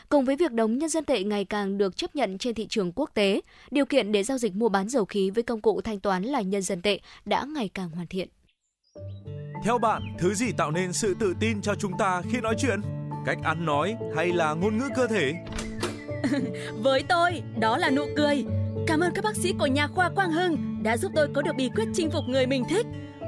cùng 0.09 0.25
với 0.25 0.35
việc 0.35 0.51
đồng 0.51 0.77
nhân 0.77 0.89
dân 0.89 1.05
tệ 1.05 1.23
ngày 1.23 1.45
càng 1.45 1.77
được 1.77 1.97
chấp 1.97 2.15
nhận 2.15 2.37
trên 2.37 2.55
thị 2.55 2.67
trường 2.67 2.91
quốc 2.95 3.11
tế, 3.13 3.41
điều 3.71 3.85
kiện 3.85 4.11
để 4.11 4.23
giao 4.23 4.37
dịch 4.37 4.55
mua 4.55 4.69
bán 4.69 4.89
dầu 4.89 5.05
khí 5.05 5.29
với 5.29 5.43
công 5.43 5.61
cụ 5.61 5.81
thanh 5.81 5.99
toán 5.99 6.23
là 6.23 6.41
nhân 6.41 6.61
dân 6.61 6.81
tệ 6.81 6.99
đã 7.25 7.45
ngày 7.55 7.69
càng 7.73 7.89
hoàn 7.89 8.07
thiện. 8.07 8.29
Theo 9.63 9.77
bạn, 9.77 10.01
thứ 10.19 10.33
gì 10.33 10.51
tạo 10.57 10.71
nên 10.71 10.93
sự 10.93 11.15
tự 11.19 11.33
tin 11.39 11.61
cho 11.61 11.75
chúng 11.75 11.91
ta 11.99 12.21
khi 12.31 12.41
nói 12.41 12.55
chuyện? 12.59 12.81
Cách 13.25 13.37
ăn 13.43 13.65
nói 13.65 13.95
hay 14.15 14.27
là 14.27 14.53
ngôn 14.53 14.77
ngữ 14.77 14.89
cơ 14.95 15.07
thể? 15.07 15.33
Với 16.83 17.03
tôi, 17.09 17.41
đó 17.59 17.77
là 17.77 17.89
nụ 17.89 18.05
cười. 18.17 18.45
Cảm 18.87 18.99
ơn 18.99 19.13
các 19.15 19.23
bác 19.23 19.35
sĩ 19.35 19.53
của 19.59 19.67
nhà 19.67 19.87
khoa 19.87 20.09
Quang 20.09 20.31
Hưng 20.31 20.83
đã 20.83 20.97
giúp 20.97 21.11
tôi 21.15 21.27
có 21.33 21.41
được 21.41 21.55
bí 21.57 21.69
quyết 21.75 21.85
chinh 21.93 22.11
phục 22.11 22.23
người 22.27 22.47
mình 22.47 22.63
thích. 22.69 22.85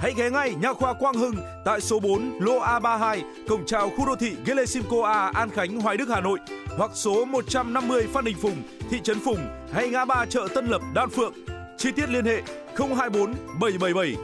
Hãy 0.00 0.14
ghé 0.16 0.30
ngay 0.30 0.54
Nha 0.54 0.72
khoa 0.72 0.92
Quang 0.92 1.14
Hưng 1.14 1.34
tại 1.64 1.80
số 1.80 2.00
4 2.00 2.38
lô 2.40 2.60
A32, 2.60 3.22
cổng 3.48 3.66
chào 3.66 3.90
khu 3.96 4.06
đô 4.06 4.16
thị 4.16 4.36
Gelesimco 4.46 5.02
A, 5.06 5.30
An 5.34 5.50
Khánh, 5.50 5.80
Hoài 5.80 5.96
Đức, 5.96 6.08
Hà 6.08 6.20
Nội 6.20 6.38
hoặc 6.78 6.90
số 6.94 7.24
150 7.24 8.06
Phan 8.12 8.24
Đình 8.24 8.36
Phùng, 8.42 8.62
thị 8.90 9.00
trấn 9.04 9.20
Phùng 9.20 9.46
hay 9.72 9.88
ngã 9.88 10.04
ba 10.04 10.26
chợ 10.26 10.48
Tân 10.54 10.66
Lập, 10.66 10.82
Đan 10.94 11.10
Phượng. 11.10 11.32
Chi 11.78 11.90
tiết 11.96 12.08
liên 12.08 12.24
hệ 12.24 12.42
024 12.76 13.34
777 13.60 14.16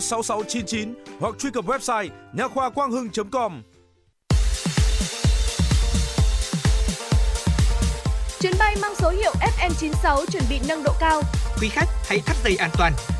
06699 0.00 0.94
hoặc 1.20 1.34
truy 1.38 1.50
cập 1.50 1.64
website 1.64 2.08
nha 2.32 2.48
khoa 2.48 2.70
quang 2.70 2.90
hưng.com. 2.90 3.62
Chuyến 8.40 8.52
bay 8.58 8.76
mang 8.82 8.94
số 8.94 9.10
hiệu 9.10 9.32
FM96 9.40 10.26
chuẩn 10.26 10.42
bị 10.50 10.60
nâng 10.68 10.82
độ 10.82 10.92
cao. 11.00 11.22
Quý 11.60 11.68
khách 11.68 11.88
hãy 12.08 12.18
thắt 12.26 12.36
dây 12.44 12.56
an 12.56 12.70
toàn, 12.78 12.92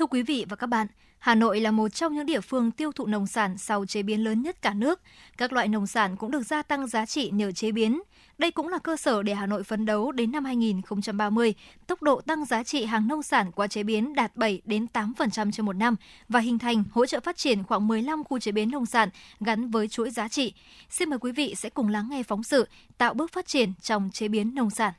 Thưa 0.00 0.06
quý 0.06 0.22
vị 0.22 0.46
và 0.48 0.56
các 0.56 0.66
bạn, 0.66 0.86
Hà 1.18 1.34
Nội 1.34 1.60
là 1.60 1.70
một 1.70 1.88
trong 1.88 2.14
những 2.14 2.26
địa 2.26 2.40
phương 2.40 2.70
tiêu 2.70 2.92
thụ 2.92 3.06
nông 3.06 3.26
sản 3.26 3.58
sau 3.58 3.86
chế 3.86 4.02
biến 4.02 4.24
lớn 4.24 4.42
nhất 4.42 4.62
cả 4.62 4.74
nước. 4.74 5.00
Các 5.36 5.52
loại 5.52 5.68
nông 5.68 5.86
sản 5.86 6.16
cũng 6.16 6.30
được 6.30 6.42
gia 6.42 6.62
tăng 6.62 6.86
giá 6.86 7.06
trị 7.06 7.30
nhờ 7.30 7.52
chế 7.52 7.72
biến. 7.72 8.02
Đây 8.38 8.50
cũng 8.50 8.68
là 8.68 8.78
cơ 8.78 8.96
sở 8.96 9.22
để 9.22 9.34
Hà 9.34 9.46
Nội 9.46 9.64
phấn 9.64 9.86
đấu 9.86 10.12
đến 10.12 10.32
năm 10.32 10.44
2030, 10.44 11.54
tốc 11.86 12.02
độ 12.02 12.20
tăng 12.20 12.44
giá 12.44 12.62
trị 12.62 12.84
hàng 12.84 13.08
nông 13.08 13.22
sản 13.22 13.52
qua 13.52 13.66
chế 13.66 13.82
biến 13.82 14.14
đạt 14.14 14.36
7 14.36 14.62
đến 14.64 14.86
8% 14.92 15.50
trên 15.50 15.66
một 15.66 15.76
năm 15.76 15.96
và 16.28 16.40
hình 16.40 16.58
thành 16.58 16.84
hỗ 16.90 17.06
trợ 17.06 17.20
phát 17.20 17.36
triển 17.36 17.64
khoảng 17.64 17.88
15 17.88 18.24
khu 18.24 18.38
chế 18.38 18.52
biến 18.52 18.70
nông 18.70 18.86
sản 18.86 19.08
gắn 19.40 19.70
với 19.70 19.88
chuỗi 19.88 20.10
giá 20.10 20.28
trị. 20.28 20.54
Xin 20.90 21.10
mời 21.10 21.18
quý 21.18 21.32
vị 21.32 21.54
sẽ 21.56 21.68
cùng 21.70 21.88
lắng 21.88 22.08
nghe 22.10 22.22
phóng 22.22 22.42
sự 22.42 22.68
tạo 22.98 23.14
bước 23.14 23.32
phát 23.32 23.46
triển 23.46 23.72
trong 23.82 24.10
chế 24.12 24.28
biến 24.28 24.54
nông 24.54 24.70
sản. 24.70 24.92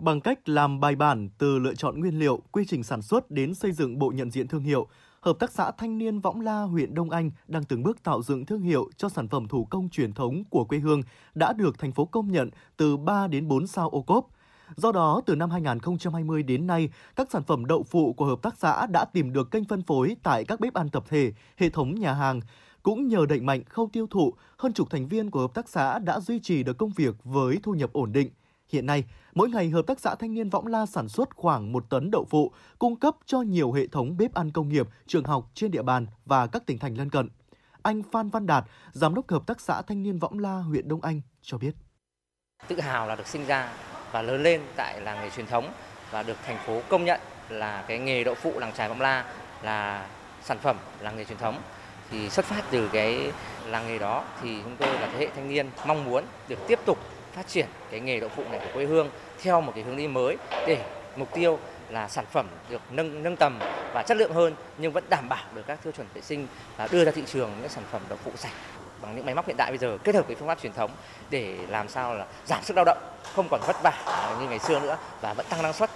Bằng 0.00 0.20
cách 0.20 0.48
làm 0.48 0.80
bài 0.80 0.96
bản 0.96 1.28
từ 1.38 1.58
lựa 1.58 1.74
chọn 1.74 2.00
nguyên 2.00 2.18
liệu, 2.18 2.42
quy 2.52 2.64
trình 2.68 2.82
sản 2.82 3.02
xuất 3.02 3.30
đến 3.30 3.54
xây 3.54 3.72
dựng 3.72 3.98
bộ 3.98 4.10
nhận 4.10 4.30
diện 4.30 4.48
thương 4.48 4.62
hiệu, 4.62 4.88
Hợp 5.24 5.38
tác 5.38 5.52
xã 5.52 5.70
Thanh 5.70 5.98
niên 5.98 6.20
Võng 6.20 6.40
La, 6.40 6.62
huyện 6.62 6.94
Đông 6.94 7.10
Anh 7.10 7.30
đang 7.48 7.64
từng 7.64 7.82
bước 7.82 8.02
tạo 8.02 8.22
dựng 8.22 8.46
thương 8.46 8.62
hiệu 8.62 8.90
cho 8.96 9.08
sản 9.08 9.28
phẩm 9.28 9.48
thủ 9.48 9.64
công 9.64 9.88
truyền 9.88 10.12
thống 10.12 10.44
của 10.50 10.64
quê 10.64 10.78
hương 10.78 11.02
đã 11.34 11.52
được 11.52 11.78
thành 11.78 11.92
phố 11.92 12.04
công 12.04 12.32
nhận 12.32 12.50
từ 12.76 12.96
3 12.96 13.26
đến 13.26 13.48
4 13.48 13.66
sao 13.66 13.88
ô 13.88 14.02
cốp. 14.02 14.28
Do 14.76 14.92
đó, 14.92 15.20
từ 15.26 15.34
năm 15.34 15.50
2020 15.50 16.42
đến 16.42 16.66
nay, 16.66 16.88
các 17.16 17.30
sản 17.30 17.42
phẩm 17.44 17.66
đậu 17.66 17.82
phụ 17.82 18.12
của 18.12 18.24
hợp 18.24 18.42
tác 18.42 18.54
xã 18.58 18.86
đã 18.86 19.04
tìm 19.04 19.32
được 19.32 19.50
kênh 19.50 19.64
phân 19.64 19.82
phối 19.82 20.16
tại 20.22 20.44
các 20.44 20.60
bếp 20.60 20.74
ăn 20.74 20.88
tập 20.88 21.04
thể, 21.08 21.32
hệ 21.56 21.70
thống 21.70 21.94
nhà 21.94 22.12
hàng. 22.12 22.40
Cũng 22.82 23.08
nhờ 23.08 23.26
đẩy 23.28 23.40
mạnh 23.40 23.64
khâu 23.64 23.88
tiêu 23.92 24.06
thụ, 24.10 24.34
hơn 24.58 24.72
chục 24.72 24.90
thành 24.90 25.08
viên 25.08 25.30
của 25.30 25.40
hợp 25.40 25.54
tác 25.54 25.68
xã 25.68 25.98
đã 25.98 26.20
duy 26.20 26.40
trì 26.40 26.62
được 26.62 26.78
công 26.78 26.90
việc 26.90 27.14
với 27.24 27.58
thu 27.62 27.72
nhập 27.72 27.92
ổn 27.92 28.12
định. 28.12 28.30
Hiện 28.74 28.86
nay, 28.86 29.04
mỗi 29.34 29.48
ngày 29.48 29.70
Hợp 29.70 29.86
tác 29.86 30.00
xã 30.00 30.14
Thanh 30.14 30.34
niên 30.34 30.50
Võng 30.50 30.66
La 30.66 30.86
sản 30.86 31.08
xuất 31.08 31.28
khoảng 31.36 31.72
1 31.72 31.90
tấn 31.90 32.10
đậu 32.10 32.26
phụ, 32.30 32.52
cung 32.78 32.96
cấp 32.96 33.14
cho 33.26 33.40
nhiều 33.40 33.72
hệ 33.72 33.86
thống 33.86 34.16
bếp 34.16 34.34
ăn 34.34 34.50
công 34.50 34.68
nghiệp, 34.68 34.88
trường 35.06 35.24
học 35.24 35.50
trên 35.54 35.70
địa 35.70 35.82
bàn 35.82 36.06
và 36.24 36.46
các 36.46 36.66
tỉnh 36.66 36.78
thành 36.78 36.94
lân 36.94 37.10
cận. 37.10 37.28
Anh 37.82 38.02
Phan 38.12 38.30
Văn 38.30 38.46
Đạt, 38.46 38.64
Giám 38.92 39.14
đốc 39.14 39.30
Hợp 39.30 39.46
tác 39.46 39.60
xã 39.60 39.82
Thanh 39.82 40.02
niên 40.02 40.18
Võng 40.18 40.38
La, 40.38 40.56
huyện 40.56 40.88
Đông 40.88 41.00
Anh 41.00 41.20
cho 41.42 41.58
biết. 41.58 41.74
Tự 42.68 42.80
hào 42.80 43.06
là 43.06 43.16
được 43.16 43.26
sinh 43.26 43.46
ra 43.46 43.72
và 44.12 44.22
lớn 44.22 44.42
lên 44.42 44.60
tại 44.76 45.00
làng 45.00 45.20
nghề 45.20 45.30
truyền 45.30 45.46
thống 45.46 45.72
và 46.10 46.22
được 46.22 46.36
thành 46.46 46.58
phố 46.66 46.80
công 46.88 47.04
nhận 47.04 47.20
là 47.48 47.84
cái 47.88 47.98
nghề 47.98 48.24
đậu 48.24 48.34
phụ 48.34 48.58
làng 48.58 48.72
trài 48.76 48.88
Võng 48.88 49.00
La 49.00 49.24
là 49.62 50.08
sản 50.42 50.58
phẩm 50.62 50.76
làng 51.00 51.16
nghề 51.16 51.24
truyền 51.24 51.38
thống 51.38 51.58
thì 52.10 52.30
xuất 52.30 52.44
phát 52.44 52.64
từ 52.70 52.88
cái 52.92 53.32
làng 53.66 53.86
nghề 53.86 53.98
đó 53.98 54.24
thì 54.42 54.62
chúng 54.64 54.76
tôi 54.76 54.92
là 54.92 55.08
thế 55.12 55.18
hệ 55.18 55.28
thanh 55.36 55.48
niên 55.48 55.70
mong 55.86 56.04
muốn 56.04 56.24
được 56.48 56.58
tiếp 56.68 56.78
tục 56.86 56.98
phát 57.34 57.46
triển 57.48 57.66
cái 57.90 58.00
nghề 58.00 58.20
đậu 58.20 58.28
phụ 58.28 58.42
này 58.50 58.60
của 58.64 58.70
quê 58.74 58.84
hương 58.84 59.08
theo 59.42 59.60
một 59.60 59.72
cái 59.74 59.84
hướng 59.84 59.96
đi 59.96 60.08
mới 60.08 60.36
để 60.66 60.84
mục 61.16 61.28
tiêu 61.34 61.58
là 61.90 62.08
sản 62.08 62.24
phẩm 62.32 62.46
được 62.70 62.80
nâng 62.90 63.22
nâng 63.22 63.36
tầm 63.36 63.58
và 63.94 64.02
chất 64.02 64.16
lượng 64.16 64.32
hơn 64.32 64.54
nhưng 64.78 64.92
vẫn 64.92 65.04
đảm 65.10 65.28
bảo 65.28 65.44
được 65.54 65.62
các 65.66 65.84
tiêu 65.84 65.92
chuẩn 65.92 66.06
vệ 66.14 66.20
sinh 66.20 66.46
và 66.76 66.88
đưa 66.92 67.04
ra 67.04 67.12
thị 67.12 67.22
trường 67.26 67.50
những 67.60 67.68
sản 67.68 67.84
phẩm 67.90 68.02
đậu 68.08 68.18
phụ 68.24 68.30
sạch 68.34 68.52
bằng 69.02 69.16
những 69.16 69.26
máy 69.26 69.34
móc 69.34 69.46
hiện 69.46 69.56
đại 69.56 69.70
bây 69.70 69.78
giờ 69.78 69.98
kết 70.04 70.14
hợp 70.14 70.26
với 70.26 70.36
phương 70.36 70.48
pháp 70.48 70.58
truyền 70.62 70.72
thống 70.72 70.90
để 71.30 71.58
làm 71.68 71.88
sao 71.88 72.14
là 72.14 72.26
giảm 72.46 72.62
sức 72.62 72.76
lao 72.76 72.84
động 72.84 72.98
không 73.34 73.46
còn 73.50 73.60
vất 73.66 73.76
vả 73.82 74.36
như 74.40 74.48
ngày 74.48 74.58
xưa 74.58 74.80
nữa 74.80 74.96
và 75.20 75.34
vẫn 75.34 75.46
tăng 75.50 75.62
năng 75.62 75.72
suất 75.72 75.90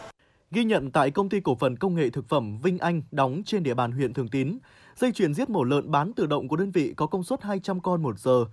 Ghi 0.51 0.65
nhận 0.65 0.91
tại 0.91 1.11
công 1.11 1.29
ty 1.29 1.41
cổ 1.41 1.55
phần 1.55 1.77
công 1.77 1.95
nghệ 1.95 2.11
thực 2.11 2.29
phẩm 2.29 2.59
Vinh 2.63 2.79
Anh 2.79 3.03
đóng 3.11 3.43
trên 3.47 3.63
địa 3.63 3.75
bàn 3.75 3.93
huyện 3.93 4.15
Thường 4.15 4.29
Tín, 4.29 4.59
dây 4.97 5.13
chuyền 5.13 5.35
giết 5.35 5.51
mổ 5.51 5.65
lợn 5.65 5.91
bán 5.91 6.13
tự 6.13 6.27
động 6.27 6.49
của 6.49 6.57
đơn 6.57 6.71
vị 6.71 6.95
có 6.97 7.07
công 7.07 7.25
suất 7.25 7.43
200 7.43 7.81
con 7.81 8.03
một 8.03 8.19
giờ. 8.19 8.45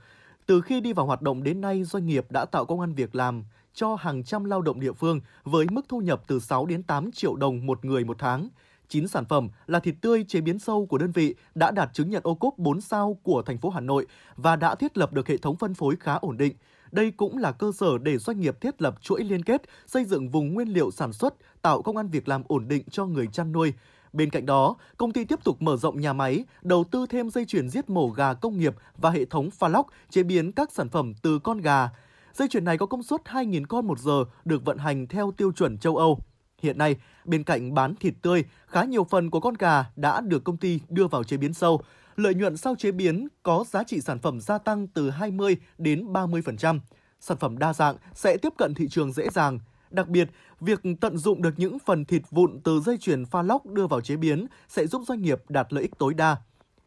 Từ 0.46 0.62
khi 0.62 0.82
đi 0.82 0.94
vào 0.94 1.06
hoạt 1.06 1.22
động 1.22 1.44
đến 1.44 1.62
nay, 1.62 1.84
doanh 1.84 2.06
nghiệp 2.06 2.32
đã 2.32 2.46
tạo 2.46 2.66
công 2.66 2.80
an 2.80 2.94
việc 2.94 3.16
làm 3.16 3.44
cho 3.74 3.96
hàng 3.96 4.24
trăm 4.24 4.44
lao 4.44 4.62
động 4.62 4.80
địa 4.80 4.94
phương 4.94 5.22
với 5.44 5.66
mức 5.72 5.86
thu 5.90 6.00
nhập 6.00 6.22
từ 6.28 6.40
6 6.40 6.66
đến 6.66 6.84
8 6.84 7.12
triệu 7.12 7.36
đồng 7.36 7.66
một 7.66 7.86
người 7.86 8.04
một 8.04 8.16
tháng. 8.20 8.50
9 8.88 9.08
sản 9.08 9.26
phẩm 9.26 9.50
là 9.68 9.80
thịt 9.80 9.96
tươi 10.02 10.26
chế 10.28 10.42
biến 10.42 10.60
sâu 10.60 10.86
của 10.86 10.98
đơn 10.98 11.12
vị 11.12 11.36
đã 11.56 11.72
đạt 11.72 11.94
chứng 11.94 12.10
nhận 12.10 12.22
ô 12.24 12.36
cốp 12.36 12.58
4 12.58 12.82
sao 12.82 13.18
của 13.24 13.42
thành 13.42 13.58
phố 13.58 13.70
Hà 13.70 13.80
Nội 13.80 14.08
và 14.36 14.56
đã 14.56 14.76
thiết 14.76 14.98
lập 14.98 15.14
được 15.14 15.28
hệ 15.28 15.38
thống 15.38 15.56
phân 15.56 15.74
phối 15.74 15.96
khá 16.00 16.14
ổn 16.14 16.38
định. 16.38 16.56
Đây 16.92 17.12
cũng 17.12 17.38
là 17.38 17.52
cơ 17.52 17.72
sở 17.72 17.98
để 17.98 18.18
doanh 18.18 18.40
nghiệp 18.40 18.62
thiết 18.62 18.82
lập 18.82 18.96
chuỗi 19.02 19.24
liên 19.24 19.44
kết, 19.44 19.62
xây 19.88 20.06
dựng 20.06 20.30
vùng 20.30 20.54
nguyên 20.54 20.68
liệu 20.68 20.92
sản 20.92 21.14
xuất, 21.14 21.34
tạo 21.62 21.82
công 21.82 21.98
an 21.98 22.08
việc 22.08 22.28
làm 22.28 22.44
ổn 22.48 22.68
định 22.68 22.84
cho 22.92 23.06
người 23.06 23.28
chăn 23.28 23.52
nuôi. 23.52 23.74
Bên 24.16 24.30
cạnh 24.30 24.46
đó, 24.46 24.76
công 24.98 25.12
ty 25.12 25.26
tiếp 25.26 25.40
tục 25.44 25.62
mở 25.62 25.78
rộng 25.78 26.02
nhà 26.02 26.14
máy, 26.14 26.46
đầu 26.62 26.84
tư 26.92 27.06
thêm 27.10 27.30
dây 27.30 27.46
chuyền 27.46 27.70
giết 27.70 27.90
mổ 27.90 28.10
gà 28.10 28.34
công 28.34 28.58
nghiệp 28.58 28.76
và 28.98 29.10
hệ 29.10 29.26
thống 29.26 29.52
pha 29.52 29.68
lóc 29.68 29.88
chế 30.10 30.24
biến 30.24 30.52
các 30.52 30.72
sản 30.72 30.90
phẩm 30.90 31.14
từ 31.22 31.40
con 31.40 31.62
gà. 31.62 31.90
Dây 32.34 32.48
chuyền 32.48 32.66
này 32.66 32.78
có 32.78 32.86
công 32.86 33.04
suất 33.04 33.22
2.000 33.26 33.66
con 33.66 33.88
một 33.88 34.00
giờ, 34.00 34.26
được 34.46 34.66
vận 34.66 34.78
hành 34.78 35.08
theo 35.08 35.32
tiêu 35.32 35.52
chuẩn 35.52 35.78
châu 35.78 35.98
Âu. 35.98 36.20
Hiện 36.62 36.78
nay, 36.78 36.96
bên 37.26 37.44
cạnh 37.44 37.74
bán 37.74 37.96
thịt 37.96 38.14
tươi, 38.22 38.44
khá 38.68 38.84
nhiều 38.84 39.04
phần 39.04 39.30
của 39.30 39.40
con 39.40 39.54
gà 39.54 39.86
đã 39.96 40.22
được 40.22 40.44
công 40.44 40.58
ty 40.58 40.80
đưa 40.90 41.08
vào 41.08 41.24
chế 41.24 41.38
biến 41.38 41.54
sâu. 41.54 41.82
Lợi 42.16 42.36
nhuận 42.36 42.58
sau 42.58 42.76
chế 42.76 42.92
biến 42.92 43.28
có 43.44 43.66
giá 43.70 43.84
trị 43.84 44.02
sản 44.02 44.20
phẩm 44.20 44.42
gia 44.42 44.58
tăng 44.58 44.88
từ 44.88 45.10
20 45.10 45.58
đến 45.78 46.14
30%. 46.14 46.80
Sản 47.20 47.38
phẩm 47.38 47.58
đa 47.58 47.74
dạng 47.74 47.96
sẽ 48.14 48.38
tiếp 48.38 48.54
cận 48.58 48.74
thị 48.74 48.88
trường 48.90 49.14
dễ 49.14 49.30
dàng. 49.30 49.60
Đặc 49.90 50.08
biệt, 50.08 50.30
việc 50.60 50.82
tận 51.02 51.18
dụng 51.18 51.42
được 51.42 51.54
những 51.58 51.80
phần 51.80 52.06
thịt 52.06 52.22
vụn 52.32 52.60
từ 52.64 52.80
dây 52.80 52.98
chuyền 52.98 53.26
pha 53.26 53.42
lóc 53.42 53.66
đưa 53.66 53.88
vào 53.88 54.02
chế 54.02 54.16
biến 54.16 54.48
sẽ 54.70 54.88
giúp 54.88 55.02
doanh 55.08 55.22
nghiệp 55.22 55.42
đạt 55.50 55.74
lợi 55.74 55.82
ích 55.82 55.98
tối 55.98 56.14
đa. 56.14 56.38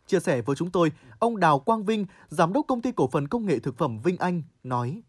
Chia 0.06 0.20
sẻ 0.20 0.40
với 0.40 0.56
chúng 0.56 0.70
tôi, 0.70 0.92
ông 1.18 1.40
Đào 1.40 1.58
Quang 1.58 1.84
Vinh, 1.84 2.06
giám 2.28 2.52
đốc 2.52 2.64
công 2.68 2.82
ty 2.82 2.92
cổ 2.92 3.08
phần 3.12 3.28
công 3.28 3.46
nghệ 3.46 3.58
thực 3.58 3.78
phẩm 3.78 4.00
Vinh 4.00 4.16
Anh 4.18 4.42
nói: 4.62 5.02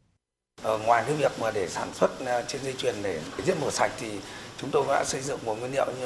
Ở 0.64 0.78
ngoài 0.78 1.04
cái 1.08 1.16
việc 1.16 1.32
mà 1.42 1.52
để 1.52 1.68
sản 1.70 1.94
xuất 1.94 2.26
ờ, 2.26 2.44
trên 2.48 2.62
dây 2.64 2.74
chuyền 2.74 2.96
để 3.04 3.22
giết 3.46 3.58
mổ 3.62 3.72
sạch 3.72 3.92
thì 4.00 4.20
chúng 4.58 4.70
tôi 4.72 4.86
đã 4.88 5.04
xây 5.06 5.22
dựng 5.22 5.40
một 5.46 5.60
nguyên 5.60 5.72
liệu 5.72 5.86
như 6.00 6.06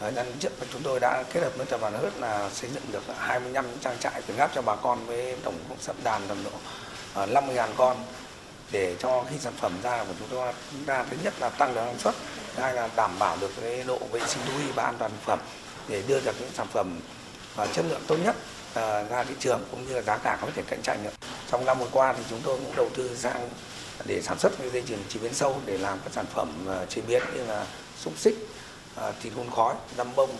ờ, 0.00 0.10
nhân 0.10 0.26
chất 0.38 0.52
và 0.60 0.66
chúng 0.72 0.82
tôi 0.82 1.00
đã 1.00 1.24
kết 1.32 1.40
hợp 1.40 1.52
với 1.56 1.66
tập 1.66 1.80
đoàn 1.80 1.92
Hớt 1.92 2.20
là 2.20 2.50
xây 2.50 2.70
dựng 2.70 2.82
được 2.92 3.02
25 3.18 3.64
trang 3.80 3.96
trại 4.00 4.22
quyến 4.22 4.36
ngáp 4.38 4.50
cho 4.54 4.62
bà 4.62 4.76
con 4.76 4.98
với 5.06 5.36
tổng 5.44 5.54
cộng 5.68 5.78
sắp 5.80 5.96
đàn 6.04 6.22
tầm 6.28 6.38
độ 6.44 6.50
50.000 7.26 7.68
con 7.76 7.96
để 8.70 8.96
cho 8.98 9.24
khi 9.30 9.38
sản 9.38 9.52
phẩm 9.56 9.72
ra 9.82 10.04
của 10.04 10.14
chúng 10.18 10.28
ta 10.38 10.52
chúng 10.72 10.84
ta 10.84 11.04
thứ 11.10 11.16
nhất 11.22 11.34
là 11.40 11.48
tăng 11.48 11.74
được 11.74 11.80
năng 11.80 11.98
suất 11.98 12.14
hai 12.56 12.74
là 12.74 12.88
đảm 12.96 13.18
bảo 13.18 13.36
được 13.40 13.50
cái 13.60 13.84
độ 13.86 13.98
vệ 13.98 14.20
sinh 14.26 14.42
thú 14.46 14.52
y 14.66 14.72
và 14.72 14.82
an 14.82 14.94
toàn 14.98 15.10
thực 15.10 15.22
phẩm 15.24 15.38
để 15.88 16.02
đưa 16.08 16.20
được 16.20 16.40
những 16.40 16.50
sản 16.54 16.66
phẩm 16.72 17.00
và 17.56 17.66
chất 17.66 17.84
lượng 17.88 18.02
tốt 18.06 18.16
nhất 18.24 18.36
à, 18.74 19.02
ra 19.02 19.24
thị 19.24 19.34
trường 19.38 19.64
cũng 19.70 19.88
như 19.88 19.94
là 19.94 20.02
giá 20.02 20.16
cả 20.16 20.38
có 20.42 20.48
thể 20.54 20.62
cạnh 20.66 20.82
tranh 20.82 21.04
được. 21.04 21.10
Trong 21.50 21.64
năm 21.64 21.78
vừa 21.78 21.88
qua 21.92 22.12
thì 22.12 22.22
chúng 22.30 22.40
tôi 22.44 22.58
cũng 22.58 22.76
đầu 22.76 22.88
tư 22.96 23.16
sang 23.16 23.48
để 24.04 24.22
sản 24.22 24.38
xuất 24.38 24.52
cái 24.58 24.70
dây 24.70 24.82
chuyền 24.88 24.98
chế 25.08 25.20
biến 25.20 25.34
sâu 25.34 25.60
để 25.66 25.78
làm 25.78 25.98
các 26.04 26.12
sản 26.12 26.26
phẩm 26.34 26.66
à, 26.68 26.84
chế 26.88 27.02
biến 27.08 27.22
như 27.34 27.44
là 27.44 27.66
xúc 27.98 28.12
xích, 28.16 28.34
à, 28.96 29.12
thịt 29.22 29.32
hun 29.36 29.50
khói, 29.50 29.74
dăm 29.96 30.14
bông, 30.16 30.30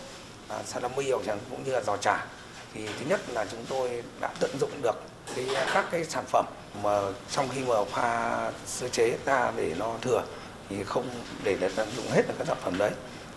salami 0.66 1.11
hoặc 1.11 1.23
chẳng 1.27 1.39
cũng 1.51 1.65
như 1.65 1.73
là 1.73 1.81
giò 1.86 1.97
chả. 1.97 2.27
Thì 2.74 2.86
thứ 2.86 3.07
nhất 3.09 3.20
là 3.28 3.47
chúng 3.51 3.65
tôi 3.69 4.03
đã 4.20 4.28
tận 4.40 4.51
dụng 4.61 4.82
được 4.82 5.03
cái 5.35 5.47
các 5.74 5.86
cái 5.90 6.05
sản 6.05 6.24
phẩm 6.27 6.47
mà 6.82 7.01
trong 7.31 7.48
khi 7.48 7.65
mà 7.69 7.85
pha 7.85 8.53
sơ 8.66 8.89
chế 8.89 9.19
ra 9.24 9.53
để 9.57 9.74
nó 9.78 9.94
thừa 10.03 10.23
thì 10.69 10.85
không 10.85 11.05
để 11.44 11.57
để 11.61 11.70
tận 11.77 11.89
dụng 11.97 12.07
hết 12.11 12.23
được 12.28 12.35
các 12.39 12.47
sản 12.47 12.57
phẩm 12.61 12.78
đấy. 12.78 12.90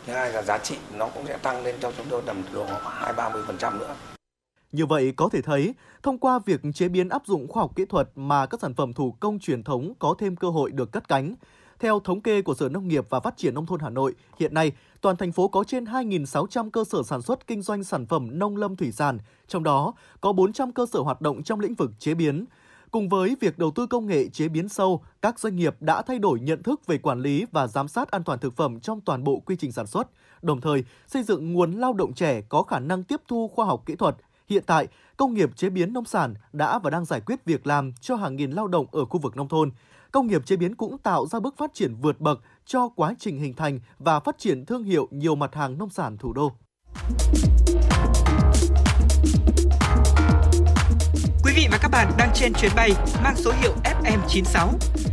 Thứ 0.06 0.14
hai 0.14 0.34
là 0.34 0.42
giá 0.42 0.58
trị 0.58 0.78
nó 0.94 1.08
cũng 1.08 1.28
sẽ 1.28 1.38
tăng 1.38 1.64
lên 1.64 1.76
cho 1.80 1.92
chúng 1.98 2.06
tôi 2.10 2.22
tầm 2.26 2.44
độ 2.54 2.66
hai 2.84 3.14
ba 3.14 3.30
mươi 3.30 3.44
phần 3.48 3.58
trăm 3.58 3.80
nữa. 3.80 3.96
Như 4.72 4.86
vậy 4.86 5.14
có 5.18 5.30
thể 5.32 5.42
thấy, 5.42 5.74
thông 6.04 6.18
qua 6.18 6.40
việc 6.46 6.62
chế 6.76 6.88
biến 6.88 7.10
áp 7.10 7.22
dụng 7.26 7.48
khoa 7.48 7.64
học 7.64 7.72
kỹ 7.76 7.86
thuật 7.86 8.10
mà 8.16 8.46
các 8.46 8.62
sản 8.62 8.74
phẩm 8.74 8.94
thủ 8.94 9.16
công 9.20 9.40
truyền 9.40 9.64
thống 9.64 9.94
có 10.00 10.16
thêm 10.20 10.36
cơ 10.36 10.50
hội 10.50 10.72
được 10.72 10.92
cất 10.92 11.08
cánh. 11.08 11.36
Theo 11.80 12.00
thống 12.00 12.22
kê 12.22 12.42
của 12.42 12.54
Sở 12.54 12.70
Nông 12.70 12.88
nghiệp 12.88 13.06
và 13.10 13.20
Phát 13.20 13.38
triển 13.38 13.54
Nông 13.54 13.66
thôn 13.66 13.80
Hà 13.80 13.90
Nội, 13.90 14.16
hiện 14.40 14.54
nay 14.54 14.72
toàn 15.02 15.16
thành 15.16 15.32
phố 15.32 15.48
có 15.48 15.64
trên 15.64 15.86
2.600 15.86 16.70
cơ 16.70 16.84
sở 16.84 17.04
sản 17.04 17.22
xuất 17.22 17.48
kinh 17.48 17.62
doanh 17.62 17.84
sản 17.84 18.06
phẩm 18.06 18.40
nông 18.40 18.58
lâm 18.58 18.76
thủy 18.76 18.92
sản, 18.92 19.18
trong 19.48 19.64
đó 19.64 19.94
có 20.22 20.34
400 20.34 20.72
cơ 20.72 20.86
sở 20.86 21.00
hoạt 21.00 21.22
động 21.22 21.44
trong 21.44 21.60
lĩnh 21.60 21.76
vực 21.76 21.92
chế 22.00 22.14
biến. 22.14 22.46
Cùng 22.92 23.10
với 23.10 23.36
việc 23.42 23.58
đầu 23.58 23.72
tư 23.72 23.88
công 23.88 24.08
nghệ 24.08 24.28
chế 24.28 24.48
biến 24.48 24.70
sâu, 24.70 25.04
các 25.22 25.40
doanh 25.40 25.56
nghiệp 25.56 25.76
đã 25.80 26.02
thay 26.02 26.20
đổi 26.20 26.40
nhận 26.40 26.64
thức 26.64 26.88
về 26.88 26.98
quản 26.98 27.20
lý 27.20 27.46
và 27.52 27.68
giám 27.68 27.88
sát 27.88 28.12
an 28.12 28.24
toàn 28.24 28.40
thực 28.40 28.56
phẩm 28.56 28.80
trong 28.80 29.02
toàn 29.02 29.24
bộ 29.24 29.40
quy 29.40 29.56
trình 29.56 29.72
sản 29.72 29.88
xuất, 29.88 30.08
đồng 30.42 30.62
thời 30.62 30.84
xây 31.08 31.24
dựng 31.24 31.54
nguồn 31.54 31.72
lao 31.72 31.94
động 31.94 32.14
trẻ 32.14 32.42
có 32.50 32.64
khả 32.64 32.80
năng 32.80 33.04
tiếp 33.04 33.22
thu 33.28 33.48
khoa 33.56 33.66
học 33.66 33.84
kỹ 33.86 33.96
thuật. 33.96 34.16
Hiện 34.50 34.64
tại, 34.66 34.88
công 35.18 35.34
nghiệp 35.34 35.50
chế 35.56 35.70
biến 35.70 35.94
nông 35.94 36.06
sản 36.06 36.34
đã 36.54 36.80
và 36.80 36.90
đang 36.90 37.06
giải 37.06 37.22
quyết 37.22 37.46
việc 37.46 37.68
làm 37.68 37.94
cho 38.02 38.16
hàng 38.16 38.36
nghìn 38.36 38.52
lao 38.52 38.68
động 38.68 38.86
ở 38.92 39.06
khu 39.06 39.20
vực 39.20 39.38
nông 39.38 39.48
thôn. 39.48 39.72
Công 40.12 40.28
nghiệp 40.28 40.46
chế 40.46 40.56
biến 40.56 40.76
cũng 40.76 40.98
tạo 40.98 41.28
ra 41.28 41.40
bước 41.40 41.56
phát 41.58 41.74
triển 41.74 41.96
vượt 41.96 42.20
bậc 42.20 42.40
cho 42.66 42.90
quá 42.96 43.14
trình 43.20 43.40
hình 43.40 43.54
thành 43.54 43.80
và 44.00 44.20
phát 44.20 44.38
triển 44.38 44.66
thương 44.66 44.84
hiệu 44.84 45.08
nhiều 45.12 45.36
mặt 45.36 45.56
hàng 45.56 45.78
nông 45.78 45.90
sản 45.90 46.18
thủ 46.18 46.34
đô. 46.34 46.52
Quý 51.44 51.54
vị 51.56 51.68
và 51.72 51.78
các 51.82 51.90
bạn 51.92 52.12
đang 52.18 52.30
trên 52.34 52.54
chuyến 52.54 52.72
bay 52.76 52.92
mang 53.24 53.36
số 53.36 53.52
hiệu 53.62 53.74
FM96. 53.84 54.68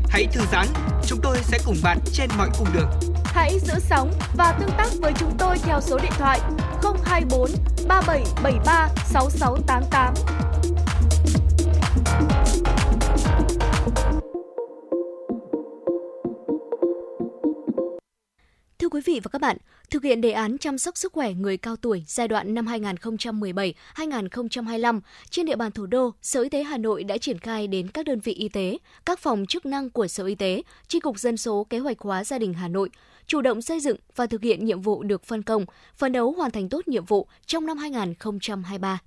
Hãy 0.09 0.27
thư 0.33 0.41
giãn, 0.53 0.67
chúng 1.07 1.19
tôi 1.23 1.37
sẽ 1.43 1.59
cùng 1.67 1.77
bạn 1.83 1.99
trên 2.13 2.31
mọi 2.39 2.49
cung 2.59 2.69
đường. 2.75 2.89
Hãy 3.25 3.59
giữ 3.59 3.75
sóng 3.79 4.11
và 4.37 4.57
tương 4.61 4.77
tác 4.77 4.89
với 5.01 5.13
chúng 5.19 5.33
tôi 5.39 5.59
theo 5.59 5.81
số 5.81 5.99
điện 6.03 6.13
thoại 6.19 6.41
024 7.05 7.51
3773 7.89 8.89
6688. 9.07 10.76
Thưa 18.79 18.89
quý 18.89 19.01
vị 19.05 19.21
và 19.23 19.29
các 19.33 19.41
bạn, 19.41 19.57
thực 19.91 20.03
hiện 20.03 20.21
đề 20.21 20.31
án 20.31 20.59
chăm 20.59 20.79
sóc 20.79 20.97
sức 20.97 21.13
khỏe 21.13 21.33
người 21.33 21.57
cao 21.57 21.77
tuổi 21.77 22.05
giai 22.07 22.29
đoạn 22.29 22.55
năm 22.55 22.67
2017-2025, 22.67 25.01
trên 25.31 25.47
địa 25.47 25.57
bàn 25.57 25.73
thủ 25.73 25.87
đô, 25.87 26.11
Sở 26.23 26.43
Y 26.43 26.49
tế 26.49 26.63
Hà 26.63 26.79
Nội 26.79 27.05
đã 27.05 27.19
triển 27.19 27.39
khai 27.39 27.67
đến 27.67 27.89
các 27.89 28.07
đơn 28.07 28.21
vị 28.21 28.33
y 28.33 28.49
tế, 28.49 28.79
các 29.07 29.19
phòng 29.19 29.47
chức 29.47 29.67
năng 29.67 29.91
của 29.91 30.07
Sở 30.07 30.27
Y 30.27 30.35
tế, 30.35 30.63
Chi 30.89 31.01
cục 31.01 31.19
Dân 31.19 31.37
số 31.37 31.67
Kế 31.71 31.79
hoạch 31.79 31.99
hóa 31.99 32.25
gia 32.25 32.39
đình 32.39 32.55
Hà 32.55 32.69
Nội, 32.69 32.91
chủ 33.27 33.41
động 33.41 33.63
xây 33.63 33.81
dựng 33.81 33.97
và 34.17 34.27
thực 34.27 34.43
hiện 34.43 34.65
nhiệm 34.65 34.81
vụ 34.81 35.03
được 35.03 35.25
phân 35.25 35.43
công, 35.43 35.65
phấn 35.97 36.13
đấu 36.13 36.33
hoàn 36.33 36.51
thành 36.51 36.69
tốt 36.69 36.89
nhiệm 36.89 37.05
vụ 37.05 37.27
trong 37.47 37.67
năm 37.67 37.79
2023. 37.79 38.99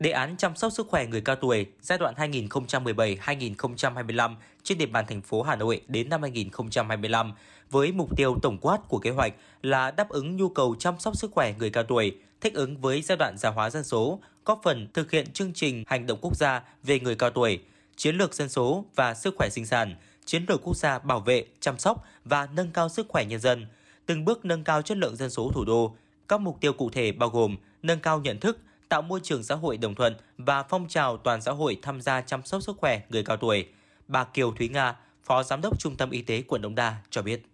Đề 0.00 0.10
án 0.10 0.36
chăm 0.36 0.56
sóc 0.56 0.72
sức 0.72 0.88
khỏe 0.88 1.06
người 1.06 1.20
cao 1.20 1.36
tuổi 1.36 1.66
giai 1.80 1.98
đoạn 1.98 2.14
2017-2025 2.14 4.34
trên 4.62 4.78
địa 4.78 4.86
bàn 4.86 5.04
thành 5.08 5.20
phố 5.20 5.42
Hà 5.42 5.56
Nội 5.56 5.80
đến 5.88 6.08
năm 6.08 6.22
2025 6.22 7.32
với 7.70 7.92
mục 7.92 8.16
tiêu 8.16 8.38
tổng 8.42 8.58
quát 8.60 8.78
của 8.88 8.98
kế 8.98 9.10
hoạch 9.10 9.32
là 9.62 9.90
đáp 9.90 10.08
ứng 10.08 10.36
nhu 10.36 10.48
cầu 10.48 10.76
chăm 10.78 10.94
sóc 10.98 11.16
sức 11.16 11.30
khỏe 11.32 11.54
người 11.58 11.70
cao 11.70 11.84
tuổi, 11.84 12.16
thích 12.40 12.54
ứng 12.54 12.76
với 12.76 13.02
giai 13.02 13.16
đoạn 13.16 13.38
già 13.38 13.50
hóa 13.50 13.70
dân 13.70 13.84
số, 13.84 14.20
góp 14.44 14.60
phần 14.64 14.88
thực 14.94 15.10
hiện 15.10 15.32
chương 15.32 15.52
trình 15.52 15.84
hành 15.86 16.06
động 16.06 16.18
quốc 16.22 16.36
gia 16.36 16.62
về 16.82 17.00
người 17.00 17.14
cao 17.14 17.30
tuổi, 17.30 17.60
chiến 17.96 18.16
lược 18.16 18.34
dân 18.34 18.48
số 18.48 18.84
và 18.94 19.14
sức 19.14 19.34
khỏe 19.38 19.48
sinh 19.50 19.66
sản, 19.66 19.96
chiến 20.24 20.44
lược 20.48 20.62
quốc 20.62 20.76
gia 20.76 20.98
bảo 20.98 21.20
vệ, 21.20 21.44
chăm 21.60 21.78
sóc 21.78 22.04
và 22.24 22.48
nâng 22.54 22.70
cao 22.70 22.88
sức 22.88 23.06
khỏe 23.08 23.24
nhân 23.24 23.40
dân, 23.40 23.66
từng 24.06 24.24
bước 24.24 24.44
nâng 24.44 24.64
cao 24.64 24.82
chất 24.82 24.98
lượng 24.98 25.16
dân 25.16 25.30
số 25.30 25.50
thủ 25.54 25.64
đô. 25.64 25.96
Các 26.28 26.40
mục 26.40 26.60
tiêu 26.60 26.72
cụ 26.72 26.90
thể 26.90 27.12
bao 27.12 27.28
gồm 27.28 27.56
nâng 27.82 28.00
cao 28.00 28.20
nhận 28.20 28.40
thức, 28.40 28.58
tạo 28.90 29.02
môi 29.02 29.20
trường 29.22 29.42
xã 29.42 29.54
hội 29.54 29.76
đồng 29.76 29.94
thuận 29.94 30.14
và 30.38 30.62
phong 30.62 30.88
trào 30.88 31.16
toàn 31.16 31.40
xã 31.42 31.52
hội 31.52 31.78
tham 31.82 32.00
gia 32.00 32.20
chăm 32.20 32.42
sóc 32.44 32.62
sức 32.62 32.76
khỏe 32.78 33.00
người 33.08 33.24
cao 33.24 33.36
tuổi. 33.36 33.66
Bà 34.08 34.24
Kiều 34.24 34.52
Thúy 34.52 34.68
Nga, 34.68 34.96
Phó 35.24 35.42
Giám 35.42 35.60
đốc 35.60 35.78
Trung 35.78 35.96
tâm 35.96 36.10
Y 36.10 36.22
tế 36.22 36.42
quận 36.48 36.62
Đống 36.62 36.74
Đa 36.74 36.96
cho 37.10 37.22
biết. 37.22 37.46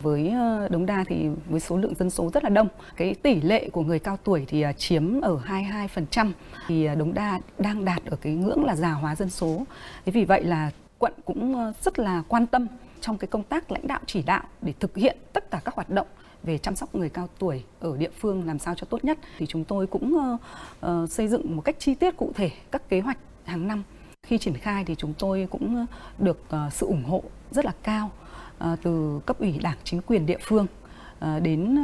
Với 0.00 0.28
ờ, 0.28 0.68
Đống 0.68 0.86
Đa 0.86 1.04
thì 1.06 1.28
với 1.48 1.60
số 1.60 1.76
lượng 1.76 1.94
dân 1.94 2.10
số 2.10 2.30
rất 2.34 2.44
là 2.44 2.50
đông, 2.50 2.68
cái 2.96 3.14
tỷ 3.14 3.40
lệ 3.40 3.68
của 3.72 3.82
người 3.82 3.98
cao 3.98 4.18
tuổi 4.24 4.44
thì 4.48 4.62
à, 4.62 4.72
chiếm 4.72 5.20
ở 5.20 5.38
22%, 5.46 6.32
thì 6.66 6.84
à, 6.84 6.94
Đống 6.94 7.14
Đa 7.14 7.40
đang 7.58 7.84
đạt 7.84 8.04
ở 8.04 8.16
cái 8.16 8.32
ngưỡng 8.32 8.64
là 8.64 8.76
già 8.76 8.92
hóa 8.92 9.14
dân 9.14 9.30
số. 9.30 9.64
Thế 10.06 10.12
vì 10.12 10.24
vậy 10.24 10.44
là 10.44 10.70
quận 10.98 11.12
cũng 11.24 11.54
ờ, 11.54 11.72
rất 11.82 11.98
là 11.98 12.22
quan 12.28 12.46
tâm 12.46 12.66
trong 13.00 13.18
cái 13.18 13.28
công 13.28 13.42
tác 13.42 13.70
lãnh 13.72 13.86
đạo 13.86 14.00
chỉ 14.06 14.22
đạo 14.22 14.42
để 14.62 14.72
thực 14.80 14.96
hiện 14.96 15.16
tất 15.32 15.50
cả 15.50 15.60
các 15.64 15.74
hoạt 15.74 15.90
động 15.90 16.06
về 16.44 16.58
chăm 16.58 16.76
sóc 16.76 16.94
người 16.94 17.08
cao 17.08 17.28
tuổi 17.38 17.64
ở 17.80 17.96
địa 17.96 18.10
phương 18.20 18.46
làm 18.46 18.58
sao 18.58 18.74
cho 18.74 18.86
tốt 18.90 19.04
nhất 19.04 19.18
thì 19.38 19.46
chúng 19.46 19.64
tôi 19.64 19.86
cũng 19.86 20.16
uh, 20.16 20.40
uh, 20.86 21.10
xây 21.10 21.28
dựng 21.28 21.56
một 21.56 21.62
cách 21.62 21.76
chi 21.78 21.94
tiết 21.94 22.16
cụ 22.16 22.32
thể 22.34 22.50
các 22.70 22.88
kế 22.88 23.00
hoạch 23.00 23.18
hàng 23.44 23.68
năm. 23.68 23.82
Khi 24.26 24.38
triển 24.38 24.54
khai 24.54 24.84
thì 24.84 24.94
chúng 24.94 25.14
tôi 25.18 25.48
cũng 25.50 25.86
được 26.18 26.44
uh, 26.66 26.72
sự 26.72 26.86
ủng 26.86 27.04
hộ 27.04 27.22
rất 27.50 27.64
là 27.64 27.72
cao 27.82 28.10
uh, 28.72 28.78
từ 28.82 29.20
cấp 29.26 29.38
ủy 29.38 29.58
đảng 29.62 29.76
chính 29.84 30.00
quyền 30.06 30.26
địa 30.26 30.38
phương 30.40 30.66
uh, 31.18 31.42
đến 31.42 31.78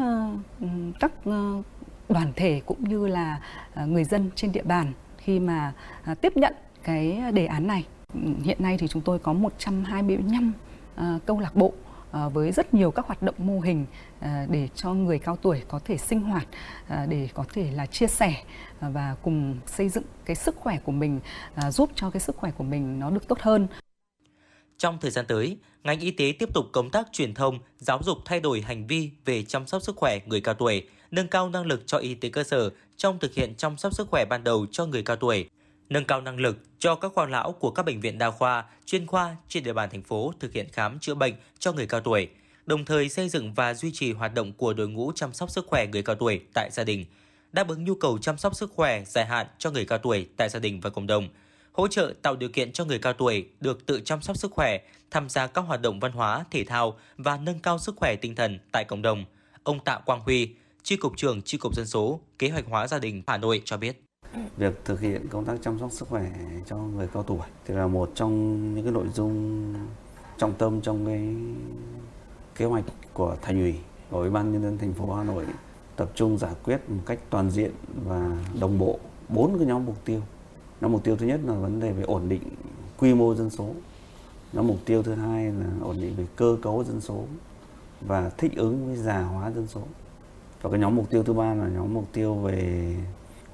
uh, 0.62 0.70
các 1.00 1.12
uh, 1.28 1.64
đoàn 2.08 2.32
thể 2.36 2.62
cũng 2.66 2.88
như 2.88 3.06
là 3.06 3.40
uh, 3.82 3.88
người 3.88 4.04
dân 4.04 4.30
trên 4.34 4.52
địa 4.52 4.62
bàn 4.62 4.92
khi 5.18 5.40
mà 5.40 5.72
uh, 6.10 6.20
tiếp 6.20 6.36
nhận 6.36 6.54
cái 6.82 7.22
đề 7.32 7.46
án 7.46 7.66
này. 7.66 7.86
Hiện 8.42 8.56
nay 8.60 8.78
thì 8.78 8.88
chúng 8.88 9.02
tôi 9.02 9.18
có 9.18 9.32
125 9.32 10.52
uh, 10.94 11.26
câu 11.26 11.40
lạc 11.40 11.54
bộ 11.54 11.72
Ờ, 12.10 12.28
với 12.28 12.52
rất 12.52 12.74
nhiều 12.74 12.90
các 12.90 13.06
hoạt 13.06 13.22
động 13.22 13.34
mô 13.38 13.60
hình 13.60 13.86
ờ, 14.20 14.28
để 14.50 14.68
cho 14.74 14.94
người 14.94 15.18
cao 15.18 15.36
tuổi 15.36 15.62
có 15.68 15.80
thể 15.84 15.96
sinh 15.96 16.20
hoạt 16.20 16.46
ờ, 16.88 17.06
để 17.06 17.28
có 17.34 17.44
thể 17.52 17.70
là 17.70 17.86
chia 17.86 18.06
sẻ 18.06 18.42
và 18.80 19.16
cùng 19.22 19.56
xây 19.66 19.88
dựng 19.88 20.04
cái 20.24 20.36
sức 20.36 20.56
khỏe 20.56 20.78
của 20.84 20.92
mình 20.92 21.20
giúp 21.70 21.90
cho 21.94 22.10
cái 22.10 22.20
sức 22.20 22.36
khỏe 22.36 22.50
của 22.50 22.64
mình 22.64 22.98
nó 22.98 23.10
được 23.10 23.28
tốt 23.28 23.38
hơn. 23.40 23.66
Trong 24.78 24.98
thời 25.00 25.10
gian 25.10 25.24
tới, 25.28 25.58
ngành 25.84 26.00
y 26.00 26.10
tế 26.10 26.32
tiếp 26.38 26.48
tục 26.54 26.64
công 26.72 26.90
tác 26.90 27.06
truyền 27.12 27.34
thông, 27.34 27.58
giáo 27.78 28.00
dục 28.02 28.18
thay 28.24 28.40
đổi 28.40 28.60
hành 28.60 28.86
vi 28.86 29.10
về 29.24 29.42
chăm 29.42 29.66
sóc 29.66 29.82
sức 29.82 29.96
khỏe 29.96 30.18
người 30.26 30.40
cao 30.40 30.54
tuổi, 30.54 30.88
nâng 31.10 31.28
cao 31.28 31.48
năng 31.48 31.66
lực 31.66 31.82
cho 31.86 31.98
y 31.98 32.14
tế 32.14 32.28
cơ 32.28 32.44
sở 32.44 32.70
trong 32.96 33.18
thực 33.18 33.34
hiện 33.34 33.54
chăm 33.54 33.76
sóc 33.76 33.94
sức 33.94 34.08
khỏe 34.10 34.24
ban 34.24 34.44
đầu 34.44 34.66
cho 34.70 34.86
người 34.86 35.02
cao 35.02 35.16
tuổi, 35.16 35.48
nâng 35.90 36.04
cao 36.04 36.20
năng 36.20 36.40
lực 36.40 36.56
cho 36.78 36.94
các 36.94 37.12
khoa 37.14 37.26
lão 37.26 37.52
của 37.52 37.70
các 37.70 37.86
bệnh 37.86 38.00
viện 38.00 38.18
đa 38.18 38.30
khoa, 38.30 38.64
chuyên 38.86 39.06
khoa 39.06 39.36
trên 39.48 39.64
địa 39.64 39.72
bàn 39.72 39.90
thành 39.90 40.02
phố 40.02 40.32
thực 40.40 40.52
hiện 40.52 40.68
khám 40.72 40.98
chữa 40.98 41.14
bệnh 41.14 41.34
cho 41.58 41.72
người 41.72 41.86
cao 41.86 42.00
tuổi, 42.00 42.28
đồng 42.66 42.84
thời 42.84 43.08
xây 43.08 43.28
dựng 43.28 43.54
và 43.54 43.74
duy 43.74 43.90
trì 43.92 44.12
hoạt 44.12 44.34
động 44.34 44.52
của 44.52 44.72
đội 44.72 44.88
ngũ 44.88 45.12
chăm 45.14 45.32
sóc 45.32 45.50
sức 45.50 45.66
khỏe 45.66 45.86
người 45.86 46.02
cao 46.02 46.16
tuổi 46.16 46.40
tại 46.54 46.70
gia 46.72 46.84
đình, 46.84 47.04
đáp 47.52 47.68
ứng 47.68 47.84
nhu 47.84 47.94
cầu 47.94 48.18
chăm 48.18 48.38
sóc 48.38 48.56
sức 48.56 48.72
khỏe 48.74 49.04
dài 49.04 49.26
hạn 49.26 49.46
cho 49.58 49.70
người 49.70 49.84
cao 49.84 49.98
tuổi 49.98 50.26
tại 50.36 50.48
gia 50.48 50.60
đình 50.60 50.80
và 50.80 50.90
cộng 50.90 51.06
đồng, 51.06 51.28
hỗ 51.72 51.88
trợ 51.88 52.14
tạo 52.22 52.36
điều 52.36 52.48
kiện 52.48 52.72
cho 52.72 52.84
người 52.84 52.98
cao 52.98 53.12
tuổi 53.12 53.48
được 53.60 53.86
tự 53.86 54.00
chăm 54.04 54.22
sóc 54.22 54.36
sức 54.36 54.52
khỏe, 54.52 54.78
tham 55.10 55.28
gia 55.28 55.46
các 55.46 55.60
hoạt 55.60 55.80
động 55.80 56.00
văn 56.00 56.12
hóa, 56.12 56.44
thể 56.50 56.64
thao 56.64 56.98
và 57.16 57.36
nâng 57.36 57.60
cao 57.60 57.78
sức 57.78 57.94
khỏe 57.96 58.16
tinh 58.16 58.34
thần 58.34 58.58
tại 58.72 58.84
cộng 58.84 59.02
đồng. 59.02 59.24
Ông 59.62 59.84
Tạ 59.84 59.98
Quang 59.98 60.20
Huy, 60.20 60.54
Chi 60.82 60.96
cục 60.96 61.16
trưởng 61.16 61.42
Chi 61.42 61.58
cục 61.58 61.74
Dân 61.74 61.86
số, 61.86 62.20
Kế 62.38 62.48
hoạch 62.48 62.66
hóa 62.66 62.86
gia 62.86 62.98
đình 62.98 63.22
Hà 63.26 63.36
Nội 63.36 63.62
cho 63.64 63.76
biết 63.76 64.09
việc 64.56 64.84
thực 64.84 65.00
hiện 65.00 65.28
công 65.28 65.44
tác 65.44 65.58
chăm 65.62 65.78
sóc 65.78 65.92
sức 65.92 66.08
khỏe 66.08 66.30
cho 66.66 66.76
người 66.76 67.08
cao 67.12 67.22
tuổi 67.22 67.46
thì 67.66 67.74
là 67.74 67.86
một 67.86 68.10
trong 68.14 68.34
những 68.74 68.84
cái 68.84 68.92
nội 68.92 69.08
dung 69.14 69.74
trọng 70.38 70.52
tâm 70.52 70.80
trong 70.80 71.06
cái 71.06 71.36
kế 72.54 72.64
hoạch 72.64 72.84
của 73.12 73.36
thành 73.42 73.60
ủy 73.60 73.74
của 74.10 74.18
ủy 74.18 74.30
ban 74.30 74.52
nhân 74.52 74.62
dân 74.62 74.78
thành 74.78 74.92
phố 74.92 75.14
hà 75.14 75.24
nội 75.24 75.46
tập 75.96 76.10
trung 76.14 76.38
giải 76.38 76.54
quyết 76.64 76.90
một 76.90 77.02
cách 77.06 77.18
toàn 77.30 77.50
diện 77.50 77.70
và 78.04 78.36
đồng 78.60 78.78
bộ 78.78 78.98
bốn 79.28 79.58
cái 79.58 79.66
nhóm 79.66 79.86
mục 79.86 80.04
tiêu. 80.04 80.20
Nhóm 80.80 80.92
mục 80.92 81.04
tiêu 81.04 81.16
thứ 81.16 81.26
nhất 81.26 81.40
là 81.44 81.54
vấn 81.54 81.80
đề 81.80 81.92
về 81.92 82.02
ổn 82.02 82.28
định 82.28 82.42
quy 82.98 83.14
mô 83.14 83.34
dân 83.34 83.50
số. 83.50 83.74
Nhóm 84.52 84.66
mục 84.66 84.78
tiêu 84.84 85.02
thứ 85.02 85.14
hai 85.14 85.44
là 85.44 85.66
ổn 85.82 85.96
định 86.00 86.14
về 86.16 86.26
cơ 86.36 86.56
cấu 86.62 86.84
dân 86.84 87.00
số 87.00 87.24
và 88.00 88.30
thích 88.38 88.52
ứng 88.56 88.86
với 88.86 88.96
già 88.96 89.22
hóa 89.22 89.50
dân 89.50 89.66
số. 89.66 89.80
Và 90.62 90.70
cái 90.70 90.80
nhóm 90.80 90.96
mục 90.96 91.10
tiêu 91.10 91.22
thứ 91.22 91.32
ba 91.32 91.54
là 91.54 91.68
nhóm 91.68 91.94
mục 91.94 92.06
tiêu 92.12 92.34
về 92.34 92.94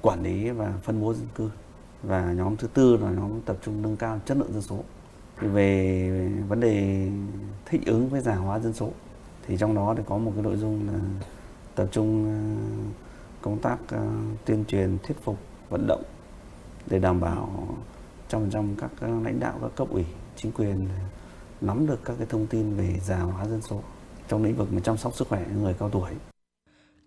quản 0.07 0.23
lý 0.23 0.49
và 0.49 0.73
phân 0.83 1.01
bố 1.01 1.13
dân 1.13 1.27
cư 1.35 1.49
và 2.03 2.33
nhóm 2.33 2.57
thứ 2.57 2.67
tư 2.67 2.97
là 2.97 3.11
nhóm 3.11 3.41
tập 3.45 3.57
trung 3.65 3.81
nâng 3.81 3.97
cao 3.97 4.19
chất 4.25 4.37
lượng 4.37 4.53
dân 4.53 4.61
số 4.61 4.83
về 5.41 6.31
vấn 6.47 6.59
đề 6.59 7.07
thích 7.65 7.81
ứng 7.85 8.09
với 8.09 8.21
già 8.21 8.35
hóa 8.35 8.59
dân 8.59 8.73
số 8.73 8.91
thì 9.47 9.57
trong 9.57 9.75
đó 9.75 9.93
thì 9.97 10.03
có 10.05 10.17
một 10.17 10.31
cái 10.35 10.43
nội 10.43 10.57
dung 10.57 10.87
là 10.87 10.99
tập 11.75 11.87
trung 11.91 12.25
ờ, 12.25 12.37
công 13.41 13.59
tác 13.59 13.77
ờ, 13.87 14.07
tuyên 14.45 14.65
truyền 14.67 14.97
thuyết 15.03 15.17
phục 15.23 15.37
vận 15.69 15.87
động 15.87 16.03
để 16.89 16.99
đảm 16.99 17.19
bảo 17.19 17.67
trăm 18.29 18.51
trăm 18.51 18.75
các 18.75 18.91
ờ, 18.99 19.07
lãnh 19.23 19.39
đạo 19.39 19.59
các 19.61 19.71
cấp 19.75 19.87
ủy 19.89 20.05
chính 20.35 20.51
quyền 20.51 20.87
nắm 21.61 21.87
được 21.87 21.99
các 22.05 22.13
cái 22.17 22.27
thông 22.29 22.47
tin 22.47 22.75
về 22.75 22.99
già 23.03 23.19
hóa 23.19 23.45
dân 23.45 23.61
số 23.61 23.81
trong 24.27 24.43
lĩnh 24.43 24.55
vực 24.55 24.73
mà 24.73 24.79
chăm 24.79 24.97
sóc 24.97 25.15
sức 25.15 25.27
khỏe 25.27 25.45
người 25.55 25.73
cao 25.79 25.89
tuổi. 25.89 26.11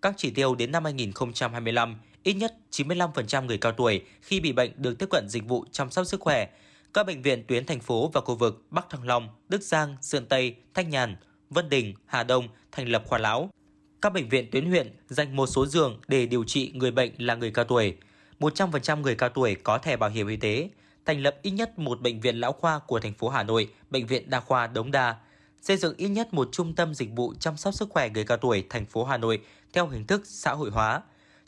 Các 0.01 0.13
chỉ 0.17 0.31
tiêu 0.31 0.55
đến 0.55 0.71
năm 0.71 0.83
2025, 0.83 1.97
ít 2.23 2.33
nhất 2.33 2.55
95% 2.71 3.45
người 3.45 3.57
cao 3.57 3.71
tuổi 3.71 4.01
khi 4.21 4.39
bị 4.39 4.51
bệnh 4.51 4.71
được 4.77 4.99
tiếp 4.99 5.07
cận 5.09 5.29
dịch 5.29 5.47
vụ 5.47 5.65
chăm 5.71 5.91
sóc 5.91 6.07
sức 6.07 6.19
khỏe. 6.19 6.47
Các 6.93 7.05
bệnh 7.05 7.21
viện 7.21 7.43
tuyến 7.47 7.65
thành 7.65 7.79
phố 7.79 8.09
và 8.13 8.21
khu 8.21 8.35
vực 8.35 8.65
Bắc 8.69 8.89
Thăng 8.89 9.07
Long, 9.07 9.29
Đức 9.49 9.61
Giang, 9.61 9.95
Sơn 10.01 10.25
Tây, 10.25 10.55
Thanh 10.73 10.89
Nhàn, 10.89 11.15
Vân 11.49 11.69
Đình, 11.69 11.93
Hà 12.05 12.23
Đông 12.23 12.47
thành 12.71 12.87
lập 12.87 13.03
khoa 13.07 13.19
lão. 13.19 13.49
Các 14.01 14.13
bệnh 14.13 14.29
viện 14.29 14.51
tuyến 14.51 14.65
huyện 14.65 14.95
dành 15.07 15.35
một 15.35 15.47
số 15.47 15.65
giường 15.65 16.01
để 16.07 16.25
điều 16.25 16.43
trị 16.43 16.71
người 16.75 16.91
bệnh 16.91 17.11
là 17.17 17.35
người 17.35 17.51
cao 17.51 17.65
tuổi. 17.65 17.97
100% 18.39 19.01
người 19.01 19.15
cao 19.15 19.29
tuổi 19.29 19.55
có 19.55 19.77
thẻ 19.77 19.97
bảo 19.97 20.09
hiểm 20.09 20.27
y 20.27 20.35
tế, 20.35 20.69
thành 21.05 21.23
lập 21.23 21.37
ít 21.41 21.51
nhất 21.51 21.79
một 21.79 22.01
bệnh 22.01 22.21
viện 22.21 22.39
lão 22.39 22.51
khoa 22.51 22.79
của 22.79 22.99
thành 22.99 23.13
phố 23.13 23.29
Hà 23.29 23.43
Nội, 23.43 23.69
bệnh 23.89 24.07
viện 24.07 24.29
đa 24.29 24.39
khoa 24.39 24.67
Đống 24.67 24.91
Đa, 24.91 25.15
xây 25.61 25.77
dựng 25.77 25.93
ít 25.97 26.09
nhất 26.09 26.33
một 26.33 26.49
trung 26.51 26.75
tâm 26.75 26.93
dịch 26.93 27.09
vụ 27.15 27.33
chăm 27.39 27.57
sóc 27.57 27.73
sức 27.73 27.89
khỏe 27.89 28.09
người 28.09 28.23
cao 28.23 28.37
tuổi 28.37 28.65
thành 28.69 28.85
phố 28.85 29.03
Hà 29.03 29.17
Nội 29.17 29.41
theo 29.73 29.87
hình 29.87 30.07
thức 30.07 30.21
xã 30.25 30.53
hội 30.53 30.69
hóa, 30.69 31.01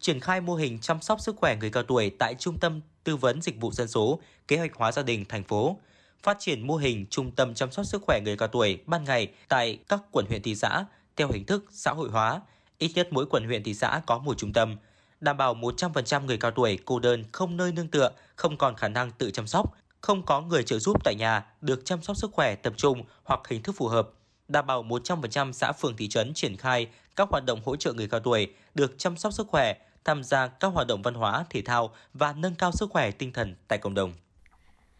triển 0.04 0.20
khai 0.20 0.42
mô 0.42 0.56
hình 0.56 0.80
chăm 0.80 1.02
sóc 1.02 1.22
sức 1.22 1.36
khỏe 1.36 1.56
người 1.56 1.70
cao 1.70 1.84
tuổi 1.84 2.12
tại 2.20 2.36
trung 2.40 2.58
tâm 2.58 2.82
tư 3.04 3.16
vấn 3.16 3.42
dịch 3.42 3.62
vụ 3.62 3.72
dân 3.72 3.88
số, 3.88 4.20
kế 4.48 4.58
hoạch 4.58 4.76
hóa 4.76 4.92
gia 4.92 5.04
đình 5.04 5.26
thành 5.30 5.44
phố, 5.44 5.78
phát 6.24 6.38
triển 6.40 6.68
mô 6.68 6.76
hình 6.76 7.06
trung 7.10 7.32
tâm 7.32 7.54
chăm 7.54 7.72
sóc 7.72 7.86
sức 7.86 8.02
khỏe 8.08 8.20
người 8.24 8.38
cao 8.38 8.48
tuổi 8.48 8.80
ban 8.86 9.04
ngày 9.04 9.28
tại 9.48 9.80
các 9.90 10.02
quận 10.12 10.26
huyện 10.26 10.42
thị 10.42 10.56
xã 10.56 10.86
theo 11.16 11.28
hình 11.32 11.46
thức 11.46 11.66
xã 11.72 11.92
hội 11.92 12.10
hóa, 12.10 12.42
ít 12.78 12.92
nhất 12.96 13.08
mỗi 13.12 13.26
quận 13.26 13.46
huyện 13.46 13.64
thị 13.64 13.74
xã 13.74 14.02
có 14.06 14.18
một 14.18 14.38
trung 14.38 14.54
tâm, 14.54 14.76
đảm 15.22 15.38
bảo 15.38 15.56
100% 15.56 16.26
người 16.26 16.38
cao 16.38 16.52
tuổi 16.52 16.80
cô 16.86 17.00
đơn 17.00 17.24
không 17.32 17.58
nơi 17.58 17.72
nương 17.72 17.88
tựa, 17.88 18.12
không 18.36 18.58
còn 18.58 18.76
khả 18.76 18.88
năng 18.88 19.12
tự 19.12 19.32
chăm 19.32 19.48
sóc, 19.48 19.76
không 20.02 20.26
có 20.26 20.42
người 20.42 20.64
trợ 20.64 20.80
giúp 20.80 21.04
tại 21.04 21.16
nhà 21.16 21.46
được 21.62 21.86
chăm 21.86 22.02
sóc 22.02 22.18
sức 22.18 22.32
khỏe 22.34 22.56
tập 22.56 22.74
trung 22.78 23.04
hoặc 23.24 23.40
hình 23.50 23.64
thức 23.64 23.76
phù 23.78 23.88
hợp, 23.88 24.10
đảm 24.48 24.68
bảo 24.68 24.84
100% 24.84 25.52
xã 25.52 25.72
phường 25.72 25.98
thị 25.98 26.08
trấn 26.08 26.34
triển 26.34 26.58
khai 26.58 26.88
các 27.16 27.30
hoạt 27.32 27.46
động 27.46 27.62
hỗ 27.66 27.76
trợ 27.76 27.94
người 27.94 28.08
cao 28.08 28.20
tuổi 28.20 28.54
được 28.76 28.96
chăm 28.98 29.18
sóc 29.18 29.34
sức 29.34 29.48
khỏe, 29.48 29.76
tham 30.06 30.24
gia 30.24 30.48
các 30.48 30.68
hoạt 30.68 30.88
động 30.88 31.02
văn 31.02 31.14
hóa, 31.14 31.46
thể 31.50 31.62
thao 31.62 31.94
và 32.14 32.34
nâng 32.34 32.56
cao 32.56 32.72
sức 32.72 32.90
khỏe 32.92 33.12
tinh 33.12 33.34
thần 33.34 33.56
tại 33.68 33.80
cộng 33.80 33.94
đồng. 33.94 34.14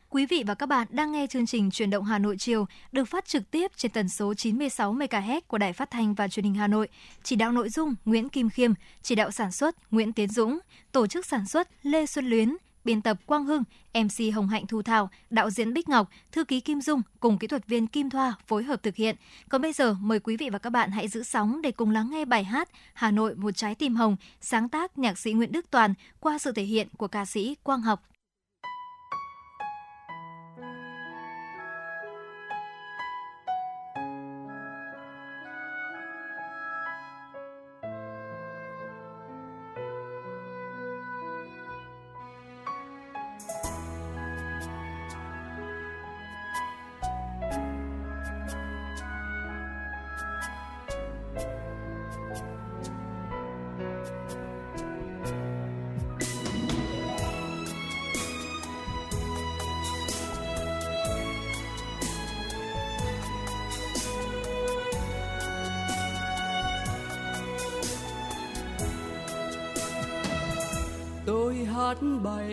Quý 0.10 0.26
vị 0.26 0.44
và 0.48 0.56
các 0.56 0.66
bạn 0.66 0.88
đang 0.90 1.12
nghe 1.12 1.28
chương 1.28 1.46
trình 1.46 1.72
Truyền 1.72 1.90
động 1.90 2.04
Hà 2.04 2.20
Nội 2.20 2.36
chiều 2.40 2.66
được 2.92 3.06
phát 3.06 3.26
trực 3.26 3.52
tiếp 3.52 3.72
trên 3.78 3.92
tần 3.92 4.10
số 4.10 4.34
96 4.34 4.94
MHz 4.94 5.42
của 5.48 5.58
Đài 5.58 5.74
Phát 5.74 5.92
thanh 5.92 6.14
và 6.14 6.28
Truyền 6.28 6.44
hình 6.44 6.56
Hà 6.56 6.68
Nội. 6.68 6.88
Chỉ 7.24 7.36
đạo 7.36 7.52
nội 7.52 7.70
dung 7.70 7.96
Nguyễn 8.06 8.30
Kim 8.30 8.50
Khiêm, 8.50 8.74
chỉ 9.02 9.16
đạo 9.16 9.32
sản 9.32 9.52
xuất 9.52 9.94
Nguyễn 9.94 10.14
Tiến 10.14 10.30
Dũng, 10.30 10.60
tổ 10.92 11.08
chức 11.08 11.26
sản 11.26 11.48
xuất 11.48 11.68
Lê 11.84 12.06
Xuân 12.06 12.30
Luyến, 12.30 12.56
biên 12.84 13.02
tập 13.02 13.18
Quang 13.26 13.46
Hưng, 13.46 13.64
MC 13.94 14.34
Hồng 14.36 14.48
Hạnh 14.48 14.68
Thu 14.68 14.82
Thảo, 14.82 15.10
đạo 15.30 15.50
diễn 15.50 15.74
Bích 15.74 15.90
Ngọc, 15.90 16.10
thư 16.32 16.44
ký 16.44 16.60
Kim 16.60 16.82
Dung 16.82 17.02
cùng 17.20 17.38
kỹ 17.38 17.48
thuật 17.48 17.68
viên 17.68 17.88
Kim 17.88 18.10
Thoa 18.10 18.34
phối 18.48 18.64
hợp 18.64 18.84
thực 18.84 18.96
hiện. 18.96 19.16
Còn 19.50 19.62
bây 19.62 19.74
giờ 19.74 19.96
mời 20.00 20.20
quý 20.20 20.38
vị 20.38 20.50
và 20.50 20.60
các 20.60 20.70
bạn 20.70 20.92
hãy 20.92 21.08
giữ 21.08 21.24
sóng 21.24 21.62
để 21.62 21.72
cùng 21.72 21.92
lắng 21.92 22.10
nghe 22.12 22.26
bài 22.26 22.44
hát 22.44 22.70
Hà 22.94 23.12
Nội 23.12 23.36
một 23.36 23.52
trái 23.52 23.76
tim 23.76 23.96
hồng 23.96 24.16
sáng 24.42 24.70
tác 24.70 24.98
nhạc 24.98 25.18
sĩ 25.18 25.34
Nguyễn 25.34 25.52
Đức 25.52 25.66
Toàn 25.72 25.94
qua 26.20 26.38
sự 26.40 26.52
thể 26.52 26.64
hiện 26.64 26.88
của 26.98 27.08
ca 27.08 27.26
sĩ 27.26 27.56
Quang 27.64 27.82
Học. 27.82 28.04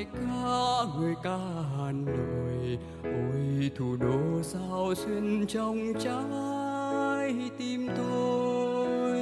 Bài 0.00 0.06
ca 0.14 0.84
người 0.98 1.14
ca 1.22 1.38
hà 1.76 1.92
nội. 1.92 2.78
Ôi, 3.02 3.70
thủ 3.76 3.96
đô 4.00 4.42
sao 4.42 4.94
xuyên 4.96 5.46
trong 5.46 5.92
trái 6.04 7.34
tim 7.58 7.88
tôi. 7.96 9.20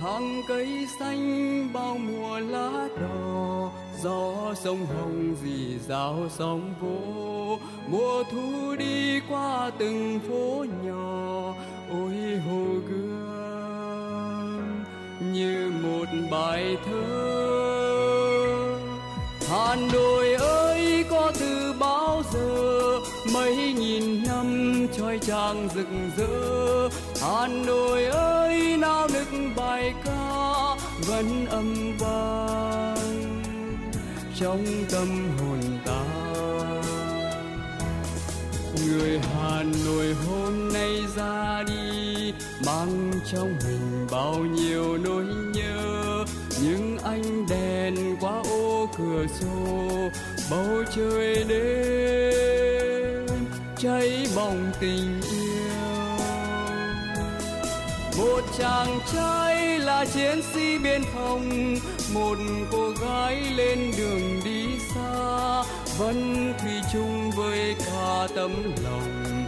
Hàng 0.00 0.42
cây 0.48 0.86
xanh 1.00 1.68
bao 1.72 1.98
mùa 1.98 2.38
lá 2.38 2.88
đỏ, 3.00 3.70
gió 4.02 4.54
sông 4.54 4.86
hồng 4.86 5.34
dì 5.42 5.78
dào 5.78 6.28
sóng 6.28 6.74
vỗ 6.80 7.58
mùa 7.90 8.24
thu 8.30 8.76
đi 8.78 9.20
qua 9.28 9.70
từng 9.78 10.20
phố 10.28 10.64
nhỏ, 10.84 11.54
ôi, 11.90 12.40
hồ 12.48 12.64
gươm 12.88 14.62
như 15.32 15.72
một 15.82 16.06
bài 16.30 16.76
thơ. 16.86 17.37
Hà 19.78 19.86
Nội 19.92 20.32
ơi, 20.34 21.04
có 21.10 21.32
từ 21.40 21.72
bao 21.78 22.22
giờ, 22.32 23.00
mấy 23.34 23.72
nghìn 23.72 24.22
năm 24.26 24.86
trói 24.98 25.18
trang 25.18 25.68
rực 25.74 25.86
rỡ. 26.16 26.88
Hà 27.22 27.46
Nội 27.46 28.04
ơi 28.04 28.76
nao 28.78 29.08
nức 29.08 29.28
bài 29.56 29.94
ca, 30.04 30.74
vẫn 31.06 31.46
âm 31.50 31.96
vang 31.98 33.42
trong 34.40 34.64
tâm 34.90 35.08
hồn 35.38 35.60
ta. 35.86 36.04
Người 38.86 39.18
Hà 39.18 39.62
Nội 39.86 40.16
hôm 40.28 40.72
nay 40.72 40.90
ra 41.16 41.62
đi, 41.66 42.32
mang 42.66 43.12
trong 43.32 43.54
mình 43.64 44.06
bao 44.10 44.34
nhiêu 44.34 44.98
nỗi 45.04 45.24
nhớ. 45.54 46.24
Những 46.62 46.98
ánh 47.04 47.46
đèn 47.48 48.07
cửa 48.96 49.26
sổ, 49.40 50.08
bầu 50.50 50.84
trời 50.96 51.44
đêm, 51.48 53.26
cháy 53.78 54.26
bỏng 54.36 54.72
tình 54.80 55.20
yêu. 55.32 55.48
Một 58.18 58.40
chàng 58.58 58.98
trai 59.12 59.78
là 59.78 60.04
chiến 60.04 60.42
sĩ 60.54 60.78
biên 60.78 61.02
phòng, 61.14 61.74
một 62.14 62.38
cô 62.72 62.90
gái 62.90 63.42
lên 63.56 63.92
đường 63.98 64.40
đi 64.44 64.66
xa, 64.94 65.62
vẫn 65.98 66.52
thủy 66.62 66.72
chung 66.92 67.30
với 67.30 67.74
cả 67.86 68.28
tấm 68.34 68.52
lòng 68.84 69.44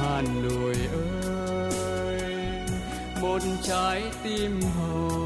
hà 0.00 0.22
nội 0.22 0.76
ơi. 0.92 2.22
Một 3.20 3.42
trái 3.62 4.02
tim 4.24 4.60
hồng 4.62 5.21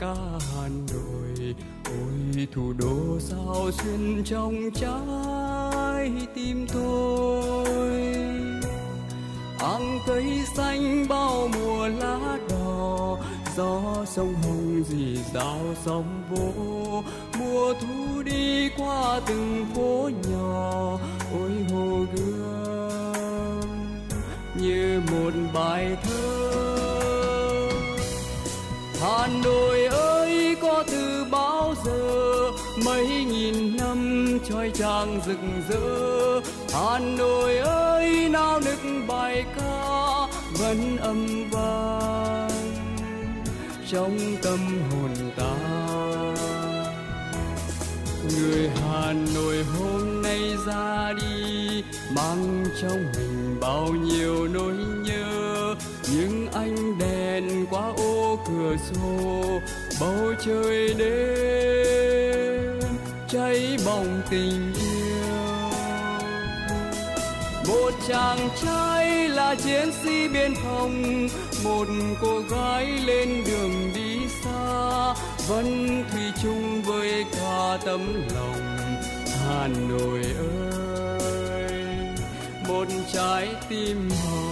ca 0.00 0.14
hà 0.54 0.68
nội 0.68 1.54
ôi, 1.84 2.48
thủ 2.54 2.72
đô 2.78 3.20
sao 3.20 3.70
xuyên 3.72 4.24
trong 4.24 4.70
trái 4.74 5.46
trái 6.06 6.26
tim 6.34 6.66
tôi? 6.72 8.00
Áng 9.58 9.98
cây 10.06 10.40
xanh 10.56 11.06
bao 11.08 11.48
mùa 11.48 11.88
lá 11.88 12.38
đỏ, 12.50 13.18
gió 13.56 14.04
sông 14.06 14.34
hồng 14.42 14.82
dì 14.88 15.18
dào 15.34 15.60
sóng 15.84 16.22
vỗ 16.30 17.02
mùa 17.38 17.74
thu 17.80 18.22
đi 18.22 18.68
qua 18.76 19.20
từng 19.26 19.66
phố 19.74 20.10
nhỏ, 20.30 20.98
ôi 21.32 21.50
hồ 21.72 22.04
gươm 22.14 23.60
như 24.60 25.00
một 25.12 25.32
bài 25.54 25.96
thơ. 26.02 26.52
Hà 29.00 29.28
Nội 29.44 29.85
ơi 30.76 30.84
từ 30.90 31.24
bao 31.30 31.74
giờ, 31.84 32.50
mấy 32.84 33.06
nghìn 33.06 33.76
năm 33.76 34.28
trói 34.48 34.70
trang 34.74 35.20
rực 35.26 35.38
rỡ. 35.68 36.40
Hà 36.72 36.98
Nội 36.98 37.56
ơi 37.58 38.28
nao 38.28 38.60
nức 38.60 39.06
bài 39.08 39.44
ca, 39.56 40.26
vẫn 40.58 40.96
âm 40.96 41.50
vang 41.50 42.50
trong 43.90 44.18
tâm 44.42 44.58
hồn 44.90 45.10
ta. 45.36 45.56
Người 48.30 48.70
Hà 48.74 49.12
Nội 49.34 49.64
hôm 49.78 50.22
nay 50.22 50.40
ra 50.66 51.12
đi, 51.12 51.82
mang 52.14 52.64
trong 52.82 53.12
mình 53.16 53.56
bao 53.60 53.88
nhiêu 53.88 54.48
nỗi 54.48 54.74
nhớ. 55.04 55.74
Những 56.12 56.48
ánh 56.52 56.98
đèn 56.98 57.66
qua 57.70 57.92
ô 57.96 58.38
cửa 58.48 58.76
sổ 58.76 59.60
bầu 60.00 60.34
trời 60.46 60.94
đêm 60.98 62.80
cháy 63.28 63.78
bỏng 63.86 64.22
tình 64.30 64.72
yêu. 64.74 64.96
Một 67.68 67.90
chàng 68.08 68.48
trai 68.64 69.28
là 69.28 69.54
chiến 69.54 69.90
sĩ 70.02 70.28
biên 70.28 70.54
phòng, 70.64 71.28
một 71.64 71.86
cô 72.22 72.40
gái 72.50 72.86
lên 72.86 73.44
đường 73.46 73.92
đi 73.94 74.16
xa, 74.44 75.14
vẫn 75.48 76.04
thủy 76.12 76.22
chung 76.42 76.82
với 76.82 77.24
cả 77.32 77.78
tấm 77.84 78.22
lòng 78.34 78.76
hà 79.46 79.68
nội 79.88 80.22
ơi. 80.68 81.72
Một 82.68 82.88
trái 83.12 83.48
tim 83.68 84.10
hồng 84.10 84.45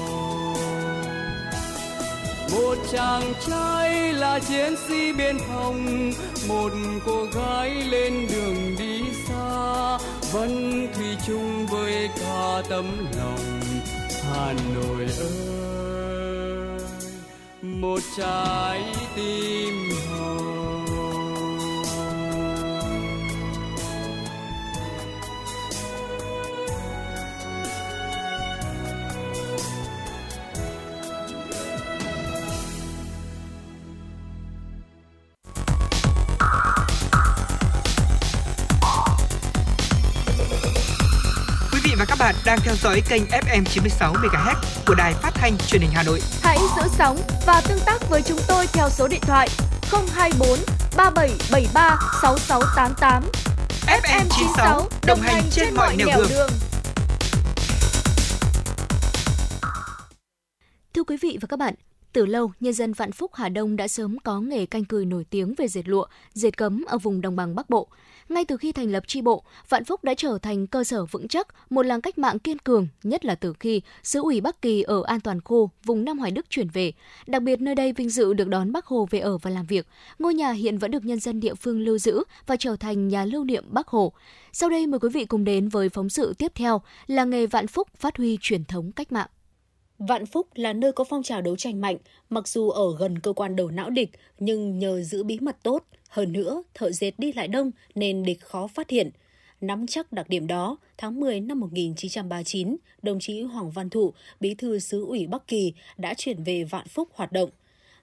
một 2.53 2.75
chàng 2.93 3.33
trai 3.47 4.13
là 4.13 4.39
chiến 4.39 4.75
sĩ 4.89 5.13
biên 5.13 5.39
phòng, 5.39 6.11
một 6.49 6.73
cô 7.07 7.27
gái 7.35 7.71
lên 7.71 8.27
đường 8.33 8.77
đi 8.79 9.01
xa, 9.29 9.99
vẫn 10.33 10.87
thủy 10.95 11.17
chung 11.27 11.67
với 11.67 12.09
cả 12.21 12.63
tấm 12.69 13.07
lòng 13.19 13.61
hà 14.33 14.55
nội 14.75 15.07
ơi. 15.19 16.79
Một 17.63 18.01
trái 18.19 18.81
tim 19.17 19.91
hồng 20.11 20.64
vị 41.95 41.99
và 41.99 42.05
các 42.05 42.19
bạn 42.19 42.35
đang 42.45 42.59
theo 42.65 42.75
dõi 42.75 43.03
kênh 43.09 43.23
FM 43.23 43.65
96 43.65 44.13
MHz 44.13 44.55
của 44.87 44.95
đài 44.95 45.15
phát 45.15 45.31
thanh 45.35 45.57
truyền 45.67 45.83
hình 45.83 45.91
Hà 45.95 46.03
Nội. 46.03 46.21
Hãy 46.43 46.59
giữ 46.77 46.83
sóng 46.99 47.17
và 47.47 47.63
tương 47.69 47.79
tác 47.87 48.09
với 48.11 48.23
chúng 48.23 48.39
tôi 48.49 48.67
theo 48.67 48.89
số 48.91 49.09
điện 49.09 49.21
thoại 49.23 49.49
024 50.15 50.59
3773 50.97 51.99
6688. 52.23 53.23
FM 53.87 54.25
96 54.39 54.89
đồng 55.07 55.21
hành 55.21 55.43
trên 55.51 55.75
mọi 55.75 55.97
nẻo 55.97 56.09
đường. 56.17 56.27
đường. 56.31 56.51
Thưa 60.95 61.05
quý 61.05 61.17
vị 61.23 61.39
và 61.41 61.47
các 61.47 61.59
bạn, 61.59 61.75
từ 62.13 62.27
lâu, 62.27 62.53
nhân 62.61 62.73
dân 62.73 62.93
Vạn 62.93 63.13
Phúc 63.13 63.31
Hà 63.35 63.49
Đông 63.49 63.77
đã 63.77 63.89
sớm 63.89 64.19
có 64.19 64.41
nghề 64.41 64.67
canh 64.67 64.85
cừi 64.85 65.05
nổi 65.05 65.25
tiếng 65.31 65.55
về 65.59 65.69
dệt 65.69 65.89
lụa, 65.89 66.07
dệt 66.33 66.57
cấm 66.57 66.85
ở 66.89 66.99
vùng 66.99 67.21
đồng 67.21 67.37
bằng 67.37 67.55
Bắc 67.55 67.71
Bộ. 67.71 67.89
Ngay 68.29 68.45
từ 68.45 68.57
khi 68.57 68.73
thành 68.73 68.93
lập 68.93 69.05
tri 69.07 69.23
bộ, 69.23 69.43
Vạn 69.69 69.85
Phúc 69.85 70.05
đã 70.05 70.15
trở 70.15 70.39
thành 70.43 70.67
cơ 70.67 70.85
sở 70.85 71.05
vững 71.05 71.29
chắc, 71.29 71.49
một 71.71 71.83
làng 71.83 72.01
cách 72.01 72.19
mạng 72.19 72.39
kiên 72.39 72.59
cường, 72.59 72.89
nhất 73.03 73.25
là 73.25 73.35
từ 73.35 73.53
khi 73.61 73.81
xứ 74.03 74.21
ủy 74.21 74.41
Bắc 74.41 74.63
Kỳ 74.63 74.83
ở 74.83 75.03
An 75.07 75.21
Toàn 75.21 75.41
Khu, 75.41 75.71
vùng 75.85 76.05
Nam 76.05 76.19
Hoài 76.19 76.31
Đức 76.31 76.51
chuyển 76.51 76.69
về. 76.69 76.93
Đặc 77.27 77.43
biệt 77.43 77.61
nơi 77.61 77.75
đây 77.75 77.93
vinh 77.93 78.11
dự 78.11 78.35
được 78.35 78.49
đón 78.49 78.73
Bác 78.73 78.87
Hồ 78.87 79.09
về 79.11 79.19
ở 79.19 79.39
và 79.39 79.51
làm 79.51 79.67
việc. 79.67 79.87
Ngôi 80.19 80.35
nhà 80.35 80.53
hiện 80.53 80.79
vẫn 80.79 80.91
được 80.91 81.05
nhân 81.05 81.21
dân 81.21 81.41
địa 81.41 81.55
phương 81.55 81.81
lưu 81.81 81.99
giữ 81.99 82.25
và 82.47 82.57
trở 82.57 82.77
thành 82.77 83.09
nhà 83.09 83.25
lưu 83.25 83.45
niệm 83.45 83.65
Bác 83.69 83.89
Hồ. 83.89 84.13
Sau 84.53 84.71
đây 84.71 84.87
mời 84.87 85.01
quý 85.01 85.09
vị 85.09 85.25
cùng 85.25 85.45
đến 85.45 85.69
với 85.69 85.89
phóng 85.89 86.09
sự 86.09 86.35
tiếp 86.39 86.53
theo 86.55 86.83
là 87.07 87.25
nghề 87.25 87.47
Vạn 87.47 87.67
Phúc 87.67 87.89
phát 87.97 88.17
huy 88.17 88.39
truyền 88.41 88.65
thống 88.65 88.93
cách 88.93 89.13
mạng. 89.13 89.29
Vạn 89.99 90.27
Phúc 90.27 90.47
là 90.55 90.73
nơi 90.73 90.93
có 90.93 91.05
phong 91.05 91.23
trào 91.23 91.43
đấu 91.43 91.57
tranh 91.57 91.81
mạnh, 91.81 91.97
mặc 92.31 92.49
dù 92.49 92.71
ở 92.71 92.97
gần 92.99 93.19
cơ 93.19 93.33
quan 93.33 93.57
đầu 93.57 93.71
não 93.71 93.91
địch, 93.91 94.11
nhưng 94.39 94.79
nhờ 94.79 95.03
giữ 95.03 95.23
bí 95.23 95.39
mật 95.41 95.57
tốt, 95.63 95.85
hơn 96.09 96.33
nữa 96.33 96.63
thợ 96.75 96.93
dệt 96.93 97.19
đi 97.19 97.33
lại 97.33 97.49
đông 97.49 97.71
nên 97.95 98.23
địch 98.23 98.41
khó 98.41 98.67
phát 98.67 98.91
hiện. 98.91 99.11
Nắm 99.61 99.87
chắc 99.87 100.13
đặc 100.13 100.29
điểm 100.29 100.47
đó, 100.47 100.77
tháng 100.99 101.21
10 101.21 101.41
năm 101.41 101.61
1939, 101.61 102.77
đồng 103.03 103.21
chí 103.21 103.43
Hoàng 103.43 103.71
Văn 103.71 103.91
Thụ, 103.91 104.13
bí 104.41 104.55
thư 104.55 104.79
xứ 104.79 105.05
ủy 105.05 105.27
Bắc 105.27 105.49
Kỳ 105.49 105.73
đã 105.97 106.15
chuyển 106.15 106.43
về 106.45 106.65
Vạn 106.65 106.89
Phúc 106.89 107.09
hoạt 107.15 107.33
động. 107.33 107.51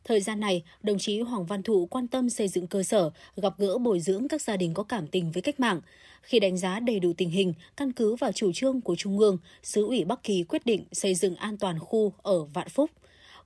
Thời 0.03 0.22
gian 0.22 0.40
này, 0.40 0.64
đồng 0.84 0.99
chí 0.99 1.19
Hoàng 1.19 1.45
Văn 1.45 1.64
Thụ 1.64 1.86
quan 1.86 2.07
tâm 2.07 2.30
xây 2.30 2.48
dựng 2.48 2.68
cơ 2.68 2.84
sở, 2.84 3.11
gặp 3.36 3.53
gỡ 3.57 3.78
bồi 3.78 3.99
dưỡng 3.99 4.28
các 4.28 4.41
gia 4.41 4.57
đình 4.57 4.73
có 4.73 4.84
cảm 4.84 5.07
tình 5.07 5.32
với 5.32 5.41
cách 5.41 5.60
mạng. 5.60 5.82
Khi 6.22 6.40
đánh 6.40 6.57
giá 6.57 6.80
đầy 6.80 6.99
đủ 6.99 7.14
tình 7.18 7.30
hình, 7.30 7.53
căn 7.78 7.91
cứ 7.91 8.15
vào 8.15 8.32
chủ 8.32 8.52
trương 8.53 8.82
của 8.82 8.95
Trung 8.95 9.19
ương, 9.19 9.38
xứ 9.64 9.86
ủy 9.86 10.06
Bắc 10.06 10.23
Kỳ 10.23 10.44
quyết 10.44 10.65
định 10.65 10.86
xây 10.91 11.15
dựng 11.15 11.36
an 11.36 11.57
toàn 11.57 11.80
khu 11.80 12.14
ở 12.22 12.44
Vạn 12.44 12.69
Phúc. 12.69 12.90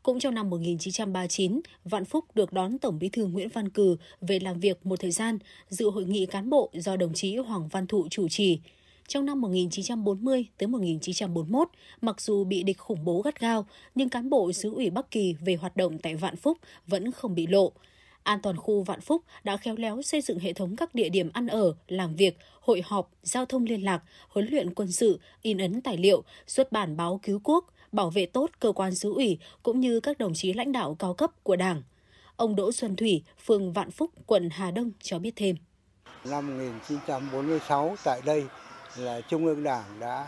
Cũng 0.04 0.20
trong 0.20 0.34
năm 0.34 0.50
1939, 0.50 1.62
Vạn 1.84 2.06
Phúc 2.06 2.26
được 2.36 2.54
đón 2.54 2.78
Tổng 2.78 3.00
bí 3.00 3.10
thư 3.10 3.26
Nguyễn 3.26 3.50
Văn 3.50 3.70
Cừ 3.70 3.98
về 4.22 4.40
làm 4.40 4.60
việc 4.60 4.86
một 4.86 5.00
thời 5.00 5.12
gian, 5.12 5.40
dự 5.70 5.90
hội 5.90 6.06
nghị 6.06 6.26
cán 6.26 6.50
bộ 6.50 6.70
do 6.74 6.96
đồng 6.96 7.14
chí 7.14 7.36
Hoàng 7.36 7.68
Văn 7.68 7.88
Thụ 7.88 8.08
chủ 8.10 8.28
trì. 8.30 8.60
Trong 9.08 9.26
năm 9.26 9.42
1940 9.42 10.46
tới 10.58 10.68
1941, 10.68 11.70
mặc 12.02 12.22
dù 12.22 12.44
bị 12.44 12.64
địch 12.64 12.78
khủng 12.78 13.06
bố 13.06 13.22
gắt 13.22 13.40
gao, 13.40 13.66
nhưng 13.96 14.10
cán 14.10 14.30
bộ 14.30 14.52
xứ 14.52 14.74
ủy 14.74 14.90
Bắc 14.90 15.12
Kỳ 15.12 15.36
về 15.46 15.56
hoạt 15.56 15.78
động 15.78 15.98
tại 15.98 16.16
Vạn 16.16 16.36
Phúc 16.36 16.58
vẫn 16.88 17.12
không 17.12 17.36
bị 17.36 17.48
lộ. 17.48 17.72
An 18.24 18.40
toàn 18.42 18.58
khu 18.58 18.84
Vạn 18.84 19.02
Phúc 19.02 19.22
đã 19.44 19.58
khéo 19.58 19.76
léo 19.78 20.02
xây 20.02 20.22
dựng 20.22 20.40
hệ 20.40 20.54
thống 20.54 20.76
các 20.76 20.96
địa 20.96 21.10
điểm 21.10 21.30
ăn 21.34 21.48
ở, 21.48 21.76
làm 21.88 22.16
việc, 22.16 22.38
hội 22.60 22.82
họp, 22.86 23.12
giao 23.24 23.46
thông 23.46 23.64
liên 23.64 23.84
lạc, 23.84 24.04
huấn 24.30 24.48
luyện 24.52 24.74
quân 24.74 24.92
sự, 24.92 25.20
in 25.42 25.58
ấn 25.58 25.82
tài 25.82 25.98
liệu, 25.98 26.24
xuất 26.48 26.72
bản 26.72 26.98
báo 26.98 27.20
cứu 27.24 27.40
quốc, 27.44 27.66
bảo 27.92 28.10
vệ 28.10 28.26
tốt 28.26 28.50
cơ 28.60 28.72
quan 28.72 28.96
xứ 28.96 29.14
ủy 29.14 29.38
cũng 29.64 29.80
như 29.80 30.00
các 30.00 30.18
đồng 30.18 30.34
chí 30.34 30.54
lãnh 30.54 30.72
đạo 30.72 30.96
cao 31.00 31.14
cấp 31.14 31.32
của 31.44 31.56
Đảng. 31.56 31.84
Ông 32.36 32.56
Đỗ 32.56 32.72
Xuân 32.72 32.96
Thủy, 32.96 33.24
phường 33.46 33.74
Vạn 33.74 33.92
Phúc, 33.92 34.12
quận 34.26 34.50
Hà 34.52 34.72
Đông 34.72 34.92
cho 35.02 35.20
biết 35.20 35.34
thêm. 35.36 35.56
Năm 36.26 36.48
1946 36.48 37.96
tại 38.04 38.22
đây 38.26 38.44
là 38.98 39.22
Trung 39.22 39.46
ương 39.46 39.64
Đảng 39.64 40.00
đã 40.00 40.26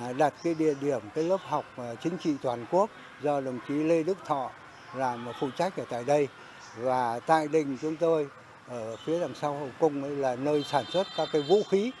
à, 0.00 0.12
đặt 0.12 0.34
cái 0.44 0.54
địa 0.54 0.74
điểm, 0.80 1.00
cái 1.14 1.24
lớp 1.24 1.40
học 1.44 1.64
à, 1.76 1.94
chính 2.02 2.18
trị 2.18 2.34
toàn 2.42 2.66
quốc 2.70 2.90
do 3.22 3.40
đồng 3.40 3.58
chí 3.68 3.74
Lê 3.74 4.02
Đức 4.02 4.18
Thọ 4.24 4.50
làm 4.94 5.28
phụ 5.40 5.50
trách 5.58 5.76
ở 5.76 5.84
tại 5.90 6.04
đây. 6.04 6.28
Và 6.76 7.20
tại 7.26 7.48
đình 7.48 7.78
chúng 7.82 7.96
tôi, 7.96 8.28
ở 8.68 8.96
phía 8.96 9.20
đằng 9.20 9.34
sau 9.34 9.58
hậu 9.58 9.68
cung 9.80 10.02
ấy 10.02 10.16
là 10.16 10.36
nơi 10.36 10.64
sản 10.64 10.84
xuất 10.84 11.06
các 11.16 11.28
cái 11.32 11.42
vũ 11.42 11.62
khí 11.70 11.92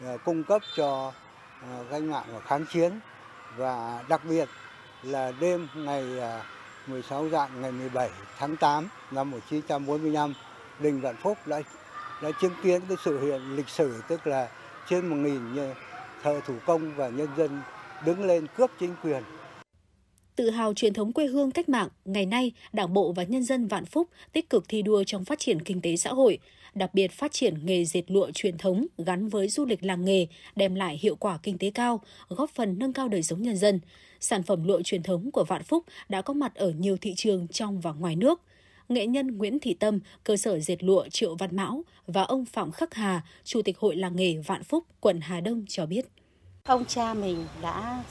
à, 0.00 0.16
cung 0.24 0.44
cấp 0.44 0.62
cho 0.76 1.12
cách 1.90 2.02
mạng 2.02 2.24
và 2.32 2.40
kháng 2.40 2.66
chiến. 2.72 3.00
Và 3.56 4.04
đặc 4.08 4.20
biệt 4.24 4.48
là 5.02 5.32
đêm 5.40 5.68
ngày 5.74 6.04
16 6.86 7.28
dạng 7.28 7.62
ngày 7.62 7.72
17 7.72 8.10
tháng 8.38 8.56
8 8.56 8.88
năm 9.10 9.30
1945 9.30 10.34
đình 10.78 11.00
Vạn 11.00 11.16
Phúc 11.16 11.38
đã 11.46 11.60
đã 12.22 12.30
chứng 12.40 12.54
kiến 12.62 12.82
cái 12.88 12.96
sự 13.04 13.20
hiện 13.20 13.56
lịch 13.56 13.68
sử, 13.68 14.02
tức 14.08 14.26
là 14.26 14.48
trên 14.90 15.06
một 15.06 15.16
nghìn 15.16 15.40
thợ 16.22 16.40
thủ 16.46 16.54
công 16.66 16.94
và 16.96 17.08
nhân 17.08 17.28
dân 17.36 17.60
đứng 18.06 18.24
lên 18.24 18.46
cướp 18.56 18.70
chính 18.80 18.94
quyền 19.02 19.22
Tự 20.36 20.50
hào 20.50 20.74
truyền 20.74 20.94
thống 20.94 21.12
quê 21.12 21.26
hương 21.26 21.50
cách 21.50 21.68
mạng, 21.68 21.88
ngày 22.04 22.26
nay 22.26 22.52
Đảng 22.72 22.92
bộ 22.92 23.12
và 23.12 23.22
nhân 23.22 23.44
dân 23.44 23.66
Vạn 23.66 23.84
Phúc 23.84 24.08
tích 24.32 24.50
cực 24.50 24.64
thi 24.68 24.82
đua 24.82 25.04
trong 25.04 25.24
phát 25.24 25.38
triển 25.38 25.62
kinh 25.62 25.80
tế 25.80 25.96
xã 25.96 26.10
hội, 26.10 26.38
đặc 26.74 26.94
biệt 26.94 27.12
phát 27.12 27.32
triển 27.32 27.66
nghề 27.66 27.84
dệt 27.84 28.02
lụa 28.08 28.30
truyền 28.34 28.58
thống 28.58 28.86
gắn 28.98 29.28
với 29.28 29.48
du 29.48 29.64
lịch 29.64 29.84
làng 29.84 30.04
nghề, 30.04 30.26
đem 30.56 30.74
lại 30.74 30.98
hiệu 31.02 31.16
quả 31.16 31.38
kinh 31.42 31.58
tế 31.58 31.70
cao, 31.74 32.00
góp 32.28 32.50
phần 32.50 32.78
nâng 32.78 32.92
cao 32.92 33.08
đời 33.08 33.22
sống 33.22 33.42
nhân 33.42 33.56
dân. 33.56 33.80
Sản 34.20 34.42
phẩm 34.42 34.64
lụa 34.64 34.82
truyền 34.82 35.02
thống 35.02 35.30
của 35.30 35.44
Vạn 35.44 35.62
Phúc 35.62 35.84
đã 36.08 36.22
có 36.22 36.34
mặt 36.34 36.54
ở 36.54 36.70
nhiều 36.70 36.96
thị 37.00 37.14
trường 37.16 37.48
trong 37.48 37.80
và 37.80 37.92
ngoài 37.92 38.16
nước. 38.16 38.40
Nghệ 38.90 39.06
nhân 39.06 39.38
Nguyễn 39.38 39.58
Thị 39.58 39.74
Tâm, 39.74 40.00
cơ 40.24 40.36
sở 40.36 40.58
dệt 40.58 40.82
lụa 40.82 41.08
Triệu 41.08 41.34
Văn 41.34 41.56
Mão 41.56 41.82
và 42.06 42.22
ông 42.22 42.44
Phạm 42.44 42.72
Khắc 42.72 42.94
Hà, 42.94 43.22
Chủ 43.44 43.62
tịch 43.62 43.78
Hội 43.78 43.96
làng 43.96 44.16
nghề 44.16 44.36
Vạn 44.46 44.64
Phúc, 44.64 44.84
quận 45.00 45.20
Hà 45.20 45.40
Đông 45.40 45.64
cho 45.68 45.86
biết. 45.86 46.06
Ông 46.64 46.84
cha 46.84 47.14
mình 47.14 47.46
đã 47.62 48.02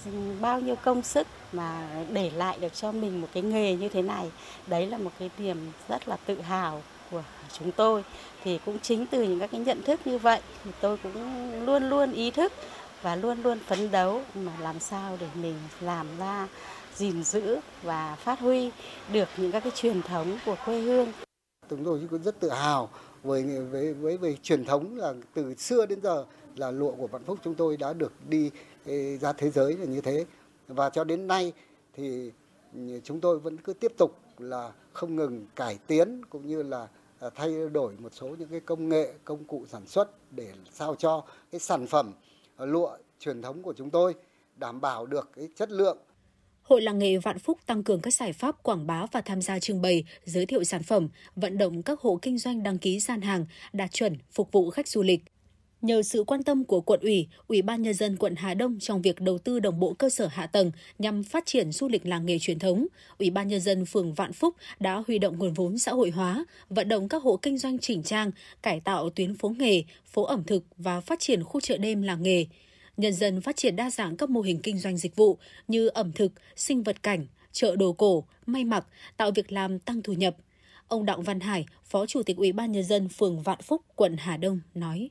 bao 0.41 0.61
nhiêu 0.61 0.75
công 0.75 1.01
sức 1.01 1.27
mà 1.51 1.89
để 2.13 2.29
lại 2.29 2.57
được 2.61 2.73
cho 2.73 2.91
mình 2.91 3.21
một 3.21 3.27
cái 3.33 3.43
nghề 3.43 3.75
như 3.75 3.89
thế 3.89 4.01
này. 4.01 4.31
Đấy 4.67 4.87
là 4.87 4.97
một 4.97 5.11
cái 5.19 5.29
niềm 5.37 5.57
rất 5.89 6.07
là 6.07 6.17
tự 6.25 6.41
hào 6.41 6.81
của 7.11 7.23
chúng 7.59 7.71
tôi. 7.71 8.03
Thì 8.43 8.59
cũng 8.65 8.79
chính 8.79 9.05
từ 9.05 9.23
những 9.23 9.39
các 9.39 9.51
cái 9.51 9.61
nhận 9.61 9.81
thức 9.83 9.99
như 10.05 10.17
vậy 10.17 10.41
thì 10.63 10.71
tôi 10.81 10.97
cũng 10.97 11.13
luôn 11.65 11.89
luôn 11.89 12.11
ý 12.11 12.31
thức 12.31 12.53
và 13.01 13.15
luôn 13.15 13.43
luôn 13.43 13.59
phấn 13.59 13.91
đấu 13.91 14.21
mà 14.35 14.51
làm 14.61 14.79
sao 14.79 15.17
để 15.19 15.27
mình 15.41 15.55
làm 15.81 16.07
ra 16.19 16.47
gìn 16.99 17.23
giữ 17.23 17.57
và 17.83 18.15
phát 18.15 18.39
huy 18.39 18.71
được 19.13 19.27
những 19.37 19.51
các 19.51 19.59
cái 19.59 19.71
truyền 19.75 20.01
thống 20.01 20.37
của 20.45 20.55
quê 20.65 20.79
hương. 20.79 21.07
Chúng 21.69 21.85
tôi 21.85 22.01
cũng 22.09 22.23
rất 22.23 22.39
tự 22.39 22.49
hào 22.49 22.89
với 23.23 23.43
với 23.43 23.93
với, 23.93 24.17
với 24.17 24.37
truyền 24.43 24.65
thống 24.65 24.97
là 24.97 25.13
từ 25.33 25.55
xưa 25.55 25.85
đến 25.85 26.01
giờ 26.01 26.25
là 26.55 26.71
lụa 26.71 26.91
của 26.91 27.07
Vạn 27.07 27.23
Phúc 27.23 27.39
chúng 27.43 27.55
tôi 27.55 27.77
đã 27.77 27.93
được 27.93 28.11
đi 28.29 28.51
ra 29.21 29.33
thế 29.33 29.49
giới 29.49 29.77
là 29.77 29.85
như 29.85 30.01
thế 30.01 30.25
và 30.67 30.89
cho 30.89 31.03
đến 31.03 31.27
nay 31.27 31.53
thì 31.93 32.31
chúng 33.03 33.21
tôi 33.21 33.39
vẫn 33.39 33.57
cứ 33.57 33.73
tiếp 33.73 33.91
tục 33.97 34.15
là 34.37 34.71
không 34.93 35.15
ngừng 35.15 35.45
cải 35.55 35.77
tiến 35.87 36.25
cũng 36.29 36.47
như 36.47 36.63
là 36.63 36.87
à, 37.19 37.29
thay 37.35 37.69
đổi 37.69 37.93
một 37.99 38.13
số 38.13 38.27
những 38.27 38.49
cái 38.49 38.59
công 38.59 38.89
nghệ 38.89 39.13
công 39.25 39.43
cụ 39.43 39.65
sản 39.69 39.85
xuất 39.87 40.09
để 40.31 40.51
sao 40.71 40.95
cho 40.95 41.23
cái 41.51 41.59
sản 41.59 41.87
phẩm 41.87 42.13
lụa 42.57 42.97
truyền 43.19 43.41
thống 43.41 43.61
của 43.61 43.73
chúng 43.73 43.89
tôi 43.89 44.15
đảm 44.55 44.81
bảo 44.81 45.05
được 45.05 45.29
cái 45.35 45.49
chất 45.55 45.71
lượng 45.71 45.97
Hội 46.69 46.81
làng 46.81 46.99
nghề 46.99 47.17
Vạn 47.17 47.39
Phúc 47.39 47.59
tăng 47.65 47.83
cường 47.83 48.01
các 48.01 48.13
giải 48.13 48.33
pháp 48.33 48.63
quảng 48.63 48.87
bá 48.87 49.05
và 49.11 49.21
tham 49.21 49.41
gia 49.41 49.59
trưng 49.59 49.81
bày, 49.81 50.03
giới 50.25 50.45
thiệu 50.45 50.63
sản 50.63 50.83
phẩm, 50.83 51.09
vận 51.35 51.57
động 51.57 51.83
các 51.83 51.99
hộ 51.99 52.19
kinh 52.21 52.37
doanh 52.37 52.63
đăng 52.63 52.77
ký 52.77 52.99
gian 52.99 53.21
hàng, 53.21 53.45
đạt 53.73 53.91
chuẩn, 53.91 54.17
phục 54.31 54.51
vụ 54.51 54.69
khách 54.69 54.87
du 54.87 55.03
lịch. 55.03 55.23
Nhờ 55.81 56.03
sự 56.03 56.23
quan 56.23 56.43
tâm 56.43 56.63
của 56.63 56.81
quận 56.81 56.99
ủy, 56.99 57.27
Ủy 57.47 57.61
ban 57.61 57.81
nhân 57.81 57.93
dân 57.93 58.17
quận 58.17 58.35
Hà 58.35 58.53
Đông 58.53 58.79
trong 58.79 59.01
việc 59.01 59.21
đầu 59.21 59.37
tư 59.37 59.59
đồng 59.59 59.79
bộ 59.79 59.93
cơ 59.93 60.09
sở 60.09 60.27
hạ 60.27 60.47
tầng 60.47 60.71
nhằm 60.99 61.23
phát 61.23 61.45
triển 61.45 61.71
du 61.71 61.87
lịch 61.87 62.05
làng 62.05 62.25
nghề 62.25 62.39
truyền 62.39 62.59
thống, 62.59 62.87
Ủy 63.19 63.29
ban 63.29 63.47
nhân 63.47 63.61
dân 63.61 63.85
phường 63.85 64.13
Vạn 64.13 64.33
Phúc 64.33 64.55
đã 64.79 65.03
huy 65.07 65.19
động 65.19 65.37
nguồn 65.37 65.53
vốn 65.53 65.77
xã 65.77 65.91
hội 65.91 66.09
hóa, 66.09 66.45
vận 66.69 66.87
động 66.87 67.09
các 67.09 67.23
hộ 67.23 67.37
kinh 67.37 67.57
doanh 67.57 67.79
chỉnh 67.79 68.03
trang, 68.03 68.31
cải 68.61 68.79
tạo 68.79 69.09
tuyến 69.09 69.35
phố 69.35 69.49
nghề, 69.49 69.83
phố 70.05 70.23
ẩm 70.23 70.43
thực 70.43 70.63
và 70.77 71.01
phát 71.01 71.19
triển 71.19 71.43
khu 71.43 71.61
chợ 71.61 71.77
đêm 71.77 72.01
làng 72.01 72.23
nghề 72.23 72.45
nhân 72.99 73.13
dân 73.13 73.41
phát 73.41 73.57
triển 73.57 73.75
đa 73.75 73.89
dạng 73.89 74.17
các 74.17 74.29
mô 74.29 74.41
hình 74.41 74.59
kinh 74.63 74.77
doanh 74.77 74.97
dịch 74.97 75.15
vụ 75.15 75.37
như 75.67 75.87
ẩm 75.87 76.11
thực, 76.11 76.31
sinh 76.55 76.83
vật 76.83 77.03
cảnh, 77.03 77.27
chợ 77.51 77.75
đồ 77.75 77.93
cổ, 77.93 78.23
may 78.45 78.63
mặc, 78.63 78.85
tạo 79.17 79.31
việc 79.31 79.51
làm 79.51 79.79
tăng 79.79 80.01
thu 80.01 80.13
nhập. 80.13 80.35
Ông 80.87 81.05
Đặng 81.05 81.23
Văn 81.23 81.39
Hải, 81.39 81.65
Phó 81.85 82.05
Chủ 82.05 82.23
tịch 82.23 82.37
Ủy 82.37 82.51
ban 82.51 82.71
nhân 82.71 82.83
dân 82.83 83.09
phường 83.09 83.41
Vạn 83.41 83.61
Phúc, 83.61 83.81
quận 83.95 84.17
Hà 84.17 84.37
Đông 84.37 84.59
nói: 84.73 85.09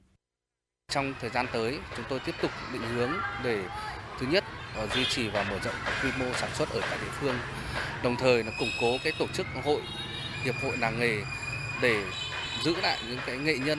Trong 0.92 1.14
thời 1.20 1.30
gian 1.30 1.46
tới, 1.52 1.78
chúng 1.96 2.04
tôi 2.08 2.20
tiếp 2.26 2.34
tục 2.42 2.50
định 2.72 2.82
hướng 2.94 3.10
để 3.44 3.64
thứ 4.20 4.26
nhất 4.26 4.44
là 4.76 4.86
duy 4.94 5.04
trì 5.04 5.28
và 5.28 5.42
mở 5.42 5.58
rộng 5.64 5.74
quy 6.02 6.10
mô 6.18 6.26
sản 6.40 6.50
xuất 6.54 6.68
ở 6.70 6.80
tại 6.80 6.98
địa 7.02 7.12
phương, 7.20 7.36
đồng 8.04 8.16
thời 8.16 8.44
là 8.44 8.50
củng 8.58 8.70
cố 8.80 8.96
cái 9.04 9.12
tổ 9.18 9.26
chức 9.34 9.46
hội 9.64 9.80
hiệp 10.44 10.54
hội 10.62 10.76
làng 10.76 11.00
nghề 11.00 11.16
để 11.82 12.04
giữ 12.64 12.74
lại 12.82 12.98
những 13.08 13.18
cái 13.26 13.36
nghệ 13.38 13.58
nhân 13.58 13.78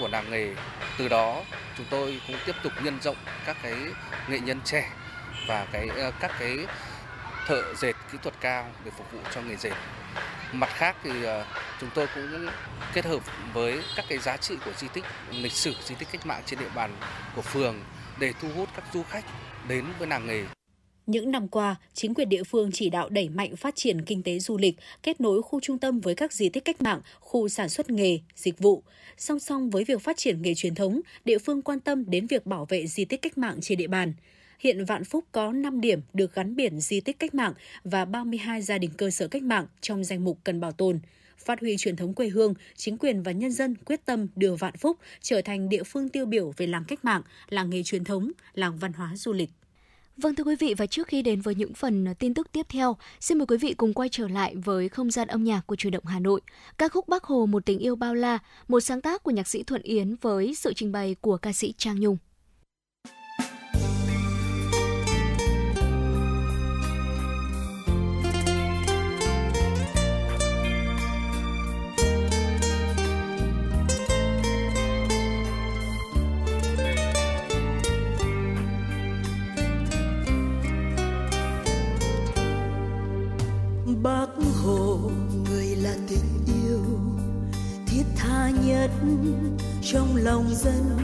của 0.00 0.08
làng 0.08 0.30
nghề. 0.30 0.54
Từ 0.98 1.08
đó 1.08 1.42
chúng 1.76 1.86
tôi 1.90 2.20
cũng 2.26 2.36
tiếp 2.46 2.54
tục 2.62 2.72
nhân 2.82 2.98
rộng 3.02 3.16
các 3.46 3.56
cái 3.62 3.74
nghệ 4.28 4.38
nhân 4.38 4.60
trẻ 4.64 4.90
và 5.46 5.66
cái 5.72 5.88
ờ, 5.96 6.12
các 6.20 6.30
cái 6.38 6.56
thợ 7.46 7.74
dệt 7.74 7.92
kỹ 8.12 8.18
thuật 8.22 8.34
cao 8.40 8.70
để 8.84 8.90
phục 8.96 9.12
vụ 9.12 9.18
cho 9.34 9.40
nghề 9.42 9.56
dệt. 9.56 9.74
Mặt 10.52 10.70
khác 10.74 10.96
thì 11.02 11.24
ờ, 11.24 11.46
chúng 11.80 11.90
tôi 11.94 12.06
cũng 12.14 12.48
kết 12.92 13.04
hợp 13.04 13.20
với 13.52 13.82
các 13.96 14.04
cái 14.08 14.18
giá 14.18 14.36
trị 14.36 14.56
của 14.64 14.72
di 14.76 14.88
tích 14.88 15.04
lịch 15.32 15.52
sử, 15.52 15.74
di 15.84 15.94
tích 15.94 16.08
cách 16.12 16.26
mạng 16.26 16.42
trên 16.46 16.58
địa 16.58 16.70
bàn 16.74 16.96
của 17.36 17.42
phường 17.42 17.84
để 18.18 18.32
thu 18.42 18.48
hút 18.56 18.68
các 18.76 18.84
du 18.92 19.02
khách 19.10 19.24
đến 19.68 19.84
với 19.98 20.08
làng 20.08 20.26
nghề. 20.26 20.59
Những 21.10 21.30
năm 21.30 21.48
qua, 21.48 21.76
chính 21.94 22.14
quyền 22.14 22.28
địa 22.28 22.42
phương 22.44 22.70
chỉ 22.72 22.90
đạo 22.90 23.08
đẩy 23.08 23.28
mạnh 23.28 23.56
phát 23.56 23.76
triển 23.76 24.04
kinh 24.04 24.22
tế 24.22 24.38
du 24.38 24.58
lịch, 24.58 24.76
kết 25.02 25.20
nối 25.20 25.42
khu 25.42 25.60
trung 25.60 25.78
tâm 25.78 26.00
với 26.00 26.14
các 26.14 26.32
di 26.32 26.48
tích 26.48 26.64
cách 26.64 26.82
mạng, 26.82 27.00
khu 27.20 27.48
sản 27.48 27.68
xuất 27.68 27.90
nghề, 27.90 28.18
dịch 28.36 28.58
vụ. 28.58 28.82
Song 29.18 29.40
song 29.40 29.70
với 29.70 29.84
việc 29.84 30.00
phát 30.00 30.16
triển 30.16 30.42
nghề 30.42 30.54
truyền 30.54 30.74
thống, 30.74 31.00
địa 31.24 31.38
phương 31.38 31.62
quan 31.62 31.80
tâm 31.80 32.10
đến 32.10 32.26
việc 32.26 32.46
bảo 32.46 32.66
vệ 32.68 32.86
di 32.86 33.04
tích 33.04 33.22
cách 33.22 33.38
mạng 33.38 33.58
trên 33.60 33.78
địa 33.78 33.86
bàn. 33.86 34.12
Hiện 34.58 34.84
Vạn 34.84 35.04
Phúc 35.04 35.24
có 35.32 35.52
5 35.52 35.80
điểm 35.80 36.00
được 36.12 36.34
gắn 36.34 36.56
biển 36.56 36.80
di 36.80 37.00
tích 37.00 37.18
cách 37.18 37.34
mạng 37.34 37.52
và 37.84 38.04
32 38.04 38.62
gia 38.62 38.78
đình 38.78 38.90
cơ 38.96 39.10
sở 39.10 39.28
cách 39.28 39.42
mạng 39.42 39.66
trong 39.80 40.04
danh 40.04 40.24
mục 40.24 40.38
cần 40.44 40.60
bảo 40.60 40.72
tồn. 40.72 41.00
Phát 41.38 41.60
huy 41.60 41.76
truyền 41.76 41.96
thống 41.96 42.14
quê 42.14 42.28
hương, 42.28 42.54
chính 42.76 42.98
quyền 42.98 43.22
và 43.22 43.32
nhân 43.32 43.52
dân 43.52 43.74
quyết 43.74 44.04
tâm 44.04 44.26
đưa 44.36 44.54
Vạn 44.54 44.76
Phúc 44.76 44.96
trở 45.20 45.42
thành 45.42 45.68
địa 45.68 45.82
phương 45.82 46.08
tiêu 46.08 46.26
biểu 46.26 46.52
về 46.56 46.66
làng 46.66 46.84
cách 46.88 47.04
mạng, 47.04 47.22
làng 47.48 47.70
nghề 47.70 47.82
truyền 47.82 48.04
thống, 48.04 48.32
làng 48.54 48.78
văn 48.78 48.92
hóa 48.92 49.16
du 49.16 49.32
lịch. 49.32 49.50
Vâng 50.20 50.34
thưa 50.34 50.44
quý 50.44 50.56
vị 50.56 50.74
và 50.78 50.86
trước 50.86 51.08
khi 51.08 51.22
đến 51.22 51.40
với 51.40 51.54
những 51.54 51.74
phần 51.74 52.08
à, 52.08 52.14
tin 52.14 52.34
tức 52.34 52.52
tiếp 52.52 52.66
theo, 52.68 52.96
xin 53.20 53.38
mời 53.38 53.46
quý 53.46 53.56
vị 53.56 53.74
cùng 53.74 53.94
quay 53.94 54.08
trở 54.08 54.28
lại 54.28 54.54
với 54.56 54.88
không 54.88 55.10
gian 55.10 55.28
âm 55.28 55.44
nhạc 55.44 55.66
của 55.66 55.76
truyền 55.76 55.92
động 55.92 56.04
Hà 56.04 56.18
Nội. 56.18 56.40
Ca 56.78 56.88
khúc 56.88 57.08
Bác 57.08 57.24
Hồ 57.24 57.46
một 57.46 57.66
tình 57.66 57.78
yêu 57.78 57.96
bao 57.96 58.14
la, 58.14 58.38
một 58.68 58.80
sáng 58.80 59.00
tác 59.00 59.22
của 59.22 59.30
nhạc 59.30 59.48
sĩ 59.48 59.62
Thuận 59.62 59.82
Yến 59.82 60.16
với 60.20 60.54
sự 60.54 60.72
trình 60.76 60.92
bày 60.92 61.16
của 61.20 61.36
ca 61.36 61.52
sĩ 61.52 61.74
Trang 61.76 62.00
Nhung. 62.00 62.16
Đất 88.80 88.90
trong 89.82 90.16
lòng 90.16 90.46
dân 90.54 90.96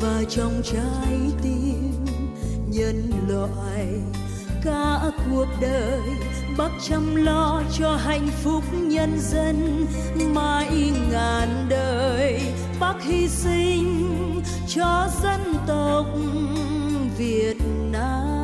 và 0.00 0.22
trong 0.28 0.62
trái 0.64 1.18
tim. 1.42 1.92
Nhân 2.68 3.12
loại, 3.28 3.86
cả 4.64 5.00
cuộc 5.30 5.46
đời 5.60 6.00
bác 6.58 6.70
chăm 6.88 7.16
lo 7.16 7.62
cho 7.78 7.96
hạnh 7.96 8.28
phúc 8.42 8.64
nhân 8.72 9.18
dân. 9.20 9.86
Mãi 10.34 10.92
ngàn 11.10 11.66
đời 11.68 12.40
bác 12.80 12.94
hy 13.02 13.28
sinh 13.28 14.42
cho 14.68 15.08
dân 15.22 15.40
tộc 15.66 16.06
việt 17.18 17.56
nam. 17.92 18.34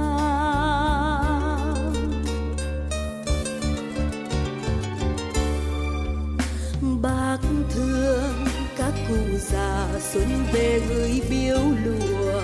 Bác 7.03 7.39
thương 7.71 8.50
các 8.81 8.93
cụ 9.09 9.39
già 9.39 9.87
xuân 10.01 10.47
về 10.53 10.81
gửi 10.89 11.23
biếu 11.31 11.59
lụa. 11.85 12.43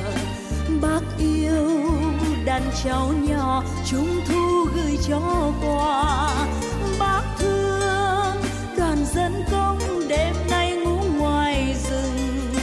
Bác 0.83 1.01
yêu, 1.19 1.91
đàn 2.45 2.63
cháu 2.85 3.13
nhỏ 3.29 3.65
trung 3.91 4.21
thu 4.29 4.67
gửi 4.75 4.99
cho 5.09 5.53
quà. 5.63 6.35
Bác 6.99 7.23
thương 7.39 8.43
đoàn 8.79 9.05
dân 9.15 9.45
công, 9.51 10.09
đêm 10.09 10.35
nay 10.51 10.77
ngủ 10.77 10.99
ngoài 11.19 11.77
rừng. 11.91 12.55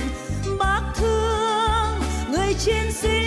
Bác 0.60 0.82
thương, 0.96 2.00
người 2.32 2.54
chiến 2.54 2.92
sĩ 2.92 3.20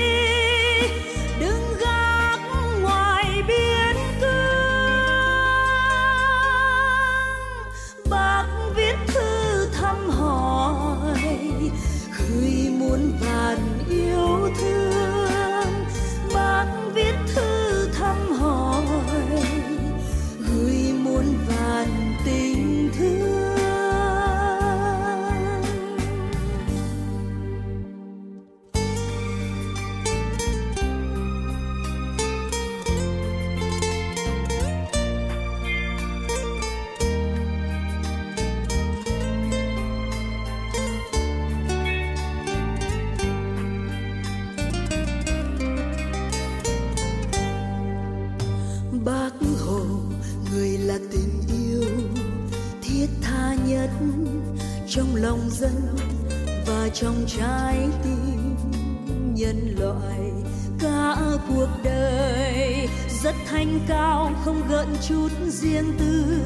trong 57.00 57.24
trái 57.26 57.88
tim 58.04 58.56
nhân 59.34 59.76
loại. 59.78 60.32
Cả 60.80 61.16
cuộc 61.48 61.68
đời 61.84 62.88
rất 63.22 63.34
thanh 63.50 63.80
cao, 63.88 64.32
không 64.44 64.62
gợn 64.68 64.86
chút 65.08 65.28
riêng 65.48 65.92
tư. 65.98 66.44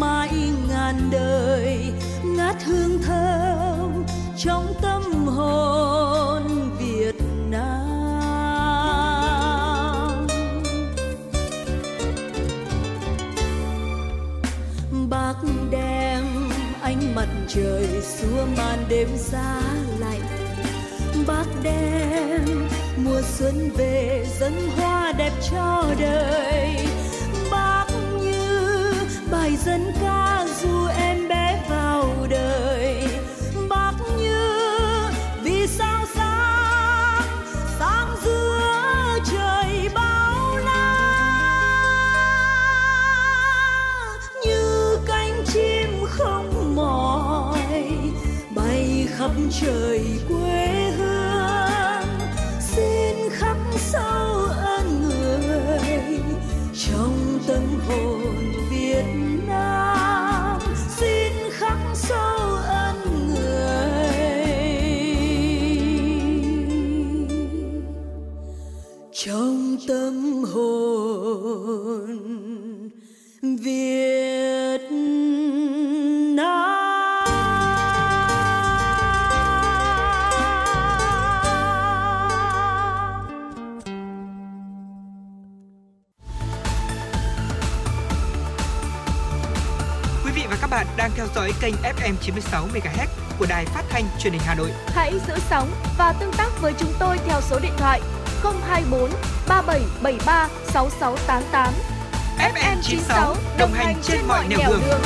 Mãi 0.00 0.30
ngàn 0.68 1.10
đời 1.12 1.92
ngát 2.24 2.64
hương 2.64 2.98
thơm 3.02 4.04
trong 4.36 4.66
tâm 4.82 5.26
hồn. 5.26 6.29
Trời 17.54 17.86
xua 18.02 18.46
màn 18.56 18.84
đêm 18.88 19.08
giá 19.16 19.62
lạnh. 19.98 20.20
Bác 21.26 21.44
đem 21.62 22.68
mùa 22.96 23.20
xuân 23.22 23.70
về, 23.76 24.26
dâng 24.40 24.70
hoa 24.76 25.12
đẹp 25.18 25.32
cho 25.50 25.84
đời. 26.00 26.76
Bác 27.50 27.86
như 28.22 28.92
bài 29.30 29.56
dân 29.56 29.92
ca 30.00 30.39
khắp 49.60 49.66
trời 49.66 50.39
dõi 91.34 91.52
kênh 91.60 91.74
FM 91.74 92.14
96 92.20 92.66
MHz 92.66 93.06
của 93.38 93.46
đài 93.48 93.64
phát 93.64 93.82
thanh 93.90 94.04
truyền 94.18 94.32
hình 94.32 94.42
Hà 94.44 94.54
Nội. 94.54 94.70
Hãy 94.86 95.12
giữ 95.28 95.34
sóng 95.50 95.70
và 95.98 96.12
tương 96.12 96.32
tác 96.32 96.50
với 96.60 96.72
chúng 96.78 96.92
tôi 96.98 97.18
theo 97.26 97.40
số 97.40 97.58
điện 97.62 97.72
thoại 97.78 98.00
024 98.42 99.10
3773 99.48 100.48
6688. 100.64 101.74
FM 102.38 102.76
96 102.82 103.36
đồng 103.58 103.72
hành 103.72 103.96
trên 104.02 104.20
mọi 104.28 104.48
nẻo 104.48 104.58
đường. 104.68 105.00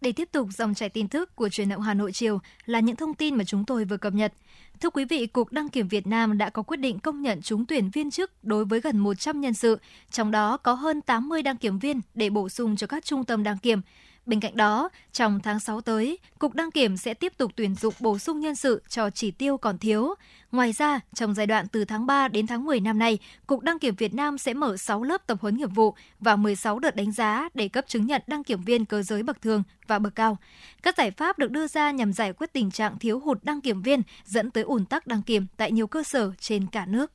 Để 0.00 0.12
tiếp 0.12 0.28
tục 0.32 0.48
dòng 0.56 0.74
chảy 0.74 0.88
tin 0.88 1.08
tức 1.08 1.36
của 1.36 1.48
truyền 1.48 1.68
động 1.68 1.82
Hà 1.82 1.94
Nội 1.94 2.12
chiều 2.12 2.38
là 2.66 2.80
những 2.80 2.96
thông 2.96 3.14
tin 3.14 3.34
mà 3.34 3.44
chúng 3.44 3.64
tôi 3.64 3.84
vừa 3.84 3.96
cập 3.96 4.12
nhật. 4.12 4.32
Thưa 4.80 4.90
quý 4.90 5.04
vị, 5.04 5.26
Cục 5.26 5.52
Đăng 5.52 5.68
kiểm 5.68 5.88
Việt 5.88 6.06
Nam 6.06 6.38
đã 6.38 6.50
có 6.50 6.62
quyết 6.62 6.76
định 6.76 6.98
công 6.98 7.22
nhận 7.22 7.42
trúng 7.42 7.66
tuyển 7.66 7.90
viên 7.90 8.10
chức 8.10 8.44
đối 8.44 8.64
với 8.64 8.80
gần 8.80 8.98
100 8.98 9.40
nhân 9.40 9.54
sự, 9.54 9.78
trong 10.10 10.30
đó 10.30 10.56
có 10.56 10.72
hơn 10.72 11.00
80 11.00 11.42
đăng 11.42 11.56
kiểm 11.56 11.78
viên 11.78 12.00
để 12.14 12.30
bổ 12.30 12.48
sung 12.48 12.76
cho 12.76 12.86
các 12.86 13.04
trung 13.04 13.24
tâm 13.24 13.42
đăng 13.42 13.58
kiểm. 13.58 13.80
Bên 14.26 14.40
cạnh 14.40 14.56
đó, 14.56 14.88
trong 15.12 15.40
tháng 15.40 15.60
6 15.60 15.80
tới, 15.80 16.18
Cục 16.38 16.54
Đăng 16.54 16.70
kiểm 16.70 16.96
sẽ 16.96 17.14
tiếp 17.14 17.32
tục 17.36 17.52
tuyển 17.56 17.74
dụng 17.74 17.94
bổ 18.00 18.18
sung 18.18 18.40
nhân 18.40 18.54
sự 18.54 18.82
cho 18.88 19.10
chỉ 19.10 19.30
tiêu 19.30 19.56
còn 19.56 19.78
thiếu. 19.78 20.14
Ngoài 20.52 20.72
ra, 20.72 21.00
trong 21.14 21.34
giai 21.34 21.46
đoạn 21.46 21.68
từ 21.68 21.84
tháng 21.84 22.06
3 22.06 22.28
đến 22.28 22.46
tháng 22.46 22.64
10 22.64 22.80
năm 22.80 22.98
nay, 22.98 23.18
Cục 23.46 23.60
Đăng 23.60 23.78
kiểm 23.78 23.94
Việt 23.94 24.14
Nam 24.14 24.38
sẽ 24.38 24.54
mở 24.54 24.76
6 24.76 25.02
lớp 25.02 25.26
tập 25.26 25.38
huấn 25.40 25.56
nghiệp 25.56 25.70
vụ 25.74 25.94
và 26.20 26.36
16 26.36 26.78
đợt 26.78 26.96
đánh 26.96 27.12
giá 27.12 27.48
để 27.54 27.68
cấp 27.68 27.84
chứng 27.88 28.06
nhận 28.06 28.22
đăng 28.26 28.44
kiểm 28.44 28.62
viên 28.62 28.84
cơ 28.84 29.02
giới 29.02 29.22
bậc 29.22 29.42
thường 29.42 29.62
và 29.86 29.98
bậc 29.98 30.14
cao. 30.14 30.38
Các 30.82 30.96
giải 30.98 31.10
pháp 31.10 31.38
được 31.38 31.50
đưa 31.50 31.66
ra 31.66 31.90
nhằm 31.90 32.12
giải 32.12 32.32
quyết 32.32 32.52
tình 32.52 32.70
trạng 32.70 32.98
thiếu 32.98 33.20
hụt 33.20 33.44
đăng 33.44 33.60
kiểm 33.60 33.82
viên 33.82 34.02
dẫn 34.24 34.50
tới 34.50 34.64
ủn 34.64 34.84
tắc 34.84 35.06
đăng 35.06 35.22
kiểm 35.22 35.46
tại 35.56 35.72
nhiều 35.72 35.86
cơ 35.86 36.02
sở 36.02 36.32
trên 36.38 36.66
cả 36.66 36.86
nước. 36.86 37.12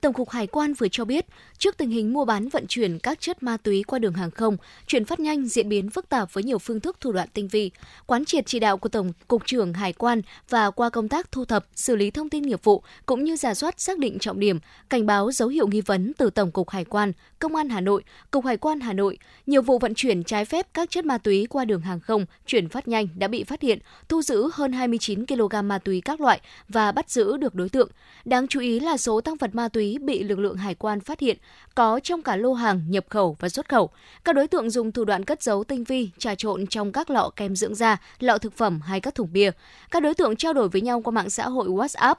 Tổng 0.00 0.12
cục 0.12 0.30
Hải 0.30 0.46
quan 0.46 0.74
vừa 0.74 0.88
cho 0.88 1.04
biết, 1.04 1.26
trước 1.58 1.76
tình 1.76 1.90
hình 1.90 2.12
mua 2.12 2.24
bán 2.24 2.48
vận 2.48 2.66
chuyển 2.68 2.98
các 2.98 3.20
chất 3.20 3.42
ma 3.42 3.56
túy 3.56 3.82
qua 3.82 3.98
đường 3.98 4.12
hàng 4.12 4.30
không, 4.30 4.56
chuyển 4.86 5.04
phát 5.04 5.20
nhanh 5.20 5.46
diễn 5.46 5.68
biến 5.68 5.90
phức 5.90 6.08
tạp 6.08 6.32
với 6.32 6.44
nhiều 6.44 6.58
phương 6.58 6.80
thức 6.80 6.96
thủ 7.00 7.12
đoạn 7.12 7.28
tinh 7.32 7.48
vi, 7.48 7.70
quán 8.06 8.24
triệt 8.24 8.46
chỉ 8.46 8.58
đạo 8.58 8.78
của 8.78 8.88
Tổng 8.88 9.12
cục 9.28 9.46
trưởng 9.46 9.72
Hải 9.72 9.92
quan 9.92 10.22
và 10.48 10.70
qua 10.70 10.90
công 10.90 11.08
tác 11.08 11.32
thu 11.32 11.44
thập, 11.44 11.66
xử 11.74 11.96
lý 11.96 12.10
thông 12.10 12.28
tin 12.28 12.42
nghiệp 12.42 12.64
vụ 12.64 12.82
cũng 13.06 13.24
như 13.24 13.36
giả 13.36 13.54
soát 13.54 13.80
xác 13.80 13.98
định 13.98 14.18
trọng 14.18 14.40
điểm, 14.40 14.58
cảnh 14.88 15.06
báo 15.06 15.32
dấu 15.32 15.48
hiệu 15.48 15.68
nghi 15.68 15.80
vấn 15.80 16.12
từ 16.18 16.30
Tổng 16.30 16.50
cục 16.50 16.70
Hải 16.70 16.84
quan, 16.84 17.12
Công 17.40 17.56
an 17.56 17.68
Hà 17.68 17.80
Nội, 17.80 18.04
Cục 18.30 18.44
Hải 18.44 18.56
quan 18.56 18.80
Hà 18.80 18.92
Nội, 18.92 19.18
nhiều 19.46 19.62
vụ 19.62 19.78
vận 19.78 19.94
chuyển 19.94 20.24
trái 20.24 20.44
phép 20.44 20.66
các 20.74 20.90
chất 20.90 21.04
ma 21.04 21.18
túy 21.18 21.46
qua 21.50 21.64
đường 21.64 21.80
hàng 21.80 22.00
không, 22.00 22.26
chuyển 22.46 22.68
phát 22.68 22.88
nhanh 22.88 23.08
đã 23.16 23.28
bị 23.28 23.44
phát 23.44 23.62
hiện, 23.62 23.78
thu 24.08 24.22
giữ 24.22 24.50
hơn 24.52 24.72
29 24.72 25.26
kg 25.26 25.54
ma 25.64 25.78
túy 25.78 26.00
các 26.00 26.20
loại 26.20 26.40
và 26.68 26.92
bắt 26.92 27.10
giữ 27.10 27.36
được 27.36 27.54
đối 27.54 27.68
tượng. 27.68 27.90
Đáng 28.24 28.48
chú 28.48 28.60
ý 28.60 28.80
là 28.80 28.96
số 28.96 29.20
tăng 29.20 29.36
vật 29.36 29.54
ma 29.54 29.68
túy 29.68 29.98
bị 29.98 30.22
lực 30.22 30.38
lượng 30.38 30.56
hải 30.56 30.74
quan 30.74 31.00
phát 31.00 31.20
hiện 31.20 31.36
có 31.74 32.00
trong 32.00 32.22
cả 32.22 32.36
lô 32.36 32.52
hàng 32.52 32.82
nhập 32.88 33.04
khẩu 33.08 33.36
và 33.40 33.48
xuất 33.48 33.68
khẩu. 33.68 33.90
Các 34.24 34.34
đối 34.34 34.48
tượng 34.48 34.70
dùng 34.70 34.92
thủ 34.92 35.04
đoạn 35.04 35.24
cất 35.24 35.42
giấu 35.42 35.64
tinh 35.64 35.84
vi, 35.84 36.10
trà 36.18 36.34
trộn 36.34 36.66
trong 36.66 36.92
các 36.92 37.10
lọ 37.10 37.30
kem 37.36 37.56
dưỡng 37.56 37.74
da, 37.74 37.96
lọ 38.18 38.38
thực 38.38 38.56
phẩm 38.56 38.80
hay 38.80 39.00
các 39.00 39.14
thùng 39.14 39.32
bia. 39.32 39.50
Các 39.90 40.02
đối 40.02 40.14
tượng 40.14 40.36
trao 40.36 40.52
đổi 40.52 40.68
với 40.68 40.80
nhau 40.80 41.00
qua 41.00 41.10
mạng 41.10 41.30
xã 41.30 41.48
hội 41.48 41.68
WhatsApp, 41.68 42.14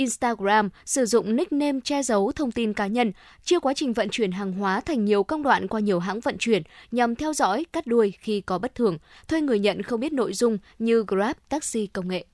Instagram 0.00 0.68
sử 0.84 1.06
dụng 1.06 1.36
nickname 1.36 1.80
che 1.84 2.02
giấu 2.02 2.32
thông 2.32 2.50
tin 2.50 2.72
cá 2.72 2.86
nhân, 2.86 3.12
chia 3.44 3.58
quá 3.58 3.74
trình 3.74 3.92
vận 3.92 4.08
chuyển 4.10 4.32
hàng 4.32 4.52
hóa 4.52 4.80
thành 4.80 5.04
nhiều 5.04 5.22
công 5.22 5.42
đoạn 5.42 5.68
qua 5.68 5.80
nhiều 5.80 5.98
hãng 5.98 6.20
vận 6.20 6.36
chuyển 6.38 6.62
nhằm 6.90 7.16
theo 7.16 7.32
dõi, 7.32 7.66
cắt 7.72 7.86
đuôi 7.86 8.12
khi 8.20 8.40
có 8.40 8.58
bất 8.58 8.74
thường, 8.74 8.98
thuê 9.28 9.40
người 9.40 9.58
nhận 9.58 9.82
không 9.82 10.00
biết 10.00 10.12
nội 10.12 10.32
dung 10.32 10.58
như 10.78 11.04
Grab, 11.08 11.36
taxi 11.48 11.86
công 11.86 12.08
nghệ. 12.08 12.24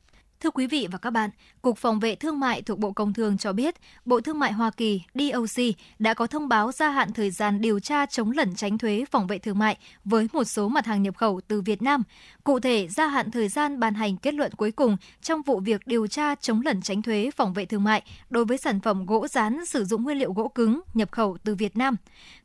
Thưa 0.46 0.50
quý 0.50 0.66
vị 0.66 0.88
và 0.90 0.98
các 0.98 1.10
bạn, 1.10 1.30
Cục 1.62 1.78
Phòng 1.78 2.00
vệ 2.00 2.14
Thương 2.14 2.40
mại 2.40 2.62
thuộc 2.62 2.78
Bộ 2.78 2.92
Công 2.92 3.12
Thương 3.12 3.38
cho 3.38 3.52
biết, 3.52 3.74
Bộ 4.04 4.20
Thương 4.20 4.38
mại 4.38 4.52
Hoa 4.52 4.70
Kỳ 4.70 5.02
DOC 5.14 5.64
đã 5.98 6.14
có 6.14 6.26
thông 6.26 6.48
báo 6.48 6.72
gia 6.72 6.90
hạn 6.90 7.12
thời 7.12 7.30
gian 7.30 7.60
điều 7.60 7.80
tra 7.80 8.06
chống 8.06 8.30
lẩn 8.30 8.54
tránh 8.54 8.78
thuế 8.78 9.04
phòng 9.10 9.26
vệ 9.26 9.38
thương 9.38 9.58
mại 9.58 9.76
với 10.04 10.28
một 10.32 10.44
số 10.44 10.68
mặt 10.68 10.86
hàng 10.86 11.02
nhập 11.02 11.16
khẩu 11.16 11.40
từ 11.48 11.60
Việt 11.60 11.82
Nam. 11.82 12.02
Cụ 12.44 12.60
thể, 12.60 12.88
gia 12.88 13.06
hạn 13.06 13.30
thời 13.30 13.48
gian 13.48 13.80
ban 13.80 13.94
hành 13.94 14.16
kết 14.16 14.34
luận 14.34 14.52
cuối 14.56 14.70
cùng 14.70 14.96
trong 15.22 15.42
vụ 15.42 15.60
việc 15.60 15.86
điều 15.86 16.06
tra 16.06 16.34
chống 16.34 16.62
lẩn 16.64 16.82
tránh 16.82 17.02
thuế 17.02 17.30
phòng 17.36 17.52
vệ 17.52 17.64
thương 17.64 17.84
mại 17.84 18.02
đối 18.30 18.44
với 18.44 18.58
sản 18.58 18.80
phẩm 18.80 19.06
gỗ 19.06 19.28
rán 19.28 19.66
sử 19.66 19.84
dụng 19.84 20.02
nguyên 20.02 20.18
liệu 20.18 20.32
gỗ 20.32 20.48
cứng 20.48 20.80
nhập 20.94 21.12
khẩu 21.12 21.38
từ 21.44 21.54
Việt 21.54 21.76
Nam. 21.76 21.96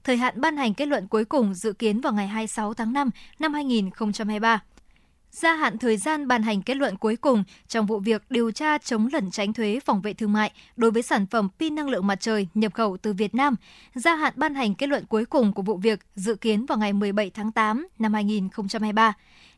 Thời 0.03 0.17
hạn 0.17 0.41
ban 0.41 0.57
hành 0.57 0.73
kết 0.73 0.85
luận 0.85 1.07
cuối 1.07 1.25
cùng 1.25 1.53
dự 1.53 1.73
kiến 1.73 2.01
vào 2.01 2.13
ngày 2.13 2.27
26 2.27 2.73
tháng 2.73 2.93
5 2.93 3.09
năm 3.39 3.53
2023 3.53 4.61
gia 5.31 5.53
hạn 5.55 5.77
thời 5.77 5.97
gian 5.97 6.27
ban 6.27 6.43
hành 6.43 6.61
kết 6.61 6.77
luận 6.77 6.97
cuối 6.97 7.15
cùng 7.15 7.43
trong 7.67 7.85
vụ 7.85 7.99
việc 7.99 8.23
điều 8.29 8.51
tra 8.51 8.77
chống 8.77 9.09
lẩn 9.13 9.31
tránh 9.31 9.53
thuế 9.53 9.79
phòng 9.85 10.01
vệ 10.01 10.13
thương 10.13 10.33
mại 10.33 10.51
đối 10.75 10.91
với 10.91 11.01
sản 11.01 11.25
phẩm 11.25 11.49
pin 11.59 11.75
năng 11.75 11.89
lượng 11.89 12.07
mặt 12.07 12.19
trời 12.19 12.47
nhập 12.53 12.73
khẩu 12.73 12.97
từ 12.97 13.13
Việt 13.13 13.35
Nam. 13.35 13.55
Gia 13.95 14.15
hạn 14.15 14.33
ban 14.35 14.55
hành 14.55 14.75
kết 14.75 14.87
luận 14.87 15.05
cuối 15.05 15.25
cùng 15.25 15.53
của 15.53 15.61
vụ 15.61 15.77
việc 15.77 15.99
dự 16.15 16.35
kiến 16.35 16.65
vào 16.65 16.77
ngày 16.77 16.93
17 16.93 17.29
tháng 17.29 17.51
8 17.51 17.87
năm 17.99 18.13
2023. 18.13 19.13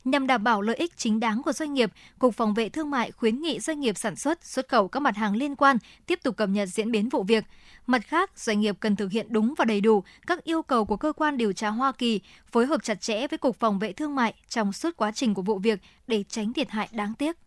Nhằm 0.06 0.28
đảm 0.28 0.44
bảo 0.44 0.62
lợi 0.62 0.76
ích 0.76 0.98
chính 0.98 1.20
đáng 1.20 1.42
của 1.44 1.54
doanh 1.54 1.74
nghiệp, 1.74 1.92
Cục 2.20 2.36
Phòng 2.36 2.54
vệ 2.54 2.70
Thương 2.70 2.90
mại 2.90 3.12
khuyến 3.12 3.42
nghị 3.42 3.60
doanh 3.60 3.80
nghiệp 3.80 3.98
sản 3.98 4.16
xuất, 4.16 4.46
xuất 4.46 4.68
khẩu 4.68 4.88
các 4.88 5.00
mặt 5.00 5.16
hàng 5.16 5.36
liên 5.36 5.56
quan 5.56 5.78
tiếp 6.06 6.20
tục 6.24 6.38
cập 6.38 6.50
nhật 6.50 6.70
diễn 6.70 6.92
biến 6.92 7.10
vụ 7.10 7.24
việc. 7.24 7.44
Mặt 7.88 8.02
khác, 8.08 8.32
doanh 8.40 8.60
nghiệp 8.60 8.76
cần 8.80 8.96
thực 8.96 9.12
hiện 9.12 9.28
đúng 9.30 9.54
và 9.58 9.66
đầy 9.66 9.82
đủ 9.82 10.04
các 10.28 10.44
yêu 10.44 10.62
cầu 10.62 10.86
của 10.86 10.98
cơ 10.98 11.14
quan 11.14 11.38
điều 11.38 11.54
tra 11.54 11.70
Hoa 11.70 11.92
Kỳ, 11.92 12.20
phối 12.52 12.66
hợp 12.66 12.84
chặt 12.84 13.02
chẽ 13.02 13.28
với 13.28 13.38
Cục 13.38 13.60
Phòng 13.60 13.80
vệ 13.80 13.94
Thương 13.94 14.16
mại 14.16 14.34
trong 14.50 14.74
suốt 14.74 14.98
quá 14.98 15.12
trình 15.12 15.34
của 15.34 15.42
vụ 15.42 15.60
việc 15.60 15.80
để 16.08 16.24
tránh 16.30 16.54
thiệt 16.54 16.70
hại 16.70 16.90
đáng 16.92 17.14
tiếc. 17.14 17.38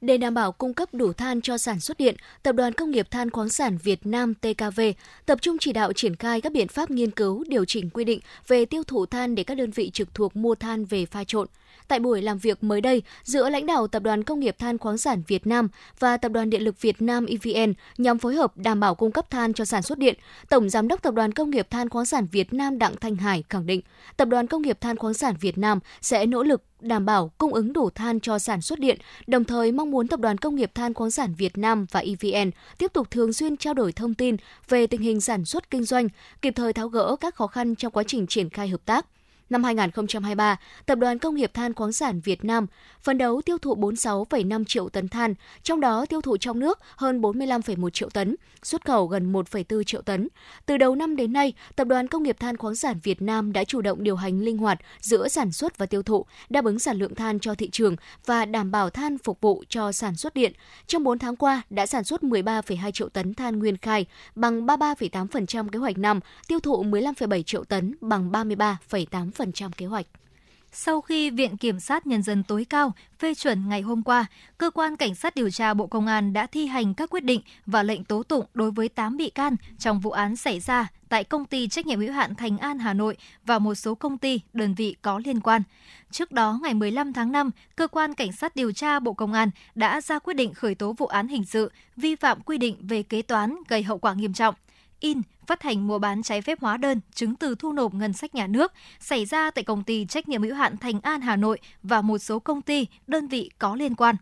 Để 0.00 0.16
đảm 0.16 0.34
bảo 0.34 0.52
cung 0.52 0.74
cấp 0.74 0.88
đủ 0.92 1.12
than 1.12 1.40
cho 1.40 1.58
sản 1.58 1.80
xuất 1.80 1.98
điện, 1.98 2.16
Tập 2.42 2.52
đoàn 2.52 2.72
Công 2.72 2.90
nghiệp 2.90 3.10
Than 3.10 3.30
khoáng 3.30 3.48
sản 3.48 3.78
Việt 3.82 4.06
Nam 4.06 4.34
TKV 4.34 4.80
tập 5.26 5.42
trung 5.42 5.56
chỉ 5.60 5.72
đạo 5.72 5.92
triển 5.92 6.16
khai 6.16 6.40
các 6.40 6.52
biện 6.52 6.68
pháp 6.68 6.90
nghiên 6.90 7.10
cứu, 7.10 7.44
điều 7.48 7.64
chỉnh 7.64 7.90
quy 7.90 8.04
định 8.04 8.20
về 8.46 8.64
tiêu 8.64 8.82
thụ 8.84 9.06
than 9.06 9.34
để 9.34 9.44
các 9.44 9.56
đơn 9.56 9.70
vị 9.70 9.90
trực 9.90 10.14
thuộc 10.14 10.36
mua 10.36 10.54
than 10.54 10.84
về 10.84 11.06
pha 11.06 11.24
trộn. 11.24 11.48
Tại 11.88 12.00
buổi 12.00 12.22
làm 12.22 12.38
việc 12.38 12.64
mới 12.64 12.80
đây 12.80 13.02
giữa 13.22 13.50
lãnh 13.50 13.66
đạo 13.66 13.86
Tập 13.86 14.02
đoàn 14.02 14.24
Công 14.24 14.40
nghiệp 14.40 14.56
Than 14.58 14.78
khoáng 14.78 14.98
sản 14.98 15.22
Việt 15.26 15.46
Nam 15.46 15.68
và 15.98 16.16
Tập 16.16 16.28
đoàn 16.28 16.50
Điện 16.50 16.62
lực 16.62 16.80
Việt 16.80 17.02
Nam 17.02 17.26
EVN 17.26 17.72
nhằm 17.98 18.18
phối 18.18 18.34
hợp 18.34 18.56
đảm 18.56 18.80
bảo 18.80 18.94
cung 18.94 19.12
cấp 19.12 19.30
than 19.30 19.54
cho 19.54 19.64
sản 19.64 19.82
xuất 19.82 19.98
điện, 19.98 20.14
Tổng 20.48 20.70
Giám 20.70 20.88
đốc 20.88 21.02
Tập 21.02 21.14
đoàn 21.14 21.32
Công 21.32 21.50
nghiệp 21.50 21.70
Than 21.70 21.88
khoáng 21.88 22.06
sản 22.06 22.26
Việt 22.32 22.52
Nam 22.52 22.78
Đặng 22.78 22.96
Thanh 23.00 23.16
Hải 23.16 23.44
khẳng 23.48 23.66
định 23.66 23.80
Tập 24.16 24.28
đoàn 24.28 24.46
Công 24.46 24.62
nghiệp 24.62 24.80
Than 24.80 24.96
khoáng 24.96 25.14
sản 25.14 25.34
Việt 25.40 25.58
Nam 25.58 25.78
sẽ 26.00 26.26
nỗ 26.26 26.42
lực 26.42 26.62
đảm 26.80 27.06
bảo 27.06 27.30
cung 27.38 27.54
ứng 27.54 27.72
đủ 27.72 27.90
than 27.90 28.20
cho 28.20 28.38
sản 28.38 28.60
xuất 28.62 28.78
điện, 28.78 28.98
đồng 29.26 29.44
thời 29.44 29.72
mong 29.72 29.90
muốn 29.90 30.08
Tập 30.08 30.20
đoàn 30.20 30.38
Công 30.38 30.56
nghiệp 30.56 30.70
Than 30.74 30.94
khoáng 30.94 31.10
sản 31.10 31.34
Việt 31.34 31.58
Nam 31.58 31.86
và 31.90 32.00
EVN 32.00 32.50
tiếp 32.78 32.92
tục 32.92 33.10
thường 33.10 33.32
xuyên 33.32 33.56
trao 33.56 33.74
đổi 33.74 33.92
thông 33.92 34.14
tin 34.14 34.36
về 34.68 34.86
tình 34.86 35.00
hình 35.00 35.20
sản 35.20 35.44
xuất 35.44 35.70
kinh 35.70 35.84
doanh, 35.84 36.08
kịp 36.42 36.52
thời 36.56 36.72
tháo 36.72 36.88
gỡ 36.88 37.16
các 37.20 37.34
khó 37.34 37.46
khăn 37.46 37.74
trong 37.74 37.92
quá 37.92 38.02
trình 38.06 38.26
triển 38.26 38.50
khai 38.50 38.68
hợp 38.68 38.80
tác. 38.84 39.06
Năm 39.50 39.64
2023, 39.64 40.56
Tập 40.86 40.98
đoàn 40.98 41.18
Công 41.18 41.34
nghiệp 41.34 41.54
Than 41.54 41.74
khoáng 41.74 41.92
sản 41.92 42.20
Việt 42.20 42.44
Nam 42.44 42.66
phấn 43.02 43.18
đấu 43.18 43.42
tiêu 43.42 43.58
thụ 43.58 43.74
46,5 43.76 44.64
triệu 44.64 44.88
tấn 44.88 45.08
than, 45.08 45.34
trong 45.62 45.80
đó 45.80 46.06
tiêu 46.06 46.20
thụ 46.20 46.36
trong 46.36 46.60
nước 46.60 46.78
hơn 46.96 47.20
45,1 47.20 47.90
triệu 47.90 48.10
tấn, 48.10 48.36
xuất 48.62 48.84
khẩu 48.84 49.06
gần 49.06 49.32
1,4 49.32 49.82
triệu 49.82 50.02
tấn. 50.02 50.28
Từ 50.66 50.76
đầu 50.76 50.94
năm 50.94 51.16
đến 51.16 51.32
nay, 51.32 51.52
Tập 51.76 51.88
đoàn 51.88 52.08
Công 52.08 52.22
nghiệp 52.22 52.36
Than 52.40 52.56
khoáng 52.56 52.76
sản 52.76 52.96
Việt 53.02 53.22
Nam 53.22 53.52
đã 53.52 53.64
chủ 53.64 53.80
động 53.80 54.02
điều 54.04 54.16
hành 54.16 54.40
linh 54.40 54.58
hoạt 54.58 54.78
giữa 55.00 55.28
sản 55.28 55.52
xuất 55.52 55.78
và 55.78 55.86
tiêu 55.86 56.02
thụ, 56.02 56.26
đáp 56.48 56.64
ứng 56.64 56.78
sản 56.78 56.96
lượng 56.96 57.14
than 57.14 57.40
cho 57.40 57.54
thị 57.54 57.70
trường 57.70 57.96
và 58.26 58.44
đảm 58.44 58.70
bảo 58.70 58.90
than 58.90 59.18
phục 59.18 59.40
vụ 59.40 59.64
cho 59.68 59.92
sản 59.92 60.16
xuất 60.16 60.34
điện. 60.34 60.52
Trong 60.86 61.04
4 61.04 61.18
tháng 61.18 61.36
qua, 61.36 61.62
đã 61.70 61.86
sản 61.86 62.04
xuất 62.04 62.22
13,2 62.22 62.90
triệu 62.90 63.08
tấn 63.08 63.34
than 63.34 63.58
nguyên 63.58 63.76
khai, 63.76 64.06
bằng 64.34 64.66
33,8% 64.66 65.68
kế 65.68 65.78
hoạch 65.78 65.98
năm, 65.98 66.20
tiêu 66.48 66.60
thụ 66.60 66.84
15,7 66.84 67.42
triệu 67.42 67.64
tấn, 67.64 67.94
bằng 68.00 68.30
33,8% 68.30 69.37
8% 69.38 69.70
kế 69.76 69.86
hoạch. 69.86 70.06
Sau 70.72 71.00
khi 71.00 71.30
Viện 71.30 71.56
Kiểm 71.56 71.80
sát 71.80 72.06
Nhân 72.06 72.22
dân 72.22 72.42
tối 72.42 72.64
cao 72.64 72.92
phê 73.18 73.34
chuẩn 73.34 73.68
ngày 73.68 73.80
hôm 73.80 74.02
qua, 74.02 74.26
Cơ 74.58 74.70
quan 74.70 74.96
Cảnh 74.96 75.14
sát 75.14 75.34
điều 75.34 75.50
tra 75.50 75.74
Bộ 75.74 75.86
Công 75.86 76.06
an 76.06 76.32
đã 76.32 76.46
thi 76.46 76.66
hành 76.66 76.94
các 76.94 77.10
quyết 77.10 77.24
định 77.24 77.40
và 77.66 77.82
lệnh 77.82 78.04
tố 78.04 78.22
tụng 78.22 78.46
đối 78.54 78.70
với 78.70 78.88
8 78.88 79.16
bị 79.16 79.30
can 79.30 79.56
trong 79.78 80.00
vụ 80.00 80.10
án 80.10 80.36
xảy 80.36 80.60
ra 80.60 80.88
tại 81.08 81.24
công 81.24 81.44
ty 81.44 81.68
trách 81.68 81.86
nhiệm 81.86 82.00
hữu 82.00 82.12
hạn 82.12 82.34
Thành 82.34 82.58
An 82.58 82.78
Hà 82.78 82.94
Nội 82.94 83.16
và 83.46 83.58
một 83.58 83.74
số 83.74 83.94
công 83.94 84.18
ty, 84.18 84.40
đơn 84.52 84.74
vị 84.74 84.96
có 85.02 85.20
liên 85.24 85.40
quan. 85.40 85.62
Trước 86.10 86.32
đó, 86.32 86.58
ngày 86.62 86.74
15 86.74 87.12
tháng 87.12 87.32
5, 87.32 87.50
Cơ 87.76 87.86
quan 87.88 88.14
Cảnh 88.14 88.32
sát 88.32 88.56
điều 88.56 88.72
tra 88.72 89.00
Bộ 89.00 89.12
Công 89.12 89.32
an 89.32 89.50
đã 89.74 90.00
ra 90.00 90.18
quyết 90.18 90.34
định 90.34 90.54
khởi 90.54 90.74
tố 90.74 90.92
vụ 90.92 91.06
án 91.06 91.28
hình 91.28 91.44
sự 91.44 91.72
vi 91.96 92.16
phạm 92.16 92.40
quy 92.40 92.58
định 92.58 92.76
về 92.80 93.02
kế 93.02 93.22
toán 93.22 93.56
gây 93.68 93.82
hậu 93.82 93.98
quả 93.98 94.14
nghiêm 94.14 94.32
trọng 94.32 94.54
in, 95.00 95.22
phát 95.48 95.62
hành 95.62 95.86
mua 95.86 95.98
bán 95.98 96.22
trái 96.22 96.42
phép 96.42 96.60
hóa 96.60 96.76
đơn, 96.76 97.00
chứng 97.14 97.34
từ 97.34 97.54
thu 97.54 97.72
nộp 97.72 97.94
ngân 97.94 98.12
sách 98.12 98.34
nhà 98.34 98.46
nước 98.46 98.72
xảy 99.00 99.24
ra 99.24 99.50
tại 99.50 99.64
công 99.64 99.82
ty 99.82 100.06
trách 100.06 100.28
nhiệm 100.28 100.42
hữu 100.42 100.54
hạn 100.54 100.76
Thành 100.76 101.00
An 101.00 101.20
Hà 101.20 101.36
Nội 101.36 101.58
và 101.82 102.00
một 102.00 102.18
số 102.18 102.38
công 102.38 102.62
ty, 102.62 102.86
đơn 103.06 103.28
vị 103.28 103.50
có 103.58 103.76
liên 103.76 103.94
quan. 103.94 104.16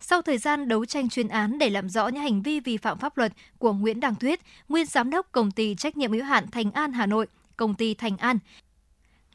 Sau 0.00 0.22
thời 0.22 0.38
gian 0.38 0.68
đấu 0.68 0.84
tranh 0.84 1.08
chuyên 1.08 1.28
án 1.28 1.58
để 1.58 1.70
làm 1.70 1.88
rõ 1.88 2.08
những 2.08 2.22
hành 2.22 2.42
vi 2.42 2.60
vi 2.60 2.76
phạm 2.76 2.98
pháp 2.98 3.18
luật 3.18 3.32
của 3.58 3.72
Nguyễn 3.72 4.00
Đăng 4.00 4.14
Thuyết, 4.14 4.40
nguyên 4.68 4.86
giám 4.86 5.10
đốc 5.10 5.32
công 5.32 5.50
ty 5.50 5.74
trách 5.74 5.96
nhiệm 5.96 6.12
hữu 6.12 6.24
hạn 6.24 6.50
Thành 6.50 6.70
An 6.72 6.92
Hà 6.92 7.06
Nội, 7.06 7.26
công 7.56 7.74
ty 7.74 7.94
Thành 7.94 8.16
An, 8.16 8.38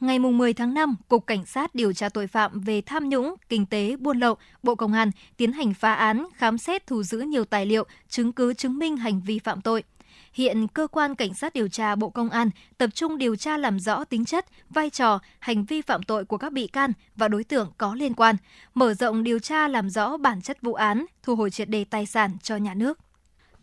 Ngày 0.00 0.18
10 0.18 0.54
tháng 0.54 0.74
5, 0.74 0.96
Cục 1.08 1.26
Cảnh 1.26 1.46
sát 1.46 1.74
điều 1.74 1.92
tra 1.92 2.08
tội 2.08 2.26
phạm 2.26 2.60
về 2.60 2.80
tham 2.80 3.08
nhũng, 3.08 3.34
kinh 3.48 3.66
tế, 3.66 3.96
buôn 3.96 4.18
lậu, 4.18 4.36
Bộ 4.62 4.74
Công 4.74 4.92
an 4.92 5.10
tiến 5.36 5.52
hành 5.52 5.74
phá 5.74 5.94
án, 5.94 6.26
khám 6.34 6.58
xét 6.58 6.86
thu 6.86 7.02
giữ 7.02 7.18
nhiều 7.18 7.44
tài 7.44 7.66
liệu, 7.66 7.84
chứng 8.08 8.32
cứ 8.32 8.54
chứng 8.54 8.78
minh 8.78 8.96
hành 8.96 9.20
vi 9.20 9.38
phạm 9.38 9.60
tội– 9.60 9.82
Hiện 10.36 10.68
cơ 10.68 10.86
quan 10.86 11.14
cảnh 11.14 11.34
sát 11.34 11.52
điều 11.52 11.68
tra 11.68 11.94
Bộ 11.94 12.10
Công 12.10 12.30
an 12.30 12.50
tập 12.78 12.90
trung 12.94 13.18
điều 13.18 13.36
tra 13.36 13.56
làm 13.56 13.80
rõ 13.80 14.04
tính 14.04 14.24
chất, 14.24 14.46
vai 14.70 14.90
trò, 14.90 15.18
hành 15.38 15.64
vi 15.64 15.82
phạm 15.82 16.02
tội 16.02 16.24
của 16.24 16.38
các 16.38 16.52
bị 16.52 16.66
can 16.66 16.92
và 17.14 17.28
đối 17.28 17.44
tượng 17.44 17.72
có 17.78 17.94
liên 17.94 18.14
quan, 18.14 18.36
mở 18.74 18.94
rộng 18.94 19.22
điều 19.22 19.38
tra 19.38 19.68
làm 19.68 19.90
rõ 19.90 20.16
bản 20.16 20.42
chất 20.42 20.62
vụ 20.62 20.74
án, 20.74 21.04
thu 21.22 21.36
hồi 21.36 21.50
triệt 21.50 21.68
đề 21.68 21.84
tài 21.84 22.06
sản 22.06 22.30
cho 22.42 22.56
nhà 22.56 22.74
nước. 22.74 22.98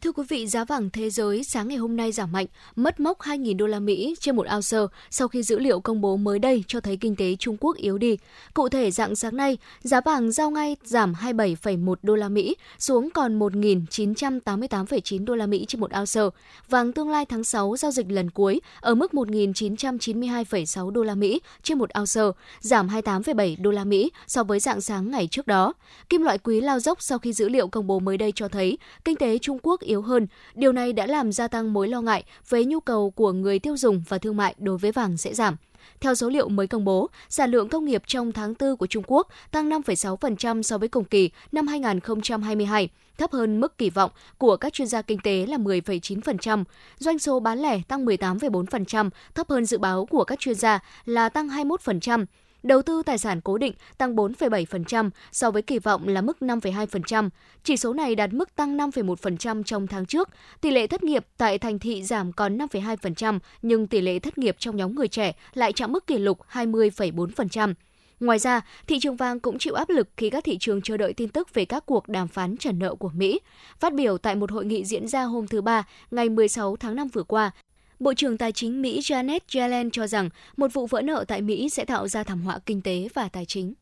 Thưa 0.03 0.11
quý 0.11 0.23
vị, 0.30 0.47
giá 0.47 0.65
vàng 0.65 0.89
thế 0.89 1.09
giới 1.09 1.43
sáng 1.43 1.67
ngày 1.67 1.77
hôm 1.77 1.95
nay 1.95 2.11
giảm 2.11 2.31
mạnh, 2.31 2.45
mất 2.75 2.99
mốc 2.99 3.19
2.000 3.19 3.57
đô 3.57 3.67
la 3.67 3.80
Mỹ 3.80 4.15
trên 4.19 4.35
một 4.35 4.47
ounce 4.55 4.77
sau 5.09 5.27
khi 5.27 5.43
dữ 5.43 5.59
liệu 5.59 5.80
công 5.80 6.01
bố 6.01 6.17
mới 6.17 6.39
đây 6.39 6.63
cho 6.67 6.80
thấy 6.80 6.97
kinh 6.97 7.15
tế 7.15 7.35
Trung 7.39 7.57
Quốc 7.59 7.77
yếu 7.77 7.97
đi. 7.97 8.17
Cụ 8.53 8.69
thể, 8.69 8.91
dạng 8.91 9.15
sáng 9.15 9.38
nay, 9.38 9.57
giá 9.81 10.01
vàng 10.01 10.31
giao 10.31 10.51
ngay 10.51 10.75
giảm 10.84 11.13
27,1 11.13 11.95
đô 12.03 12.15
la 12.15 12.30
Mỹ 12.30 12.55
xuống 12.80 13.09
còn 13.09 13.39
1.988,9 13.39 15.25
đô 15.25 15.35
la 15.35 15.45
Mỹ 15.45 15.65
trên 15.67 15.81
một 15.81 15.91
ounce. 15.99 16.21
Vàng 16.69 16.93
tương 16.93 17.09
lai 17.09 17.25
tháng 17.25 17.43
6 17.43 17.77
giao 17.77 17.91
dịch 17.91 18.11
lần 18.11 18.30
cuối 18.30 18.61
ở 18.81 18.95
mức 18.95 19.11
1.992,6 19.11 20.89
đô 20.89 21.03
la 21.03 21.15
Mỹ 21.15 21.41
trên 21.63 21.77
một 21.77 21.89
ounce, 21.99 22.21
giảm 22.59 22.88
28,7 22.88 23.55
đô 23.59 23.71
la 23.71 23.84
Mỹ 23.84 24.11
so 24.27 24.43
với 24.43 24.59
dạng 24.59 24.81
sáng 24.81 25.11
ngày 25.11 25.27
trước 25.31 25.47
đó. 25.47 25.73
Kim 26.09 26.21
loại 26.21 26.38
quý 26.38 26.61
lao 26.61 26.80
dốc 26.80 27.01
sau 27.01 27.19
khi 27.19 27.34
dữ 27.34 27.49
liệu 27.49 27.67
công 27.67 27.88
bố 27.88 27.99
mới 27.99 28.17
đây 28.17 28.31
cho 28.35 28.47
thấy 28.47 28.77
kinh 29.05 29.15
tế 29.15 29.38
Trung 29.38 29.59
Quốc 29.63 29.81
yếu 29.81 29.93
yếu 29.94 30.02
hơn. 30.02 30.28
Điều 30.56 30.72
này 30.72 30.94
đã 30.94 31.07
làm 31.07 31.32
gia 31.32 31.48
tăng 31.48 31.74
mối 31.74 31.88
lo 31.88 32.02
ngại 32.02 32.24
về 32.49 32.65
nhu 32.65 32.80
cầu 32.80 33.11
của 33.11 33.32
người 33.32 33.60
tiêu 33.60 33.78
dùng 33.78 34.03
và 34.10 34.18
thương 34.18 34.38
mại 34.38 34.56
đối 34.57 34.78
với 34.78 34.91
vàng 34.91 35.18
sẽ 35.18 35.34
giảm. 35.34 35.56
Theo 35.99 36.15
số 36.15 36.30
liệu 36.30 36.49
mới 36.49 36.68
công 36.68 36.86
bố, 36.86 37.10
sản 37.30 37.52
lượng 37.52 37.70
công 37.70 37.86
nghiệp 37.86 38.03
trong 38.07 38.32
tháng 38.32 38.53
4 38.60 38.78
của 38.78 38.88
Trung 38.88 39.03
Quốc 39.07 39.28
tăng 39.52 39.70
5,6% 39.70 40.61
so 40.61 40.78
với 40.78 40.90
cùng 40.90 41.03
kỳ 41.03 41.30
năm 41.52 41.68
2022, 41.68 42.90
thấp 43.18 43.32
hơn 43.32 43.60
mức 43.60 43.78
kỳ 43.78 43.90
vọng 43.90 44.11
của 44.38 44.57
các 44.57 44.74
chuyên 44.74 44.88
gia 44.88 45.02
kinh 45.02 45.20
tế 45.24 45.45
là 45.45 45.57
10,9%. 45.57 46.64
Doanh 46.98 47.20
số 47.20 47.40
bán 47.40 47.60
lẻ 47.60 47.82
tăng 47.88 48.06
18,4%, 48.06 49.10
thấp 49.36 49.49
hơn 49.49 49.65
dự 49.65 49.78
báo 49.78 50.06
của 50.06 50.24
các 50.24 50.40
chuyên 50.40 50.56
gia 50.56 50.80
là 51.06 51.30
tăng 51.30 51.48
21%. 51.48 52.26
Đầu 52.64 52.81
tư 52.81 53.03
tài 53.06 53.18
sản 53.18 53.41
cố 53.41 53.57
định 53.57 53.73
tăng 53.98 54.15
4,7% 54.15 55.10
so 55.31 55.52
với 55.52 55.61
kỳ 55.61 55.80
vọng 55.80 56.07
là 56.07 56.22
mức 56.22 56.38
5,2%. 56.41 57.30
Chỉ 57.64 57.77
số 57.77 57.94
này 57.94 58.15
đạt 58.15 58.34
mức 58.34 58.56
tăng 58.56 58.77
5,1% 58.77 59.64
trong 59.64 59.88
tháng 59.88 60.06
trước. 60.06 60.30
Tỷ 60.61 60.72
lệ 60.72 60.88
thất 60.88 61.03
nghiệp 61.03 61.26
tại 61.38 61.57
thành 61.57 61.80
thị 61.80 62.03
giảm 62.03 62.34
còn 62.34 62.57
5,2%, 62.57 63.40
nhưng 63.61 63.88
tỷ 63.88 64.02
lệ 64.02 64.19
thất 64.19 64.38
nghiệp 64.38 64.56
trong 64.60 64.77
nhóm 64.77 64.95
người 64.95 65.07
trẻ 65.07 65.34
lại 65.53 65.73
chạm 65.73 65.91
mức 65.91 66.07
kỷ 66.07 66.18
lục 66.18 66.40
20,4%. 66.52 67.73
Ngoài 68.19 68.40
ra, 68.40 68.61
thị 68.88 68.99
trường 68.99 69.15
vàng 69.15 69.40
cũng 69.40 69.57
chịu 69.60 69.73
áp 69.73 69.90
lực 69.90 70.10
khi 70.18 70.30
các 70.30 70.44
thị 70.44 70.57
trường 70.60 70.81
chờ 70.81 70.98
đợi 70.98 71.14
tin 71.14 71.30
tức 71.30 71.53
về 71.53 71.65
các 71.65 71.85
cuộc 71.85 72.07
đàm 72.07 72.27
phán 72.27 72.57
trả 72.57 72.72
nợ 72.72 72.95
của 72.95 73.10
Mỹ. 73.14 73.40
Phát 73.80 73.94
biểu 73.94 74.18
tại 74.18 74.35
một 74.35 74.52
hội 74.52 74.65
nghị 74.65 74.85
diễn 74.85 75.07
ra 75.07 75.23
hôm 75.23 75.48
thứ 75.48 75.61
Ba, 75.61 75.84
ngày 76.11 76.30
16 76.30 76.76
tháng 76.76 76.95
5 76.95 77.07
vừa 77.07 77.23
qua, 77.23 77.52
Bộ 77.99 78.14
trưởng 78.14 78.38
Tài 78.38 78.52
chính 78.52 78.82
Mỹ 78.82 78.99
Janet 78.99 79.40
Yellen 79.56 79.91
cho 79.91 80.07
rằng 80.07 80.30
một 80.57 80.74
vụ 80.74 80.88
vỡ 80.88 81.02
nợ 81.02 81.26
tại 81.28 81.41
Mỹ 81.41 81.70
sẽ 81.70 81.86
tạo 81.86 82.07
ra 82.07 82.24
thảm 82.24 82.41
họa 82.41 82.60
kinh 82.65 82.82
tế 82.82 83.07
và 83.14 83.30
tài 83.30 83.45
chính. 83.45 83.74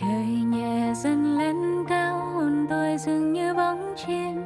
Trời 0.00 0.26
nhẹ 0.26 0.92
dần 1.02 1.38
lên 1.38 1.56
cao, 1.88 2.18
hồn 2.18 2.66
tôi 2.70 2.98
dường 2.98 3.32
như 3.32 3.54
bóng 3.54 3.94
chim 4.06 4.36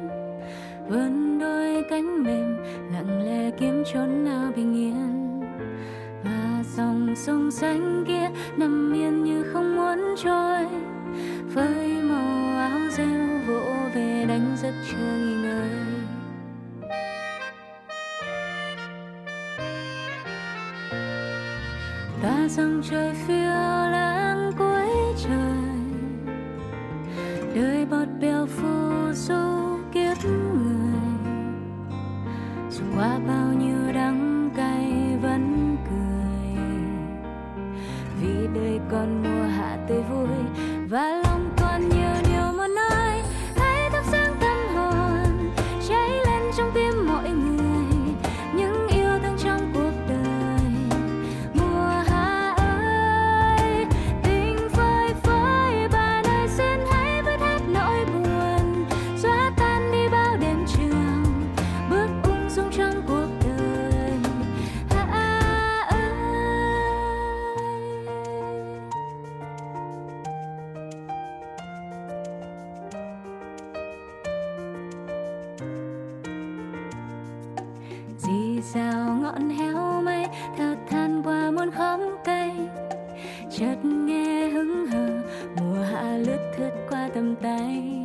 vươn 0.89 1.39
đôi 1.39 1.83
cánh 1.89 2.23
mềm, 2.23 2.57
lặng 2.93 3.21
lẽ 3.25 3.51
kiếm 3.59 3.83
chốn 3.93 4.23
nào 4.25 4.51
bình 4.55 4.75
yên 4.75 5.12
dòng 7.13 7.25
sông 7.25 7.51
xanh 7.51 8.03
kia 8.07 8.29
nằm 8.57 8.93
yên 8.93 9.23
như 9.23 9.43
không 9.53 9.75
muốn 9.75 10.15
trôi. 10.23 10.67
Với 11.53 12.01
màu 12.01 12.57
áo 12.59 12.79
rêu 12.89 13.39
vỗ 13.47 13.61
về 13.95 14.25
đánh 14.27 14.55
giấc 14.61 14.73
chưa 14.91 14.97
nghỉ 14.97 15.35
ngơi. 15.35 15.69
Ta 22.23 22.47
dòng 22.49 22.81
trời 22.89 23.13
phiêu 23.27 23.35
lãng 23.91 24.51
cuối 24.57 24.87
trời. 25.23 25.57
Đời 27.55 27.85
bọt 27.85 28.07
bèo 28.21 28.45
phù 28.45 29.11
du 29.13 29.77
kiếp 29.93 30.25
người. 30.25 30.93
Dù 32.69 32.83
qua 32.97 33.19
bao 33.27 33.53
nhiêu 33.53 33.82
con 38.93 39.23
mùa 39.23 39.47
hạ 39.47 39.77
tươi 39.87 40.01
vui 40.01 40.27
và 40.89 41.21
lo 41.23 41.32
tầm 87.13 87.35
tay. 87.35 88.02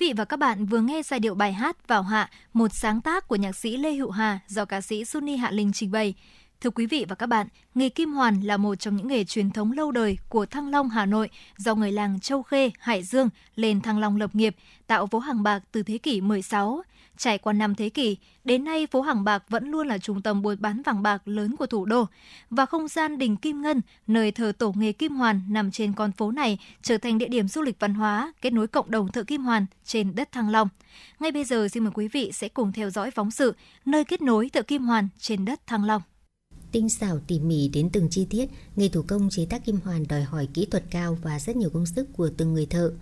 Vị 0.00 0.12
và 0.16 0.24
các 0.24 0.38
bạn 0.38 0.66
vừa 0.66 0.80
nghe 0.80 1.02
giai 1.02 1.20
điệu 1.20 1.34
bài 1.34 1.52
hát 1.52 1.88
Vào 1.88 2.02
Hạ, 2.02 2.30
một 2.52 2.68
sáng 2.74 3.00
tác 3.00 3.28
của 3.28 3.36
nhạc 3.36 3.56
sĩ 3.56 3.76
Lê 3.76 3.92
Hữu 3.92 4.10
Hà 4.10 4.38
do 4.48 4.64
ca 4.64 4.80
sĩ 4.80 5.04
Sunny 5.04 5.36
Hạ 5.36 5.50
Linh 5.50 5.72
trình 5.72 5.90
bày. 5.90 6.14
Thưa 6.60 6.70
quý 6.70 6.86
vị 6.86 7.06
và 7.08 7.14
các 7.14 7.26
bạn, 7.26 7.46
nghề 7.74 7.88
kim 7.88 8.12
hoàn 8.12 8.40
là 8.40 8.56
một 8.56 8.74
trong 8.74 8.96
những 8.96 9.08
nghề 9.08 9.24
truyền 9.24 9.50
thống 9.50 9.72
lâu 9.72 9.92
đời 9.92 10.18
của 10.28 10.46
Thăng 10.46 10.70
Long 10.70 10.88
Hà 10.88 11.06
Nội 11.06 11.30
do 11.56 11.74
người 11.74 11.92
làng 11.92 12.20
Châu 12.20 12.42
Khê, 12.42 12.70
Hải 12.78 13.02
Dương 13.02 13.28
lên 13.56 13.80
Thăng 13.80 13.98
Long 13.98 14.16
lập 14.16 14.34
nghiệp, 14.34 14.56
tạo 14.86 15.06
vố 15.06 15.18
hàng 15.18 15.42
bạc 15.42 15.62
từ 15.72 15.82
thế 15.82 15.98
kỷ 15.98 16.20
16. 16.20 16.82
Trải 17.20 17.38
qua 17.38 17.52
năm 17.52 17.74
thế 17.74 17.88
kỷ, 17.88 18.16
đến 18.44 18.64
nay 18.64 18.86
phố 18.86 19.00
hàng 19.00 19.24
bạc 19.24 19.44
vẫn 19.48 19.70
luôn 19.70 19.86
là 19.86 19.98
trung 19.98 20.22
tâm 20.22 20.42
buôn 20.42 20.56
bán 20.60 20.82
vàng 20.82 21.02
bạc 21.02 21.28
lớn 21.28 21.56
của 21.56 21.66
thủ 21.66 21.84
đô. 21.84 22.04
Và 22.50 22.66
không 22.66 22.88
gian 22.88 23.18
đình 23.18 23.36
Kim 23.36 23.62
Ngân, 23.62 23.80
nơi 24.06 24.32
thờ 24.32 24.52
tổ 24.58 24.72
nghề 24.76 24.92
kim 24.92 25.16
hoàn 25.16 25.40
nằm 25.48 25.70
trên 25.70 25.92
con 25.92 26.12
phố 26.12 26.30
này, 26.30 26.58
trở 26.82 26.98
thành 26.98 27.18
địa 27.18 27.28
điểm 27.28 27.48
du 27.48 27.62
lịch 27.62 27.80
văn 27.80 27.94
hóa, 27.94 28.32
kết 28.40 28.52
nối 28.52 28.66
cộng 28.66 28.90
đồng 28.90 29.12
thợ 29.12 29.24
kim 29.24 29.42
hoàn 29.42 29.66
trên 29.84 30.14
đất 30.14 30.32
Thăng 30.32 30.50
Long. 30.50 30.68
Ngay 31.20 31.32
bây 31.32 31.44
giờ 31.44 31.68
xin 31.68 31.84
mời 31.84 31.92
quý 31.94 32.08
vị 32.08 32.30
sẽ 32.34 32.48
cùng 32.48 32.72
theo 32.72 32.90
dõi 32.90 33.10
phóng 33.10 33.30
sự 33.30 33.54
nơi 33.84 34.04
kết 34.04 34.22
nối 34.22 34.48
thợ 34.48 34.62
kim 34.62 34.82
hoàn 34.82 35.08
trên 35.18 35.44
đất 35.44 35.66
Thăng 35.66 35.84
Long. 35.84 36.02
Tinh 36.72 36.88
xảo 36.88 37.18
tỉ 37.26 37.40
mỉ 37.40 37.68
đến 37.68 37.90
từng 37.92 38.08
chi 38.10 38.26
tiết, 38.30 38.46
nghề 38.76 38.88
thủ 38.88 39.02
công 39.08 39.28
chế 39.30 39.46
tác 39.50 39.64
kim 39.64 39.78
hoàn 39.84 40.08
đòi 40.08 40.22
hỏi 40.22 40.48
kỹ 40.54 40.66
thuật 40.70 40.84
cao 40.90 41.18
và 41.22 41.38
rất 41.38 41.56
nhiều 41.56 41.70
công 41.70 41.86
sức 41.86 42.08
của 42.16 42.30
từng 42.36 42.54
người 42.54 42.66
thợ. 42.66 42.92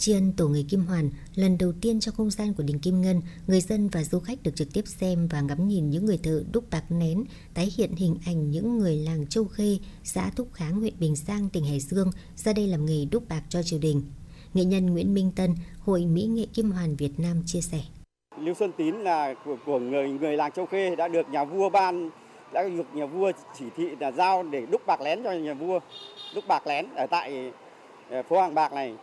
Tri 0.00 0.12
ân 0.12 0.32
tổ 0.36 0.48
nghề 0.48 0.62
kim 0.70 0.80
hoàn, 0.80 1.10
lần 1.34 1.58
đầu 1.58 1.72
tiên 1.80 2.00
trong 2.00 2.14
không 2.14 2.30
gian 2.30 2.54
của 2.54 2.62
đình 2.62 2.78
Kim 2.78 3.02
Ngân, 3.02 3.20
người 3.46 3.60
dân 3.60 3.88
và 3.88 4.04
du 4.04 4.20
khách 4.20 4.42
được 4.42 4.50
trực 4.56 4.68
tiếp 4.72 4.82
xem 4.86 5.28
và 5.28 5.40
ngắm 5.40 5.68
nhìn 5.68 5.90
những 5.90 6.06
người 6.06 6.18
thợ 6.22 6.44
đúc 6.52 6.64
bạc 6.70 6.84
nén, 6.88 7.24
tái 7.54 7.68
hiện 7.76 7.92
hình 7.96 8.16
ảnh 8.26 8.50
những 8.50 8.78
người 8.78 8.96
làng 8.96 9.26
Châu 9.26 9.44
Khê, 9.44 9.78
xã 10.04 10.30
Thúc 10.36 10.48
Kháng, 10.52 10.80
huyện 10.80 10.94
Bình 11.00 11.16
Giang, 11.16 11.48
tỉnh 11.48 11.64
Hải 11.64 11.80
Dương 11.80 12.10
ra 12.36 12.52
đây 12.52 12.66
làm 12.66 12.86
nghề 12.86 13.04
đúc 13.10 13.22
bạc 13.28 13.42
cho 13.48 13.62
triều 13.62 13.78
đình. 13.78 14.02
Nghệ 14.54 14.64
nhân 14.64 14.86
Nguyễn 14.86 15.14
Minh 15.14 15.32
Tân, 15.36 15.54
Hội 15.80 16.06
Mỹ 16.06 16.26
nghệ 16.26 16.46
Kim 16.54 16.70
Hoàn 16.70 16.96
Việt 16.96 17.12
Nam 17.18 17.42
chia 17.46 17.60
sẻ. 17.60 17.80
Lưu 18.38 18.54
Xuân 18.54 18.72
Tín 18.76 18.94
là 18.94 19.34
của, 19.44 19.56
của 19.66 19.78
người 19.78 20.08
người 20.08 20.36
làng 20.36 20.52
Châu 20.52 20.66
Khê 20.66 20.96
đã 20.96 21.08
được 21.08 21.28
nhà 21.28 21.44
vua 21.44 21.70
ban 21.70 22.10
đã 22.52 22.68
được 22.68 22.94
nhà 22.94 23.06
vua 23.06 23.32
chỉ 23.58 23.64
thị 23.76 23.88
là 24.00 24.12
giao 24.12 24.42
để 24.42 24.66
đúc 24.70 24.82
bạc 24.86 25.00
lén 25.00 25.22
cho 25.22 25.32
nhà 25.32 25.54
vua 25.54 25.80
đúc 26.34 26.44
bạc 26.48 26.66
lén 26.66 26.86
ở 26.94 27.06
tại 27.06 27.52
ờ, 28.10 28.22
phố 28.22 28.40
hàng 28.40 28.54
bạc 28.54 28.72
này 28.72 28.94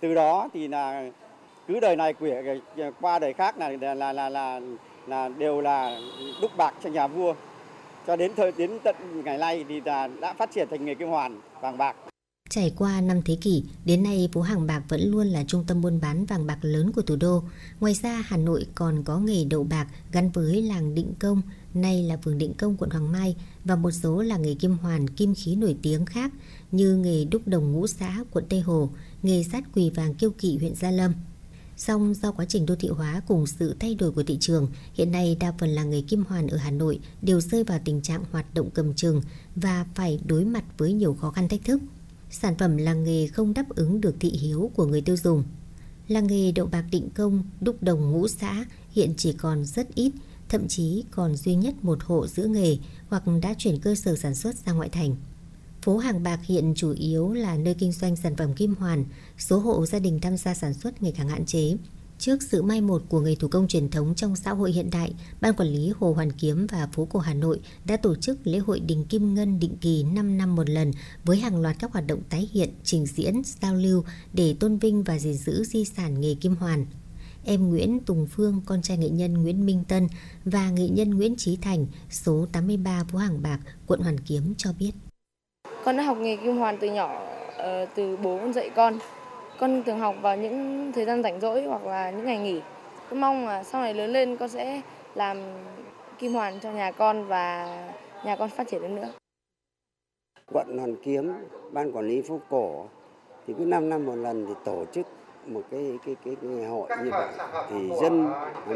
từ 0.00 0.14
đó 0.14 0.48
thì 0.54 0.68
là 0.68 1.10
cứ 1.68 1.80
đời 1.80 1.96
này 1.96 2.14
quỷ 2.14 2.30
qua 3.00 3.18
đời 3.18 3.32
khác 3.32 3.58
là 3.58 3.68
là 3.68 3.94
là 3.94 4.12
là, 4.12 4.28
là, 4.28 4.60
là 5.06 5.28
đều 5.28 5.60
là 5.60 6.00
đúc 6.42 6.50
bạc 6.56 6.74
cho 6.84 6.90
nhà 6.90 7.06
vua. 7.06 7.34
Cho 8.06 8.16
đến 8.16 8.32
thời 8.36 8.52
đến 8.52 8.78
tận 8.84 8.96
ngày 9.24 9.38
nay 9.38 9.64
thì 9.68 9.80
là 9.84 10.08
đã 10.20 10.34
phát 10.34 10.50
triển 10.54 10.68
thành 10.70 10.84
nghề 10.84 10.94
kim 10.94 11.08
hoàn 11.08 11.40
vàng 11.60 11.78
bạc. 11.78 11.96
Trải 12.50 12.72
qua 12.76 13.00
năm 13.00 13.22
thế 13.24 13.36
kỷ, 13.40 13.64
đến 13.84 14.02
nay 14.02 14.28
phố 14.32 14.40
hàng 14.40 14.66
bạc 14.66 14.82
vẫn 14.88 15.00
luôn 15.10 15.26
là 15.26 15.44
trung 15.44 15.64
tâm 15.66 15.82
buôn 15.82 16.00
bán 16.00 16.24
vàng 16.24 16.46
bạc 16.46 16.58
lớn 16.62 16.92
của 16.92 17.02
thủ 17.02 17.16
đô. 17.16 17.42
Ngoài 17.80 17.94
ra, 17.94 18.22
Hà 18.26 18.36
Nội 18.36 18.66
còn 18.74 19.02
có 19.04 19.18
nghề 19.18 19.44
đậu 19.44 19.64
bạc 19.64 19.86
gắn 20.12 20.30
với 20.30 20.62
làng 20.62 20.94
Định 20.94 21.14
Công, 21.18 21.42
nay 21.74 22.02
là 22.02 22.16
phường 22.16 22.38
Định 22.38 22.54
Công, 22.58 22.76
quận 22.76 22.90
Hoàng 22.90 23.12
Mai 23.12 23.36
và 23.64 23.76
một 23.76 23.90
số 23.90 24.22
làng 24.22 24.42
nghề 24.42 24.54
kim 24.54 24.76
hoàn, 24.76 25.08
kim 25.08 25.34
khí 25.34 25.56
nổi 25.56 25.76
tiếng 25.82 26.06
khác 26.06 26.30
như 26.72 26.96
nghề 26.96 27.24
đúc 27.24 27.42
đồng 27.46 27.72
ngũ 27.72 27.86
xã, 27.86 28.16
quận 28.32 28.44
Tây 28.48 28.60
Hồ, 28.60 28.88
nghề 29.22 29.42
sát 29.42 29.64
quỳ 29.74 29.90
vàng 29.90 30.14
kiêu 30.14 30.30
kỵ, 30.30 30.56
huyện 30.58 30.74
Gia 30.74 30.90
Lâm. 30.90 31.12
Song 31.76 32.14
do 32.14 32.32
quá 32.32 32.44
trình 32.48 32.66
đô 32.66 32.74
thị 32.76 32.88
hóa 32.88 33.22
cùng 33.28 33.46
sự 33.46 33.76
thay 33.80 33.94
đổi 33.94 34.12
của 34.12 34.22
thị 34.22 34.36
trường, 34.40 34.68
hiện 34.94 35.12
nay 35.12 35.36
đa 35.40 35.52
phần 35.58 35.70
làng 35.70 35.90
nghề 35.90 36.00
kim 36.02 36.24
hoàn 36.28 36.48
ở 36.48 36.56
Hà 36.56 36.70
Nội 36.70 37.00
đều 37.22 37.40
rơi 37.40 37.64
vào 37.64 37.78
tình 37.84 38.00
trạng 38.00 38.24
hoạt 38.32 38.54
động 38.54 38.70
cầm 38.74 38.94
chừng 38.94 39.22
và 39.56 39.86
phải 39.94 40.20
đối 40.26 40.44
mặt 40.44 40.64
với 40.78 40.92
nhiều 40.92 41.14
khó 41.20 41.30
khăn 41.30 41.48
thách 41.48 41.64
thức 41.64 41.80
sản 42.30 42.54
phẩm 42.58 42.76
làng 42.76 43.04
nghề 43.04 43.26
không 43.26 43.54
đáp 43.54 43.68
ứng 43.68 44.00
được 44.00 44.14
thị 44.20 44.30
hiếu 44.30 44.70
của 44.74 44.86
người 44.86 45.00
tiêu 45.00 45.16
dùng. 45.16 45.44
Làng 46.08 46.26
nghề 46.26 46.52
đậu 46.52 46.66
bạc 46.66 46.84
định 46.90 47.08
công, 47.14 47.42
đúc 47.60 47.82
đồng 47.82 48.10
ngũ 48.10 48.28
xã 48.28 48.64
hiện 48.90 49.14
chỉ 49.16 49.32
còn 49.32 49.64
rất 49.64 49.94
ít, 49.94 50.12
thậm 50.48 50.68
chí 50.68 51.04
còn 51.10 51.36
duy 51.36 51.54
nhất 51.54 51.74
một 51.82 51.98
hộ 52.02 52.26
giữ 52.26 52.46
nghề 52.46 52.76
hoặc 53.08 53.22
đã 53.42 53.54
chuyển 53.58 53.80
cơ 53.80 53.94
sở 53.94 54.16
sản 54.16 54.34
xuất 54.34 54.56
ra 54.66 54.72
ngoại 54.72 54.88
thành. 54.88 55.16
Phố 55.88 55.98
Hàng 55.98 56.22
Bạc 56.22 56.40
hiện 56.44 56.72
chủ 56.76 56.94
yếu 56.98 57.32
là 57.32 57.56
nơi 57.56 57.74
kinh 57.74 57.92
doanh 57.92 58.16
sản 58.16 58.36
phẩm 58.36 58.54
kim 58.54 58.74
hoàn, 58.74 59.04
số 59.38 59.58
hộ 59.58 59.86
gia 59.86 59.98
đình 59.98 60.20
tham 60.20 60.36
gia 60.36 60.54
sản 60.54 60.74
xuất 60.74 61.02
ngày 61.02 61.12
càng 61.16 61.28
hạn 61.28 61.46
chế. 61.46 61.76
Trước 62.18 62.42
sự 62.42 62.62
mai 62.62 62.80
một 62.80 63.02
của 63.08 63.20
nghề 63.20 63.34
thủ 63.34 63.48
công 63.48 63.68
truyền 63.68 63.90
thống 63.90 64.14
trong 64.14 64.36
xã 64.36 64.50
hội 64.50 64.72
hiện 64.72 64.90
đại, 64.90 65.14
Ban 65.40 65.54
Quản 65.54 65.68
lý 65.68 65.92
Hồ 65.98 66.12
Hoàn 66.12 66.32
Kiếm 66.32 66.66
và 66.70 66.88
Phố 66.92 67.04
Cổ 67.04 67.18
Hà 67.18 67.34
Nội 67.34 67.60
đã 67.84 67.96
tổ 67.96 68.14
chức 68.14 68.46
lễ 68.46 68.58
hội 68.58 68.80
Đình 68.80 69.04
Kim 69.04 69.34
Ngân 69.34 69.58
định 69.60 69.76
kỳ 69.80 70.02
5 70.02 70.38
năm 70.38 70.56
một 70.56 70.70
lần 70.70 70.90
với 71.24 71.38
hàng 71.38 71.60
loạt 71.60 71.76
các 71.78 71.92
hoạt 71.92 72.06
động 72.06 72.20
tái 72.30 72.48
hiện, 72.52 72.70
trình 72.84 73.06
diễn, 73.06 73.42
giao 73.60 73.74
lưu 73.74 74.04
để 74.32 74.54
tôn 74.60 74.78
vinh 74.78 75.02
và 75.02 75.18
gìn 75.18 75.34
giữ 75.34 75.64
di 75.64 75.84
sản 75.84 76.20
nghề 76.20 76.34
kim 76.34 76.54
hoàn. 76.54 76.86
Em 77.44 77.68
Nguyễn 77.68 78.00
Tùng 78.00 78.26
Phương, 78.26 78.60
con 78.66 78.82
trai 78.82 78.98
nghệ 78.98 79.08
nhân 79.08 79.34
Nguyễn 79.34 79.66
Minh 79.66 79.84
Tân 79.88 80.08
và 80.44 80.70
nghệ 80.70 80.88
nhân 80.88 81.10
Nguyễn 81.10 81.36
Trí 81.36 81.56
Thành, 81.56 81.86
số 82.10 82.46
83 82.52 83.04
Phố 83.04 83.18
Hàng 83.18 83.42
Bạc, 83.42 83.60
quận 83.86 84.00
Hoàn 84.00 84.20
Kiếm 84.20 84.54
cho 84.56 84.72
biết. 84.78 84.92
Con 85.84 85.96
đã 85.96 86.02
học 86.02 86.16
nghề 86.20 86.36
kim 86.36 86.56
hoàn 86.56 86.78
từ 86.78 86.86
nhỏ, 86.86 87.22
ờ, 87.56 87.86
từ 87.94 88.16
bố 88.16 88.38
con 88.38 88.52
dạy 88.52 88.70
con. 88.70 88.98
Con 89.58 89.82
thường 89.82 89.98
học 90.00 90.14
vào 90.22 90.36
những 90.36 90.92
thời 90.92 91.04
gian 91.04 91.22
rảnh 91.22 91.40
rỗi 91.40 91.62
hoặc 91.62 91.86
là 91.86 92.10
những 92.10 92.26
ngày 92.26 92.38
nghỉ. 92.38 92.60
Con 93.10 93.20
mong 93.20 93.46
là 93.46 93.62
sau 93.62 93.82
này 93.82 93.94
lớn 93.94 94.10
lên 94.10 94.36
con 94.36 94.48
sẽ 94.48 94.80
làm 95.14 95.36
kim 96.18 96.32
hoàn 96.32 96.60
cho 96.60 96.70
nhà 96.70 96.90
con 96.90 97.24
và 97.26 97.66
nhà 98.24 98.36
con 98.36 98.50
phát 98.50 98.68
triển 98.68 98.82
hơn 98.82 98.94
nữa. 98.94 99.08
quận 100.52 100.78
Hoàn 100.78 100.96
Kiếm, 100.96 101.32
ban 101.70 101.92
quản 101.92 102.08
lý 102.08 102.22
phố 102.22 102.40
cổ 102.50 102.86
thì 103.46 103.54
cứ 103.58 103.64
5 103.64 103.88
năm 103.88 104.06
một 104.06 104.16
lần 104.16 104.46
thì 104.46 104.54
tổ 104.64 104.84
chức 104.92 105.06
một 105.46 105.62
cái 105.70 105.98
cái 106.06 106.16
cái, 106.24 106.36
cái 106.42 106.50
ngày 106.50 106.66
hội 106.66 106.88
như 107.04 107.10
vậy 107.10 107.28
thì 107.70 107.90
dân 108.02 108.30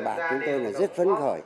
bạn 0.04 0.20
chúng 0.30 0.40
tôi 0.46 0.58
là 0.58 0.70
rất 0.70 0.94
phấn 0.96 1.08
khởi 1.18 1.40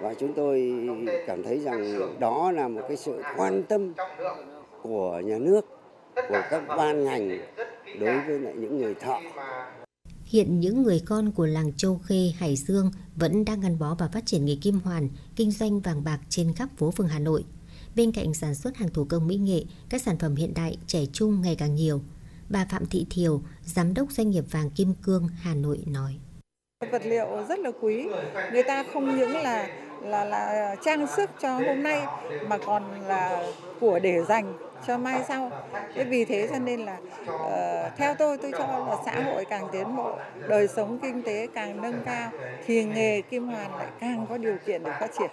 và 0.00 0.14
chúng 0.14 0.32
tôi 0.32 0.78
cảm 1.26 1.42
thấy 1.42 1.58
rằng 1.58 1.98
đó 2.18 2.52
là 2.52 2.68
một 2.68 2.80
cái 2.88 2.96
sự 2.96 3.22
quan 3.36 3.62
tâm 3.62 3.92
của 4.84 5.20
nhà 5.24 5.38
nước 5.38 5.60
của 6.14 6.42
các 6.50 6.62
ban 6.68 7.04
ngành 7.04 7.38
đối 8.00 8.20
với 8.20 8.38
lại 8.38 8.54
những 8.56 8.78
người 8.78 8.94
thợ 8.94 9.16
Hiện 10.24 10.60
những 10.60 10.82
người 10.82 11.02
con 11.06 11.32
của 11.32 11.46
làng 11.46 11.72
Châu 11.72 11.98
Khê, 11.98 12.32
Hải 12.38 12.56
Dương 12.56 12.90
vẫn 13.16 13.44
đang 13.44 13.60
gắn 13.60 13.78
bó 13.78 13.96
và 13.98 14.08
phát 14.08 14.26
triển 14.26 14.44
nghề 14.44 14.56
kim 14.62 14.80
hoàn, 14.84 15.08
kinh 15.36 15.50
doanh 15.50 15.80
vàng 15.80 16.04
bạc 16.04 16.18
trên 16.28 16.52
khắp 16.56 16.68
phố 16.76 16.90
phường 16.90 17.08
Hà 17.08 17.18
Nội. 17.18 17.44
Bên 17.96 18.12
cạnh 18.12 18.34
sản 18.34 18.54
xuất 18.54 18.76
hàng 18.76 18.88
thủ 18.88 19.06
công 19.08 19.26
mỹ 19.26 19.36
nghệ, 19.36 19.64
các 19.88 20.02
sản 20.02 20.18
phẩm 20.18 20.36
hiện 20.36 20.54
đại 20.54 20.76
trẻ 20.86 21.00
trung 21.12 21.40
ngày 21.42 21.56
càng 21.58 21.74
nhiều. 21.74 22.00
Bà 22.48 22.66
Phạm 22.70 22.86
Thị 22.86 23.06
Thiều, 23.10 23.40
Giám 23.64 23.94
đốc 23.94 24.10
doanh 24.10 24.30
nghiệp 24.30 24.44
vàng 24.50 24.70
Kim 24.70 24.94
Cương, 25.02 25.28
Hà 25.40 25.54
Nội 25.54 25.78
nói. 25.86 26.16
Vật 26.92 27.02
liệu 27.04 27.26
rất 27.48 27.58
là 27.58 27.70
quý, 27.80 28.06
người 28.52 28.62
ta 28.62 28.84
không 28.92 29.18
những 29.18 29.36
là 29.36 29.68
là 30.04 30.24
là 30.24 30.76
trang 30.84 31.06
sức 31.16 31.30
cho 31.42 31.58
hôm 31.58 31.82
nay 31.82 32.06
mà 32.48 32.58
còn 32.58 33.00
là 33.06 33.52
của 33.84 33.98
để 33.98 34.24
dành 34.28 34.58
cho 34.86 34.98
mai 34.98 35.22
sau. 35.28 35.50
Thế 35.94 36.04
vì 36.04 36.24
thế 36.24 36.48
cho 36.50 36.58
nên 36.58 36.80
là 36.80 36.98
uh, 37.22 37.96
theo 37.96 38.14
tôi 38.18 38.38
tôi 38.38 38.52
cho 38.52 38.86
là 38.88 38.96
xã 39.06 39.22
hội 39.24 39.44
càng 39.44 39.68
tiến 39.72 39.96
bộ, 39.96 40.18
đời 40.48 40.68
sống 40.68 40.98
kinh 41.02 41.22
tế 41.22 41.48
càng 41.54 41.82
nâng 41.82 42.02
cao 42.04 42.30
thì 42.66 42.84
nghề 42.84 43.22
kim 43.22 43.46
hoàn 43.46 43.76
lại 43.76 43.86
càng 44.00 44.26
có 44.28 44.38
điều 44.38 44.56
kiện 44.66 44.82
để 44.84 44.90
phát 45.00 45.10
triển. 45.18 45.30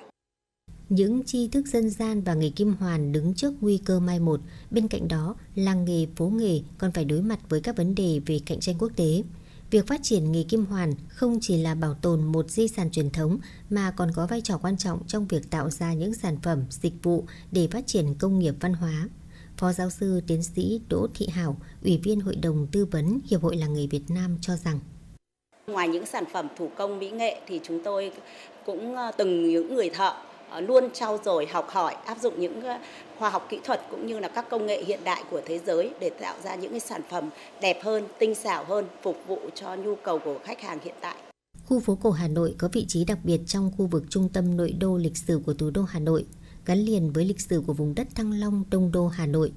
Những 0.89 1.23
tri 1.25 1.47
thức 1.47 1.67
dân 1.67 1.89
gian 1.89 2.21
và 2.21 2.33
nghề 2.33 2.49
kim 2.49 2.73
hoàn 2.79 3.11
đứng 3.11 3.33
trước 3.33 3.53
nguy 3.61 3.81
cơ 3.85 3.99
mai 3.99 4.19
một, 4.19 4.39
bên 4.71 4.87
cạnh 4.87 5.07
đó, 5.07 5.35
làng 5.55 5.85
nghề 5.85 6.07
phố 6.15 6.25
nghề 6.25 6.61
còn 6.77 6.91
phải 6.91 7.05
đối 7.05 7.21
mặt 7.21 7.39
với 7.49 7.61
các 7.61 7.77
vấn 7.77 7.95
đề 7.95 8.19
về 8.25 8.39
cạnh 8.45 8.59
tranh 8.59 8.75
quốc 8.79 8.91
tế. 8.95 9.23
Việc 9.71 9.87
phát 9.87 9.99
triển 10.03 10.31
nghề 10.31 10.43
kim 10.43 10.65
hoàn 10.65 10.93
không 11.07 11.37
chỉ 11.41 11.57
là 11.57 11.75
bảo 11.75 11.93
tồn 11.93 12.23
một 12.23 12.49
di 12.49 12.67
sản 12.67 12.91
truyền 12.91 13.09
thống 13.09 13.37
mà 13.69 13.93
còn 13.97 14.11
có 14.15 14.27
vai 14.27 14.41
trò 14.41 14.57
quan 14.57 14.77
trọng 14.77 15.07
trong 15.07 15.27
việc 15.27 15.49
tạo 15.49 15.69
ra 15.69 15.93
những 15.93 16.13
sản 16.13 16.37
phẩm, 16.43 16.63
dịch 16.69 16.93
vụ 17.03 17.25
để 17.51 17.67
phát 17.71 17.87
triển 17.87 18.15
công 18.19 18.39
nghiệp 18.39 18.53
văn 18.59 18.73
hóa. 18.73 19.09
Phó 19.57 19.71
giáo 19.71 19.89
sư 19.89 20.21
tiến 20.27 20.43
sĩ 20.43 20.81
Đỗ 20.89 21.07
Thị 21.13 21.27
Hảo, 21.27 21.57
Ủy 21.83 21.99
viên 22.03 22.19
Hội 22.19 22.35
đồng 22.35 22.67
Tư 22.71 22.85
vấn 22.85 23.19
Hiệp 23.29 23.41
hội 23.41 23.57
Làng 23.57 23.73
nghề 23.73 23.87
Việt 23.87 24.03
Nam 24.09 24.37
cho 24.41 24.55
rằng 24.55 24.79
Ngoài 25.67 25.87
những 25.87 26.05
sản 26.05 26.23
phẩm 26.33 26.47
thủ 26.57 26.69
công 26.77 26.99
mỹ 26.99 27.11
nghệ 27.11 27.41
thì 27.47 27.59
chúng 27.63 27.83
tôi 27.83 28.11
cũng 28.65 28.95
ờ, 28.95 29.11
từng 29.17 29.49
những 29.49 29.75
người 29.75 29.89
thợ 29.89 30.13
Ờ, 30.51 30.61
luôn 30.61 30.89
trau 30.93 31.17
dồi 31.25 31.45
học 31.45 31.67
hỏi 31.69 31.95
áp 32.05 32.17
dụng 32.21 32.39
những 32.39 32.61
ờ, 32.61 32.77
khoa 33.19 33.29
học 33.29 33.47
kỹ 33.49 33.59
thuật 33.63 33.81
cũng 33.91 34.07
như 34.07 34.19
là 34.19 34.27
các 34.27 34.49
công 34.49 34.65
nghệ 34.65 34.83
hiện 34.83 34.99
đại 35.03 35.23
của 35.31 35.41
thế 35.45 35.59
giới 35.67 35.91
để 35.99 36.09
tạo 36.21 36.35
ra 36.43 36.55
những 36.55 36.71
cái 36.71 36.79
sản 36.79 37.01
phẩm 37.09 37.29
đẹp 37.61 37.79
hơn, 37.83 38.03
tinh 38.19 38.35
xảo 38.35 38.65
hơn, 38.65 38.85
phục 39.01 39.17
vụ 39.27 39.39
cho 39.55 39.75
nhu 39.75 39.95
cầu 39.95 40.19
của 40.19 40.39
khách 40.43 40.61
hàng 40.61 40.79
hiện 40.83 40.95
tại. 41.01 41.15
Khu 41.65 41.79
phố 41.79 41.97
cổ 42.03 42.11
Hà 42.11 42.27
Nội 42.27 42.55
có 42.57 42.69
vị 42.73 42.85
trí 42.87 43.05
đặc 43.05 43.17
biệt 43.23 43.41
trong 43.45 43.71
khu 43.77 43.87
vực 43.87 44.03
trung 44.09 44.29
tâm 44.29 44.57
nội 44.57 44.71
đô 44.79 44.97
lịch 44.97 45.17
sử 45.17 45.41
của 45.45 45.53
thủ 45.53 45.69
đô 45.69 45.81
Hà 45.81 45.99
Nội, 45.99 46.25
gắn 46.65 46.79
liền 46.79 47.11
với 47.11 47.25
lịch 47.25 47.41
sử 47.41 47.63
của 47.67 47.73
vùng 47.73 47.95
đất 47.95 48.07
Thăng 48.15 48.39
Long, 48.39 48.63
Đông 48.69 48.91
Đô, 48.91 49.07
Hà 49.07 49.25
Nội. 49.25 49.51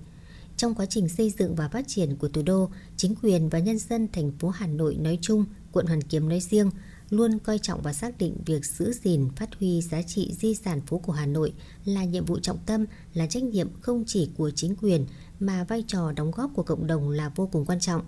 Trong 0.56 0.74
quá 0.74 0.86
trình 0.86 1.08
xây 1.08 1.30
dựng 1.30 1.54
và 1.54 1.68
phát 1.68 1.88
triển 1.88 2.16
của 2.16 2.28
thủ 2.28 2.42
đô, 2.46 2.68
chính 2.96 3.14
quyền 3.22 3.48
và 3.48 3.58
nhân 3.58 3.78
dân 3.78 4.08
thành 4.12 4.32
phố 4.38 4.48
Hà 4.48 4.66
Nội 4.66 4.96
nói 5.00 5.18
chung, 5.20 5.44
quận 5.72 5.86
Hoàn 5.86 6.02
Kiếm 6.02 6.28
nói 6.28 6.40
riêng 6.40 6.70
luôn 7.10 7.38
coi 7.38 7.58
trọng 7.58 7.82
và 7.82 7.92
xác 7.92 8.18
định 8.18 8.36
việc 8.46 8.64
giữ 8.64 8.92
gìn, 8.92 9.28
phát 9.36 9.48
huy 9.60 9.82
giá 9.82 10.02
trị 10.02 10.34
di 10.38 10.54
sản 10.54 10.80
phố 10.80 10.98
cổ 10.98 11.12
Hà 11.12 11.26
Nội 11.26 11.52
là 11.84 12.04
nhiệm 12.04 12.24
vụ 12.24 12.38
trọng 12.38 12.58
tâm, 12.66 12.84
là 13.14 13.26
trách 13.26 13.42
nhiệm 13.42 13.68
không 13.80 14.04
chỉ 14.06 14.30
của 14.36 14.50
chính 14.50 14.76
quyền 14.76 15.06
mà 15.40 15.64
vai 15.64 15.84
trò 15.86 16.12
đóng 16.12 16.30
góp 16.30 16.50
của 16.54 16.62
cộng 16.62 16.86
đồng 16.86 17.10
là 17.10 17.28
vô 17.28 17.48
cùng 17.52 17.64
quan 17.64 17.80
trọng. 17.80 18.02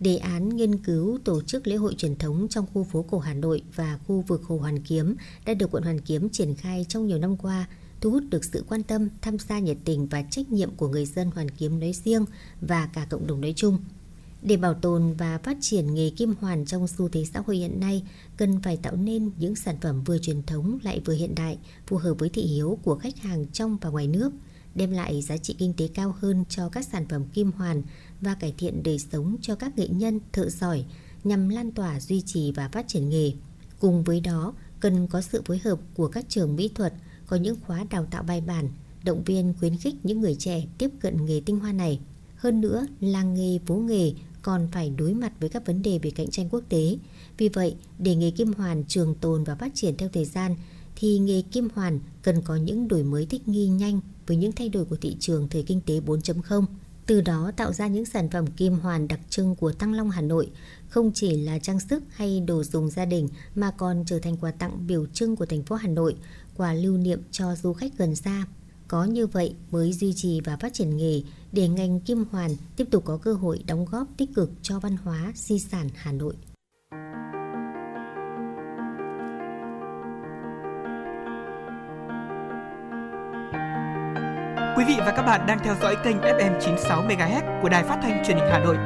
Đề 0.00 0.16
án 0.16 0.48
nghiên 0.48 0.78
cứu 0.78 1.18
tổ 1.24 1.42
chức 1.42 1.66
lễ 1.66 1.76
hội 1.76 1.94
truyền 1.94 2.16
thống 2.16 2.46
trong 2.50 2.66
khu 2.74 2.84
phố 2.84 3.02
cổ 3.02 3.18
Hà 3.18 3.34
Nội 3.34 3.62
và 3.74 3.98
khu 4.06 4.24
vực 4.26 4.42
Hồ 4.44 4.58
Hoàn 4.58 4.82
Kiếm 4.82 5.14
đã 5.46 5.54
được 5.54 5.70
quận 5.70 5.82
Hoàn 5.82 6.00
Kiếm 6.00 6.28
triển 6.28 6.54
khai 6.54 6.86
trong 6.88 7.06
nhiều 7.06 7.18
năm 7.18 7.36
qua, 7.36 7.68
thu 8.00 8.10
hút 8.10 8.22
được 8.30 8.44
sự 8.44 8.64
quan 8.68 8.82
tâm, 8.82 9.08
tham 9.22 9.38
gia 9.38 9.58
nhiệt 9.58 9.76
tình 9.84 10.06
và 10.06 10.22
trách 10.22 10.52
nhiệm 10.52 10.70
của 10.76 10.88
người 10.88 11.06
dân 11.06 11.30
Hoàn 11.30 11.50
Kiếm 11.50 11.80
nói 11.80 11.92
riêng 12.04 12.24
và 12.60 12.86
cả 12.86 13.06
cộng 13.10 13.26
đồng 13.26 13.40
nói 13.40 13.52
chung. 13.56 13.78
Để 14.42 14.56
bảo 14.56 14.74
tồn 14.74 15.14
và 15.18 15.38
phát 15.38 15.56
triển 15.60 15.94
nghề 15.94 16.10
kim 16.10 16.34
hoàn 16.40 16.64
trong 16.64 16.88
xu 16.88 17.08
thế 17.08 17.24
xã 17.24 17.42
hội 17.46 17.56
hiện 17.56 17.80
nay, 17.80 18.02
cần 18.36 18.60
phải 18.62 18.76
tạo 18.76 18.96
nên 18.96 19.30
những 19.38 19.56
sản 19.56 19.76
phẩm 19.80 20.04
vừa 20.04 20.18
truyền 20.18 20.42
thống 20.42 20.78
lại 20.82 21.00
vừa 21.04 21.14
hiện 21.14 21.34
đại, 21.34 21.58
phù 21.86 21.96
hợp 21.96 22.14
với 22.18 22.28
thị 22.28 22.42
hiếu 22.42 22.78
của 22.82 22.94
khách 22.94 23.16
hàng 23.16 23.46
trong 23.52 23.76
và 23.80 23.90
ngoài 23.90 24.06
nước, 24.06 24.32
đem 24.74 24.90
lại 24.90 25.22
giá 25.22 25.36
trị 25.36 25.54
kinh 25.58 25.74
tế 25.76 25.88
cao 25.94 26.14
hơn 26.18 26.44
cho 26.48 26.68
các 26.68 26.86
sản 26.86 27.06
phẩm 27.08 27.24
kim 27.34 27.52
hoàn 27.52 27.82
và 28.20 28.34
cải 28.34 28.54
thiện 28.58 28.82
đời 28.82 28.98
sống 28.98 29.36
cho 29.40 29.54
các 29.54 29.78
nghệ 29.78 29.88
nhân, 29.88 30.20
thợ 30.32 30.48
giỏi 30.48 30.84
nhằm 31.24 31.48
lan 31.48 31.70
tỏa, 31.70 32.00
duy 32.00 32.20
trì 32.20 32.52
và 32.52 32.68
phát 32.68 32.88
triển 32.88 33.08
nghề. 33.08 33.32
Cùng 33.80 34.02
với 34.02 34.20
đó, 34.20 34.54
cần 34.80 35.06
có 35.06 35.20
sự 35.20 35.42
phối 35.44 35.58
hợp 35.58 35.78
của 35.94 36.08
các 36.08 36.24
trường 36.28 36.56
mỹ 36.56 36.70
thuật, 36.74 36.94
có 37.26 37.36
những 37.36 37.56
khóa 37.66 37.84
đào 37.90 38.06
tạo 38.10 38.22
bài 38.22 38.40
bản, 38.40 38.68
động 39.04 39.24
viên 39.24 39.54
khuyến 39.60 39.76
khích 39.76 39.94
những 40.02 40.20
người 40.20 40.34
trẻ 40.34 40.64
tiếp 40.78 40.90
cận 41.00 41.26
nghề 41.26 41.40
tinh 41.46 41.58
hoa 41.58 41.72
này. 41.72 42.00
Hơn 42.36 42.60
nữa, 42.60 42.86
làng 43.00 43.34
nghề, 43.34 43.58
phố 43.66 43.74
nghề 43.74 44.12
còn 44.42 44.68
phải 44.72 44.90
đối 44.90 45.14
mặt 45.14 45.32
với 45.40 45.48
các 45.48 45.66
vấn 45.66 45.82
đề 45.82 45.98
về 46.02 46.10
cạnh 46.10 46.30
tranh 46.30 46.48
quốc 46.50 46.62
tế. 46.68 46.98
Vì 47.38 47.48
vậy, 47.48 47.76
để 47.98 48.14
nghề 48.14 48.30
kim 48.30 48.52
hoàn 48.52 48.84
trường 48.84 49.14
tồn 49.14 49.44
và 49.44 49.54
phát 49.54 49.72
triển 49.74 49.96
theo 49.96 50.08
thời 50.12 50.24
gian, 50.24 50.56
thì 50.96 51.18
nghề 51.18 51.42
kim 51.42 51.68
hoàn 51.74 52.00
cần 52.22 52.42
có 52.42 52.56
những 52.56 52.88
đổi 52.88 53.02
mới 53.02 53.26
thích 53.26 53.48
nghi 53.48 53.68
nhanh 53.68 54.00
với 54.26 54.36
những 54.36 54.52
thay 54.52 54.68
đổi 54.68 54.84
của 54.84 54.96
thị 54.96 55.16
trường 55.20 55.48
thời 55.48 55.62
kinh 55.62 55.80
tế 55.80 56.00
4.0. 56.00 56.64
Từ 57.06 57.20
đó 57.20 57.50
tạo 57.56 57.72
ra 57.72 57.86
những 57.86 58.04
sản 58.04 58.30
phẩm 58.30 58.46
kim 58.46 58.72
hoàn 58.72 59.08
đặc 59.08 59.20
trưng 59.30 59.54
của 59.54 59.72
Tăng 59.72 59.94
Long 59.94 60.10
Hà 60.10 60.20
Nội, 60.20 60.50
không 60.88 61.10
chỉ 61.14 61.36
là 61.36 61.58
trang 61.58 61.80
sức 61.80 62.02
hay 62.10 62.40
đồ 62.40 62.64
dùng 62.64 62.90
gia 62.90 63.04
đình 63.04 63.28
mà 63.54 63.70
còn 63.70 64.04
trở 64.06 64.18
thành 64.18 64.36
quà 64.36 64.50
tặng 64.50 64.86
biểu 64.86 65.06
trưng 65.06 65.36
của 65.36 65.46
thành 65.46 65.62
phố 65.62 65.76
Hà 65.76 65.88
Nội, 65.88 66.16
quà 66.56 66.72
lưu 66.72 66.96
niệm 66.96 67.22
cho 67.30 67.56
du 67.56 67.72
khách 67.72 67.98
gần 67.98 68.16
xa. 68.16 68.46
Có 68.88 69.04
như 69.04 69.26
vậy 69.26 69.54
mới 69.70 69.92
duy 69.92 70.12
trì 70.16 70.40
và 70.44 70.56
phát 70.56 70.74
triển 70.74 70.96
nghề 70.96 71.22
để 71.52 71.68
ngành 71.68 72.00
kim 72.00 72.24
hoàn 72.30 72.50
tiếp 72.76 72.84
tục 72.90 73.04
có 73.06 73.16
cơ 73.16 73.32
hội 73.32 73.62
đóng 73.66 73.86
góp 73.90 74.08
tích 74.16 74.30
cực 74.34 74.50
cho 74.62 74.78
văn 74.78 74.96
hóa 75.04 75.32
di 75.34 75.58
sản 75.58 75.88
Hà 75.94 76.12
Nội. 76.12 76.34
Quý 84.76 84.84
vị 84.88 84.94
và 84.98 85.12
các 85.16 85.22
bạn 85.22 85.46
đang 85.46 85.58
theo 85.64 85.74
dõi 85.82 85.96
kênh 86.04 86.16
FM 86.16 86.60
96 86.60 87.02
MHz 87.02 87.62
của 87.62 87.68
Đài 87.68 87.84
Phát 87.84 87.98
thanh 88.02 88.24
Truyền 88.26 88.36
hình 88.36 88.48
Hà 88.50 88.58
Nội. 88.58 88.76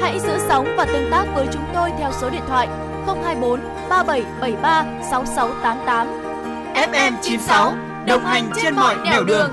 Hãy 0.00 0.20
giữ 0.20 0.38
sóng 0.48 0.66
và 0.76 0.84
tương 0.84 1.10
tác 1.10 1.26
với 1.34 1.46
chúng 1.52 1.64
tôi 1.74 1.90
theo 1.98 2.10
số 2.20 2.30
điện 2.30 2.42
thoại 2.46 2.68
024 3.06 3.60
3773 3.90 5.02
6688. 5.10 6.06
FM 6.74 7.12
96 7.22 7.87
đồng 8.08 8.24
hành 8.24 8.50
trên 8.62 8.74
mọi 8.74 8.96
nẻo 9.04 9.24
đường. 9.24 9.26
đường. 9.26 9.50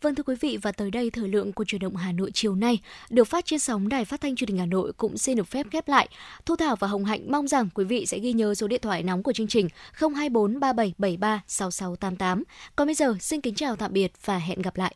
Vâng 0.00 0.14
thưa 0.14 0.22
quý 0.22 0.34
vị, 0.40 0.58
và 0.62 0.72
tới 0.72 0.90
đây 0.90 1.10
thời 1.10 1.28
lượng 1.28 1.52
của 1.52 1.64
truyền 1.64 1.80
động 1.80 1.96
Hà 1.96 2.12
Nội 2.12 2.30
chiều 2.34 2.54
nay 2.54 2.78
được 3.10 3.24
phát 3.24 3.44
trên 3.44 3.58
sóng 3.58 3.88
Đài 3.88 4.04
Phát 4.04 4.20
thanh 4.20 4.36
Truyền 4.36 4.48
hình 4.48 4.58
Hà 4.58 4.66
Nội 4.66 4.92
cũng 4.96 5.18
xin 5.18 5.36
được 5.36 5.48
phép 5.48 5.66
khép 5.70 5.88
lại. 5.88 6.08
Thu 6.46 6.56
Thảo 6.56 6.76
và 6.76 6.88
Hồng 6.88 7.04
Hạnh 7.04 7.32
mong 7.32 7.48
rằng 7.48 7.68
quý 7.74 7.84
vị 7.84 8.06
sẽ 8.06 8.18
ghi 8.18 8.32
nhớ 8.32 8.54
số 8.54 8.68
điện 8.68 8.80
thoại 8.82 9.02
nóng 9.02 9.22
của 9.22 9.32
chương 9.32 9.48
trình 9.48 9.68
024 9.92 10.60
3773 10.60 11.42
6688. 11.46 12.44
Còn 12.76 12.86
bây 12.88 12.94
giờ, 12.94 13.14
xin 13.20 13.40
kính 13.40 13.54
chào 13.54 13.76
tạm 13.76 13.92
biệt 13.92 14.12
và 14.24 14.38
hẹn 14.38 14.62
gặp 14.62 14.76
lại. 14.76 14.94